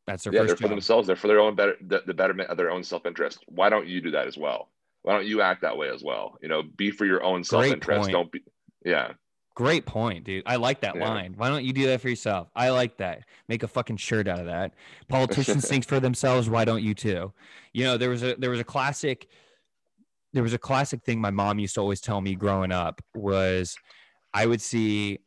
That's 0.06 0.24
their 0.24 0.34
yeah, 0.34 0.42
first 0.42 0.50
they're 0.50 0.56
job. 0.56 0.62
for 0.62 0.68
themselves. 0.68 1.08
They're 1.08 1.16
for 1.16 1.28
their 1.28 1.40
own 1.40 1.56
better 1.56 1.76
the, 1.82 2.04
the 2.06 2.14
betterment 2.14 2.50
of 2.50 2.58
their 2.58 2.70
own 2.70 2.84
self-interest. 2.84 3.40
Why 3.48 3.70
don't 3.70 3.88
you 3.88 4.02
do 4.02 4.12
that 4.12 4.28
as 4.28 4.38
well? 4.38 4.70
Why 5.04 5.14
don't 5.14 5.26
you 5.26 5.42
act 5.42 5.62
that 5.62 5.78
way 5.78 5.90
as 5.90 6.04
well? 6.04 6.38
You 6.42 6.50
know, 6.50 6.62
be 6.64 6.92
for 6.92 7.06
your 7.06 7.24
own 7.24 7.44
self-interest. 7.44 8.12
Don't 8.12 8.32
be 8.32 8.44
yeah. 8.86 9.14
Great 9.56 9.86
point, 9.86 10.24
dude. 10.24 10.44
I 10.46 10.56
like 10.56 10.82
that 10.82 10.96
yeah. 10.96 11.08
line. 11.08 11.34
Why 11.36 11.50
don't 11.50 11.64
you 11.64 11.74
do 11.74 11.86
that 11.88 12.02
for 12.02 12.10
yourself? 12.10 12.50
I 12.56 12.70
like 12.70 12.98
that. 12.98 13.24
Make 13.48 13.64
a 13.64 13.68
fucking 13.68 13.98
shirt 13.98 14.28
out 14.28 14.40
of 14.40 14.46
that. 14.46 14.74
Politicians 15.08 15.68
think 15.70 15.86
for 15.86 16.00
themselves. 16.00 16.50
Why 16.50 16.64
don't 16.64 16.84
you 16.84 16.94
too? 16.94 17.34
You 17.74 17.84
know, 17.84 17.98
there 17.98 18.10
was 18.10 18.24
a 18.24 18.36
there 18.36 18.50
was 18.50 18.60
a 18.60 18.66
classic 18.66 19.28
there 20.34 20.44
was 20.44 20.54
a 20.54 20.58
classic 20.58 21.04
thing 21.04 21.20
my 21.20 21.32
mom 21.32 21.60
used 21.60 21.76
to 21.76 21.82
always 21.82 22.00
tell 22.00 22.22
me 22.22 22.36
growing 22.36 22.72
up 22.72 23.02
was 23.14 23.78
I 24.34 24.46
would 24.46 24.62
see 24.62 25.20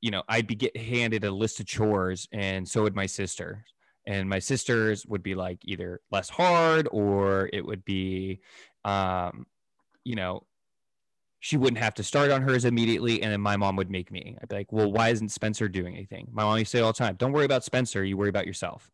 you 0.00 0.10
know, 0.10 0.22
I'd 0.28 0.46
be 0.46 0.54
get 0.54 0.76
handed 0.76 1.24
a 1.24 1.30
list 1.30 1.60
of 1.60 1.66
chores, 1.66 2.28
and 2.32 2.68
so 2.68 2.82
would 2.82 2.94
my 2.94 3.06
sister. 3.06 3.64
And 4.06 4.28
my 4.28 4.38
sisters 4.38 5.04
would 5.06 5.22
be 5.22 5.34
like 5.34 5.58
either 5.64 6.00
less 6.10 6.30
hard 6.30 6.88
or 6.90 7.50
it 7.52 7.64
would 7.66 7.84
be, 7.84 8.40
um, 8.84 9.44
you 10.02 10.14
know, 10.14 10.44
she 11.40 11.56
wouldn't 11.56 11.82
have 11.82 11.94
to 11.94 12.02
start 12.02 12.30
on 12.30 12.42
hers 12.42 12.64
immediately. 12.64 13.22
And 13.22 13.32
then 13.32 13.40
my 13.40 13.56
mom 13.56 13.76
would 13.76 13.90
make 13.90 14.10
me. 14.10 14.36
I'd 14.40 14.48
be 14.48 14.56
like, 14.56 14.72
well, 14.72 14.90
why 14.90 15.10
isn't 15.10 15.30
Spencer 15.30 15.68
doing 15.68 15.94
anything? 15.94 16.28
My 16.32 16.42
mom 16.42 16.58
used 16.58 16.72
to 16.72 16.78
say 16.78 16.82
all 16.82 16.92
the 16.92 16.98
time, 16.98 17.16
don't 17.16 17.32
worry 17.32 17.44
about 17.44 17.64
Spencer. 17.64 18.04
You 18.04 18.16
worry 18.16 18.28
about 18.28 18.46
yourself. 18.46 18.90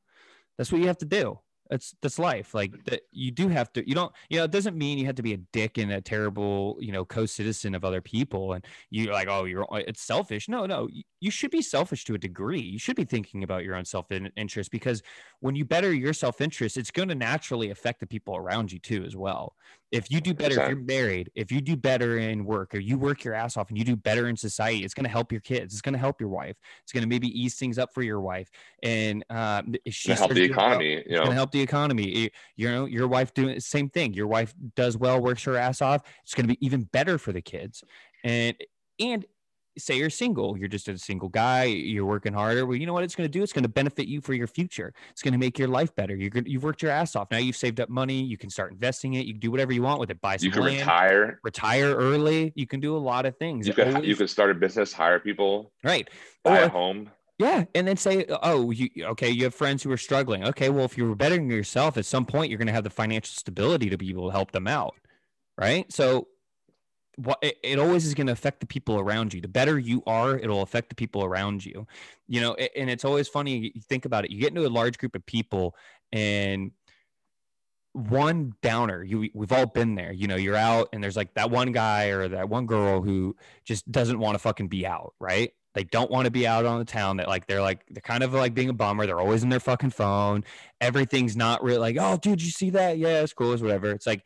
That's 0.58 0.70
what 0.70 0.80
you 0.80 0.86
have 0.86 0.98
to 0.98 1.06
do 1.06 1.38
that's 1.70 1.94
that's 2.02 2.18
life 2.18 2.54
like 2.54 2.84
that 2.84 3.02
you 3.10 3.30
do 3.30 3.48
have 3.48 3.72
to 3.72 3.86
you 3.88 3.94
don't 3.94 4.12
you 4.28 4.38
know 4.38 4.44
it 4.44 4.50
doesn't 4.50 4.76
mean 4.76 4.98
you 4.98 5.06
have 5.06 5.14
to 5.14 5.22
be 5.22 5.32
a 5.32 5.38
dick 5.52 5.78
and 5.78 5.92
a 5.92 6.00
terrible 6.00 6.76
you 6.78 6.92
know 6.92 7.04
co-citizen 7.04 7.74
of 7.74 7.84
other 7.84 8.00
people 8.00 8.52
and 8.52 8.64
you're 8.90 9.12
like 9.12 9.28
oh 9.28 9.44
you're 9.44 9.64
uh, 9.72 9.80
it's 9.88 10.02
selfish 10.02 10.48
no 10.48 10.66
no 10.66 10.88
you 11.20 11.30
should 11.30 11.50
be 11.50 11.62
selfish 11.62 12.04
to 12.04 12.14
a 12.14 12.18
degree 12.18 12.60
you 12.60 12.78
should 12.78 12.96
be 12.96 13.04
thinking 13.04 13.44
about 13.44 13.64
your 13.64 13.76
own 13.76 13.84
self-interest 13.84 14.70
because 14.70 15.02
when 15.40 15.56
you 15.56 15.64
better 15.64 15.92
your 15.92 16.12
self-interest 16.12 16.76
it's 16.76 16.90
going 16.90 17.08
to 17.08 17.14
naturally 17.14 17.70
affect 17.70 18.00
the 18.00 18.06
people 18.06 18.36
around 18.36 18.70
you 18.70 18.78
too 18.78 19.02
as 19.04 19.16
well 19.16 19.56
if 19.94 20.10
you 20.10 20.20
do 20.20 20.34
better 20.34 20.60
if 20.60 20.68
you're 20.68 20.76
married 20.76 21.30
if 21.36 21.52
you 21.52 21.60
do 21.60 21.76
better 21.76 22.18
in 22.18 22.44
work 22.44 22.74
or 22.74 22.80
you 22.80 22.98
work 22.98 23.22
your 23.22 23.32
ass 23.32 23.56
off 23.56 23.68
and 23.68 23.78
you 23.78 23.84
do 23.84 23.94
better 23.94 24.26
in 24.26 24.36
society 24.36 24.84
it's 24.84 24.92
going 24.92 25.04
to 25.04 25.10
help 25.10 25.30
your 25.30 25.40
kids 25.40 25.72
it's 25.72 25.80
going 25.80 25.92
to 25.92 25.98
help 25.98 26.20
your 26.20 26.28
wife 26.28 26.56
it's 26.82 26.92
going 26.92 27.02
to 27.02 27.08
maybe 27.08 27.28
ease 27.28 27.54
things 27.54 27.78
up 27.78 27.94
for 27.94 28.02
your 28.02 28.20
wife 28.20 28.50
and 28.82 29.24
um, 29.30 29.72
she's 29.88 30.18
help 30.18 30.32
the 30.32 30.42
economy 30.42 30.96
well, 30.96 31.04
you 31.06 31.12
know 31.12 31.18
going 31.18 31.30
to 31.30 31.36
help 31.36 31.52
the 31.52 31.60
economy 31.60 32.28
you 32.56 32.68
know 32.68 32.86
your 32.86 33.06
wife 33.06 33.32
doing 33.34 33.54
the 33.54 33.60
same 33.60 33.88
thing 33.88 34.12
your 34.12 34.26
wife 34.26 34.52
does 34.74 34.96
well 34.98 35.20
works 35.20 35.44
her 35.44 35.56
ass 35.56 35.80
off 35.80 36.02
it's 36.24 36.34
going 36.34 36.44
to 36.44 36.52
be 36.52 36.66
even 36.66 36.82
better 36.92 37.16
for 37.16 37.32
the 37.32 37.42
kids 37.42 37.84
and 38.24 38.56
and 38.98 39.24
say 39.78 39.96
you're 39.96 40.10
single, 40.10 40.56
you're 40.56 40.68
just 40.68 40.88
a 40.88 40.96
single 40.98 41.28
guy, 41.28 41.64
you're 41.64 42.04
working 42.04 42.32
harder. 42.32 42.66
Well, 42.66 42.76
you 42.76 42.86
know 42.86 42.92
what 42.92 43.04
it's 43.04 43.14
going 43.14 43.28
to 43.28 43.32
do? 43.32 43.42
It's 43.42 43.52
going 43.52 43.64
to 43.64 43.68
benefit 43.68 44.06
you 44.06 44.20
for 44.20 44.34
your 44.34 44.46
future. 44.46 44.92
It's 45.10 45.22
going 45.22 45.32
to 45.32 45.38
make 45.38 45.58
your 45.58 45.68
life 45.68 45.94
better. 45.94 46.14
You're 46.14 46.30
good. 46.30 46.46
You've 46.46 46.62
worked 46.62 46.82
your 46.82 46.90
ass 46.90 47.16
off. 47.16 47.30
Now 47.30 47.38
you've 47.38 47.56
saved 47.56 47.80
up 47.80 47.88
money. 47.88 48.22
You 48.22 48.36
can 48.36 48.50
start 48.50 48.72
investing 48.72 49.14
it. 49.14 49.26
You 49.26 49.34
can 49.34 49.40
do 49.40 49.50
whatever 49.50 49.72
you 49.72 49.82
want 49.82 50.00
with 50.00 50.10
it. 50.10 50.20
Buy 50.20 50.36
some 50.36 50.46
You 50.46 50.52
can 50.52 50.62
land, 50.62 50.78
retire. 50.78 51.40
Retire 51.42 51.94
early. 51.94 52.52
You 52.54 52.66
can 52.66 52.80
do 52.80 52.96
a 52.96 52.98
lot 52.98 53.26
of 53.26 53.36
things. 53.36 53.66
You 53.66 53.74
could 53.74 53.88
always, 53.88 54.08
you 54.08 54.16
could 54.16 54.30
start 54.30 54.50
a 54.50 54.54
business, 54.54 54.92
hire 54.92 55.18
people. 55.18 55.72
Right. 55.82 56.08
Buy 56.42 56.60
or, 56.60 56.64
a 56.64 56.68
home. 56.68 57.10
Yeah, 57.38 57.64
and 57.74 57.88
then 57.88 57.96
say, 57.96 58.26
oh, 58.28 58.38
oh, 58.42 58.70
you 58.70 58.88
okay? 59.00 59.28
You 59.28 59.44
have 59.44 59.54
friends 59.54 59.82
who 59.82 59.90
are 59.90 59.96
struggling. 59.96 60.44
Okay, 60.44 60.68
well, 60.68 60.84
if 60.84 60.96
you're 60.96 61.16
bettering 61.16 61.50
yourself, 61.50 61.96
at 61.96 62.04
some 62.04 62.24
point 62.24 62.48
you're 62.48 62.58
going 62.58 62.68
to 62.68 62.72
have 62.72 62.84
the 62.84 62.90
financial 62.90 63.34
stability 63.34 63.90
to 63.90 63.98
be 63.98 64.10
able 64.10 64.28
to 64.28 64.30
help 64.30 64.52
them 64.52 64.68
out, 64.68 64.94
right? 65.58 65.92
So 65.92 66.28
what 67.16 67.38
it, 67.42 67.58
it 67.62 67.78
always 67.78 68.06
is 68.06 68.14
going 68.14 68.26
to 68.26 68.32
affect 68.32 68.60
the 68.60 68.66
people 68.66 68.98
around 68.98 69.32
you. 69.32 69.40
The 69.40 69.48
better 69.48 69.78
you 69.78 70.02
are, 70.06 70.38
it'll 70.38 70.62
affect 70.62 70.88
the 70.88 70.94
people 70.94 71.24
around 71.24 71.64
you. 71.64 71.86
You 72.26 72.40
know, 72.40 72.54
and 72.54 72.90
it's 72.90 73.04
always 73.04 73.28
funny. 73.28 73.72
You 73.74 73.80
think 73.80 74.04
about 74.04 74.24
it. 74.24 74.30
You 74.30 74.40
get 74.40 74.50
into 74.50 74.66
a 74.66 74.68
large 74.68 74.98
group 74.98 75.14
of 75.14 75.24
people, 75.26 75.76
and 76.12 76.72
one 77.92 78.54
downer. 78.62 79.02
You 79.02 79.30
we've 79.34 79.52
all 79.52 79.66
been 79.66 79.94
there. 79.94 80.12
You 80.12 80.26
know, 80.26 80.36
you're 80.36 80.56
out, 80.56 80.88
and 80.92 81.02
there's 81.02 81.16
like 81.16 81.34
that 81.34 81.50
one 81.50 81.72
guy 81.72 82.06
or 82.06 82.28
that 82.28 82.48
one 82.48 82.66
girl 82.66 83.02
who 83.02 83.36
just 83.64 83.90
doesn't 83.90 84.18
want 84.18 84.34
to 84.34 84.38
fucking 84.38 84.68
be 84.68 84.86
out, 84.86 85.14
right? 85.20 85.52
They 85.74 85.84
don't 85.84 86.10
want 86.10 86.26
to 86.26 86.30
be 86.30 86.46
out 86.46 86.66
on 86.66 86.78
the 86.78 86.84
town. 86.84 87.16
That 87.16 87.28
like 87.28 87.46
they're 87.46 87.62
like 87.62 87.84
they're 87.90 88.00
kind 88.00 88.22
of 88.22 88.32
like 88.32 88.54
being 88.54 88.68
a 88.68 88.72
bummer. 88.72 89.06
They're 89.06 89.20
always 89.20 89.42
in 89.42 89.48
their 89.48 89.60
fucking 89.60 89.90
phone. 89.90 90.44
Everything's 90.80 91.36
not 91.36 91.62
really 91.62 91.78
like, 91.78 91.96
oh, 91.98 92.16
dude, 92.16 92.42
you 92.42 92.50
see 92.50 92.70
that? 92.70 92.98
Yeah, 92.98 93.22
it's 93.22 93.32
cool. 93.32 93.52
It's 93.52 93.62
whatever. 93.62 93.90
It's 93.90 94.06
like 94.06 94.24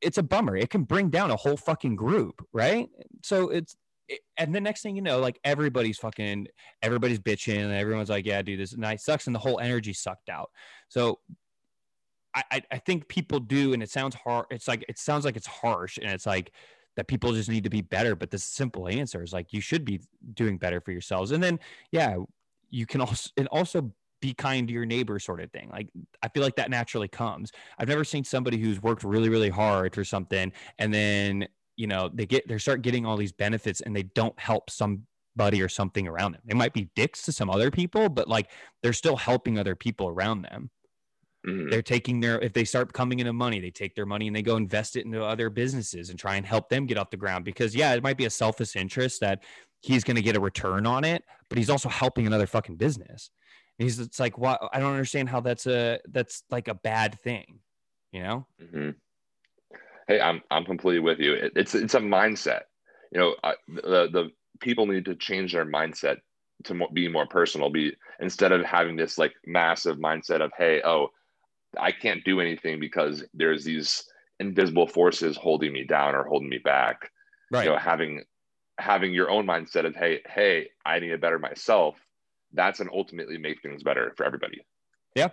it's 0.00 0.18
a 0.18 0.22
bummer. 0.22 0.56
It 0.56 0.70
can 0.70 0.84
bring 0.84 1.10
down 1.10 1.30
a 1.30 1.36
whole 1.36 1.56
fucking 1.56 1.96
group, 1.96 2.46
right? 2.52 2.88
So 3.22 3.50
it's 3.50 3.76
and 4.38 4.54
the 4.54 4.60
next 4.60 4.82
thing 4.82 4.94
you 4.94 5.02
know, 5.02 5.18
like 5.18 5.38
everybody's 5.44 5.98
fucking 5.98 6.46
everybody's 6.82 7.18
bitching 7.18 7.58
and 7.58 7.72
everyone's 7.72 8.10
like, 8.10 8.24
yeah, 8.26 8.40
dude, 8.42 8.60
this 8.60 8.76
night 8.76 9.00
sucks, 9.00 9.26
and 9.26 9.34
the 9.34 9.40
whole 9.40 9.58
energy 9.60 9.92
sucked 9.92 10.28
out. 10.28 10.50
So 10.88 11.18
I, 12.50 12.62
I 12.70 12.78
think 12.78 13.08
people 13.08 13.40
do, 13.40 13.72
and 13.72 13.82
it 13.82 13.90
sounds 13.90 14.14
hard. 14.14 14.46
It's 14.50 14.68
like 14.68 14.84
it 14.88 14.98
sounds 14.98 15.24
like 15.24 15.36
it's 15.36 15.46
harsh, 15.46 15.96
and 15.96 16.10
it's 16.10 16.26
like 16.26 16.52
that 16.96 17.08
people 17.08 17.32
just 17.32 17.48
need 17.48 17.64
to 17.64 17.70
be 17.70 17.80
better. 17.80 18.14
But 18.14 18.30
the 18.30 18.38
simple 18.38 18.88
answer 18.88 19.22
is 19.22 19.32
like 19.32 19.52
you 19.52 19.60
should 19.60 19.84
be 19.84 20.00
doing 20.34 20.58
better 20.58 20.80
for 20.80 20.92
yourselves. 20.92 21.32
And 21.32 21.42
then 21.42 21.58
yeah, 21.92 22.16
you 22.70 22.84
can 22.86 23.00
also 23.00 23.30
and 23.38 23.48
also 23.48 23.90
be 24.20 24.34
kind 24.34 24.66
to 24.68 24.74
your 24.74 24.86
neighbor 24.86 25.18
sort 25.18 25.40
of 25.40 25.50
thing. 25.50 25.68
Like 25.70 25.88
I 26.22 26.28
feel 26.28 26.42
like 26.42 26.56
that 26.56 26.70
naturally 26.70 27.08
comes. 27.08 27.52
I've 27.78 27.88
never 27.88 28.04
seen 28.04 28.24
somebody 28.24 28.58
who's 28.58 28.82
worked 28.82 29.04
really, 29.04 29.28
really 29.28 29.50
hard 29.50 29.94
for 29.94 30.04
something 30.04 30.52
and 30.78 30.92
then, 30.92 31.46
you 31.76 31.86
know, 31.86 32.10
they 32.12 32.26
get 32.26 32.48
they 32.48 32.58
start 32.58 32.82
getting 32.82 33.04
all 33.04 33.16
these 33.16 33.32
benefits 33.32 33.80
and 33.80 33.94
they 33.94 34.04
don't 34.04 34.38
help 34.38 34.70
somebody 34.70 35.60
or 35.60 35.68
something 35.68 36.08
around 36.08 36.32
them. 36.32 36.42
They 36.44 36.54
might 36.54 36.72
be 36.72 36.88
dicks 36.96 37.22
to 37.22 37.32
some 37.32 37.50
other 37.50 37.70
people, 37.70 38.08
but 38.08 38.28
like 38.28 38.50
they're 38.82 38.92
still 38.92 39.16
helping 39.16 39.58
other 39.58 39.74
people 39.74 40.08
around 40.08 40.42
them. 40.42 40.70
Mm-hmm. 41.46 41.70
They're 41.70 41.82
taking 41.82 42.20
their 42.20 42.40
if 42.40 42.52
they 42.52 42.64
start 42.64 42.92
coming 42.92 43.20
into 43.20 43.32
money, 43.32 43.60
they 43.60 43.70
take 43.70 43.94
their 43.94 44.06
money 44.06 44.26
and 44.26 44.34
they 44.34 44.42
go 44.42 44.56
invest 44.56 44.96
it 44.96 45.04
into 45.04 45.22
other 45.22 45.50
businesses 45.50 46.10
and 46.10 46.18
try 46.18 46.36
and 46.36 46.46
help 46.46 46.68
them 46.68 46.86
get 46.86 46.98
off 46.98 47.10
the 47.10 47.16
ground 47.16 47.44
because 47.44 47.74
yeah, 47.74 47.94
it 47.94 48.02
might 48.02 48.16
be 48.16 48.24
a 48.24 48.30
selfish 48.30 48.74
interest 48.74 49.20
that 49.20 49.44
he's 49.80 50.02
going 50.02 50.16
to 50.16 50.22
get 50.22 50.36
a 50.36 50.40
return 50.40 50.86
on 50.86 51.04
it, 51.04 51.22
but 51.48 51.58
he's 51.58 51.70
also 51.70 51.88
helping 51.88 52.26
another 52.26 52.46
fucking 52.46 52.76
business 52.76 53.30
he's 53.78 53.98
it's 53.98 54.20
like 54.20 54.38
what 54.38 54.68
I 54.72 54.80
don't 54.80 54.92
understand 54.92 55.28
how 55.28 55.40
that's 55.40 55.66
a 55.66 56.00
that's 56.08 56.42
like 56.50 56.68
a 56.68 56.74
bad 56.74 57.20
thing, 57.20 57.60
you 58.12 58.22
know. 58.22 58.46
Mm-hmm. 58.62 58.90
Hey, 60.08 60.20
I'm 60.20 60.42
I'm 60.50 60.64
completely 60.64 61.00
with 61.00 61.18
you. 61.18 61.34
It, 61.34 61.52
it's 61.56 61.74
it's 61.74 61.94
a 61.94 62.00
mindset. 62.00 62.62
You 63.12 63.20
know, 63.20 63.34
I, 63.42 63.54
the 63.68 64.08
the 64.10 64.30
people 64.60 64.86
need 64.86 65.04
to 65.06 65.14
change 65.14 65.52
their 65.52 65.66
mindset 65.66 66.18
to 66.64 66.74
mo- 66.74 66.88
be 66.92 67.08
more 67.08 67.26
personal. 67.26 67.70
Be 67.70 67.94
instead 68.20 68.52
of 68.52 68.64
having 68.64 68.96
this 68.96 69.18
like 69.18 69.34
massive 69.46 69.98
mindset 69.98 70.40
of 70.40 70.52
hey, 70.56 70.82
oh, 70.84 71.08
I 71.78 71.92
can't 71.92 72.24
do 72.24 72.40
anything 72.40 72.80
because 72.80 73.24
there's 73.34 73.64
these 73.64 74.04
invisible 74.38 74.86
forces 74.86 75.36
holding 75.36 75.72
me 75.72 75.84
down 75.84 76.14
or 76.14 76.24
holding 76.24 76.48
me 76.48 76.58
back. 76.58 77.10
Right. 77.50 77.64
You 77.64 77.70
know, 77.70 77.78
having 77.78 78.24
having 78.78 79.12
your 79.12 79.30
own 79.30 79.46
mindset 79.46 79.86
of 79.86 79.94
hey, 79.96 80.20
hey, 80.28 80.68
I 80.84 80.98
need 80.98 81.08
to 81.08 81.18
better 81.18 81.38
myself 81.38 81.96
that's 82.56 82.80
an 82.80 82.88
ultimately 82.92 83.38
make 83.38 83.62
things 83.62 83.82
better 83.82 84.12
for 84.16 84.24
everybody. 84.24 84.60
Yeah. 85.14 85.28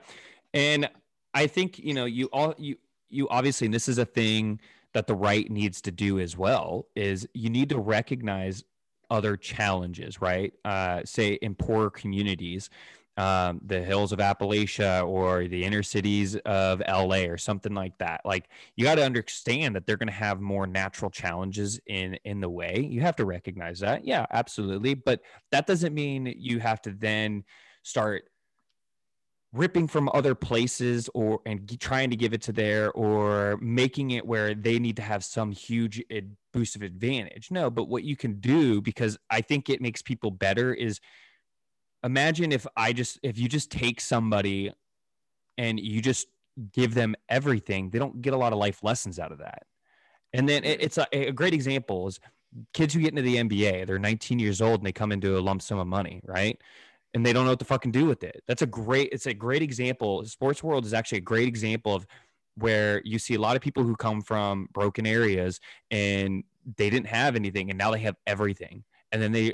And 0.54 0.90
I 1.34 1.48
think, 1.48 1.80
you 1.80 1.94
know, 1.94 2.06
you 2.06 2.28
all, 2.32 2.54
you, 2.58 2.76
you 3.10 3.28
obviously, 3.30 3.66
and 3.66 3.74
this 3.74 3.88
is 3.88 3.98
a 3.98 4.06
thing 4.06 4.60
that 4.94 5.08
the 5.08 5.16
right 5.16 5.50
needs 5.50 5.82
to 5.82 5.92
do 5.92 6.20
as 6.20 6.38
well, 6.38 6.86
is 6.96 7.28
you 7.34 7.50
need 7.50 7.70
to 7.70 7.80
recognize 7.80 8.64
other 9.10 9.36
challenges, 9.36 10.22
right? 10.22 10.54
Uh, 10.64 11.02
say 11.06 11.34
in 11.34 11.56
poor 11.56 11.90
communities, 11.90 12.70
um, 13.18 13.62
the 13.66 13.82
hills 13.82 14.12
of 14.12 14.20
Appalachia 14.20 15.08
or 15.08 15.48
the 15.48 15.64
inner 15.64 15.84
cities 15.84 16.36
of 16.38 16.82
LA 16.88 17.26
or 17.26 17.38
something 17.38 17.74
like 17.74 17.98
that. 18.00 18.22
Like 18.26 18.50
you 18.76 18.84
got 18.84 18.96
to 18.96 19.06
understand 19.06 19.76
that 19.76 19.86
they're 19.86 19.98
going 19.98 20.08
to 20.08 20.14
have 20.14 20.42
more 20.42 20.66
natural 20.66 21.12
challenges 21.12 21.80
in 21.86 22.16
in 22.26 22.42
the 22.42 22.50
way. 22.50 22.88
You 22.90 23.02
have 23.02 23.16
to 23.18 23.26
recognize 23.26 23.80
that. 23.82 24.06
Yeah, 24.06 24.26
absolutely. 24.32 24.96
But 24.96 25.22
that 25.52 25.68
doesn't 25.68 25.94
mean 25.94 26.34
you 26.38 26.60
have 26.60 26.82
to 26.84 26.92
then 26.92 27.44
start 27.84 28.24
ripping 29.54 29.88
from 29.88 30.10
other 30.14 30.34
places 30.34 31.10
or 31.14 31.40
and 31.46 31.80
trying 31.80 32.10
to 32.10 32.16
give 32.16 32.34
it 32.34 32.42
to 32.42 32.52
there 32.52 32.92
or 32.94 33.58
making 33.62 34.12
it 34.12 34.26
where 34.26 34.56
they 34.56 34.80
need 34.80 34.96
to 34.96 35.04
have 35.04 35.24
some 35.24 35.52
huge 35.52 36.04
boost 36.52 36.76
of 36.76 36.82
advantage 36.82 37.52
no 37.52 37.70
but 37.70 37.88
what 37.88 38.04
you 38.04 38.16
can 38.16 38.40
do 38.40 38.82
because 38.82 39.16
i 39.30 39.40
think 39.42 39.70
it 39.70 39.80
makes 39.80 40.02
people 40.02 40.32
better 40.32 40.74
is 40.74 41.00
imagine 42.04 42.52
if 42.52 42.66
i 42.76 42.94
just 42.94 43.20
if 43.24 43.38
you 43.38 43.48
just 43.48 43.72
take 43.72 44.00
somebody 44.02 44.72
and 45.58 45.80
you 45.80 46.02
just 46.02 46.28
give 46.72 46.94
them 46.94 47.16
everything 47.30 47.90
they 47.90 48.00
don't 48.00 48.22
get 48.22 48.34
a 48.34 48.38
lot 48.38 48.54
of 48.54 48.60
life 48.60 48.84
lessons 48.84 49.20
out 49.20 49.32
of 49.32 49.40
that 49.40 49.64
and 50.34 50.48
then 50.48 50.64
it, 50.64 50.82
it's 50.82 50.98
a, 50.98 51.08
a 51.12 51.32
great 51.32 51.54
example 51.54 52.08
is 52.08 52.20
kids 52.74 52.94
who 52.94 53.00
get 53.00 53.10
into 53.10 53.22
the 53.22 53.38
nba 53.38 53.86
they're 53.88 54.00
19 54.00 54.40
years 54.40 54.62
old 54.62 54.80
and 54.80 54.86
they 54.86 54.92
come 54.92 55.12
into 55.12 55.38
a 55.38 55.42
lump 55.42 55.62
sum 55.62 55.80
of 55.80 55.88
money 55.88 56.22
right 56.26 56.60
and 57.14 57.26
they 57.26 57.34
don't 57.34 57.46
know 57.46 57.52
what 57.52 57.60
to 57.60 57.66
fucking 57.66 57.92
do 57.92 58.06
with 58.06 58.24
it. 58.24 58.44
That's 58.48 58.62
a 58.62 58.68
great 58.68 59.10
it's 59.12 59.28
a 59.28 59.34
great 59.34 59.62
example. 59.62 60.26
Sports 60.26 60.64
world 60.64 60.86
is 60.86 60.94
actually 60.94 61.20
a 61.20 61.22
great 61.22 61.48
example 61.48 61.96
of 61.96 62.08
where 62.56 63.02
you 63.04 63.20
see 63.20 63.36
a 63.36 63.40
lot 63.40 63.56
of 63.56 63.62
people 63.62 63.84
who 63.84 63.96
come 63.96 64.22
from 64.22 64.68
broken 64.74 65.06
areas 65.06 65.60
and 65.92 66.44
they 66.78 66.90
didn't 66.90 67.08
have 67.08 67.36
anything 67.36 67.70
and 67.70 67.78
now 67.78 67.92
they 67.92 68.00
have 68.00 68.16
everything. 68.28 68.84
And 69.12 69.22
then 69.22 69.32
they 69.32 69.54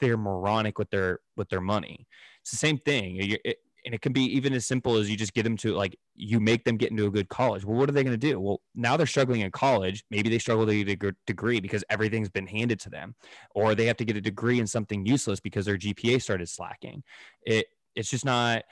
they're 0.00 0.16
moronic 0.16 0.78
with 0.78 0.90
their 0.90 1.20
with 1.36 1.48
their 1.48 1.60
money. 1.60 2.06
It's 2.42 2.50
the 2.50 2.56
same 2.56 2.78
thing. 2.78 3.16
It- 3.44 3.58
and 3.86 3.94
it 3.94 4.00
can 4.00 4.14
be 4.14 4.22
even 4.34 4.54
as 4.54 4.64
simple 4.64 4.96
as 4.96 5.10
you 5.10 5.16
just 5.18 5.34
get 5.34 5.42
them 5.42 5.58
to 5.58 5.74
like 5.74 5.98
you 6.14 6.40
make 6.40 6.64
them 6.64 6.78
get 6.78 6.90
into 6.90 7.04
a 7.04 7.10
good 7.10 7.28
college. 7.28 7.66
Well, 7.66 7.76
what 7.76 7.86
are 7.86 7.92
they 7.92 8.02
going 8.02 8.18
to 8.18 8.26
do? 8.30 8.40
Well, 8.40 8.62
now 8.74 8.96
they're 8.96 9.06
struggling 9.06 9.42
in 9.42 9.50
college. 9.50 10.04
Maybe 10.10 10.30
they 10.30 10.38
struggle 10.38 10.64
to 10.64 10.84
get 10.84 11.02
a 11.04 11.14
degree 11.26 11.60
because 11.60 11.84
everything's 11.90 12.30
been 12.30 12.46
handed 12.46 12.80
to 12.80 12.88
them, 12.88 13.14
or 13.54 13.74
they 13.74 13.84
have 13.84 13.98
to 13.98 14.06
get 14.06 14.16
a 14.16 14.22
degree 14.22 14.58
in 14.58 14.66
something 14.66 15.04
useless 15.04 15.38
because 15.38 15.66
their 15.66 15.76
GPA 15.76 16.18
started 16.22 16.48
slacking. 16.48 17.02
It 17.42 17.66
it's 17.94 18.08
just 18.08 18.24
not 18.24 18.64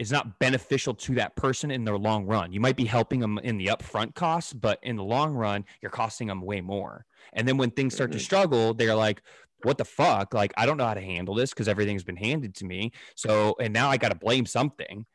it's 0.00 0.10
not 0.10 0.38
beneficial 0.38 0.94
to 0.94 1.14
that 1.14 1.36
person 1.36 1.70
in 1.70 1.84
their 1.84 1.98
long 1.98 2.24
run. 2.26 2.52
You 2.52 2.58
might 2.60 2.76
be 2.76 2.86
helping 2.86 3.20
them 3.20 3.38
in 3.38 3.58
the 3.58 3.66
upfront 3.66 4.14
costs, 4.14 4.52
but 4.52 4.78
in 4.82 4.96
the 4.96 5.04
long 5.04 5.34
run, 5.34 5.64
you're 5.82 5.90
costing 5.90 6.26
them 6.26 6.40
way 6.40 6.62
more. 6.62 7.04
And 7.34 7.46
then 7.46 7.58
when 7.58 7.70
things 7.70 7.94
start 7.94 8.10
to 8.12 8.18
Mhm. 8.18 8.22
struggle, 8.22 8.72
they're 8.72 8.94
like, 8.94 9.22
what 9.64 9.78
the 9.78 9.84
fuck? 9.84 10.34
Like, 10.34 10.52
I 10.56 10.66
don't 10.66 10.76
know 10.76 10.86
how 10.86 10.94
to 10.94 11.00
handle 11.00 11.34
this 11.34 11.50
because 11.50 11.68
everything's 11.68 12.04
been 12.04 12.16
handed 12.16 12.54
to 12.56 12.64
me. 12.64 12.92
So, 13.14 13.56
and 13.60 13.72
now 13.72 13.90
I 13.90 13.96
got 13.96 14.10
to 14.10 14.14
blame 14.14 14.46
something. 14.46 15.06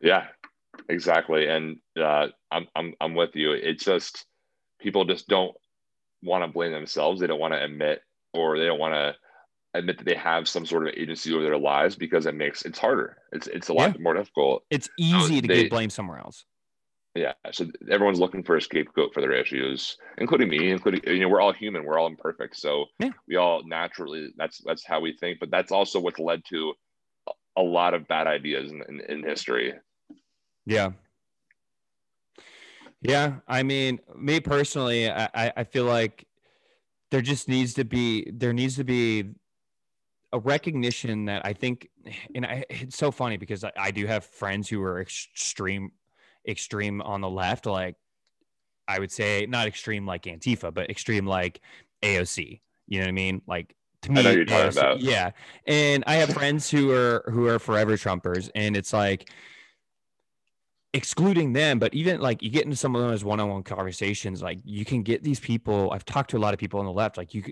Yeah, 0.00 0.26
exactly. 0.88 1.48
And 1.48 1.78
uh, 1.98 2.28
I'm 2.50 2.68
I'm 2.74 2.94
I'm 3.00 3.14
with 3.14 3.34
you. 3.34 3.52
It's 3.52 3.84
just 3.84 4.26
people 4.78 5.04
just 5.04 5.26
don't 5.28 5.56
want 6.22 6.44
to 6.44 6.48
blame 6.48 6.72
themselves. 6.72 7.20
They 7.20 7.26
don't 7.26 7.40
want 7.40 7.54
to 7.54 7.62
admit, 7.62 8.02
or 8.32 8.58
they 8.58 8.66
don't 8.66 8.78
want 8.78 8.94
to 8.94 9.14
admit 9.78 9.98
that 9.98 10.04
they 10.04 10.14
have 10.14 10.48
some 10.48 10.66
sort 10.66 10.86
of 10.86 10.94
agency 10.96 11.32
over 11.34 11.42
their 11.42 11.58
lives 11.58 11.96
because 11.96 12.26
it 12.26 12.34
makes 12.34 12.62
it's 12.62 12.78
harder. 12.78 13.18
It's 13.32 13.46
it's 13.46 13.68
a 13.68 13.72
lot 13.72 13.98
more 14.00 14.14
difficult. 14.14 14.64
It's 14.70 14.88
easy 14.98 15.40
to 15.40 15.48
they- 15.48 15.62
get 15.62 15.70
blame 15.70 15.90
somewhere 15.90 16.18
else. 16.18 16.44
Yeah. 17.16 17.32
So 17.50 17.66
everyone's 17.90 18.20
looking 18.20 18.42
for 18.42 18.56
a 18.56 18.60
scapegoat 18.60 19.14
for 19.14 19.20
their 19.22 19.32
issues, 19.32 19.96
including 20.18 20.48
me, 20.48 20.70
including 20.70 21.00
you 21.06 21.20
know, 21.20 21.28
we're 21.28 21.40
all 21.40 21.52
human, 21.52 21.84
we're 21.84 21.98
all 21.98 22.06
imperfect. 22.06 22.56
So 22.56 22.86
Yeah. 22.98 23.10
we 23.26 23.36
all 23.36 23.62
naturally 23.66 24.32
that's 24.36 24.58
that's 24.64 24.84
how 24.86 25.00
we 25.00 25.12
think. 25.14 25.40
But 25.40 25.50
that's 25.50 25.72
also 25.72 25.98
what's 25.98 26.18
led 26.18 26.42
to 26.50 26.74
a- 27.56 27.62
lot 27.62 27.94
of 27.94 28.06
bad 28.06 28.26
ideas 28.26 28.70
in, 28.70 28.82
in, 28.88 29.00
in 29.08 29.22
history. 29.22 29.72
Yeah. 30.66 30.90
Yeah. 33.00 33.36
I 33.48 33.62
mean, 33.62 34.00
me 34.14 34.40
personally, 34.40 35.10
I, 35.10 35.28
I- 35.34 35.52
I 35.58 35.64
feel 35.64 35.84
like 35.84 36.26
there 37.10 37.22
just 37.22 37.48
needs 37.48 37.74
to 37.74 37.84
be 37.84 38.30
there 38.30 38.52
needs 38.52 38.76
to 38.76 38.84
be 38.84 39.30
a 40.32 40.38
recognition 40.38 41.24
that 41.26 41.46
I 41.46 41.54
think 41.54 41.88
and 42.34 42.44
I 42.44 42.64
it's 42.68 42.96
so 42.98 43.10
funny 43.10 43.36
because 43.38 43.64
I, 43.64 43.72
I 43.78 43.90
do 43.90 44.06
have 44.06 44.24
friends 44.24 44.68
who 44.68 44.82
are 44.82 45.00
extreme 45.00 45.92
extreme 46.46 47.00
on 47.02 47.20
the 47.20 47.30
left, 47.30 47.66
like 47.66 47.96
I 48.88 48.98
would 48.98 49.10
say 49.12 49.46
not 49.48 49.66
extreme 49.66 50.06
like 50.06 50.24
Antifa, 50.24 50.72
but 50.72 50.90
extreme 50.90 51.26
like 51.26 51.60
AOC. 52.02 52.60
You 52.86 52.98
know 52.98 53.04
what 53.04 53.08
I 53.08 53.12
mean? 53.12 53.42
Like 53.46 53.74
to 54.02 54.12
me, 54.12 54.20
I 54.20 54.22
know 54.22 54.30
you're 54.30 54.44
talking 54.44 54.80
AOC 54.80 54.96
yeah. 55.00 55.30
And 55.66 56.04
I 56.06 56.14
have 56.16 56.30
friends 56.30 56.70
who 56.70 56.92
are 56.92 57.24
who 57.30 57.46
are 57.46 57.58
forever 57.58 57.92
Trumpers, 57.92 58.50
and 58.54 58.76
it's 58.76 58.92
like 58.92 59.28
excluding 60.92 61.52
them, 61.52 61.78
but 61.78 61.92
even 61.94 62.20
like 62.20 62.42
you 62.42 62.48
get 62.48 62.64
into 62.64 62.76
some 62.76 62.96
of 62.96 63.02
those 63.02 63.22
one-on-one 63.22 63.62
conversations, 63.64 64.42
like 64.42 64.58
you 64.64 64.84
can 64.84 65.02
get 65.02 65.22
these 65.22 65.40
people. 65.40 65.90
I've 65.92 66.04
talked 66.04 66.30
to 66.30 66.38
a 66.38 66.40
lot 66.40 66.54
of 66.54 66.60
people 66.60 66.80
on 66.80 66.86
the 66.86 66.92
left, 66.92 67.16
like 67.16 67.34
you. 67.34 67.44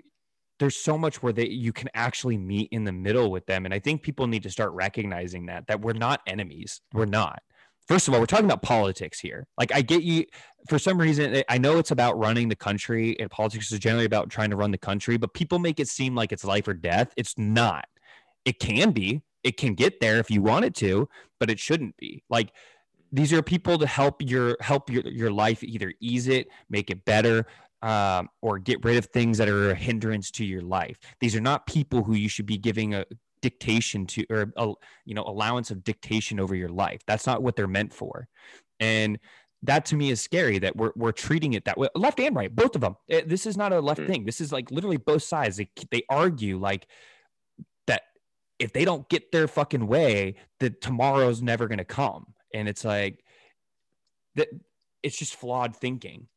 There's 0.61 0.77
so 0.77 0.97
much 0.97 1.21
where 1.21 1.33
they 1.33 1.49
you 1.49 1.73
can 1.73 1.89
actually 1.95 2.39
meet 2.39 2.69
in 2.71 2.85
the 2.85 2.93
middle 2.93 3.31
with 3.31 3.45
them, 3.47 3.65
and 3.65 3.75
I 3.75 3.81
think 3.81 4.03
people 4.03 4.29
need 4.29 4.45
to 4.45 4.51
start 4.51 4.71
recognizing 4.73 5.47
that 5.47 5.67
that 5.67 5.81
we're 5.81 5.95
not 5.95 6.21
enemies. 6.27 6.81
We're 6.93 7.07
not. 7.07 7.43
First 7.87 8.09
of 8.09 8.15
all, 8.15 8.21
we're 8.21 8.27
talking 8.27 8.47
about 8.47 8.63
politics 8.63 9.21
here. 9.21 9.47
Like 9.59 9.73
I 9.75 9.83
get 9.83 10.03
you. 10.03 10.25
For 10.69 10.79
some 10.79 10.99
reason, 10.99 11.43
I 11.49 11.59
know 11.59 11.79
it's 11.79 11.91
about 11.91 12.19
running 12.19 12.49
the 12.49 12.57
country, 12.57 13.19
and 13.21 13.31
politics 13.31 13.71
is 13.71 13.79
generally 13.79 14.07
about 14.07 14.31
trying 14.31 14.51
to 14.51 14.57
run 14.57 14.71
the 14.71 14.79
country. 14.79 15.19
But 15.19 15.35
people 15.35 15.59
make 15.59 15.79
it 15.79 15.89
seem 15.89 16.15
like 16.15 16.33
it's 16.33 16.45
life 16.45 16.67
or 16.67 16.75
death. 16.75 17.13
It's 17.17 17.37
not. 17.37 17.87
It 18.45 18.59
can 18.59 18.93
be. 18.93 19.23
It 19.43 19.59
can 19.59 19.75
get 19.75 20.01
there 20.01 20.19
if 20.19 20.31
you 20.31 20.41
want 20.41 20.65
it 20.65 20.75
to, 20.77 21.09
but 21.39 21.51
it 21.51 21.59
shouldn't 21.59 21.97
be. 21.99 22.23
Like 22.31 22.53
these 23.15 23.33
are 23.33 23.43
people 23.43 23.79
to 23.79 23.87
help 23.87 24.21
your 24.21 24.57
help 24.61 24.91
your, 24.91 25.03
your 25.07 25.31
life 25.31 25.63
either 25.63 25.93
ease 26.01 26.27
it 26.27 26.49
make 26.69 26.91
it 26.91 27.05
better 27.05 27.47
um, 27.83 28.29
or 28.43 28.59
get 28.59 28.83
rid 28.85 28.97
of 28.97 29.07
things 29.07 29.39
that 29.39 29.49
are 29.49 29.71
a 29.71 29.75
hindrance 29.75 30.31
to 30.33 30.45
your 30.45 30.63
life 30.63 30.99
these 31.21 31.37
are 31.37 31.41
not 31.41 31.67
people 31.67 32.03
who 32.03 32.15
you 32.15 32.29
should 32.29 32.47
be 32.47 32.59
giving 32.59 32.95
a 32.95 33.05
dictation 33.45 34.07
to 34.07 34.25
or 34.31 34.77
you 35.05 35.15
know 35.15 35.25
allowance 35.25 35.71
of 35.71 35.85
dictation 35.85 36.41
over 36.41 36.55
your 36.55 36.71
life. 36.71 37.03
That's 37.07 37.27
not 37.27 37.43
what 37.43 37.57
they're 37.57 37.69
meant 37.69 37.93
for. 37.93 38.27
And 38.81 39.19
that 39.63 39.85
to 39.87 39.97
me 39.97 40.11
is 40.11 40.21
scary 40.23 40.59
that 40.61 40.75
we're, 40.77 40.93
we're 40.97 41.13
treating 41.13 41.53
it 41.53 41.67
that 41.67 41.77
way 41.77 41.89
left 41.95 42.19
and 42.21 42.35
right 42.35 42.55
both 42.55 42.75
of 42.75 42.81
them. 42.81 42.97
Eh, 43.11 43.21
this 43.27 43.45
is 43.45 43.57
not 43.59 43.71
a 43.73 43.81
left 43.81 44.01
Mm. 44.01 44.07
thing. 44.07 44.25
This 44.25 44.41
is 44.41 44.51
like 44.51 44.71
literally 44.71 44.97
both 44.97 45.23
sides. 45.23 45.59
They, 45.59 45.69
they 45.91 46.03
argue 46.09 46.59
like 46.59 46.87
that 47.87 48.03
if 48.59 48.73
they 48.73 48.87
don't 48.87 49.07
get 49.11 49.31
their 49.31 49.47
fucking 49.47 49.87
way 49.87 50.37
that 50.61 50.81
tomorrow's 50.81 51.43
never 51.43 51.69
going 51.69 51.85
to 51.85 51.85
come. 51.85 52.33
And 52.55 52.67
it's 52.67 52.85
like 52.85 53.23
that 54.37 54.49
it's 55.03 55.19
just 55.19 55.37
flawed 55.37 55.77
thinking. 55.77 56.29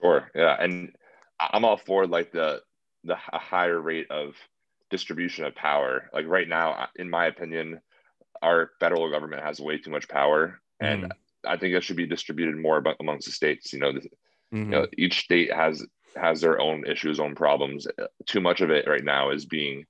Sure. 0.00 0.30
Yeah. 0.34 0.56
And 0.58 0.96
I'm 1.38 1.64
all 1.66 1.76
for 1.76 2.06
like 2.06 2.32
the 2.32 2.62
the 3.04 3.16
higher 3.16 3.80
rate 3.80 4.10
of 4.10 4.34
distribution 4.90 5.44
of 5.44 5.54
power. 5.54 6.08
Like 6.12 6.26
right 6.26 6.48
now, 6.48 6.88
in 6.96 7.10
my 7.10 7.26
opinion, 7.26 7.80
our 8.42 8.70
federal 8.80 9.10
government 9.10 9.42
has 9.42 9.60
way 9.60 9.78
too 9.78 9.90
much 9.90 10.08
power, 10.08 10.60
and 10.80 11.12
I 11.46 11.56
think 11.56 11.74
it 11.74 11.82
should 11.82 11.96
be 11.96 12.06
distributed 12.06 12.56
more 12.56 12.82
amongst 13.00 13.26
the 13.26 13.32
states. 13.32 13.72
You 13.72 13.78
know, 13.80 13.92
the, 13.92 14.00
Mhm. 14.00 14.10
you 14.52 14.64
know, 14.66 14.86
each 14.96 15.20
state 15.20 15.52
has 15.52 15.84
has 16.14 16.40
their 16.40 16.58
own 16.60 16.86
issues, 16.86 17.20
own 17.20 17.34
problems. 17.34 17.86
Uh, 17.86 18.06
Too 18.24 18.40
much 18.40 18.62
of 18.62 18.70
it 18.70 18.86
right 18.88 19.04
now 19.04 19.28
is 19.30 19.44
being, 19.44 19.84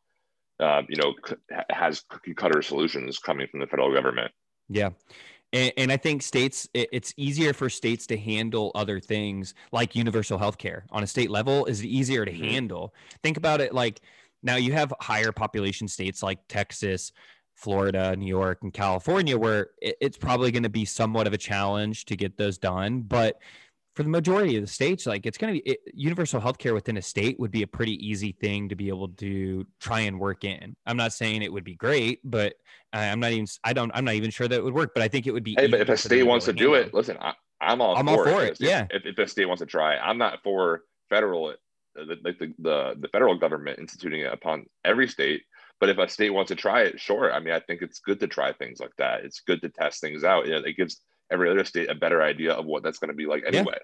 uh, 0.58 0.82
you 0.88 0.96
know, 0.96 1.14
c- 1.24 1.36
has 1.70 2.00
cookie 2.00 2.34
cutter 2.34 2.62
solutions 2.62 3.20
coming 3.20 3.46
from 3.46 3.60
the 3.60 3.66
federal 3.68 3.92
government. 3.94 4.32
Yeah. 4.68 4.90
And, 5.52 5.72
and 5.76 5.92
I 5.92 5.96
think 5.96 6.22
states, 6.22 6.68
it- 6.74 6.88
it's 6.90 7.14
easier 7.16 7.52
for 7.52 7.70
states 7.70 8.08
to 8.08 8.16
handle 8.16 8.72
other 8.74 8.98
things 8.98 9.54
like 9.70 9.94
universal 9.94 10.36
health 10.36 10.58
care 10.58 10.84
on 10.90 11.04
a 11.04 11.06
state 11.06 11.30
level 11.30 11.64
is 11.66 11.84
easier 11.84 12.24
to 12.24 12.32
Mhm. 12.32 12.50
handle. 12.50 12.92
Think 13.22 13.36
about 13.36 13.60
it 13.60 13.72
like 13.72 14.00
now 14.42 14.56
you 14.56 14.72
have 14.72 14.92
higher 15.00 15.32
population 15.32 15.88
states 15.88 16.22
like 16.22 16.38
Texas, 16.48 17.12
Florida, 17.54 18.14
New 18.16 18.26
York, 18.26 18.58
and 18.62 18.72
California, 18.72 19.36
where 19.36 19.68
it's 19.80 20.18
probably 20.18 20.50
going 20.50 20.62
to 20.62 20.68
be 20.68 20.84
somewhat 20.84 21.26
of 21.26 21.32
a 21.32 21.38
challenge 21.38 22.04
to 22.06 22.16
get 22.16 22.36
those 22.36 22.58
done. 22.58 23.00
But 23.00 23.40
for 23.96 24.02
the 24.02 24.10
majority 24.10 24.56
of 24.56 24.62
the 24.62 24.68
states, 24.68 25.06
like 25.06 25.24
it's 25.24 25.38
going 25.38 25.54
to 25.54 25.60
be 25.62 25.70
it, 25.70 25.78
universal 25.94 26.38
health 26.38 26.58
care 26.58 26.74
within 26.74 26.98
a 26.98 27.02
state 27.02 27.40
would 27.40 27.50
be 27.50 27.62
a 27.62 27.66
pretty 27.66 27.94
easy 28.06 28.32
thing 28.32 28.68
to 28.68 28.76
be 28.76 28.88
able 28.88 29.08
to 29.08 29.66
try 29.80 30.00
and 30.00 30.20
work 30.20 30.44
in. 30.44 30.76
I'm 30.84 30.98
not 30.98 31.14
saying 31.14 31.42
it 31.42 31.52
would 31.52 31.64
be 31.64 31.74
great, 31.74 32.20
but 32.22 32.54
I'm 32.92 33.20
not 33.20 33.32
even 33.32 33.46
I 33.64 33.72
don't 33.72 33.90
I'm 33.94 34.04
not 34.04 34.14
even 34.14 34.30
sure 34.30 34.46
that 34.46 34.54
it 34.54 34.62
would 34.62 34.74
work, 34.74 34.92
but 34.92 35.02
I 35.02 35.08
think 35.08 35.26
it 35.26 35.32
would 35.32 35.44
be. 35.44 35.56
Hey, 35.58 35.66
but 35.66 35.80
if 35.80 35.88
a 35.88 35.96
state 35.96 36.24
wants 36.24 36.44
to 36.44 36.52
do 36.52 36.74
it, 36.74 36.92
listen, 36.92 37.16
I, 37.18 37.32
I'm 37.58 37.80
all 37.80 37.96
I'm 37.96 38.06
for 38.06 38.10
all 38.10 38.24
for 38.24 38.44
If 38.44 38.52
it, 38.52 38.60
yeah. 38.60 38.86
If, 38.90 39.06
if 39.06 39.18
a 39.18 39.26
state 39.26 39.46
wants 39.46 39.60
to 39.60 39.66
try, 39.66 39.96
I'm 39.96 40.18
not 40.18 40.42
for 40.42 40.82
federal, 41.08 41.54
Uh, 41.98 42.14
like 42.24 42.38
the, 42.38 42.52
the 42.58 42.94
the 42.98 43.08
federal 43.08 43.36
government 43.38 43.78
instituting 43.78 44.20
it 44.20 44.32
upon 44.32 44.66
every 44.84 45.08
state. 45.08 45.42
But 45.78 45.90
if 45.90 45.98
a 45.98 46.08
state 46.08 46.30
wants 46.30 46.48
to 46.48 46.54
try 46.56 46.82
it, 46.82 46.98
sure. 46.98 47.32
I 47.32 47.38
mean, 47.40 47.52
I 47.52 47.60
think 47.60 47.82
it's 47.82 47.98
good 48.00 48.18
to 48.20 48.26
try 48.26 48.52
things 48.52 48.80
like 48.80 48.96
that. 48.96 49.24
It's 49.24 49.40
good 49.40 49.60
to 49.62 49.68
test 49.68 50.00
things 50.00 50.24
out. 50.24 50.46
You 50.46 50.52
know, 50.52 50.62
it 50.64 50.76
gives 50.76 51.02
every 51.30 51.50
other 51.50 51.64
state 51.64 51.90
a 51.90 51.94
better 51.94 52.22
idea 52.22 52.52
of 52.52 52.64
what 52.64 52.82
that's 52.82 52.98
going 52.98 53.10
to 53.10 53.14
be 53.14 53.26
like 53.26 53.42
Yeah. 53.42 53.58
anyway. 53.58 53.78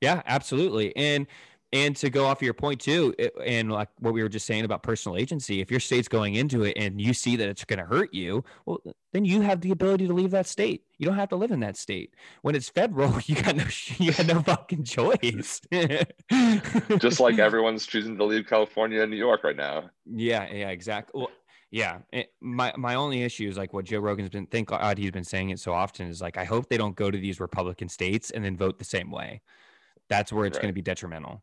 Yeah, 0.00 0.22
absolutely. 0.26 0.94
And 0.96 1.26
and 1.72 1.96
to 1.96 2.10
go 2.10 2.26
off 2.26 2.38
of 2.38 2.42
your 2.42 2.54
point 2.54 2.80
too, 2.80 3.14
it- 3.18 3.34
and 3.44 3.70
like 3.72 3.88
what 3.98 4.14
we 4.14 4.22
were 4.22 4.28
just 4.28 4.46
saying 4.46 4.64
about 4.64 4.82
personal 4.82 5.16
agency, 5.18 5.60
if 5.60 5.70
your 5.70 5.80
state's 5.80 6.08
going 6.08 6.34
into 6.36 6.62
it 6.62 6.74
and 6.76 7.00
you 7.00 7.12
see 7.12 7.36
that 7.36 7.48
it's 7.48 7.64
going 7.64 7.78
to 7.80 7.84
hurt 7.84 8.14
you, 8.14 8.44
well, 8.66 8.78
then 9.12 9.24
you 9.24 9.40
have 9.40 9.60
the 9.60 9.70
ability 9.72 10.06
to 10.06 10.12
leave 10.12 10.30
that 10.30 10.46
state. 10.46 10.84
You 10.98 11.06
don't 11.06 11.16
have 11.16 11.28
to 11.30 11.36
live 11.36 11.50
in 11.50 11.60
that 11.60 11.76
state. 11.76 12.14
When 12.42 12.54
it's 12.54 12.68
federal, 12.68 13.18
you 13.26 13.34
got 13.42 13.56
no 13.56 13.64
you 13.98 14.12
got 14.12 14.26
no 14.26 14.42
fucking 14.42 14.84
choice. 14.84 15.60
Just 16.98 17.20
like 17.20 17.38
everyone's 17.38 17.86
choosing 17.86 18.16
to 18.18 18.24
leave 18.24 18.46
California 18.46 19.02
and 19.02 19.10
New 19.10 19.16
York 19.16 19.44
right 19.44 19.56
now. 19.56 19.90
Yeah, 20.04 20.46
yeah, 20.52 20.68
exactly. 20.70 21.20
Well, 21.20 21.30
Yeah, 21.70 21.98
it, 22.12 22.32
my 22.40 22.72
my 22.76 22.94
only 22.94 23.22
issue 23.22 23.48
is 23.48 23.56
like 23.58 23.72
what 23.72 23.84
Joe 23.86 23.98
Rogan's 23.98 24.30
been. 24.30 24.46
Thank 24.46 24.68
God 24.68 24.98
he's 24.98 25.10
been 25.10 25.24
saying 25.24 25.50
it 25.50 25.58
so 25.58 25.72
often. 25.72 26.06
Is 26.08 26.20
like 26.22 26.36
I 26.38 26.44
hope 26.44 26.68
they 26.68 26.76
don't 26.76 26.94
go 26.96 27.10
to 27.10 27.18
these 27.18 27.40
Republican 27.40 27.88
states 27.88 28.30
and 28.30 28.44
then 28.44 28.56
vote 28.56 28.78
the 28.78 28.84
same 28.84 29.10
way. 29.10 29.42
That's 30.08 30.32
where 30.32 30.46
it's 30.46 30.56
Right. 30.56 30.62
going 30.62 30.70
to 30.72 30.74
be 30.74 30.82
detrimental. 30.82 31.42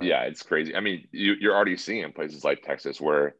But- 0.00 0.06
Yeah, 0.06 0.22
it's 0.22 0.42
crazy. 0.42 0.74
I 0.74 0.80
mean, 0.80 1.06
you, 1.12 1.34
you're 1.40 1.54
already 1.54 1.76
seeing 1.76 2.10
places 2.12 2.44
like 2.44 2.62
Texas 2.62 3.00
where, 3.00 3.36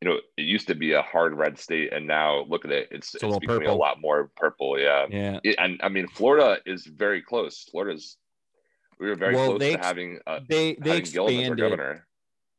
you 0.00 0.08
know, 0.08 0.16
it 0.36 0.42
used 0.42 0.66
to 0.68 0.74
be 0.74 0.92
a 0.92 1.02
hard 1.02 1.34
red 1.34 1.58
state, 1.58 1.92
and 1.92 2.06
now 2.06 2.44
look 2.48 2.64
at 2.64 2.70
it, 2.70 2.88
it's, 2.90 3.14
It's 3.14 3.24
it's, 3.24 3.36
a 3.36 3.40
becoming 3.40 3.62
purple. 3.62 3.74
a 3.74 3.78
lot 3.78 4.00
more 4.00 4.30
purple. 4.36 4.78
Yeah, 4.78 5.06
Yeah, 5.10 5.40
It- 5.44 5.56
and 5.58 5.80
I 5.82 5.88
mean, 5.88 6.06
Florida 6.08 6.58
is 6.66 6.86
very 6.86 7.22
close. 7.22 7.64
Florida's 7.70 8.16
we 8.98 9.08
were 9.08 9.14
very 9.14 9.34
Well, 9.34 9.46
close 9.48 9.60
they 9.60 9.76
to 9.76 9.82
having 9.82 10.20
uh, 10.26 10.40
they 10.48 10.74
they 10.76 10.88
having 10.90 10.92
our 10.92 10.96
expanded. 10.98 11.58
governor. 11.58 12.06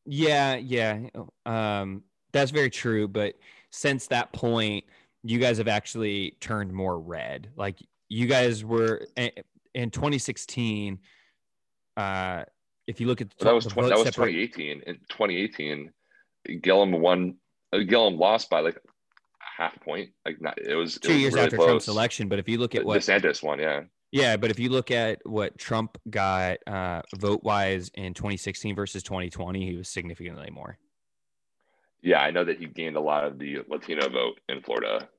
Yeah, 0.05 0.55
yeah. 0.55 1.07
Um, 1.47 2.03
that's 2.31 2.51
very 2.51 2.69
true. 2.69 3.07
But 3.07 3.35
since 3.71 4.05
that 4.07 4.31
point, 4.33 4.85
you 5.23 5.39
guys 5.39 5.57
have 5.57 5.67
actually 5.67 6.37
turned 6.39 6.71
more 6.71 6.99
red. 6.99 7.49
Like 7.55 7.79
you 8.09 8.27
guys 8.27 8.63
were 8.63 9.07
in, 9.15 9.31
in 9.73 9.89
2016. 9.89 10.99
Uh, 11.97 12.43
if 12.87 12.99
you 13.01 13.07
look 13.07 13.21
at 13.21 13.29
the, 13.29 13.35
Well, 13.45 13.51
that 13.51 13.55
was 13.55 13.65
20, 13.65 13.89
that 13.89 13.97
was 13.97 14.07
separa- 14.07 14.31
2018. 14.31 14.81
In 14.87 14.95
2018, 15.09 15.91
Gillum 16.61 16.91
won. 16.93 17.35
Uh, 17.73 17.79
Gillum 17.79 18.17
lost 18.17 18.49
by 18.49 18.61
like 18.61 18.79
half 19.39 19.75
a 19.75 19.79
point. 19.79 20.11
Like 20.25 20.41
not, 20.41 20.57
it 20.57 20.75
was 20.75 20.95
it 20.97 21.03
two 21.03 21.13
was 21.13 21.21
years 21.21 21.33
really 21.33 21.45
after 21.45 21.57
close. 21.57 21.67
Trump's 21.67 21.87
election. 21.87 22.29
But 22.29 22.39
if 22.39 22.47
you 22.47 22.57
look 22.57 22.75
at 22.75 22.85
what 22.85 22.99
DeSantis 23.01 23.43
won, 23.43 23.59
yeah. 23.59 23.81
Yeah, 24.11 24.37
but 24.37 24.51
if 24.51 24.57
you 24.57 24.69
look 24.69 24.89
at 24.89 25.19
what 25.25 25.57
Trump 25.57 25.97
got 26.09 26.59
uh, 26.65 27.01
vote 27.17 27.43
wise 27.43 27.91
in 27.95 28.13
2016 28.13 28.73
versus 28.73 29.03
2020, 29.03 29.65
he 29.69 29.75
was 29.75 29.89
significantly 29.89 30.49
more. 30.49 30.77
Yeah, 32.01 32.21
I 32.21 32.31
know 32.31 32.45
that 32.45 32.57
he 32.57 32.67
gained 32.67 32.95
a 32.95 33.01
lot 33.01 33.25
of 33.25 33.37
the 33.37 33.57
Latino 33.67 34.07
vote 34.07 34.39
in 34.47 34.61
Florida. 34.61 35.09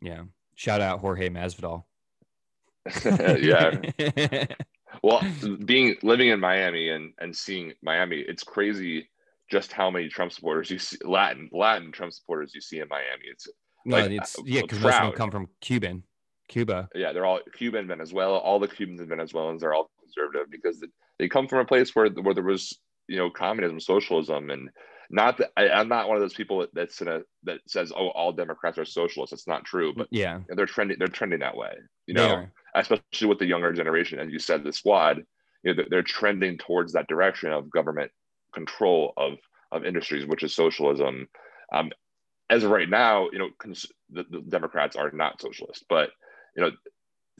Yeah. 0.00 0.22
Shout 0.54 0.80
out 0.80 1.00
Jorge 1.00 1.28
Masvidal. 1.30 1.82
yeah. 3.42 4.46
Well, 5.06 5.22
being 5.64 5.94
living 6.02 6.30
in 6.30 6.40
Miami 6.40 6.88
and 6.88 7.12
and 7.20 7.36
seeing 7.36 7.74
Miami, 7.80 8.24
it's 8.26 8.42
crazy 8.42 9.08
just 9.48 9.70
how 9.70 9.88
many 9.88 10.08
Trump 10.08 10.32
supporters 10.32 10.68
you 10.68 10.80
see 10.80 10.98
Latin 11.04 11.48
Latin 11.52 11.92
Trump 11.92 12.12
supporters 12.12 12.52
you 12.56 12.60
see 12.60 12.80
in 12.80 12.88
Miami. 12.88 13.22
It's 13.30 13.46
no, 13.84 13.98
like, 13.98 14.10
it's 14.10 14.36
yeah, 14.44 14.62
because 14.62 14.80
most 14.80 14.96
of 14.96 15.02
them 15.02 15.12
come 15.12 15.30
from 15.30 15.48
Cuban, 15.60 16.02
Cuba. 16.48 16.88
yeah, 16.96 17.12
they're 17.12 17.24
all 17.24 17.38
Cuban, 17.56 17.86
Venezuela. 17.86 18.38
All 18.38 18.58
the 18.58 18.66
Cubans 18.66 18.98
and 18.98 19.08
Venezuelans 19.08 19.62
are 19.62 19.74
all 19.74 19.92
conservative 20.00 20.50
because 20.50 20.84
they 21.20 21.28
come 21.28 21.46
from 21.46 21.60
a 21.60 21.64
place 21.64 21.94
where 21.94 22.08
where 22.08 22.34
there 22.34 22.42
was 22.42 22.76
you 23.06 23.16
know 23.16 23.30
communism, 23.30 23.78
socialism, 23.78 24.50
and 24.50 24.70
not 25.08 25.38
that 25.38 25.52
I, 25.56 25.68
I'm 25.68 25.88
not 25.88 26.08
one 26.08 26.16
of 26.16 26.20
those 26.20 26.34
people 26.34 26.66
that's 26.72 27.00
in 27.00 27.06
a 27.06 27.20
that 27.44 27.60
says 27.68 27.92
oh 27.96 28.08
all 28.08 28.32
Democrats 28.32 28.76
are 28.76 28.84
socialists. 28.84 29.32
It's 29.32 29.46
not 29.46 29.64
true, 29.64 29.94
but 29.96 30.08
Yeah, 30.10 30.40
they're 30.48 30.66
trending 30.66 30.96
they're 30.98 31.06
trending 31.06 31.38
that 31.38 31.56
way. 31.56 31.74
You 32.08 32.14
know. 32.14 32.46
Especially 32.76 33.28
with 33.28 33.38
the 33.38 33.46
younger 33.46 33.72
generation, 33.72 34.18
as 34.18 34.30
you 34.30 34.38
said, 34.38 34.62
the 34.62 34.72
squad, 34.72 35.24
you 35.62 35.74
know, 35.74 35.82
they're, 35.90 36.02
trending 36.02 36.58
towards 36.58 36.92
that 36.92 37.08
direction 37.08 37.50
of 37.52 37.70
government 37.70 38.10
control 38.52 39.12
of 39.16 39.38
of 39.72 39.84
industries, 39.84 40.26
which 40.26 40.42
is 40.42 40.54
socialism. 40.54 41.28
Um, 41.72 41.90
as 42.48 42.62
of 42.62 42.70
right 42.70 42.88
now, 42.88 43.28
you 43.32 43.38
know, 43.38 43.48
cons- 43.58 43.90
the, 44.10 44.24
the 44.30 44.40
Democrats 44.40 44.94
are 44.94 45.10
not 45.10 45.40
socialist, 45.40 45.84
but 45.88 46.10
you 46.56 46.62
know, 46.62 46.70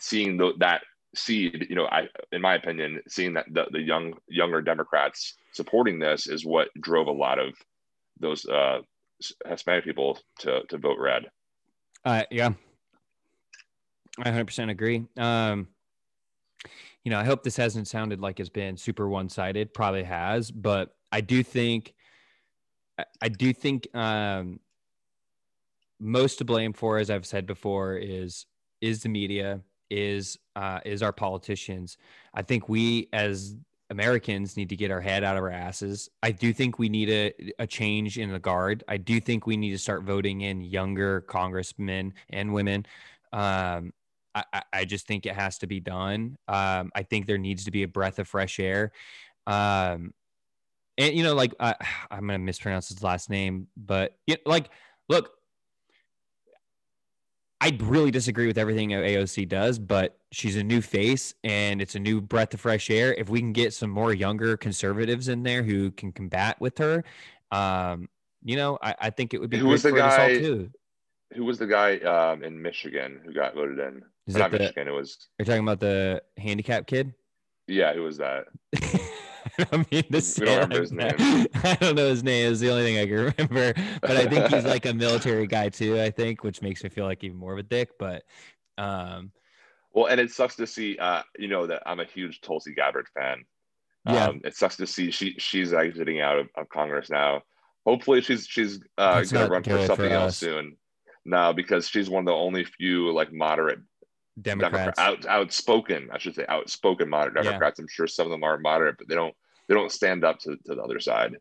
seeing 0.01 0.37
the, 0.37 0.53
that 0.59 0.83
seed, 1.15 1.67
you 1.71 1.77
know, 1.77 1.87
I, 1.87 2.09
in 2.33 2.43
my 2.43 2.57
opinion, 2.57 3.01
seeing 3.09 3.35
that 3.35 3.47
the, 3.51 3.67
the 3.71 3.81
young 3.81 4.15
younger 4.29 4.61
Democrats 4.61 5.35
supporting 5.53 5.99
this 5.99 6.27
is 6.27 6.45
what 6.45 6.69
drove 6.81 7.07
a 7.07 7.13
lot 7.13 7.39
of 7.39 7.55
those 8.19 8.45
uh, 8.47 8.81
Hispanic 9.47 9.85
people 9.85 10.19
to 10.41 10.63
to 10.69 10.79
vote 10.79 10.99
red. 10.99 11.31
Uh, 12.05 12.23
yeah, 12.31 12.53
I 14.19 14.31
100% 14.31 14.71
agree. 14.71 15.05
Um, 15.17 15.69
you 17.05 17.11
know, 17.11 17.19
I 17.19 17.25
hope 17.25 17.43
this 17.43 17.57
hasn't 17.57 17.87
sounded 17.89 18.21
like 18.21 18.41
it's 18.41 18.49
been 18.49 18.77
super 18.77 19.09
one 19.09 19.29
sided. 19.29 19.73
Probably 19.75 20.03
has, 20.03 20.51
but 20.51 20.97
I 21.13 21.21
do 21.21 21.43
think, 21.43 21.95
I- 22.99 23.05
I 23.23 23.29
do 23.29 23.53
think, 23.53 23.95
um, 23.95 24.61
most 25.99 26.39
to 26.39 26.45
blame 26.45 26.73
for, 26.73 26.99
as 26.99 27.11
I've 27.11 27.27
said 27.27 27.47
before, 27.47 27.97
is 27.97 28.47
is 28.83 29.03
the 29.03 29.09
media, 29.09 29.61
is 29.91 30.39
uh, 30.55 30.81
is 30.85 31.03
our 31.03 31.13
politicians. 31.13 31.97
I 32.35 32.43
think 32.43 32.69
we 32.69 33.09
as 33.13 33.57
Americans 33.89 34.57
need 34.57 34.69
to 34.71 34.77
get 34.77 34.91
our 34.91 35.01
head 35.01 35.25
out 35.25 35.37
of 35.37 35.43
our 35.43 35.51
asses. 35.51 36.11
I 36.23 36.33
do 36.33 36.53
think 36.53 36.79
we 36.79 36.89
need 36.89 37.09
a, 37.09 37.33
a 37.61 37.67
change 37.67 38.19
in 38.19 38.31
the 38.33 38.39
guard. 38.39 38.85
I 38.89 38.97
do 38.97 39.21
think 39.21 39.47
we 39.47 39.57
need 39.57 39.71
to 39.71 39.79
start 39.79 40.03
voting 40.03 40.41
in 40.43 40.61
younger 40.61 41.23
congressmen 41.23 42.13
and 42.31 42.53
women. 42.53 42.85
Um, 43.33 43.93
I, 44.53 44.63
I- 44.73 44.85
just 44.85 45.07
think 45.07 45.27
it 45.27 45.35
has 45.35 45.59
to 45.59 45.67
be 45.67 45.81
done. 45.81 46.37
Um, 46.49 46.91
I 46.95 47.03
think 47.03 47.27
there 47.27 47.39
needs 47.39 47.65
to 47.65 47.71
be 47.71 47.83
a 47.83 47.89
breath 47.89 48.19
of 48.19 48.29
fresh 48.29 48.61
air. 48.61 48.93
Um, 49.47 50.13
and 50.99 51.15
you 51.15 51.23
know, 51.23 51.35
like 51.35 51.55
uh, 51.59 51.75
I'm 52.11 52.27
gonna 52.27 52.39
mispronounce 52.39 52.89
his 52.89 53.03
last 53.03 53.31
name, 53.31 53.69
but 53.77 54.17
yeah, 54.27 54.37
like, 54.45 54.71
look, 55.09 55.31
I 57.61 57.77
really 57.81 58.11
disagree 58.11 58.47
with 58.47 58.59
everything 58.59 58.91
AOC 58.91 59.49
does, 59.49 59.79
but 59.79 60.19
she's 60.31 60.57
a 60.57 60.63
new 60.63 60.83
face 60.83 61.35
and 61.43 61.81
it's 61.81 61.95
a 61.95 61.99
new 61.99 62.21
breath 62.21 62.53
of 62.53 62.61
fresh 62.61 62.91
air. 62.91 63.15
If 63.15 63.31
we 63.31 63.41
can 63.41 63.53
get 63.53 63.73
some 63.73 63.89
more 63.91 64.13
younger 64.13 64.57
conservatives 64.59 65.29
in 65.29 65.43
there 65.43 65.63
who 65.63 65.91
can 65.91 66.13
combat 66.13 66.61
with 66.61 66.77
her, 66.79 67.03
um, 67.51 68.09
you 68.45 68.57
know, 68.57 68.79
I, 68.83 68.95
I 69.01 69.11
think 69.11 69.33
it 69.33 69.41
would 69.41 69.49
be 69.51 69.57
Who 69.57 69.65
good 69.65 69.71
was 69.71 69.83
the 69.83 69.91
for 69.91 70.01
us 70.01 70.13
all 70.19 70.29
guy- 70.29 70.39
too. 70.39 70.71
Who 71.35 71.45
was 71.45 71.59
the 71.59 71.67
guy 71.67 71.97
um, 71.99 72.45
in 72.45 72.61
Michigan 72.63 73.21
who 73.25 73.33
got 73.33 73.55
voted 73.55 73.79
in? 73.81 74.03
Is 74.27 74.37
not 74.37 74.51
the, 74.51 74.59
Michigan. 74.59 74.89
It 74.89 74.93
was 74.93 75.29
you're 75.39 75.47
talking 75.47 75.63
about 75.63 75.81
the 75.81 76.23
handicap 76.37 76.87
kid? 76.87 77.15
yeah. 77.69 77.95
Who 77.95 78.03
was 78.03 78.19
that? 78.19 78.47
I 79.73 79.85
mean, 79.91 80.05
this. 80.11 80.39
We 80.39 80.47
don't 80.47 80.69
remember 80.69 80.81
his 80.81 80.91
that. 80.91 81.49
I 81.65 81.75
don't 81.75 81.95
know 81.95 82.09
his 82.09 82.25
name. 82.25 82.51
It's 82.51 82.61
the 82.61 82.71
only 82.71 82.83
thing 82.83 82.99
I 82.99 83.07
can 83.07 83.15
remember. 83.39 83.81
But 84.01 84.17
I 84.17 84.27
think 84.27 84.49
he's 84.49 84.65
like 84.65 84.87
a 84.87 84.95
military 84.95 85.47
guy 85.47 85.69
too. 85.69 86.01
I 86.01 86.11
think, 86.11 86.43
which 86.43 86.63
makes 86.63 86.83
me 86.83 86.91
feel 86.91 87.05
like 87.05 87.23
even 87.25 87.37
more 87.37 87.53
of 87.53 87.59
a 87.59 87.63
dick. 87.63 87.91
But 87.99 88.25
um, 88.79 89.31
Well, 89.93 90.07
and 90.07 90.21
it 90.21 90.31
sucks 90.31 90.57
to 90.57 90.67
see. 90.67 90.99
Uh, 90.99 91.23
you 91.39 91.49
know 91.49 91.67
that 91.67 91.83
I'm 91.87 92.01
a 92.01 92.05
huge 92.05 92.41
Tulsi 92.41 92.75
Gabbard 92.75 93.07
fan. 93.15 93.45
Yeah. 94.07 94.27
Um, 94.27 94.41
it 94.45 94.57
sucks 94.57 94.77
to 94.77 94.87
see 94.87 95.11
she 95.11 95.35
she's 95.39 95.73
exiting 95.73 96.21
out 96.21 96.39
of, 96.39 96.49
of 96.57 96.69
Congress 96.69 97.11
now. 97.11 97.43
Hopefully, 97.85 98.21
she's 98.21 98.47
she's 98.47 98.81
uh, 98.99 99.17
That's 99.17 99.33
gonna 99.33 99.49
run 99.49 99.63
for 99.63 99.71
good 99.71 99.81
for 99.83 99.87
something 99.87 100.13
else 100.13 100.37
soon. 100.37 100.77
No, 101.25 101.53
because 101.53 101.89
she's 101.89 102.09
one 102.09 102.21
of 102.21 102.27
the 102.27 102.33
only 102.33 102.65
few 102.65 103.13
like 103.13 103.33
moderate 103.33 103.81
Democrats. 104.41 104.99
Democrat, 104.99 104.99
out, 104.99 105.27
outspoken, 105.27 106.09
I 106.13 106.19
should 106.19 106.35
say, 106.35 106.45
outspoken 106.49 107.09
moderate 107.09 107.37
Yeah. 107.37 107.51
Democrats. 107.51 107.79
I'm 107.79 107.89
sure 107.89 108.07
some 108.07 108.27
of 108.27 108.31
them 108.31 108.45
are 108.45 108.59
moderate, 108.59 108.99
but 108.99 109.09
they 109.09 109.15
don't 109.15 109.35
they 109.69 109.75
don't 109.75 109.91
stand 109.91 110.25
up 110.25 110.39
to, 110.41 110.57
to 110.67 110.75
the 110.75 110.83
other 110.83 111.01
side. 111.01 111.37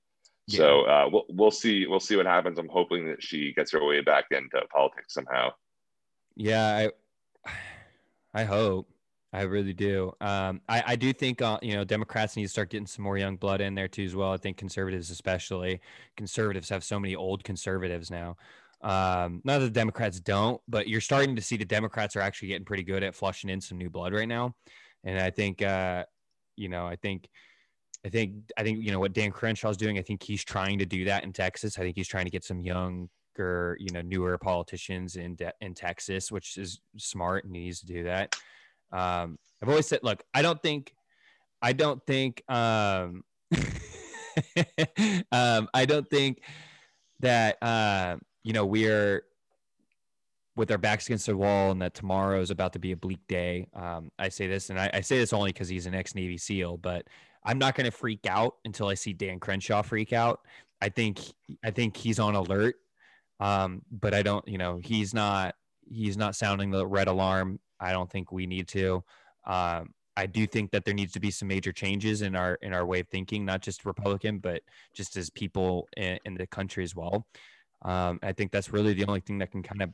So 0.48 0.82
uh, 0.82 1.10
we'll 1.12 1.26
we'll 1.30 1.52
see 1.52 1.88
we'll 1.88 2.00
see 2.00 2.16
what 2.16 2.28
happens. 2.28 2.60
I'm 2.60 2.70
hoping 2.70 3.08
that 3.08 3.22
she 3.22 3.54
gets 3.54 3.72
her 3.72 3.84
way 3.84 4.02
back 4.02 4.26
into 4.32 4.62
politics 4.72 5.14
somehow. 5.14 5.50
Yeah, 6.36 6.90
I, 7.46 7.52
I 8.42 8.44
hope. 8.44 8.88
I 9.34 9.42
really 9.42 9.74
do. 9.74 10.14
Um, 10.22 10.62
I, 10.70 10.84
I 10.88 10.96
do 10.96 11.12
think 11.12 11.42
uh, 11.42 11.60
you 11.62 11.74
know 11.74 11.84
Democrats 11.84 12.38
need 12.38 12.44
to 12.44 12.50
start 12.50 12.70
getting 12.70 12.88
some 12.88 13.04
more 13.04 13.18
young 13.18 13.38
blood 13.38 13.60
in 13.60 13.76
there 13.76 13.88
too 13.88 14.04
as 14.04 14.16
well. 14.16 14.32
I 14.32 14.38
think 14.38 14.56
conservatives, 14.56 15.10
especially 15.10 15.82
conservatives, 16.16 16.70
have 16.70 16.84
so 16.84 17.00
many 17.00 17.16
old 17.16 17.44
conservatives 17.44 18.12
now. 18.12 18.38
Um, 18.82 19.42
not 19.44 19.60
that 19.60 19.66
the 19.66 19.70
Democrats 19.72 20.20
don't, 20.20 20.62
but 20.68 20.88
you're 20.88 21.02
starting 21.02 21.36
to 21.36 21.42
see 21.42 21.58
the 21.58 21.66
Democrats 21.66 22.16
are 22.16 22.22
actually 22.22 22.50
getting 22.50 22.66
pretty 22.66 22.84
good 22.84 23.04
at 23.04 23.16
flushing 23.16 23.50
in 23.50 23.60
some 23.62 23.78
new 23.78 23.90
blood 23.90 24.14
right 24.14 24.28
now. 24.28 24.56
And 25.04 25.20
I 25.20 25.30
think, 25.30 25.62
uh, 25.62 26.06
you 26.56 26.70
know, 26.70 26.86
I 26.86 26.96
think, 26.96 27.30
I 28.06 28.10
think, 28.10 28.36
I 28.58 28.64
think, 28.64 28.84
you 28.84 28.92
know, 28.92 29.00
what 29.00 29.14
Dan 29.14 29.32
Crenshaw's 29.32 29.78
doing, 29.78 29.98
I 29.98 30.02
think 30.02 30.22
he's 30.22 30.44
trying 30.44 30.78
to 30.80 30.86
do 30.86 31.06
that 31.06 31.24
in 31.24 31.34
Texas. 31.34 31.80
I 31.80 31.82
think 31.82 31.96
he's 31.96 32.08
trying 32.08 32.26
to 32.26 32.32
get 32.32 32.44
some 32.44 32.60
younger, 32.62 33.78
you 33.80 33.92
know, 33.92 34.02
newer 34.02 34.38
politicians 34.38 35.16
in 35.16 35.36
De- 35.36 35.54
in 35.62 35.74
Texas, 35.74 36.32
which 36.32 36.58
is 36.58 36.82
smart 36.98 37.44
and 37.44 37.54
needs 37.54 37.80
to 37.80 37.86
do 37.88 38.04
that. 38.04 38.36
Um, 38.92 39.40
I've 39.62 39.70
always 39.70 39.88
said, 39.88 40.02
look, 40.04 40.24
I 40.34 40.42
don't 40.42 40.62
think, 40.62 40.94
I 41.62 41.74
don't 41.74 42.06
think, 42.06 42.44
um, 42.50 43.24
um, 45.32 45.68
I 45.74 45.86
don't 45.86 46.08
think 46.10 46.42
that, 47.22 47.58
uh, 47.62 48.18
you 48.46 48.54
know, 48.54 48.64
we're 48.64 49.24
with 50.56 50.70
our 50.72 50.78
backs 50.78 51.08
against 51.08 51.26
the 51.26 51.36
wall 51.36 51.72
and 51.72 51.82
that 51.82 51.96
tomorrow 51.96 52.40
is 52.40 52.52
about 52.52 52.74
to 52.74 52.80
be 52.80 52.92
a 52.92 52.96
bleak 52.96 53.20
day. 53.28 53.68
Um, 53.74 54.12
I 54.20 54.30
say 54.30 54.48
this, 54.48 54.70
and 54.70 54.80
I, 54.80 54.90
I 54.94 55.02
say 55.02 55.18
this 55.18 55.34
only 55.34 55.52
because 55.52 55.68
he's 55.68 55.88
an 55.88 55.96
ex 55.96 56.14
Navy 56.14 56.38
SEAL, 56.38 56.78
but 56.78 57.08
I'm 57.44 57.58
not 57.58 57.74
going 57.74 57.86
to 57.86 57.92
freak 57.92 58.28
out 58.28 58.56
until 58.64 58.88
I 58.88 58.94
see 58.94 59.14
Dan 59.14 59.40
Crenshaw 59.40 59.82
freak 59.82 60.14
out. 60.14 60.42
I 60.80 60.90
think, 60.90 61.20
I 61.64 61.72
think 61.72 61.98
he's 61.98 62.20
on 62.20 62.36
alert. 62.36 62.76
Um, 63.40 63.82
but 63.92 64.14
I 64.14 64.22
don't, 64.22 64.48
you 64.48 64.60
know, 64.60 64.80
he's 64.82 65.12
not, 65.12 65.56
he's 65.90 66.16
not 66.16 66.36
sounding 66.36 66.70
the 66.70 66.86
red 66.86 67.08
alarm. 67.08 67.60
I 67.80 67.94
don't 67.94 68.10
think 68.10 68.32
we 68.32 68.46
need 68.46 68.68
to. 68.70 69.04
Um, 69.48 69.90
I 70.16 70.28
do 70.28 70.46
think 70.46 70.70
that 70.72 70.86
there 70.86 70.94
needs 70.94 71.14
to 71.14 71.20
be 71.20 71.32
some 71.32 71.48
major 71.48 71.74
changes 71.74 72.22
in 72.22 72.36
our 72.36 72.58
in 72.62 72.74
our 72.74 72.86
way 72.86 73.02
of 73.02 73.10
thinking, 73.10 73.44
not 73.44 73.62
just 73.62 73.86
Republican, 73.86 74.38
but 74.38 74.62
just 74.94 75.18
as 75.18 75.30
people 75.30 75.90
in, 75.98 76.20
in 76.24 76.36
the 76.36 76.48
country 76.48 76.86
as 76.86 76.96
well. 76.96 77.28
Um, 77.82 78.20
I 78.24 78.32
think 78.32 78.52
that's 78.52 78.72
really 78.72 78.94
the 78.94 79.06
only 79.06 79.20
thing 79.20 79.40
that 79.40 79.52
can 79.52 79.64
kind 79.64 79.82
of 79.82 79.90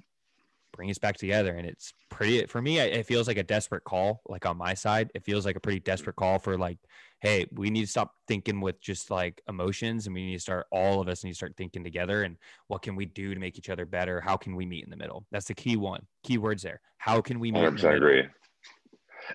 bring 0.74 0.90
us 0.90 0.98
back 0.98 1.18
together. 1.18 1.54
And 1.54 1.68
it's 1.68 1.94
pretty 2.10 2.46
for 2.46 2.62
me. 2.62 2.80
It 2.80 3.06
feels 3.06 3.28
like 3.28 3.38
a 3.38 3.44
desperate 3.44 3.84
call. 3.84 4.22
Like 4.28 4.46
on 4.46 4.58
my 4.58 4.74
side, 4.74 5.12
it 5.14 5.24
feels 5.24 5.46
like 5.46 5.56
a 5.56 5.60
pretty 5.60 5.80
desperate 5.80 6.16
call 6.16 6.40
for 6.40 6.58
like, 6.58 6.78
hey, 7.20 7.46
we 7.52 7.70
need 7.70 7.82
to 7.82 7.92
stop 7.92 8.14
thinking 8.28 8.62
with 8.62 8.82
just 8.82 9.12
like 9.12 9.42
emotions, 9.48 10.06
and 10.06 10.16
we 10.16 10.26
need 10.26 10.36
to 10.36 10.42
start. 10.42 10.68
All 10.72 11.02
of 11.02 11.08
us 11.08 11.24
need 11.24 11.32
to 11.32 11.36
start 11.36 11.56
thinking 11.58 11.84
together. 11.84 12.24
And 12.24 12.38
what 12.68 12.82
can 12.82 12.96
we 12.96 13.06
do 13.06 13.34
to 13.34 13.40
make 13.40 13.58
each 13.58 13.70
other 13.70 13.86
better? 13.86 14.22
How 14.22 14.38
can 14.38 14.56
we 14.56 14.66
meet 14.66 14.84
in 14.84 14.90
the 14.90 14.98
middle? 14.98 15.26
That's 15.32 15.46
the 15.46 15.54
key 15.54 15.76
one. 15.76 16.06
Key 16.24 16.38
words 16.38 16.64
there. 16.64 16.80
How 16.98 17.22
can 17.22 17.40
we 17.40 17.52
meet? 17.52 17.84
I 17.84 17.94
agree. 17.94 18.24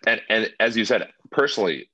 And 0.06 0.20
and 0.28 0.51
as 0.59 0.77
you 0.77 0.85
said, 0.85 1.09
personally, 1.31 1.89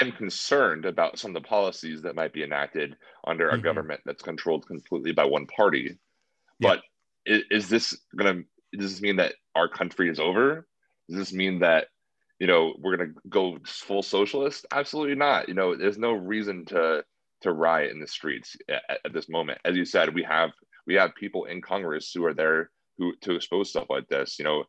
I'm 0.00 0.12
concerned 0.12 0.84
about 0.84 1.18
some 1.18 1.34
of 1.34 1.42
the 1.42 1.48
policies 1.48 2.02
that 2.02 2.14
might 2.14 2.32
be 2.32 2.42
enacted 2.42 2.96
under 3.26 3.48
a 3.48 3.54
mm-hmm. 3.54 3.62
government 3.62 4.00
that's 4.04 4.22
controlled 4.22 4.66
completely 4.66 5.12
by 5.12 5.24
one 5.24 5.46
party. 5.46 5.98
Yeah. 6.58 6.68
But 6.68 6.82
is, 7.26 7.42
is 7.50 7.68
this 7.68 7.96
going 8.16 8.44
to, 8.72 8.78
does 8.78 8.92
this 8.92 9.02
mean 9.02 9.16
that 9.16 9.34
our 9.54 9.68
country 9.68 10.08
is 10.08 10.20
over? 10.20 10.66
Does 11.08 11.18
this 11.18 11.32
mean 11.32 11.58
that, 11.60 11.88
you 12.38 12.46
know, 12.46 12.74
we're 12.78 12.96
going 12.96 13.08
to 13.10 13.20
go 13.28 13.58
full 13.66 14.02
socialist? 14.02 14.66
Absolutely 14.72 15.16
not. 15.16 15.48
You 15.48 15.54
know, 15.54 15.76
there's 15.76 15.98
no 15.98 16.12
reason 16.12 16.64
to, 16.66 17.04
to 17.42 17.52
riot 17.52 17.90
in 17.90 18.00
the 18.00 18.06
streets 18.06 18.56
at, 18.68 19.00
at 19.04 19.12
this 19.12 19.28
moment. 19.28 19.58
As 19.64 19.76
you 19.76 19.84
said, 19.84 20.14
we 20.14 20.22
have, 20.22 20.50
we 20.86 20.94
have 20.94 21.14
people 21.14 21.46
in 21.46 21.60
Congress 21.60 22.12
who 22.14 22.24
are 22.24 22.34
there 22.34 22.70
who 22.98 23.14
to 23.22 23.34
expose 23.34 23.70
stuff 23.70 23.86
like 23.88 24.08
this. 24.08 24.38
You 24.38 24.44
know, 24.44 24.64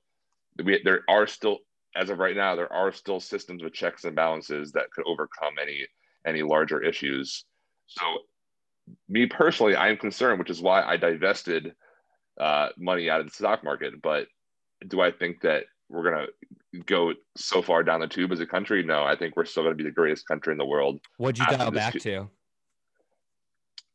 we, 0.63 0.81
there 0.83 1.01
are 1.09 1.27
still 1.27 1.59
as 1.95 2.09
of 2.09 2.19
right 2.19 2.35
now, 2.35 2.55
there 2.55 2.71
are 2.71 2.91
still 2.91 3.19
systems 3.19 3.63
with 3.63 3.73
checks 3.73 4.03
and 4.03 4.15
balances 4.15 4.71
that 4.73 4.91
could 4.91 5.05
overcome 5.05 5.53
any 5.61 5.85
any 6.25 6.43
larger 6.43 6.81
issues. 6.81 7.45
So, 7.87 8.03
me 9.09 9.25
personally, 9.25 9.75
I 9.75 9.89
am 9.89 9.97
concerned, 9.97 10.39
which 10.39 10.49
is 10.49 10.61
why 10.61 10.83
I 10.83 10.97
divested 10.97 11.73
uh, 12.39 12.69
money 12.77 13.09
out 13.09 13.19
of 13.19 13.27
the 13.27 13.33
stock 13.33 13.63
market. 13.63 14.01
But 14.01 14.27
do 14.87 15.01
I 15.01 15.11
think 15.11 15.41
that 15.41 15.65
we're 15.89 16.09
gonna 16.09 16.27
go 16.85 17.13
so 17.35 17.61
far 17.61 17.83
down 17.83 17.99
the 17.99 18.07
tube 18.07 18.31
as 18.31 18.39
a 18.39 18.45
country? 18.45 18.83
No, 18.83 19.03
I 19.03 19.15
think 19.15 19.35
we're 19.35 19.45
still 19.45 19.63
gonna 19.63 19.75
be 19.75 19.83
the 19.83 19.91
greatest 19.91 20.27
country 20.27 20.53
in 20.53 20.57
the 20.57 20.65
world. 20.65 21.01
What'd 21.17 21.39
you 21.39 21.45
dial 21.57 21.71
back 21.71 21.93
to? 21.99 22.29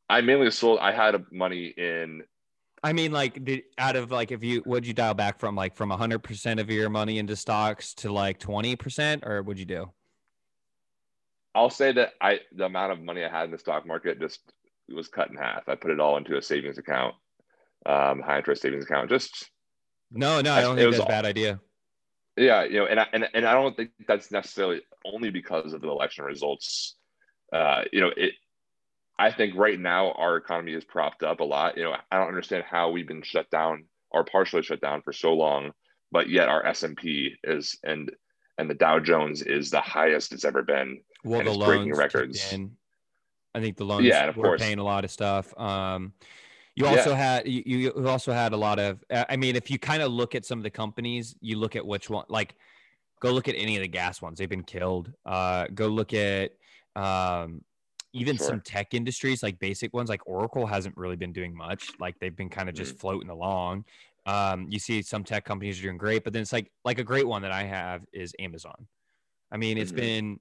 I 0.08 0.20
mainly 0.20 0.50
sold. 0.50 0.78
I 0.80 0.92
had 0.92 1.24
money 1.32 1.74
in 1.76 2.22
I 2.86 2.92
mean, 2.92 3.10
like, 3.10 3.44
the, 3.44 3.64
out 3.78 3.96
of 3.96 4.12
like, 4.12 4.30
if 4.30 4.44
you 4.44 4.62
would 4.64 4.86
you 4.86 4.94
dial 4.94 5.12
back 5.12 5.40
from 5.40 5.56
like 5.56 5.74
from 5.74 5.90
hundred 5.90 6.20
percent 6.20 6.60
of 6.60 6.70
your 6.70 6.88
money 6.88 7.18
into 7.18 7.34
stocks 7.34 7.92
to 7.94 8.12
like 8.12 8.38
twenty 8.38 8.76
percent, 8.76 9.24
or 9.26 9.42
would 9.42 9.58
you 9.58 9.64
do? 9.64 9.90
I'll 11.52 11.68
say 11.68 11.90
that 11.90 12.12
I 12.20 12.38
the 12.52 12.66
amount 12.66 12.92
of 12.92 13.02
money 13.02 13.24
I 13.24 13.28
had 13.28 13.46
in 13.46 13.50
the 13.50 13.58
stock 13.58 13.88
market 13.88 14.20
just 14.20 14.38
was 14.88 15.08
cut 15.08 15.30
in 15.30 15.36
half. 15.36 15.68
I 15.68 15.74
put 15.74 15.90
it 15.90 15.98
all 15.98 16.16
into 16.16 16.38
a 16.38 16.42
savings 16.42 16.78
account, 16.78 17.16
um, 17.86 18.20
high 18.20 18.38
interest 18.38 18.62
savings 18.62 18.84
account. 18.84 19.10
Just 19.10 19.50
no, 20.12 20.40
no, 20.40 20.52
I 20.52 20.60
don't 20.60 20.76
think 20.76 20.88
that's 20.92 21.02
a 21.02 21.08
bad 21.08 21.26
idea. 21.26 21.58
Yeah, 22.36 22.62
you 22.62 22.78
know, 22.78 22.86
and 22.86 23.00
I, 23.00 23.06
and 23.12 23.26
and 23.34 23.44
I 23.46 23.54
don't 23.54 23.76
think 23.76 23.90
that's 24.06 24.30
necessarily 24.30 24.82
only 25.04 25.30
because 25.30 25.72
of 25.72 25.80
the 25.80 25.88
election 25.88 26.24
results. 26.24 26.94
Uh, 27.52 27.82
you 27.92 28.00
know, 28.00 28.12
it 28.16 28.34
I 29.18 29.30
think 29.30 29.54
right 29.56 29.78
now 29.78 30.12
our 30.12 30.36
economy 30.36 30.74
is 30.74 30.84
propped 30.84 31.22
up 31.22 31.40
a 31.40 31.44
lot. 31.44 31.76
You 31.76 31.84
know, 31.84 31.96
I 32.10 32.18
don't 32.18 32.28
understand 32.28 32.64
how 32.68 32.90
we've 32.90 33.08
been 33.08 33.22
shut 33.22 33.50
down 33.50 33.84
or 34.10 34.24
partially 34.24 34.62
shut 34.62 34.80
down 34.80 35.02
for 35.02 35.12
so 35.12 35.32
long, 35.32 35.72
but 36.12 36.28
yet 36.28 36.48
our 36.48 36.64
S 36.66 36.82
and 36.82 36.96
P 36.96 37.34
is 37.44 37.78
and 37.82 38.10
and 38.58 38.70
the 38.70 38.74
Dow 38.74 38.98
Jones 38.98 39.42
is 39.42 39.70
the 39.70 39.80
highest 39.80 40.32
it's 40.32 40.44
ever 40.44 40.62
been. 40.62 41.00
Well, 41.24 41.42
the 41.42 41.50
loans 41.50 41.66
breaking 41.66 41.94
records. 41.94 42.54
I 43.54 43.60
think 43.60 43.78
the 43.78 43.84
loans 43.84 44.04
yeah, 44.04 44.28
of 44.28 44.36
were 44.36 44.44
course. 44.44 44.62
paying 44.62 44.78
a 44.78 44.84
lot 44.84 45.04
of 45.04 45.10
stuff. 45.10 45.58
Um, 45.58 46.12
you 46.74 46.86
also 46.86 47.10
yeah. 47.10 47.16
had 47.16 47.48
you, 47.48 47.62
you 47.64 48.06
also 48.06 48.32
had 48.32 48.52
a 48.52 48.56
lot 48.56 48.78
of. 48.78 49.02
I 49.10 49.36
mean, 49.36 49.56
if 49.56 49.70
you 49.70 49.78
kind 49.78 50.02
of 50.02 50.12
look 50.12 50.34
at 50.34 50.44
some 50.44 50.58
of 50.58 50.62
the 50.62 50.70
companies, 50.70 51.34
you 51.40 51.56
look 51.56 51.74
at 51.74 51.84
which 51.84 52.10
one. 52.10 52.26
Like, 52.28 52.54
go 53.20 53.32
look 53.32 53.48
at 53.48 53.54
any 53.56 53.76
of 53.76 53.82
the 53.82 53.88
gas 53.88 54.20
ones; 54.20 54.38
they've 54.38 54.48
been 54.48 54.62
killed. 54.62 55.10
Uh, 55.24 55.68
go 55.74 55.88
look 55.88 56.12
at 56.12 56.52
um, 56.94 57.62
even 58.16 58.36
sure. 58.36 58.46
some 58.46 58.60
tech 58.60 58.94
industries 58.94 59.42
like 59.42 59.58
basic 59.58 59.92
ones 59.92 60.08
like 60.08 60.20
oracle 60.26 60.66
hasn't 60.66 60.96
really 60.96 61.16
been 61.16 61.32
doing 61.32 61.54
much 61.54 61.90
like 62.00 62.18
they've 62.18 62.36
been 62.36 62.48
kind 62.48 62.68
of 62.68 62.74
just 62.74 62.92
mm-hmm. 62.92 63.00
floating 63.00 63.30
along 63.30 63.84
um, 64.26 64.66
you 64.68 64.80
see 64.80 65.02
some 65.02 65.22
tech 65.22 65.44
companies 65.44 65.78
are 65.78 65.82
doing 65.82 65.98
great 65.98 66.24
but 66.24 66.32
then 66.32 66.42
it's 66.42 66.52
like 66.52 66.70
like 66.84 66.98
a 66.98 67.04
great 67.04 67.26
one 67.26 67.42
that 67.42 67.52
i 67.52 67.62
have 67.62 68.02
is 68.12 68.34
amazon 68.38 68.86
i 69.52 69.56
mean 69.56 69.78
it's 69.78 69.92
mm-hmm. 69.92 70.00
been 70.00 70.40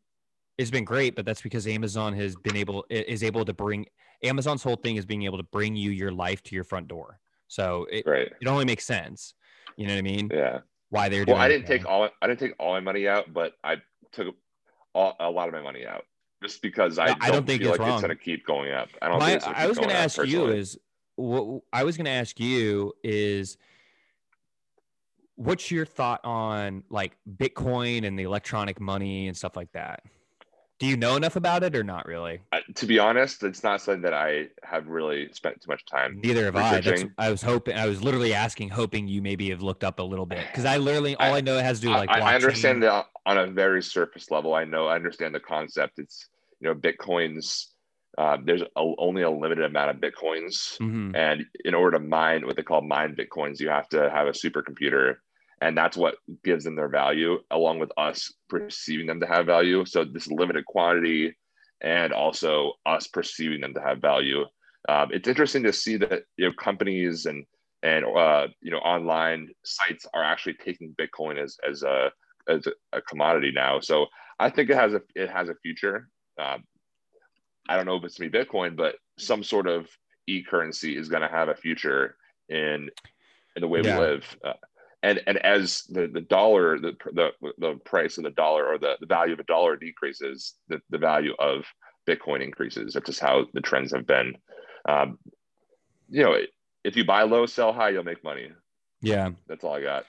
it's 0.58 0.72
been 0.72 0.86
great 0.86 1.16
but 1.16 1.26
that's 1.26 1.42
because 1.42 1.68
amazon 1.68 2.14
has 2.14 2.36
been 2.38 2.56
able 2.56 2.86
is 2.90 3.24
able 3.24 3.46
to 3.46 3.54
bring 3.54 3.86
amazon's 4.24 4.64
whole 4.64 4.76
thing 4.76 4.96
is 4.96 5.06
being 5.06 5.24
able 5.24 5.38
to 5.38 5.44
bring 5.52 5.76
you 5.76 5.92
your 5.92 6.12
life 6.12 6.42
to 6.42 6.56
your 6.56 6.64
front 6.64 6.88
door 6.88 7.20
so 7.48 7.86
it, 7.92 8.04
right. 8.08 8.32
it 8.42 8.48
only 8.48 8.66
makes 8.66 8.86
sense 8.86 9.36
you 9.76 9.86
know 9.86 9.94
what 9.94 10.00
i 10.00 10.02
mean 10.02 10.30
yeah 10.34 10.60
why 10.90 11.08
they're 11.10 11.26
doing 11.26 11.38
well 11.38 11.46
i 11.46 11.50
didn't 11.50 11.68
take 11.68 11.86
all 11.86 12.10
i 12.22 12.28
didn't 12.28 12.40
take 12.40 12.54
all 12.58 12.72
my 12.72 12.80
money 12.80 13.08
out 13.08 13.32
but 13.34 13.54
i 13.64 13.76
took 14.12 14.34
all, 14.96 15.16
a 15.20 15.30
lot 15.30 15.48
of 15.48 15.54
my 15.54 15.62
money 15.62 15.86
out 15.86 16.06
just 16.46 16.62
because 16.62 17.00
I, 17.00 17.08
don't, 17.08 17.24
I 17.24 17.32
don't 17.32 17.46
think 17.46 17.62
feel 17.62 17.72
it's 17.72 17.80
like 17.80 17.88
wrong. 17.88 17.98
it's 17.98 18.06
going 18.06 18.18
to 18.18 18.24
keep 18.24 18.46
going 18.46 18.72
up. 18.72 18.90
I 19.02 19.08
don't. 19.08 19.20
My, 19.20 19.40
I 19.46 19.68
was 19.68 19.78
going 19.78 19.90
to 19.90 19.96
ask 19.96 20.24
you 20.26 20.48
is 20.48 20.78
what 21.16 21.62
I 21.74 21.84
was 21.84 21.98
going 21.98 22.06
to 22.06 22.12
ask 22.12 22.40
you 22.40 22.94
is 23.04 23.58
what's 25.36 25.70
your 25.72 25.86
thought 25.86 26.22
on 26.24 26.84
like 26.90 27.18
Bitcoin 27.38 28.06
and 28.06 28.18
the 28.18 28.24
electronic 28.24 28.80
money 28.80 29.28
and 29.28 29.36
stuff 29.36 29.56
like 29.56 29.72
that? 29.74 30.04
Do 30.78 30.88
you 30.88 30.98
know 30.98 31.16
enough 31.16 31.38
about 31.38 31.64
it 31.64 31.74
or 31.74 31.86
not 31.86 32.06
really? 32.06 32.42
Uh, 32.52 32.60
to 32.76 32.86
be 32.86 33.00
honest, 33.00 33.44
it's 33.44 33.64
not 33.64 33.80
something 33.80 34.02
that 34.02 34.14
I 34.14 34.48
have 34.62 34.88
really 34.88 35.32
spent 35.32 35.62
too 35.62 35.72
much 35.72 35.86
time. 35.86 36.20
Neither 36.22 36.44
have 36.46 36.56
I. 36.58 36.82
That's, 36.82 37.06
I 37.18 37.32
was 37.32 37.42
hoping. 37.42 37.78
I 37.78 37.86
was 37.88 38.04
literally 38.04 38.34
asking, 38.34 38.70
hoping 38.70 39.08
you 39.08 39.22
maybe 39.22 39.50
have 39.52 39.62
looked 39.62 39.86
up 39.86 40.00
a 40.00 40.04
little 40.04 40.26
bit 40.26 40.46
because 40.48 40.66
I 40.66 40.76
literally 40.76 41.16
all 41.16 41.34
I, 41.34 41.38
I, 41.38 41.42
know 41.42 41.58
it 41.58 41.64
has 41.64 41.80
to 41.80 41.88
do 41.88 41.94
like. 41.94 42.10
I, 42.10 42.20
I 42.20 42.36
understand 42.36 42.84
that 42.84 43.06
on 43.26 43.38
a 43.38 43.48
very 43.48 43.82
surface 43.82 44.30
level. 44.32 44.54
I 44.54 44.66
know. 44.66 44.88
I 44.88 44.96
understand 44.96 45.34
the 45.34 45.40
concept. 45.40 45.98
It's 45.98 46.28
you 46.60 46.68
know, 46.68 46.76
Bitcoins. 46.76 47.66
Uh, 48.18 48.38
there's 48.46 48.62
a, 48.62 48.68
only 48.98 49.24
a 49.24 49.30
limited 49.30 49.66
amount 49.66 49.90
of 49.90 49.98
bitcoins, 49.98 50.78
mm-hmm. 50.80 51.14
and 51.16 51.44
in 51.66 51.74
order 51.74 51.98
to 51.98 52.04
mine 52.04 52.46
what 52.46 52.56
they 52.56 52.64
call 52.64 52.82
mine 52.82 53.14
bitcoins, 53.14 53.60
you 53.60 53.68
have 53.68 53.90
to 53.90 54.10
have 54.10 54.28
a 54.28 54.32
supercomputer. 54.32 55.16
And 55.62 55.78
that's 55.78 55.98
what 55.98 56.16
gives 56.44 56.64
them 56.64 56.76
their 56.76 56.88
value 56.88 57.40
along 57.52 57.80
with 57.80 57.92
us 57.98 58.32
perceiving 58.50 59.08
them 59.08 59.20
to 59.22 59.28
have 59.28 59.46
value. 59.46 59.86
So 59.86 60.06
this 60.06 60.28
limited 60.28 60.66
quantity 60.66 61.36
and 61.82 62.14
also 62.14 62.74
us 62.86 63.08
perceiving 63.08 63.62
them 63.62 63.74
to 63.74 63.82
have 63.82 64.00
value. 64.00 64.46
Um, 64.88 65.10
it's 65.12 65.28
interesting 65.28 65.64
to 65.64 65.74
see 65.74 65.98
that 65.98 66.24
you 66.38 66.48
know 66.48 66.54
companies 66.54 67.26
and 67.26 67.46
and 67.84 68.06
uh, 68.06 68.48
you 68.62 68.72
know 68.72 68.78
online 68.80 69.50
sites 69.64 70.06
are 70.14 70.24
actually 70.24 70.56
taking 70.64 70.96
bitcoin 71.00 71.42
as 71.42 71.58
as 71.68 71.84
a 71.84 72.12
as 72.48 72.68
a, 72.94 73.02
commodity 73.02 73.52
now. 73.54 73.80
So 73.80 74.08
i 74.40 74.50
think 74.50 74.70
it 74.70 74.76
has 74.76 74.94
a 74.94 75.02
it 75.16 75.30
has 75.30 75.50
a 75.50 75.56
future 75.64 76.10
um, 76.38 76.64
i 77.68 77.76
don't 77.76 77.86
know 77.86 77.96
if 77.96 78.04
it's 78.04 78.18
going 78.18 78.32
to 78.32 78.38
be 78.38 78.46
bitcoin 78.46 78.76
but 78.76 78.96
some 79.18 79.44
sort 79.44 79.68
of 79.68 79.88
e-currency 80.28 80.98
is 80.98 81.10
going 81.10 81.22
to 81.22 81.28
have 81.28 81.50
a 81.50 81.56
future 81.56 82.16
in 82.50 82.90
in 83.56 83.62
the 83.62 83.68
way 83.68 83.82
yeah. 83.82 84.00
we 84.00 84.06
live. 84.06 84.38
Uh, 84.44 84.54
and 85.04 85.22
and 85.28 85.38
as 85.38 85.84
the, 85.90 86.08
the 86.08 86.22
dollar 86.22 86.80
the, 86.80 86.94
the 87.14 87.30
the 87.58 87.80
price 87.86 88.18
of 88.18 88.24
the 88.24 88.32
dollar 88.32 88.66
or 88.66 88.78
the, 88.78 88.96
the 89.00 89.06
value 89.06 89.34
of 89.34 89.40
a 89.40 89.44
dollar 89.44 89.76
decreases 89.76 90.56
the, 90.68 90.82
the 90.90 90.98
value 90.98 91.34
of 91.40 91.64
bitcoin 92.08 92.44
increases. 92.44 92.94
That's 92.94 93.06
just 93.06 93.20
how 93.20 93.46
the 93.54 93.62
trends 93.62 93.94
have 93.94 94.08
been. 94.08 94.36
Um, 94.88 95.20
you 96.10 96.24
know 96.24 96.38
if 96.84 96.96
you 96.96 97.06
buy 97.06 97.24
low 97.24 97.46
sell 97.46 97.74
high 97.74 97.90
you'll 97.90 98.04
make 98.04 98.24
money. 98.24 98.50
Yeah. 99.02 99.30
That's 99.48 99.64
all 99.64 99.76
i 99.76 99.82
got 99.82 100.06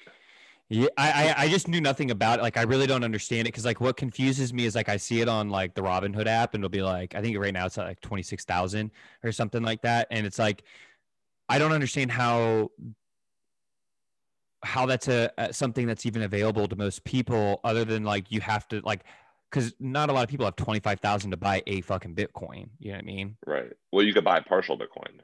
yeah, 0.69 0.89
I, 0.99 1.35
I 1.37 1.49
just 1.49 1.69
knew 1.69 1.81
nothing 1.81 2.11
about 2.11 2.41
it. 2.41 2.43
Like, 2.43 2.57
I 2.57 2.63
really 2.63 2.89
don't 2.89 3.05
understand 3.05 3.43
it 3.43 3.53
because, 3.53 3.65
like, 3.65 3.81
what 3.81 3.97
confuses 3.97 4.53
me 4.53 4.65
is 4.65 4.75
like 4.75 4.89
I 4.89 4.97
see 4.97 5.21
it 5.21 5.29
on 5.29 5.49
like 5.49 5.75
the 5.75 5.83
Robinhood 5.83 6.27
app, 6.27 6.55
and 6.55 6.63
it'll 6.63 6.71
be 6.71 6.83
like 6.83 7.15
I 7.15 7.23
think 7.23 7.39
right 7.39 7.55
now 7.55 7.67
it's 7.67 7.79
at 7.79 7.87
like 7.87 8.01
twenty 8.01 8.25
six 8.25 8.45
thousand 8.45 8.91
or 9.23 9.31
something 9.31 9.63
like 9.63 9.83
that, 9.83 10.09
and 10.11 10.27
it's 10.27 10.39
like 10.39 10.65
I 11.49 11.59
don't 11.59 11.73
understand 11.73 12.11
how 12.11 12.73
how 14.63 14.87
that's 14.87 15.07
a, 15.07 15.31
a, 15.39 15.53
something 15.53 15.87
that's 15.87 16.05
even 16.07 16.23
available 16.23 16.67
to 16.67 16.75
most 16.75 17.05
people 17.05 17.61
other 17.63 17.85
than 17.85 18.03
like 18.03 18.33
you 18.33 18.41
have 18.41 18.67
to 18.69 18.81
like 18.81 19.05
because 19.51 19.73
not 19.79 20.11
a 20.11 20.13
lot 20.13 20.25
of 20.25 20.29
people 20.29 20.45
have 20.45 20.57
25,000 20.57 21.31
to 21.31 21.37
buy 21.37 21.63
a 21.69 21.81
fucking 21.83 22.17
Bitcoin. 22.17 22.69
You 22.81 22.91
know 22.91 22.97
what 22.97 23.05
I 23.05 23.07
mean? 23.07 23.37
Right. 23.47 23.73
Well, 23.93 24.05
you 24.05 24.13
could 24.13 24.25
buy 24.25 24.41
partial 24.41 24.77
Bitcoin. 24.77 25.21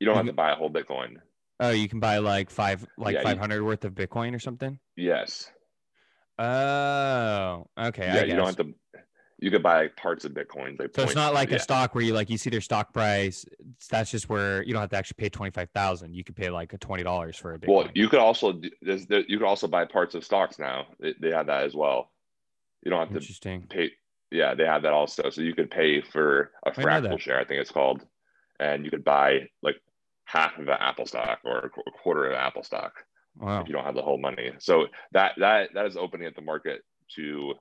You 0.00 0.06
don't 0.06 0.16
have 0.16 0.26
to 0.26 0.32
buy 0.32 0.52
a 0.52 0.56
whole 0.56 0.70
Bitcoin. 0.70 1.18
Oh, 1.60 1.70
you 1.70 1.88
can 1.88 2.00
buy 2.00 2.18
like 2.18 2.50
five, 2.50 2.86
like 2.96 3.14
yeah, 3.14 3.22
500 3.22 3.62
worth 3.62 3.84
of 3.84 3.94
Bitcoin 3.94 4.34
or 4.34 4.38
something? 4.38 4.78
Yes. 4.96 5.50
Oh, 6.38 7.66
okay. 7.76 8.06
Yeah, 8.06 8.24
you 8.24 8.36
don't 8.36 8.46
have 8.46 8.56
to 8.56 8.74
you 9.40 9.50
could 9.50 9.62
buy 9.62 9.88
parts 9.88 10.24
of 10.24 10.32
Bitcoin. 10.32 10.76
so 10.94 11.02
it's 11.02 11.14
not 11.14 11.32
like 11.32 11.50
yeah. 11.50 11.56
a 11.56 11.60
stock 11.60 11.94
where 11.94 12.02
you 12.02 12.12
like 12.12 12.28
you 12.28 12.36
see 12.36 12.50
their 12.50 12.60
stock 12.60 12.92
price. 12.92 13.46
That's 13.88 14.10
just 14.10 14.28
where 14.28 14.62
you 14.64 14.72
don't 14.72 14.80
have 14.80 14.90
to 14.90 14.96
actually 14.96 15.16
pay 15.18 15.28
twenty 15.28 15.52
five 15.52 15.70
thousand. 15.70 16.14
You 16.14 16.24
could 16.24 16.34
pay 16.34 16.50
like 16.50 16.72
a 16.72 16.78
twenty 16.78 17.04
dollars 17.04 17.36
for 17.36 17.54
a 17.54 17.58
Bitcoin. 17.58 17.68
Well, 17.68 17.88
you 17.94 18.08
could 18.08 18.18
also 18.18 18.60
there's, 18.82 19.06
there, 19.06 19.22
you 19.28 19.38
could 19.38 19.46
also 19.46 19.68
buy 19.68 19.84
parts 19.84 20.14
of 20.16 20.24
stocks 20.24 20.58
now. 20.58 20.86
They, 20.98 21.14
they 21.20 21.30
have 21.30 21.46
that 21.46 21.64
as 21.64 21.74
well. 21.74 22.10
You 22.84 22.90
don't 22.90 23.12
have 23.12 23.22
to 23.22 23.60
pay. 23.68 23.92
Yeah, 24.30 24.54
they 24.54 24.64
have 24.64 24.82
that 24.82 24.92
also. 24.92 25.30
So 25.30 25.40
you 25.40 25.54
could 25.54 25.70
pay 25.70 26.00
for 26.00 26.50
a 26.66 26.72
fractal 26.72 27.10
that. 27.10 27.20
share, 27.20 27.38
I 27.38 27.44
think 27.44 27.60
it's 27.60 27.70
called, 27.70 28.04
and 28.58 28.84
you 28.84 28.90
could 28.90 29.04
buy 29.04 29.48
like 29.62 29.76
half 30.28 30.58
of 30.58 30.68
an 30.68 30.76
Apple 30.78 31.06
stock 31.06 31.38
or 31.42 31.70
a 31.86 31.90
quarter 32.02 32.26
of 32.26 32.34
Apple 32.34 32.62
stock 32.62 32.92
Wow. 33.40 33.60
if 33.60 33.68
you 33.68 33.72
don't 33.72 33.84
have 33.84 33.94
the 33.94 34.02
whole 34.02 34.18
money. 34.18 34.50
So 34.58 34.86
that 35.12 35.32
that 35.38 35.70
that 35.74 35.86
is 35.86 35.96
opening 35.96 36.26
up 36.26 36.34
the 36.34 36.42
market 36.42 36.82
to 37.14 37.54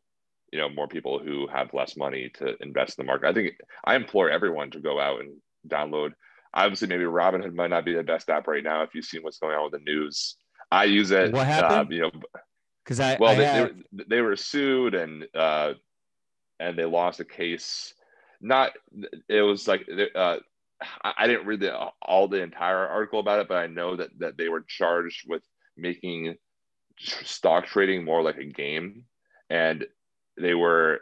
you 0.51 0.59
know 0.59 0.69
more 0.69 0.87
people 0.87 1.19
who 1.19 1.47
have 1.47 1.73
less 1.73 1.95
money 1.95 2.31
to 2.35 2.55
invest 2.61 2.97
in 2.97 3.05
the 3.05 3.07
market. 3.07 3.29
I 3.29 3.33
think 3.33 3.51
I 3.85 3.95
implore 3.95 4.29
everyone 4.29 4.71
to 4.71 4.79
go 4.79 4.99
out 4.99 5.21
and 5.21 5.37
download. 5.67 6.13
Obviously, 6.53 6.87
maybe 6.87 7.03
Robinhood 7.03 7.53
might 7.53 7.69
not 7.69 7.85
be 7.85 7.93
the 7.93 8.03
best 8.03 8.29
app 8.29 8.47
right 8.47 8.63
now 8.63 8.81
if 8.81 8.95
you've 8.95 9.05
seen 9.05 9.21
what's 9.21 9.37
going 9.37 9.55
on 9.55 9.71
with 9.71 9.73
the 9.73 9.91
news. 9.91 10.35
I 10.71 10.85
use 10.85 11.11
it. 11.11 11.31
What 11.31 11.41
uh, 11.41 11.45
happened? 11.45 11.91
you 11.91 12.01
know, 12.01 12.11
Because 12.83 12.99
I, 12.99 13.17
well, 13.19 13.31
I 13.31 13.35
they, 13.35 13.45
have, 13.45 13.67
they, 13.67 13.73
were, 13.73 14.05
they 14.09 14.21
were 14.21 14.35
sued 14.35 14.95
and 14.95 15.25
uh, 15.35 15.73
and 16.59 16.77
they 16.77 16.85
lost 16.85 17.19
a 17.19 17.25
case. 17.25 17.93
Not 18.41 18.71
it 19.29 19.41
was 19.41 19.67
like 19.67 19.87
uh, 20.15 20.37
I 21.01 21.27
didn't 21.27 21.47
read 21.47 21.61
the, 21.61 21.75
all 22.01 22.27
the 22.27 22.41
entire 22.41 22.87
article 22.87 23.19
about 23.19 23.39
it, 23.39 23.47
but 23.47 23.57
I 23.57 23.67
know 23.67 23.95
that 23.95 24.09
that 24.19 24.37
they 24.37 24.49
were 24.49 24.61
charged 24.67 25.27
with 25.27 25.41
making 25.75 26.35
stock 26.99 27.65
trading 27.65 28.03
more 28.03 28.21
like 28.21 28.37
a 28.37 28.45
game, 28.45 29.03
and 29.49 29.85
they 30.39 30.53
were 30.53 31.01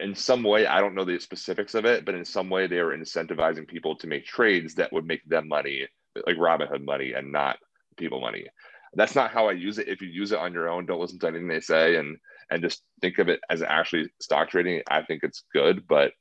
in 0.00 0.14
some 0.14 0.42
way 0.42 0.66
I 0.66 0.80
don't 0.80 0.94
know 0.94 1.04
the 1.04 1.18
specifics 1.20 1.74
of 1.74 1.84
it, 1.84 2.04
but 2.04 2.14
in 2.14 2.24
some 2.24 2.50
way 2.50 2.66
they 2.66 2.80
were 2.80 2.96
incentivizing 2.96 3.68
people 3.68 3.96
to 3.96 4.06
make 4.06 4.26
trades 4.26 4.74
that 4.74 4.92
would 4.92 5.06
make 5.06 5.24
them 5.24 5.48
money, 5.48 5.86
like 6.26 6.36
Robinhood 6.36 6.84
money, 6.84 7.12
and 7.12 7.32
not 7.32 7.58
people 7.96 8.20
money. 8.20 8.46
That's 8.94 9.14
not 9.14 9.30
how 9.30 9.48
I 9.48 9.52
use 9.52 9.78
it. 9.78 9.88
If 9.88 10.00
you 10.00 10.08
use 10.08 10.32
it 10.32 10.38
on 10.38 10.52
your 10.52 10.68
own, 10.68 10.86
don't 10.86 11.00
listen 11.00 11.18
to 11.20 11.28
anything 11.28 11.48
they 11.48 11.60
say, 11.60 11.96
and 11.96 12.16
and 12.50 12.62
just 12.62 12.82
think 13.00 13.18
of 13.18 13.28
it 13.28 13.40
as 13.50 13.62
actually 13.62 14.08
stock 14.20 14.50
trading. 14.50 14.82
I 14.88 15.02
think 15.02 15.22
it's 15.22 15.44
good, 15.52 15.86
but 15.86 16.12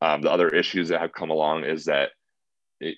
um, 0.00 0.22
the 0.22 0.30
other 0.30 0.48
issues 0.48 0.88
that 0.88 1.00
have 1.00 1.12
come 1.12 1.30
along 1.30 1.64
is 1.64 1.84
that 1.84 2.10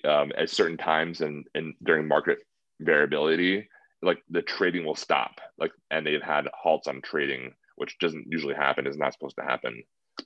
um, 0.03 0.31
at 0.37 0.49
certain 0.49 0.77
times 0.77 1.21
and 1.21 1.45
and 1.55 1.73
during 1.83 2.07
market 2.07 2.39
variability, 2.79 3.67
like 4.01 4.19
the 4.29 4.41
trading 4.41 4.85
will 4.85 4.95
stop, 4.95 5.39
like 5.57 5.71
and 5.91 6.05
they've 6.05 6.21
had 6.21 6.47
halts 6.53 6.87
on 6.87 7.01
trading, 7.01 7.53
which 7.75 7.97
doesn't 7.99 8.25
usually 8.29 8.55
happen. 8.55 8.87
Is 8.87 8.97
not 8.97 9.13
supposed 9.13 9.35
to 9.37 9.43
happen. 9.43 9.83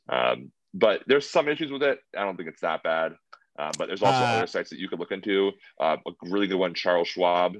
Um, 0.10 0.52
but 0.74 1.02
there's 1.08 1.30
some 1.30 1.48
issues 1.48 1.72
with 1.72 1.84
it. 1.84 2.00
I 2.18 2.24
don't 2.24 2.38
think 2.38 2.50
it's 2.50 2.62
that 2.62 2.84
bad. 2.84 3.14
Uh, 3.58 3.72
but 3.78 3.88
there's 3.88 4.02
also 4.04 4.18
Uh, 4.18 4.38
other 4.38 4.48
sites 4.48 4.70
that 4.70 4.80
you 4.80 4.88
could 4.88 5.00
look 5.00 5.12
into. 5.12 5.52
Uh, 5.80 5.98
a 6.08 6.12
really 6.30 6.48
good 6.48 6.58
one, 6.60 6.74
Charles 6.74 7.10
Schwab. 7.10 7.58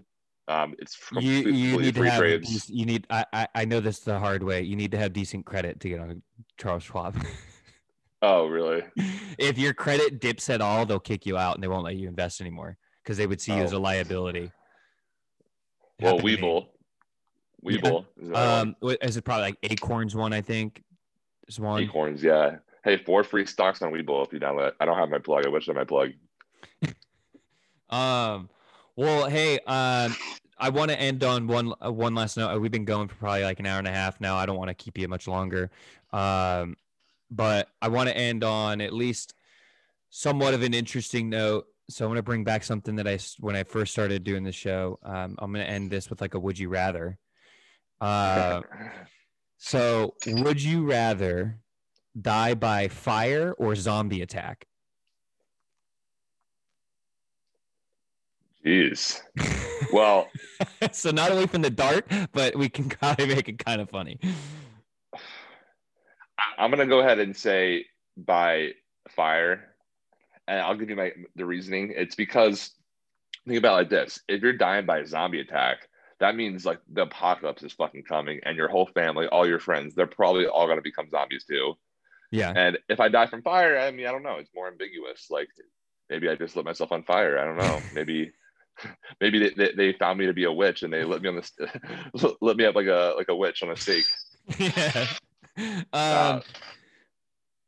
Um, 0.48 0.74
it's 0.80 0.98
you, 1.12 1.44
completely 1.44 1.52
you 1.54 1.78
need 1.78 1.96
to 1.96 2.00
free 2.00 2.10
have, 2.10 2.20
trades. 2.20 2.70
you 2.70 2.86
need, 2.86 3.06
I, 3.10 3.26
I, 3.34 3.48
I 3.54 3.66
know 3.66 3.80
this 3.82 4.00
the 4.00 4.18
hard 4.18 4.42
way. 4.42 4.62
You 4.62 4.76
need 4.76 4.92
to 4.92 4.98
have 4.98 5.12
decent 5.12 5.46
credit 5.46 5.80
to 5.82 5.90
get 5.90 6.00
on 6.00 6.22
Charles 6.58 6.84
Schwab. 6.84 7.16
Oh, 8.22 8.48
really? 8.48 8.84
if 9.38 9.58
your 9.58 9.74
credit 9.74 10.20
dips 10.20 10.50
at 10.50 10.62
all, 10.62 10.86
they'll 10.86 11.00
kick 11.00 11.26
you 11.26 11.38
out 11.38 11.56
and 11.56 11.64
they 11.64 11.68
won't 11.68 11.84
let 11.86 11.96
you 11.96 12.08
invest 12.08 12.42
anymore 12.42 12.78
because 13.04 13.18
they 13.18 13.28
would 13.28 13.40
see 13.40 13.56
you 13.56 13.64
as 13.64 13.74
Oh. 13.74 13.78
a 13.78 13.80
liability. 13.80 14.52
Well, 16.02 16.18
Happened 16.18 16.38
to 16.38 16.42
me. 16.42 16.42
Webull. 16.42 16.68
Yeah. 17.64 17.78
Webull. 17.80 18.06
is 18.22 18.30
one. 18.30 18.36
Um, 18.68 18.76
what- 18.80 19.04
is 19.04 19.18
it 19.18 19.24
probably 19.24 19.44
like 19.44 19.58
Acorns 19.64 20.16
one? 20.16 20.34
I 20.34 20.42
think 20.42 20.84
is 21.48 21.60
one. 21.60 21.82
Acorns, 21.84 22.22
yeah. 22.24 22.58
Hey, 22.84 22.98
four 22.98 23.24
free 23.24 23.46
stocks 23.46 23.82
on 23.82 23.92
Webull 23.92 24.26
if 24.26 24.32
you 24.34 24.40
download 24.40 24.70
it. 24.70 24.76
I 24.80 24.86
don't 24.86 24.98
have 24.98 25.10
my 25.10 25.20
plug. 25.20 25.46
I 25.46 25.50
wish 25.50 25.68
I 25.68 25.74
had 25.74 25.78
my 25.78 25.84
plug. 25.86 26.12
Um, 27.90 28.50
well, 28.96 29.28
hey, 29.30 29.56
um, 29.66 30.16
I 30.58 30.70
want 30.70 30.92
to 30.92 31.00
end 31.00 31.24
on 31.24 31.48
one 31.48 31.74
uh, 31.84 31.92
one 31.92 32.14
last 32.14 32.38
note. 32.38 32.60
We've 32.62 32.70
been 32.72 32.86
going 32.86 33.08
for 33.08 33.16
probably 33.16 33.44
like 33.44 33.60
an 33.60 33.66
hour 33.66 33.80
and 33.80 33.88
a 33.88 33.92
half 33.92 34.22
now. 34.22 34.36
I 34.36 34.46
don't 34.46 34.58
want 34.58 34.68
to 34.70 34.76
keep 34.76 34.98
you 34.98 35.08
much 35.08 35.28
longer. 35.28 35.72
Um, 36.14 36.76
but 37.32 37.70
I 37.82 37.88
want 37.88 38.10
to 38.10 38.18
end 38.18 38.44
on 38.44 38.82
at 38.82 38.94
least 38.94 39.34
somewhat 40.10 40.54
of 40.54 40.62
an 40.64 40.74
interesting 40.74 41.30
note. 41.30 41.68
So 41.90 42.06
I'm 42.06 42.10
going 42.10 42.18
to 42.18 42.24
bring 42.24 42.44
back 42.44 42.64
something 42.64 42.96
that 42.98 43.08
I 43.08 43.18
when 43.40 43.56
I 43.56 43.64
first 43.64 43.92
started 43.92 44.24
doing 44.24 44.44
the 44.44 44.52
show. 44.52 45.00
Um, 45.04 45.36
I'm 45.40 45.52
going 45.52 45.66
to 45.66 45.72
end 45.72 45.90
this 45.90 46.10
with 46.10 46.22
like 46.22 46.34
a 46.34 46.40
would 46.40 46.60
you 46.60 46.70
rather. 46.70 47.18
Uh, 48.00 48.62
so 49.58 50.14
would 50.28 50.62
you 50.62 50.86
rather 50.90 51.60
die 52.20 52.54
by 52.54 52.88
fire 52.88 53.54
or 53.58 53.76
zombie 53.76 54.22
attack? 54.22 54.66
Jeez. 58.66 59.22
Well, 59.94 60.28
so 60.92 61.10
not 61.10 61.32
only 61.32 61.48
from 61.48 61.62
the 61.62 61.70
dark, 61.70 62.12
but 62.32 62.56
we 62.56 62.70
can 62.70 62.90
kind 62.90 63.20
of 63.20 63.30
make 63.30 63.50
it 63.50 63.64
kind 63.64 63.82
of 63.82 63.90
funny. 63.90 64.20
I'm 66.60 66.70
gonna 66.70 66.86
go 66.86 67.00
ahead 67.00 67.20
and 67.20 67.36
say 67.36 67.86
by 68.18 68.72
fire, 69.10 69.74
and 70.48 70.60
I'll 70.60 70.76
give 70.76 70.90
you 70.90 70.96
my 70.96 71.12
the 71.36 71.46
reasoning. 71.46 71.94
It's 71.96 72.16
because 72.16 72.72
think 73.48 73.58
about 73.58 73.74
it 73.74 73.78
like 73.78 73.90
this: 73.90 74.20
if 74.28 74.42
you're 74.42 74.54
dying 74.54 74.86
by 74.86 75.00
a 75.00 75.08
zombie 75.08 75.40
attack, 75.40 75.88
that 76.20 76.36
means 76.36 76.66
like 76.66 76.80
the 76.92 77.04
apocalypse 77.04 77.64
is 77.64 77.74
fucking 77.74 78.04
coming, 78.04 78.42
and 78.44 78.58
your 78.58 78.68
whole 78.68 78.88
family, 78.88 79.28
all 79.28 79.48
your 79.48 79.60
friends, 79.60 79.96
they're 79.96 80.06
probably 80.06 80.46
all 80.46 80.68
gonna 80.68 80.82
become 80.82 81.10
zombies 81.10 81.46
too. 81.46 81.76
Yeah. 82.32 82.54
And 82.56 82.78
if 82.90 83.00
I 83.00 83.10
die 83.10 83.26
from 83.26 83.42
fire, 83.42 83.80
I 83.80 83.92
mean, 83.92 84.06
I 84.06 84.12
don't 84.12 84.24
know. 84.24 84.36
It's 84.36 84.54
more 84.54 84.68
ambiguous. 84.68 85.28
Like 85.30 85.50
maybe 86.10 86.30
I 86.30 86.36
just 86.36 86.56
lit 86.56 86.66
myself 86.66 86.92
on 86.92 87.04
fire. 87.04 87.40
I 87.40 87.46
don't 87.46 87.58
know. 87.58 87.82
Maybe. 87.94 88.32
Maybe 89.20 89.40
they, 89.40 89.50
they, 89.50 89.72
they 89.76 89.94
found 89.94 90.18
me 90.18 90.26
to 90.28 90.34
be 90.34 90.46
a 90.46 90.52
witch 90.52 90.84
and 90.84 90.94
they 90.94 91.04
lit 91.04 91.22
me 91.22 91.28
on 91.28 91.36
this 91.36 91.52
lit 92.42 92.56
me 92.56 92.64
up 92.64 92.76
like 92.76 92.88
a 92.88 93.14
like 93.18 93.28
a 93.28 93.36
witch 93.36 93.62
on 93.62 93.72
a 93.72 93.76
stake. 93.76 94.06
yeah. 94.58 95.08
Um, 95.68 95.86
Uh, 95.94 96.42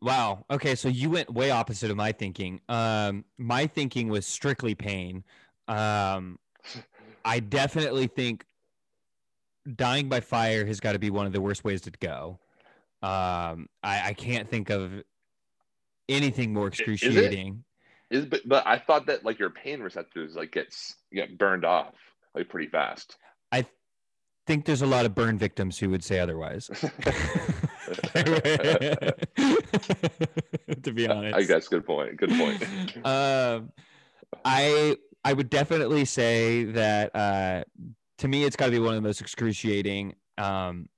wow. 0.01 0.45
Okay, 0.49 0.75
so 0.75 0.87
you 0.87 1.09
went 1.09 1.31
way 1.33 1.51
opposite 1.51 1.91
of 1.91 1.97
my 1.97 2.11
thinking. 2.11 2.61
Um, 2.69 3.25
my 3.37 3.67
thinking 3.67 4.07
was 4.07 4.25
strictly 4.25 4.75
pain. 4.75 5.23
Um, 5.67 6.39
I 7.25 7.39
definitely 7.39 8.07
think 8.07 8.45
dying 9.75 10.09
by 10.09 10.19
fire 10.19 10.65
has 10.65 10.79
got 10.79 10.93
to 10.93 10.99
be 10.99 11.09
one 11.09 11.25
of 11.25 11.33
the 11.33 11.41
worst 11.41 11.63
ways 11.63 11.81
to 11.81 11.91
go. 11.91 12.39
Um, 13.03 13.67
I, 13.83 14.09
I 14.09 14.13
can't 14.13 14.49
think 14.49 14.69
of 14.69 15.03
anything 16.09 16.53
more 16.53 16.67
excruciating. 16.67 17.63
Is 18.09 18.25
but, 18.25 18.41
but 18.45 18.67
I 18.67 18.77
thought 18.77 19.05
that 19.07 19.23
like 19.23 19.39
your 19.39 19.49
pain 19.49 19.81
receptors 19.81 20.35
like 20.35 20.51
gets 20.51 20.95
get 21.13 21.37
burned 21.37 21.65
off 21.65 21.93
like 22.35 22.49
pretty 22.49 22.67
fast. 22.69 23.17
I 23.51 23.65
think 24.45 24.65
there's 24.65 24.81
a 24.81 24.87
lot 24.87 25.05
of 25.05 25.15
burn 25.15 25.37
victims 25.37 25.79
who 25.79 25.89
would 25.89 26.03
say 26.03 26.19
otherwise. 26.19 26.69
to 30.83 30.91
be 30.93 31.07
honest, 31.07 31.35
I 31.35 31.43
guess 31.43 31.67
good 31.67 31.85
point. 31.85 32.17
Good 32.17 32.31
point. 32.31 32.63
um, 33.05 33.71
I 34.45 34.97
I 35.23 35.33
would 35.33 35.49
definitely 35.49 36.05
say 36.05 36.65
that 36.65 37.15
uh, 37.15 37.63
to 38.19 38.27
me 38.27 38.43
it's 38.43 38.55
got 38.55 38.65
to 38.65 38.71
be 38.71 38.79
one 38.79 38.95
of 38.95 38.95
the 38.95 39.07
most 39.07 39.21
excruciating. 39.21 40.15
Um, 40.37 40.89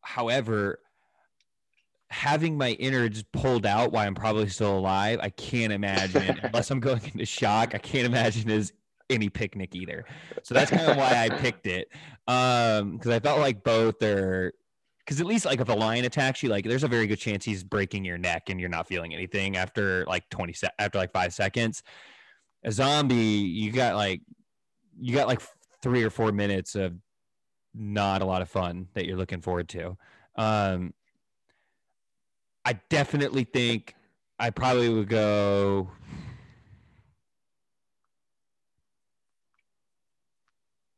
however, 0.00 0.80
having 2.08 2.56
my 2.56 2.70
innards 2.72 3.22
pulled 3.32 3.66
out 3.66 3.92
while 3.92 4.06
I'm 4.06 4.14
probably 4.14 4.48
still 4.48 4.78
alive, 4.78 5.18
I 5.22 5.30
can't 5.30 5.72
imagine 5.72 6.38
unless 6.42 6.70
I'm 6.70 6.80
going 6.80 7.02
into 7.04 7.26
shock. 7.26 7.74
I 7.74 7.78
can't 7.78 8.06
imagine 8.06 8.50
is 8.50 8.72
any 9.10 9.28
picnic 9.28 9.74
either. 9.74 10.04
So 10.42 10.54
that's 10.54 10.70
kind 10.70 10.90
of 10.90 10.96
why 10.96 11.24
I 11.24 11.28
picked 11.28 11.66
it. 11.66 11.88
Um, 12.26 12.92
because 12.92 13.10
I 13.10 13.20
felt 13.20 13.40
like 13.40 13.62
both 13.62 14.02
are 14.02 14.52
because 15.04 15.20
at 15.20 15.26
least 15.26 15.44
like 15.44 15.60
if 15.60 15.68
a 15.68 15.72
lion 15.72 16.04
attacks 16.04 16.42
you, 16.42 16.48
like 16.48 16.64
there's 16.64 16.84
a 16.84 16.88
very 16.88 17.06
good 17.06 17.18
chance 17.18 17.44
he's 17.44 17.62
breaking 17.62 18.04
your 18.04 18.16
neck 18.16 18.48
and 18.48 18.58
you're 18.58 18.70
not 18.70 18.86
feeling 18.86 19.12
anything 19.12 19.56
after 19.56 20.04
like 20.06 20.28
20 20.30 20.52
se- 20.54 20.68
after 20.78 20.98
like 20.98 21.12
five 21.12 21.34
seconds. 21.34 21.82
A 22.64 22.72
zombie, 22.72 23.14
you 23.14 23.70
got 23.70 23.96
like 23.96 24.22
you 24.98 25.14
got 25.14 25.28
like 25.28 25.42
three 25.82 26.02
or 26.02 26.10
four 26.10 26.32
minutes 26.32 26.74
of 26.74 26.94
not 27.74 28.22
a 28.22 28.24
lot 28.24 28.40
of 28.40 28.48
fun 28.48 28.88
that 28.94 29.04
you're 29.04 29.18
looking 29.18 29.42
forward 29.42 29.68
to. 29.70 29.96
Um, 30.36 30.94
I 32.64 32.74
definitely 32.88 33.44
think 33.44 33.94
I 34.38 34.48
probably 34.48 34.88
would 34.88 35.08
go. 35.08 35.90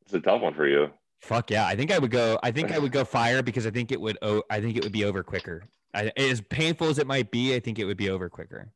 It's 0.03 0.15
a 0.15 0.21
tough 0.21 0.43
one 0.43 0.55
for 0.55 0.69
you. 0.69 0.91
Fuck 1.21 1.51
yeah! 1.51 1.67
I 1.67 1.77
think 1.77 1.91
I 1.91 1.99
would 1.99 2.11
go. 2.11 2.39
I 2.43 2.51
think 2.51 2.73
I 2.73 2.79
would 2.79 2.93
go 2.93 3.05
fire 3.19 3.43
because 3.43 3.67
I 3.67 3.71
think 3.71 3.93
it 3.93 4.01
would. 4.01 4.19
Oh, 4.23 4.43
I 4.51 4.61
think 4.61 4.77
it 4.77 4.83
would 4.85 4.93
be 4.93 5.05
over 5.05 5.23
quicker. 5.23 5.65
I, 5.95 6.13
as 6.17 6.41
painful 6.41 6.89
as 6.89 6.99
it 6.99 7.07
might 7.07 7.31
be, 7.31 7.55
I 7.55 7.61
think 7.61 7.79
it 7.79 7.85
would 7.85 7.97
be 7.97 8.11
over 8.11 8.29
quicker. 8.29 8.71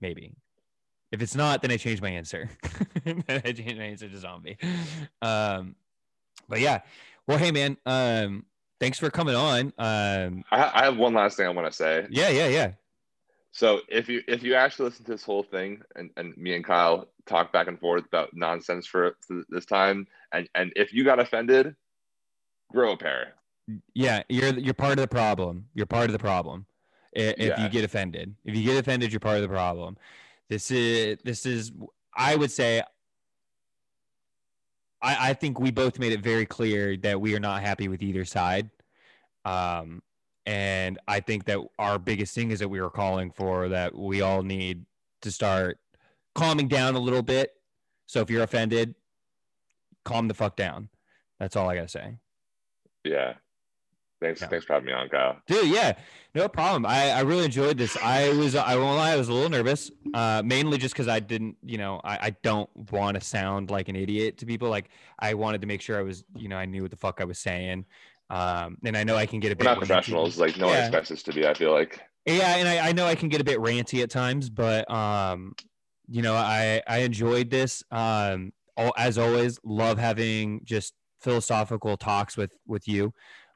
Maybe. 0.00 0.32
If 1.12 1.20
it's 1.22 1.34
not, 1.34 1.60
then 1.60 1.70
I 1.70 1.76
change 1.76 2.00
my 2.00 2.08
answer. 2.08 2.48
then 3.04 3.24
I 3.28 3.52
change 3.52 3.76
my 3.76 3.84
answer 3.84 4.08
to 4.08 4.18
zombie. 4.18 4.56
Um, 5.20 5.74
but 6.48 6.60
yeah. 6.60 6.80
Well, 7.26 7.36
hey 7.36 7.50
man. 7.50 7.76
Um, 7.84 8.46
thanks 8.78 8.98
for 8.98 9.10
coming 9.10 9.34
on. 9.34 9.72
Um, 9.76 10.44
I, 10.50 10.70
I 10.74 10.84
have 10.84 10.96
one 10.96 11.14
last 11.14 11.36
thing 11.36 11.46
I 11.46 11.50
want 11.50 11.66
to 11.66 11.72
say. 11.72 12.06
yeah, 12.10 12.30
yeah, 12.30 12.46
yeah. 12.46 12.72
So 13.52 13.80
if 13.88 14.08
you 14.08 14.22
if 14.28 14.42
you 14.42 14.54
actually 14.54 14.86
listen 14.86 15.04
to 15.06 15.10
this 15.10 15.24
whole 15.24 15.42
thing 15.42 15.82
and, 15.96 16.10
and 16.16 16.36
me 16.36 16.54
and 16.54 16.64
Kyle 16.64 17.08
talk 17.26 17.52
back 17.52 17.66
and 17.66 17.78
forth 17.78 18.06
about 18.06 18.30
nonsense 18.32 18.86
for 18.86 19.16
this 19.48 19.66
time 19.66 20.06
and 20.32 20.48
and 20.54 20.72
if 20.76 20.92
you 20.92 21.04
got 21.04 21.18
offended, 21.18 21.74
grow 22.70 22.92
a 22.92 22.96
pair. 22.96 23.34
Yeah, 23.94 24.22
you're 24.28 24.54
you're 24.54 24.74
part 24.74 24.92
of 24.92 24.98
the 24.98 25.08
problem. 25.08 25.66
You're 25.74 25.86
part 25.86 26.06
of 26.06 26.12
the 26.12 26.18
problem. 26.18 26.66
If 27.12 27.38
Yeah. 27.38 27.60
you 27.60 27.68
get 27.68 27.84
offended, 27.84 28.34
if 28.44 28.56
you 28.56 28.64
get 28.64 28.78
offended, 28.78 29.12
you're 29.12 29.20
part 29.20 29.36
of 29.36 29.42
the 29.42 29.48
problem. 29.48 29.96
This 30.48 30.70
is 30.70 31.18
this 31.24 31.46
is. 31.46 31.72
I 32.14 32.36
would 32.36 32.50
say. 32.50 32.82
I 35.02 35.30
I 35.30 35.34
think 35.34 35.58
we 35.58 35.70
both 35.70 35.98
made 35.98 36.12
it 36.12 36.20
very 36.20 36.46
clear 36.46 36.96
that 36.98 37.20
we 37.20 37.34
are 37.34 37.40
not 37.40 37.62
happy 37.62 37.88
with 37.88 38.02
either 38.02 38.24
side. 38.24 38.70
Um, 39.44 40.02
and 40.46 40.98
I 41.06 41.20
think 41.20 41.44
that 41.46 41.58
our 41.78 41.98
biggest 41.98 42.34
thing 42.34 42.50
is 42.50 42.58
that 42.60 42.68
we 42.68 42.80
were 42.80 42.90
calling 42.90 43.30
for 43.30 43.68
that 43.68 43.94
we 43.94 44.20
all 44.20 44.42
need 44.42 44.84
to 45.22 45.30
start 45.30 45.78
calming 46.34 46.68
down 46.68 46.94
a 46.94 46.98
little 46.98 47.22
bit. 47.22 47.52
So 48.06 48.20
if 48.20 48.30
you're 48.30 48.42
offended, 48.42 48.94
calm 50.04 50.28
the 50.28 50.34
fuck 50.34 50.56
down. 50.56 50.88
That's 51.38 51.56
all 51.56 51.68
I 51.68 51.76
gotta 51.76 51.88
say. 51.88 52.16
Yeah. 53.04 53.34
Thanks. 54.20 54.42
Yeah. 54.42 54.48
Thanks 54.48 54.66
for 54.66 54.74
having 54.74 54.86
me 54.86 54.92
on, 54.92 55.08
Kyle. 55.08 55.38
Dude, 55.46 55.68
yeah, 55.68 55.94
no 56.34 56.46
problem. 56.46 56.84
I, 56.84 57.10
I 57.10 57.20
really 57.20 57.46
enjoyed 57.46 57.78
this. 57.78 57.96
I 57.96 58.30
was 58.34 58.54
I 58.54 58.76
won't 58.76 58.98
lie, 58.98 59.12
I 59.12 59.16
was 59.16 59.28
a 59.28 59.32
little 59.32 59.48
nervous, 59.48 59.90
uh, 60.12 60.42
mainly 60.44 60.76
just 60.76 60.94
because 60.94 61.08
I 61.08 61.20
didn't, 61.20 61.56
you 61.64 61.78
know, 61.78 62.02
I, 62.04 62.18
I 62.26 62.30
don't 62.42 62.68
want 62.92 63.18
to 63.18 63.24
sound 63.24 63.70
like 63.70 63.88
an 63.88 63.96
idiot 63.96 64.36
to 64.38 64.46
people. 64.46 64.68
Like 64.68 64.90
I 65.18 65.32
wanted 65.34 65.62
to 65.62 65.66
make 65.66 65.80
sure 65.80 65.98
I 65.98 66.02
was, 66.02 66.22
you 66.36 66.48
know, 66.48 66.56
I 66.56 66.66
knew 66.66 66.82
what 66.82 66.90
the 66.90 66.98
fuck 66.98 67.20
I 67.20 67.24
was 67.24 67.38
saying. 67.38 67.86
Um, 68.30 68.78
and 68.84 68.96
I 68.96 69.04
know 69.04 69.16
I 69.16 69.26
can 69.26 69.40
get 69.40 69.52
a 69.52 69.56
bit 69.56 69.66
We're 69.66 69.74
not 69.74 69.78
ranty. 69.82 69.86
professionals. 69.86 70.38
Like 70.38 70.56
no 70.56 70.66
one 70.66 70.76
Yeah. 70.76 70.86
expects 70.86 71.10
us 71.10 71.22
to 71.24 71.32
be. 71.32 71.46
I 71.46 71.54
feel 71.54 71.72
like. 71.72 72.00
Yeah, 72.26 72.56
and 72.56 72.68
I, 72.68 72.88
I 72.88 72.92
know 72.92 73.06
I 73.06 73.14
can 73.14 73.28
get 73.28 73.40
a 73.40 73.44
bit 73.44 73.58
ranty 73.58 74.02
at 74.02 74.10
times, 74.10 74.48
but 74.50 74.88
um, 74.90 75.52
you 76.08 76.22
know, 76.22 76.34
I 76.34 76.80
I 76.86 76.98
enjoyed 76.98 77.50
this. 77.50 77.82
Um, 77.90 78.52
al- 78.76 78.94
as 78.96 79.18
always, 79.18 79.58
love 79.64 79.98
having 79.98 80.60
just 80.64 80.94
philosophical 81.20 81.96
talks 81.96 82.36
with 82.36 82.52
with 82.66 82.86
you. 82.86 83.12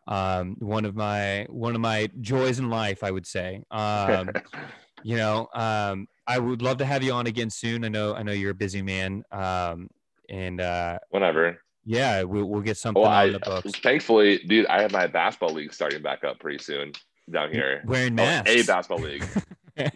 Um, 0.09 0.57
one 0.59 0.85
of 0.85 0.95
my 0.97 1.47
one 1.49 1.75
of 1.75 1.81
my 1.81 2.09
joys 2.21 2.59
in 2.59 2.69
life, 2.69 3.05
I 3.05 3.11
would 3.11 3.27
say. 3.27 3.63
Um, 3.71 4.31
you 5.03 5.17
know, 5.17 5.47
um, 5.55 6.07
I 6.27 6.39
would 6.39 6.63
love 6.63 6.79
to 6.79 6.85
have 6.85 7.03
you 7.03 7.13
on 7.13 7.27
again 7.27 7.51
soon. 7.51 7.85
I 7.85 7.89
know 7.89 8.15
I 8.15 8.23
know 8.23 8.33
you're 8.33 8.51
a 8.51 8.55
busy 8.55 8.83
man. 8.83 9.23
Um, 9.31 9.89
and 10.31 10.61
uh, 10.61 10.99
Whenever. 11.11 11.59
Yeah, 11.85 12.23
we'll, 12.23 12.45
we'll 12.47 12.61
get 12.63 12.77
something 12.77 13.03
Well, 13.03 13.11
on 13.11 13.17
I 13.17 13.31
the 13.31 13.39
books. 13.41 13.73
thankfully, 13.81 14.39
dude, 14.39 14.67
I 14.67 14.83
have 14.83 14.93
my 14.93 15.07
basketball 15.07 15.53
league 15.55 15.73
starting 15.73 16.03
back 16.03 16.25
up 16.25 16.39
pretty 16.41 16.59
soon 16.63 16.93
down 17.31 17.53
here. 17.53 17.83
Wearing 17.87 18.13
Oh, 18.15 18.17
masks. 18.17 18.51
a 18.51 18.63
basketball 18.65 19.05
league. 19.05 19.25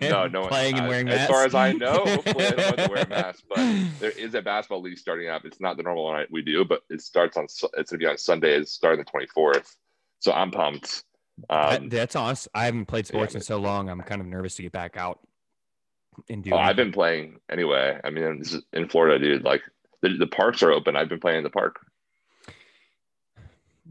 No, 0.01 0.27
no 0.27 0.49
playing 0.49 0.77
and 0.77 0.89
wearing 0.89 1.09
as 1.09 1.29
far 1.29 1.45
as 1.45 1.55
I 1.55 1.71
know, 1.71 2.05
hopefully 2.05 2.47
I 2.47 2.51
don't 2.51 2.61
have 2.81 2.87
to 2.89 2.93
wear 2.93 3.05
a 3.05 3.09
mask, 3.09 3.45
but 3.49 3.59
There 4.01 4.11
is 4.11 4.35
a 4.35 4.43
basketball 4.43 4.83
league 4.83 4.99
starting 4.99 5.29
up. 5.29 5.45
It's 5.45 5.61
not 5.61 5.77
the 5.77 5.85
normal 5.85 6.03
one 6.03 6.27
we 6.33 6.43
do, 6.43 6.65
but 6.65 6.83
it 6.91 7.01
starts 7.01 7.37
on. 7.37 7.45
It's 7.45 7.63
gonna 7.93 7.99
be 8.01 8.07
on 8.07 8.19
Sunday. 8.19 8.57
It's 8.57 8.73
starting 8.73 8.99
the 8.99 9.09
twenty 9.09 9.29
fourth. 9.29 9.77
So 10.19 10.33
I'm 10.33 10.51
pumped. 10.51 11.05
That- 11.49 11.83
Um, 11.83 11.89
that's 11.91 12.17
awesome. 12.17 12.51
I 12.57 12.65
haven't 12.65 12.87
played 12.87 13.07
sports 13.07 13.35
yeah. 13.35 13.39
in 13.39 13.43
so 13.45 13.59
long. 13.59 13.89
I'm 13.89 14.01
kind 14.01 14.21
of 14.21 14.27
nervous 14.27 14.57
to 14.57 14.63
get 14.63 14.73
back 14.73 14.97
out 14.97 15.21
and 16.29 16.43
do. 16.43 16.51
oh, 16.55 16.57
I've 16.59 16.75
been 16.75 16.91
playing 16.91 17.39
anyway. 17.49 18.01
I 18.03 18.11
mean, 18.11 18.43
in 18.73 18.89
Florida, 18.89 19.21
dude. 19.25 19.45
Like 19.45 19.63
the, 20.03 20.17
the 20.17 20.27
parks 20.27 20.63
are 20.63 20.71
open. 20.73 20.97
I've 20.97 21.09
been 21.09 21.21
playing 21.21 21.39
in 21.39 21.45
the 21.45 21.51
park. 21.51 21.81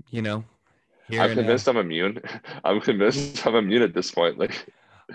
you 0.09 0.21
know. 0.21 0.43
I'm 1.11 1.33
convinced 1.33 1.67
I'm 1.67 1.77
immune. 1.77 2.21
I'm 2.63 2.81
convinced 2.81 3.45
I'm 3.45 3.55
immune 3.55 3.81
at 3.81 3.93
this 3.93 4.11
point. 4.11 4.37
Like, 4.37 4.67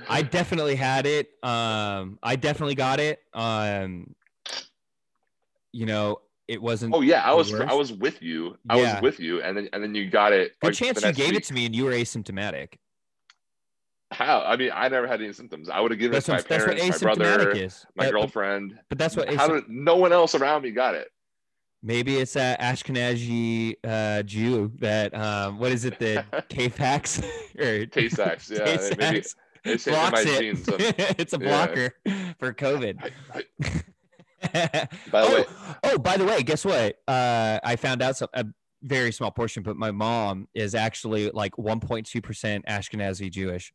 I 0.09 0.23
definitely 0.23 0.75
had 0.75 1.07
it. 1.07 1.29
Um, 1.43 2.19
I 2.23 2.37
definitely 2.37 2.75
got 2.75 2.99
it. 2.99 3.21
Um, 3.35 4.15
you 5.73 5.87
know, 5.87 6.21
it 6.49 6.61
wasn't. 6.61 6.95
oh 6.95 7.01
yeah, 7.03 7.23
I 7.23 7.35
was 7.35 7.53
worst. 7.53 7.71
I 7.71 7.75
was 7.75 7.93
with 7.93 8.23
you. 8.23 8.57
I 8.69 8.77
Yeah. 8.77 8.95
was 8.95 9.03
with 9.03 9.21
you, 9.21 9.43
and 9.43 9.57
then 9.57 9.69
and 9.73 9.83
then 9.83 9.95
you 9.95 10.11
got 10.11 10.33
it. 10.33 10.53
Good 10.61 10.69
like, 10.69 10.75
chance 10.75 11.05
you 11.05 11.13
gave 11.13 11.31
week. 11.31 11.39
it 11.39 11.45
to 11.45 11.55
me 11.55 11.67
and 11.67 11.75
you 11.75 11.85
were 11.85 11.93
asymptomatic. 11.93 12.75
How? 14.13 14.43
I 14.43 14.57
mean, 14.57 14.71
I 14.75 14.89
never 14.89 15.07
had 15.07 15.21
any 15.21 15.33
symptoms. 15.33 15.69
I 15.69 15.81
would 15.81 15.91
have 15.91 15.99
given 15.99 16.13
That's 16.13 16.29
it 16.29 16.33
to 16.33 16.33
my 16.33 16.39
what, 16.39 16.49
that's 16.49 16.67
what 16.67 16.77
parents, 16.79 17.03
my 17.03 17.15
brother, 17.15 17.51
is. 17.51 17.87
my 17.97 18.05
But- 18.05 18.11
girlfriend. 18.13 18.79
But 18.89 18.99
that's 18.99 19.17
what 19.17 19.33
How 19.35 19.49
did 19.49 19.69
no 19.69 19.97
one 19.97 20.13
else 20.13 20.35
around 20.35 20.63
me 20.63 20.71
got 20.71 20.95
it? 20.95 21.09
maybe 21.85 22.19
it's 22.19 22.35
that 22.35 22.61
Ashkenazi 22.61 23.75
uh, 23.83 24.23
Jew 24.23 24.71
that 24.79 25.13
um, 25.15 25.59
what 25.59 25.73
is 25.73 25.85
it 25.85 25.99
the 25.99 26.25
K-Fax 26.49 27.21
or 27.59 27.87
Tay-Sachs, 27.87 28.51
yeah, 28.55 28.59
maybe- 28.97 29.21
Tay-Sachs 29.23 29.35
It's 29.65 29.85
blocks 29.85 30.21
it. 30.25 30.39
genes. 30.41 30.65
So- 30.65 30.77
it's 30.79 31.33
a 31.35 31.39
yeah. 31.41 31.49
blocker 31.49 31.95
for 32.39 32.53
COVID. 32.55 33.03
I- 33.35 33.41
I- 34.55 34.89
By 35.11 35.21
the 35.23 35.27
oh, 35.29 35.35
way, 35.35 35.45
oh, 35.85 35.99
by 35.99 36.17
the 36.17 36.25
way, 36.25 36.43
guess 36.43 36.65
what? 36.65 36.97
Uh, 37.09 37.59
I 37.65 37.77
found 37.77 38.03
out 38.03 38.17
some, 38.17 38.29
a 38.35 38.45
very 38.83 39.13
small 39.13 39.31
portion, 39.31 39.63
but 39.63 39.77
my 39.77 39.91
mom 39.93 40.49
is 40.55 40.75
actually 40.75 41.31
like 41.31 41.53
1.2% 41.57 42.65
Ashkenazi 42.69 43.31
Jewish. 43.31 43.73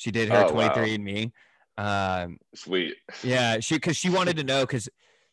She 0.00 0.10
did 0.10 0.30
her 0.30 0.44
Oh, 0.46 0.54
wow. 0.54 0.70
23andMe. 0.70 1.30
Um, 1.76 2.38
sweet. 2.54 2.96
yeah, 3.22 3.60
she 3.60 3.74
because 3.74 3.98
she 3.98 4.08
wanted 4.08 4.38
to 4.38 4.44
know 4.44 4.62
because 4.62 4.88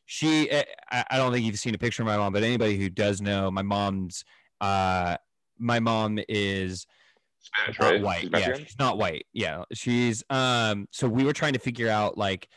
she 0.06 0.50
eh, 0.52 0.66
I, 0.92 1.06
I 1.12 1.18
don't 1.18 1.32
think 1.32 1.46
you've 1.46 1.58
seen 1.58 1.74
a 1.74 1.78
picture 1.78 2.04
of 2.04 2.08
my 2.08 2.18
mom, 2.18 2.34
but 2.34 2.44
anybody 2.44 2.78
who 2.78 2.90
does 2.90 3.22
know, 3.22 3.50
my 3.50 3.62
mom's 3.62 4.26
uh 4.60 5.16
my 5.58 5.80
mom 5.80 6.20
is 6.28 6.86
Spanish, 7.40 7.80
not 7.80 7.94
right? 7.94 8.02
white. 8.02 8.22
She's 8.24 8.32
Yeah, 8.32 8.40
Mexican? 8.40 8.66
she's 8.66 8.78
not 8.80 8.98
white. 8.98 9.26
Yeah, 9.32 9.64
she's 9.74 10.22
um. 10.30 10.90
So 10.92 11.08
we 11.08 11.24
were 11.24 11.32
trying 11.32 11.54
to 11.54 11.60
figure 11.60 11.88
out 11.90 12.18
like 12.18 12.50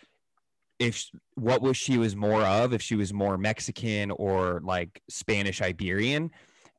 if 0.81 1.11
what 1.37 1.63
was 1.63 1.77
she 1.77 1.97
was 1.97 2.17
more 2.17 2.43
of, 2.43 2.73
if 2.73 2.83
she 2.83 2.97
was 2.97 3.13
more 3.13 3.39
Mexican 3.39 4.11
or 4.11 4.61
like 4.65 5.01
Spanish 5.09 5.63
Iberian. 5.63 6.33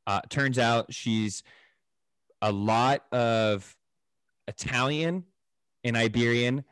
Uh, 0.08 0.20
turns 0.30 0.60
out 0.60 0.94
she's 0.94 1.42
a 2.42 2.52
lot 2.52 3.06
of 3.14 3.78
Italian 4.52 5.24
and 5.84 5.96
Iberian 5.98 6.64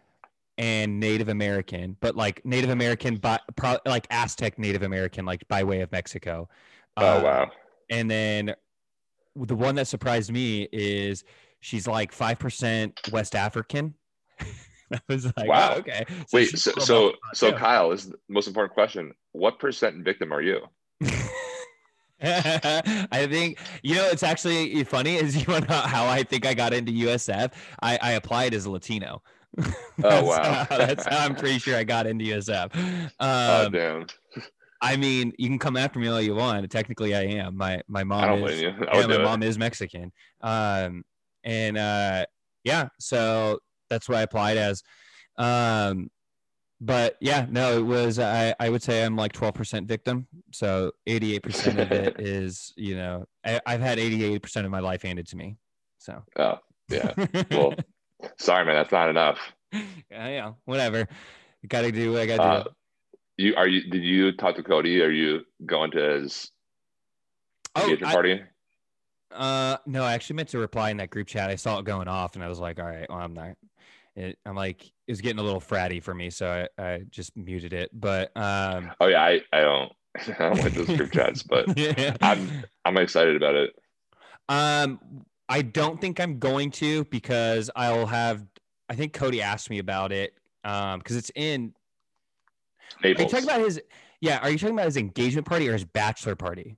and 0.57 0.99
Native 0.99 1.29
American, 1.29 1.95
but 2.01 2.15
like 2.15 2.45
Native 2.45 2.69
American, 2.69 3.15
by 3.15 3.39
pro, 3.55 3.77
like 3.85 4.05
Aztec 4.11 4.59
Native 4.59 4.83
American, 4.83 5.25
like 5.25 5.47
by 5.47 5.63
way 5.63 5.81
of 5.81 5.91
Mexico. 5.91 6.49
Oh 6.97 7.17
Um, 7.17 7.23
wow. 7.23 7.51
and 7.89 8.11
then 8.11 8.55
the 9.35 9.55
one 9.55 9.75
that 9.75 9.87
surprised 9.87 10.31
me 10.31 10.67
is 10.73 11.23
she's 11.61 11.87
like 11.87 12.11
5% 12.13 13.11
West 13.11 13.35
African. 13.35 13.93
I 14.93 14.99
was 15.07 15.25
like, 15.25 15.47
Wow. 15.47 15.69
wow, 15.71 15.75
okay. 15.77 16.05
Wait, 16.33 16.49
so 16.57 16.71
so 16.79 17.13
so. 17.33 17.53
Kyle 17.53 17.89
this 17.91 18.03
is 18.05 18.09
the 18.11 18.17
most 18.27 18.47
important 18.47 18.73
question. 18.73 19.13
What 19.31 19.59
percent 19.59 20.03
victim 20.03 20.33
are 20.33 20.41
you? 20.41 20.59
I 22.21 23.27
think 23.29 23.59
you 23.83 23.95
know 23.95 24.07
it's 24.07 24.23
actually 24.23 24.83
funny 24.83 25.15
is 25.15 25.35
you 25.47 25.47
know 25.47 25.65
how 25.69 26.07
I 26.07 26.23
think 26.23 26.45
I 26.45 26.53
got 26.53 26.73
into 26.73 26.91
USF. 26.91 27.53
I, 27.81 27.97
I 28.01 28.11
applied 28.13 28.53
as 28.53 28.65
a 28.65 28.71
Latino. 28.71 29.21
oh 30.03 30.23
wow. 30.25 30.65
how- 30.69 30.77
that's 30.77 31.05
how 31.05 31.25
I'm 31.25 31.35
pretty 31.35 31.59
sure 31.59 31.75
I 31.75 31.83
got 31.83 32.07
into 32.07 32.25
USF. 32.25 33.09
oh 33.19 33.65
Um, 33.65 33.71
damn. 33.71 34.07
I 34.81 34.95
mean, 34.95 35.33
you 35.37 35.49
can 35.49 35.59
come 35.59 35.75
after 35.75 35.99
me 35.99 36.07
all 36.07 36.21
you 36.21 36.35
want. 36.35 36.69
Technically, 36.71 37.13
I 37.13 37.23
am. 37.23 37.57
My 37.57 37.81
my 37.87 38.03
mom 38.03 38.23
I 38.23 38.27
don't 38.27 38.49
is. 38.49 38.61
you. 38.61 38.69
Yeah, 38.69 39.07
my 39.07 39.17
do 39.17 39.23
mom 39.23 39.43
is 39.43 39.57
Mexican. 39.57 40.11
Um, 40.41 41.03
and 41.43 41.77
uh, 41.77 42.25
yeah, 42.63 42.87
so 42.99 43.59
that's 43.89 44.07
what 44.07 44.17
I 44.17 44.21
applied 44.21 44.57
as. 44.57 44.81
Um, 45.37 46.09
but 46.81 47.17
yeah, 47.19 47.45
no, 47.49 47.77
it 47.77 47.81
was. 47.81 48.19
I 48.19 48.53
I 48.59 48.69
would 48.69 48.81
say 48.83 49.03
I'm 49.03 49.15
like 49.15 49.33
12% 49.33 49.85
victim. 49.85 50.27
So 50.51 50.91
88% 51.07 51.79
of 51.81 51.91
it 51.91 52.19
is, 52.19 52.73
you 52.77 52.95
know, 52.95 53.25
I, 53.45 53.59
I've 53.65 53.81
had 53.81 53.97
88% 53.97 54.65
of 54.65 54.71
my 54.71 54.79
life 54.79 55.01
handed 55.03 55.27
to 55.27 55.35
me. 55.37 55.57
So. 55.97 56.23
Oh 56.37 56.59
yeah. 56.89 57.13
Well, 57.51 57.73
sorry, 58.37 58.65
man. 58.65 58.75
That's 58.75 58.91
not 58.91 59.09
enough. 59.09 59.39
yeah, 59.73 60.27
yeah, 60.27 60.51
whatever. 60.65 61.07
Got 61.67 61.81
to 61.81 61.91
do 61.91 62.11
what 62.13 62.21
I 62.21 62.25
got 62.25 62.37
to 62.37 62.43
Uh, 62.43 62.63
do. 62.63 62.69
you 63.37 63.55
are 63.55 63.67
you? 63.67 63.89
Did 63.89 64.03
you 64.03 64.31
talk 64.33 64.55
to 64.55 64.63
Cody? 64.63 65.01
Are 65.01 65.11
you 65.11 65.41
going 65.65 65.91
to 65.91 66.19
his 66.21 66.51
Oh, 67.75 67.83
engagement 67.83 68.09
I- 68.09 68.13
party? 68.13 68.41
Uh, 69.31 69.77
no, 69.85 70.03
I 70.03 70.13
actually 70.13 70.37
meant 70.37 70.49
to 70.49 70.57
reply 70.57 70.89
in 70.89 70.97
that 70.97 71.11
group 71.11 71.27
chat. 71.27 71.51
I 71.51 71.55
saw 71.55 71.77
it 71.77 71.85
going 71.85 72.07
off, 72.07 72.33
and 72.35 72.43
I 72.43 72.47
was 72.47 72.59
like, 72.59 72.79
"All 72.79 72.85
right, 72.87 73.07
well, 73.07 73.19
I'm 73.19 73.33
not." 73.35 73.55
It, 74.19 74.37
I'm 74.45 74.55
like, 74.55 74.85
it 74.85 75.11
was 75.11 75.21
getting 75.21 75.39
a 75.39 75.43
little 75.43 75.61
fratty 75.61 76.03
for 76.03 76.13
me, 76.13 76.29
so 76.29 76.67
I, 76.77 76.83
I 76.83 77.01
just 77.09 77.35
muted 77.37 77.71
it. 77.71 77.89
But 77.93 78.35
um, 78.35 78.91
Oh 78.99 79.07
yeah, 79.07 79.21
I, 79.21 79.41
I 79.53 79.61
don't 79.61 79.91
I 80.39 80.49
don't 80.49 80.59
like 80.59 80.73
those 80.73 80.87
group 80.87 81.11
chats, 81.13 81.41
but 81.41 81.65
yeah. 81.77 82.17
I'm 82.21 82.65
I'm 82.83 82.97
excited 82.97 83.37
about 83.37 83.55
it. 83.55 83.75
um, 84.49 84.99
I 85.47 85.61
don't 85.61 86.01
think 86.01 86.19
I'm 86.19 86.37
going 86.37 86.71
to 86.71 87.05
because 87.05 87.71
I'll 87.75 88.07
have. 88.07 88.45
I 88.89 88.95
think 88.95 89.13
Cody 89.13 89.41
asked 89.41 89.69
me 89.69 89.79
about 89.79 90.11
it. 90.11 90.33
Um, 90.65 90.99
because 90.99 91.15
it's 91.15 91.31
in. 91.35 91.73
Are 93.01 93.09
you 93.09 93.15
talking 93.15 93.45
about 93.45 93.61
his? 93.61 93.81
Yeah, 94.19 94.39
are 94.39 94.49
you 94.49 94.57
talking 94.57 94.75
about 94.75 94.87
his 94.87 94.97
engagement 94.97 95.47
party 95.47 95.69
or 95.69 95.73
his 95.73 95.85
bachelor 95.85 96.35
party? 96.35 96.75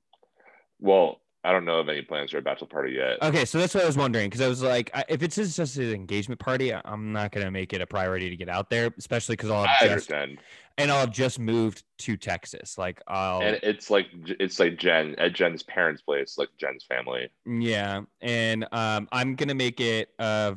well, 0.80 1.21
I 1.44 1.52
don't 1.52 1.66
know 1.66 1.80
of 1.80 1.90
any 1.90 2.04
plans 2.04 2.30
for 2.32 2.38
a 2.38 2.42
bachelor 2.42 2.68
party 2.68 2.94
yet. 2.94 3.18
Okay, 3.24 3.46
so 3.46 3.58
that's 3.58 3.74
what 3.74 3.84
I 3.84 3.88
was 3.88 3.98
wondering 3.98 4.30
because 4.30 4.42
I 4.42 4.48
was 4.48 4.62
like, 4.62 4.92
I, 4.94 5.04
if 5.10 5.24
it's 5.24 5.36
just 5.36 5.78
an 5.78 5.92
engagement 5.92 6.40
party, 6.40 6.72
I- 6.74 6.82
I'm 6.86 7.12
not 7.12 7.32
gonna 7.32 7.50
make 7.50 7.74
it 7.74 7.82
a 7.82 7.88
priority 7.88 8.30
to 8.30 8.36
get 8.36 8.48
out 8.48 8.70
there, 8.70 8.94
especially 9.00 9.34
because 9.38 9.50
I'll 9.50 9.64
I 9.64 9.68
have 9.68 9.80
just 9.92 10.12
understand, 10.12 10.38
and 10.78 10.92
I'll 10.92 11.00
have 11.00 11.12
just 11.12 11.40
moved 11.40 11.82
to 12.00 12.16
Texas. 12.16 12.78
Like 12.78 13.02
I'll 13.08 13.42
and 13.42 13.60
it's 13.64 13.90
like 13.90 14.06
it's 14.40 14.60
like 14.60 14.78
Jen 14.78 15.16
at 15.18 15.34
Jen's 15.34 15.64
parents' 15.64 16.04
place, 16.04 16.38
like 16.38 16.50
Jen's 16.60 16.84
family. 16.84 17.30
yeah, 17.48 18.02
and 18.22 18.68
um, 18.72 19.08
I'm 19.12 19.34
gonna 19.36 19.56
make 19.56 19.80
it 19.82 20.10
a 20.20 20.56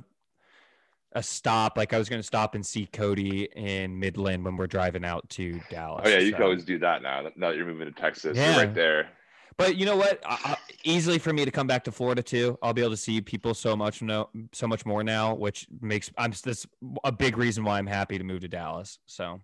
a 1.13 1.23
stop. 1.23 1.79
Like 1.79 1.95
I 1.95 1.99
was 1.99 2.11
gonna 2.11 2.23
stop 2.23 2.55
and 2.55 2.67
see 2.67 2.85
Cody 2.93 3.45
in 3.57 3.99
Midland 3.99 4.45
when 4.45 4.59
we're 4.59 4.67
driving 4.67 5.05
out 5.07 5.27
to 5.31 5.61
Dallas. 5.71 6.03
Oh 6.05 6.11
yeah, 6.11 6.19
you 6.19 6.31
so- 6.33 6.37
can 6.37 6.43
always 6.45 6.65
do 6.67 6.79
that 6.81 7.01
now. 7.03 7.23
Now 7.37 7.49
that 7.49 7.57
you're 7.57 7.65
moving 7.65 7.87
to 7.87 7.99
Texas, 7.99 8.37
Yeah. 8.37 8.57
you're 8.57 8.67
right 8.67 8.75
there. 8.75 9.09
But 9.57 9.77
you 9.77 9.87
know 9.87 9.97
what? 9.97 10.21
I, 10.27 10.39
I, 10.45 10.57
easily 10.85 11.19
for 11.19 11.33
me 11.33 11.45
to 11.45 11.51
come 11.51 11.67
back 11.67 11.85
to 11.85 11.93
Florida 11.93 12.23
too. 12.23 12.59
I'll 12.63 12.73
be 12.73 12.81
able 12.83 12.91
to 12.91 12.97
see 12.97 13.21
people 13.21 13.55
so 13.55 13.77
much 13.77 14.03
no, 14.03 14.29
so 14.53 14.67
much 14.67 14.85
more 14.85 15.05
now, 15.05 15.35
which 15.35 15.67
makes 15.81 16.11
I'm 16.19 16.33
this 16.45 16.67
a 17.05 17.13
big 17.13 17.37
reason 17.37 17.65
why 17.65 17.79
I'm 17.79 17.87
happy 17.87 18.19
to 18.19 18.25
move 18.25 18.41
to 18.41 18.49
Dallas. 18.49 18.99
So 19.07 19.41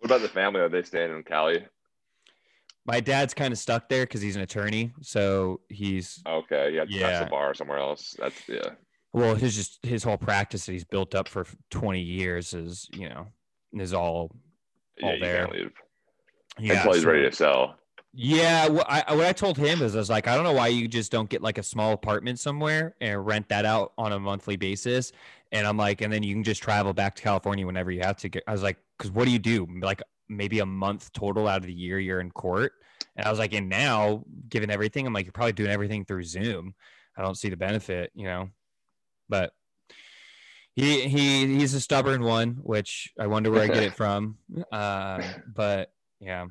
What 0.00 0.06
about 0.10 0.22
the 0.22 0.28
family? 0.28 0.60
Are 0.60 0.68
they 0.68 0.82
staying 0.82 1.10
in 1.14 1.22
Cali? 1.22 1.66
my 2.88 3.00
dad's 3.00 3.34
kind 3.34 3.50
of 3.52 3.58
stuck 3.58 3.88
there 3.88 4.04
because 4.04 4.22
he's 4.22 4.36
an 4.36 4.42
attorney. 4.42 4.92
So 5.02 5.60
he's 5.68 6.22
Okay, 6.24 6.70
yeah, 6.72 6.84
Yeah. 6.88 7.08
that's 7.08 7.24
the 7.24 7.30
bar 7.30 7.52
somewhere 7.52 7.78
else. 7.80 8.14
That's 8.16 8.48
yeah. 8.48 8.70
well, 9.12 9.34
his 9.34 9.56
just 9.56 9.84
his 9.84 10.04
whole 10.04 10.16
practice 10.16 10.66
that 10.66 10.72
he's 10.72 10.84
built 10.84 11.14
up 11.16 11.26
for 11.28 11.44
20 11.70 12.00
years 12.00 12.54
is 12.54 12.88
you 12.92 13.08
know 13.08 13.26
is 13.74 13.92
all 13.92 14.30
Yeah, 14.98 15.06
All 15.06 15.14
you 15.14 15.20
there. 15.20 15.48
yeah. 16.60 16.74
until 16.76 16.92
he's 16.94 17.02
so- 17.02 17.08
ready 17.10 17.28
to 17.28 17.34
sell. 17.34 17.76
Yeah, 18.18 18.68
what 18.68 18.86
I 18.88 19.14
what 19.14 19.26
I 19.26 19.34
told 19.34 19.58
him 19.58 19.82
is 19.82 19.94
I 19.94 19.98
was 19.98 20.08
like, 20.08 20.26
I 20.26 20.34
don't 20.34 20.44
know 20.44 20.54
why 20.54 20.68
you 20.68 20.88
just 20.88 21.12
don't 21.12 21.28
get 21.28 21.42
like 21.42 21.58
a 21.58 21.62
small 21.62 21.92
apartment 21.92 22.38
somewhere 22.38 22.94
and 22.98 23.26
rent 23.26 23.46
that 23.50 23.66
out 23.66 23.92
on 23.98 24.12
a 24.12 24.18
monthly 24.18 24.56
basis. 24.56 25.12
And 25.52 25.66
I'm 25.66 25.76
like, 25.76 26.00
and 26.00 26.10
then 26.10 26.22
you 26.22 26.32
can 26.34 26.42
just 26.42 26.62
travel 26.62 26.94
back 26.94 27.14
to 27.16 27.22
California 27.22 27.66
whenever 27.66 27.90
you 27.90 28.00
have 28.00 28.16
to. 28.18 28.30
Get, 28.30 28.42
I 28.46 28.52
was 28.52 28.62
like, 28.62 28.78
because 28.96 29.10
what 29.10 29.26
do 29.26 29.32
you 29.32 29.38
do? 29.38 29.68
Like 29.82 30.02
maybe 30.30 30.60
a 30.60 30.66
month 30.66 31.12
total 31.12 31.46
out 31.46 31.58
of 31.58 31.66
the 31.66 31.74
year 31.74 31.98
you're 31.98 32.20
in 32.20 32.30
court. 32.30 32.72
And 33.16 33.26
I 33.26 33.30
was 33.30 33.38
like, 33.38 33.52
and 33.52 33.68
now 33.68 34.24
given 34.48 34.70
everything, 34.70 35.06
I'm 35.06 35.12
like, 35.12 35.26
you're 35.26 35.32
probably 35.32 35.52
doing 35.52 35.70
everything 35.70 36.06
through 36.06 36.22
Zoom. 36.22 36.74
I 37.18 37.22
don't 37.22 37.36
see 37.36 37.50
the 37.50 37.56
benefit, 37.58 38.12
you 38.14 38.24
know. 38.24 38.48
But 39.28 39.52
he 40.74 41.06
he 41.06 41.58
he's 41.58 41.74
a 41.74 41.82
stubborn 41.82 42.22
one, 42.22 42.60
which 42.62 43.12
I 43.20 43.26
wonder 43.26 43.50
where 43.50 43.62
I 43.62 43.68
get 43.68 43.82
it 43.82 43.94
from. 43.94 44.38
Um, 44.72 45.22
but 45.54 45.92
yeah. 46.18 46.46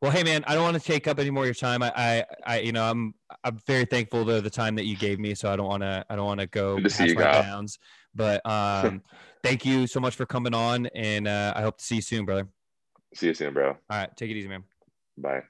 Well, 0.00 0.12
hey 0.12 0.22
man, 0.22 0.44
I 0.46 0.54
don't 0.54 0.62
want 0.62 0.80
to 0.80 0.82
take 0.82 1.08
up 1.08 1.18
any 1.18 1.30
more 1.30 1.42
of 1.42 1.48
your 1.48 1.54
time. 1.54 1.82
I, 1.82 1.92
I, 1.96 2.24
I, 2.46 2.60
you 2.60 2.70
know, 2.70 2.88
I'm, 2.88 3.14
I'm 3.42 3.58
very 3.66 3.84
thankful 3.84 4.24
to 4.26 4.40
the 4.40 4.50
time 4.50 4.76
that 4.76 4.84
you 4.84 4.96
gave 4.96 5.18
me. 5.18 5.34
So 5.34 5.50
I 5.50 5.56
don't 5.56 5.66
want 5.66 5.82
to, 5.82 6.04
I 6.08 6.14
don't 6.14 6.24
want 6.24 6.38
to 6.38 6.46
go 6.46 6.76
Good 6.76 6.90
to 6.90 6.96
past 6.96 7.16
my 7.16 7.32
bounds. 7.32 7.78
But 8.14 8.46
um, 8.48 9.02
thank 9.42 9.66
you 9.66 9.88
so 9.88 9.98
much 9.98 10.14
for 10.14 10.24
coming 10.24 10.54
on, 10.54 10.86
and 10.94 11.26
uh, 11.26 11.52
I 11.56 11.62
hope 11.62 11.78
to 11.78 11.84
see 11.84 11.96
you 11.96 12.02
soon, 12.02 12.24
brother. 12.24 12.46
See 13.14 13.26
you 13.26 13.34
soon, 13.34 13.54
bro. 13.54 13.70
All 13.70 13.76
right, 13.90 14.16
take 14.16 14.30
it 14.30 14.36
easy, 14.36 14.48
man. 14.48 14.62
Bye. 15.16 15.42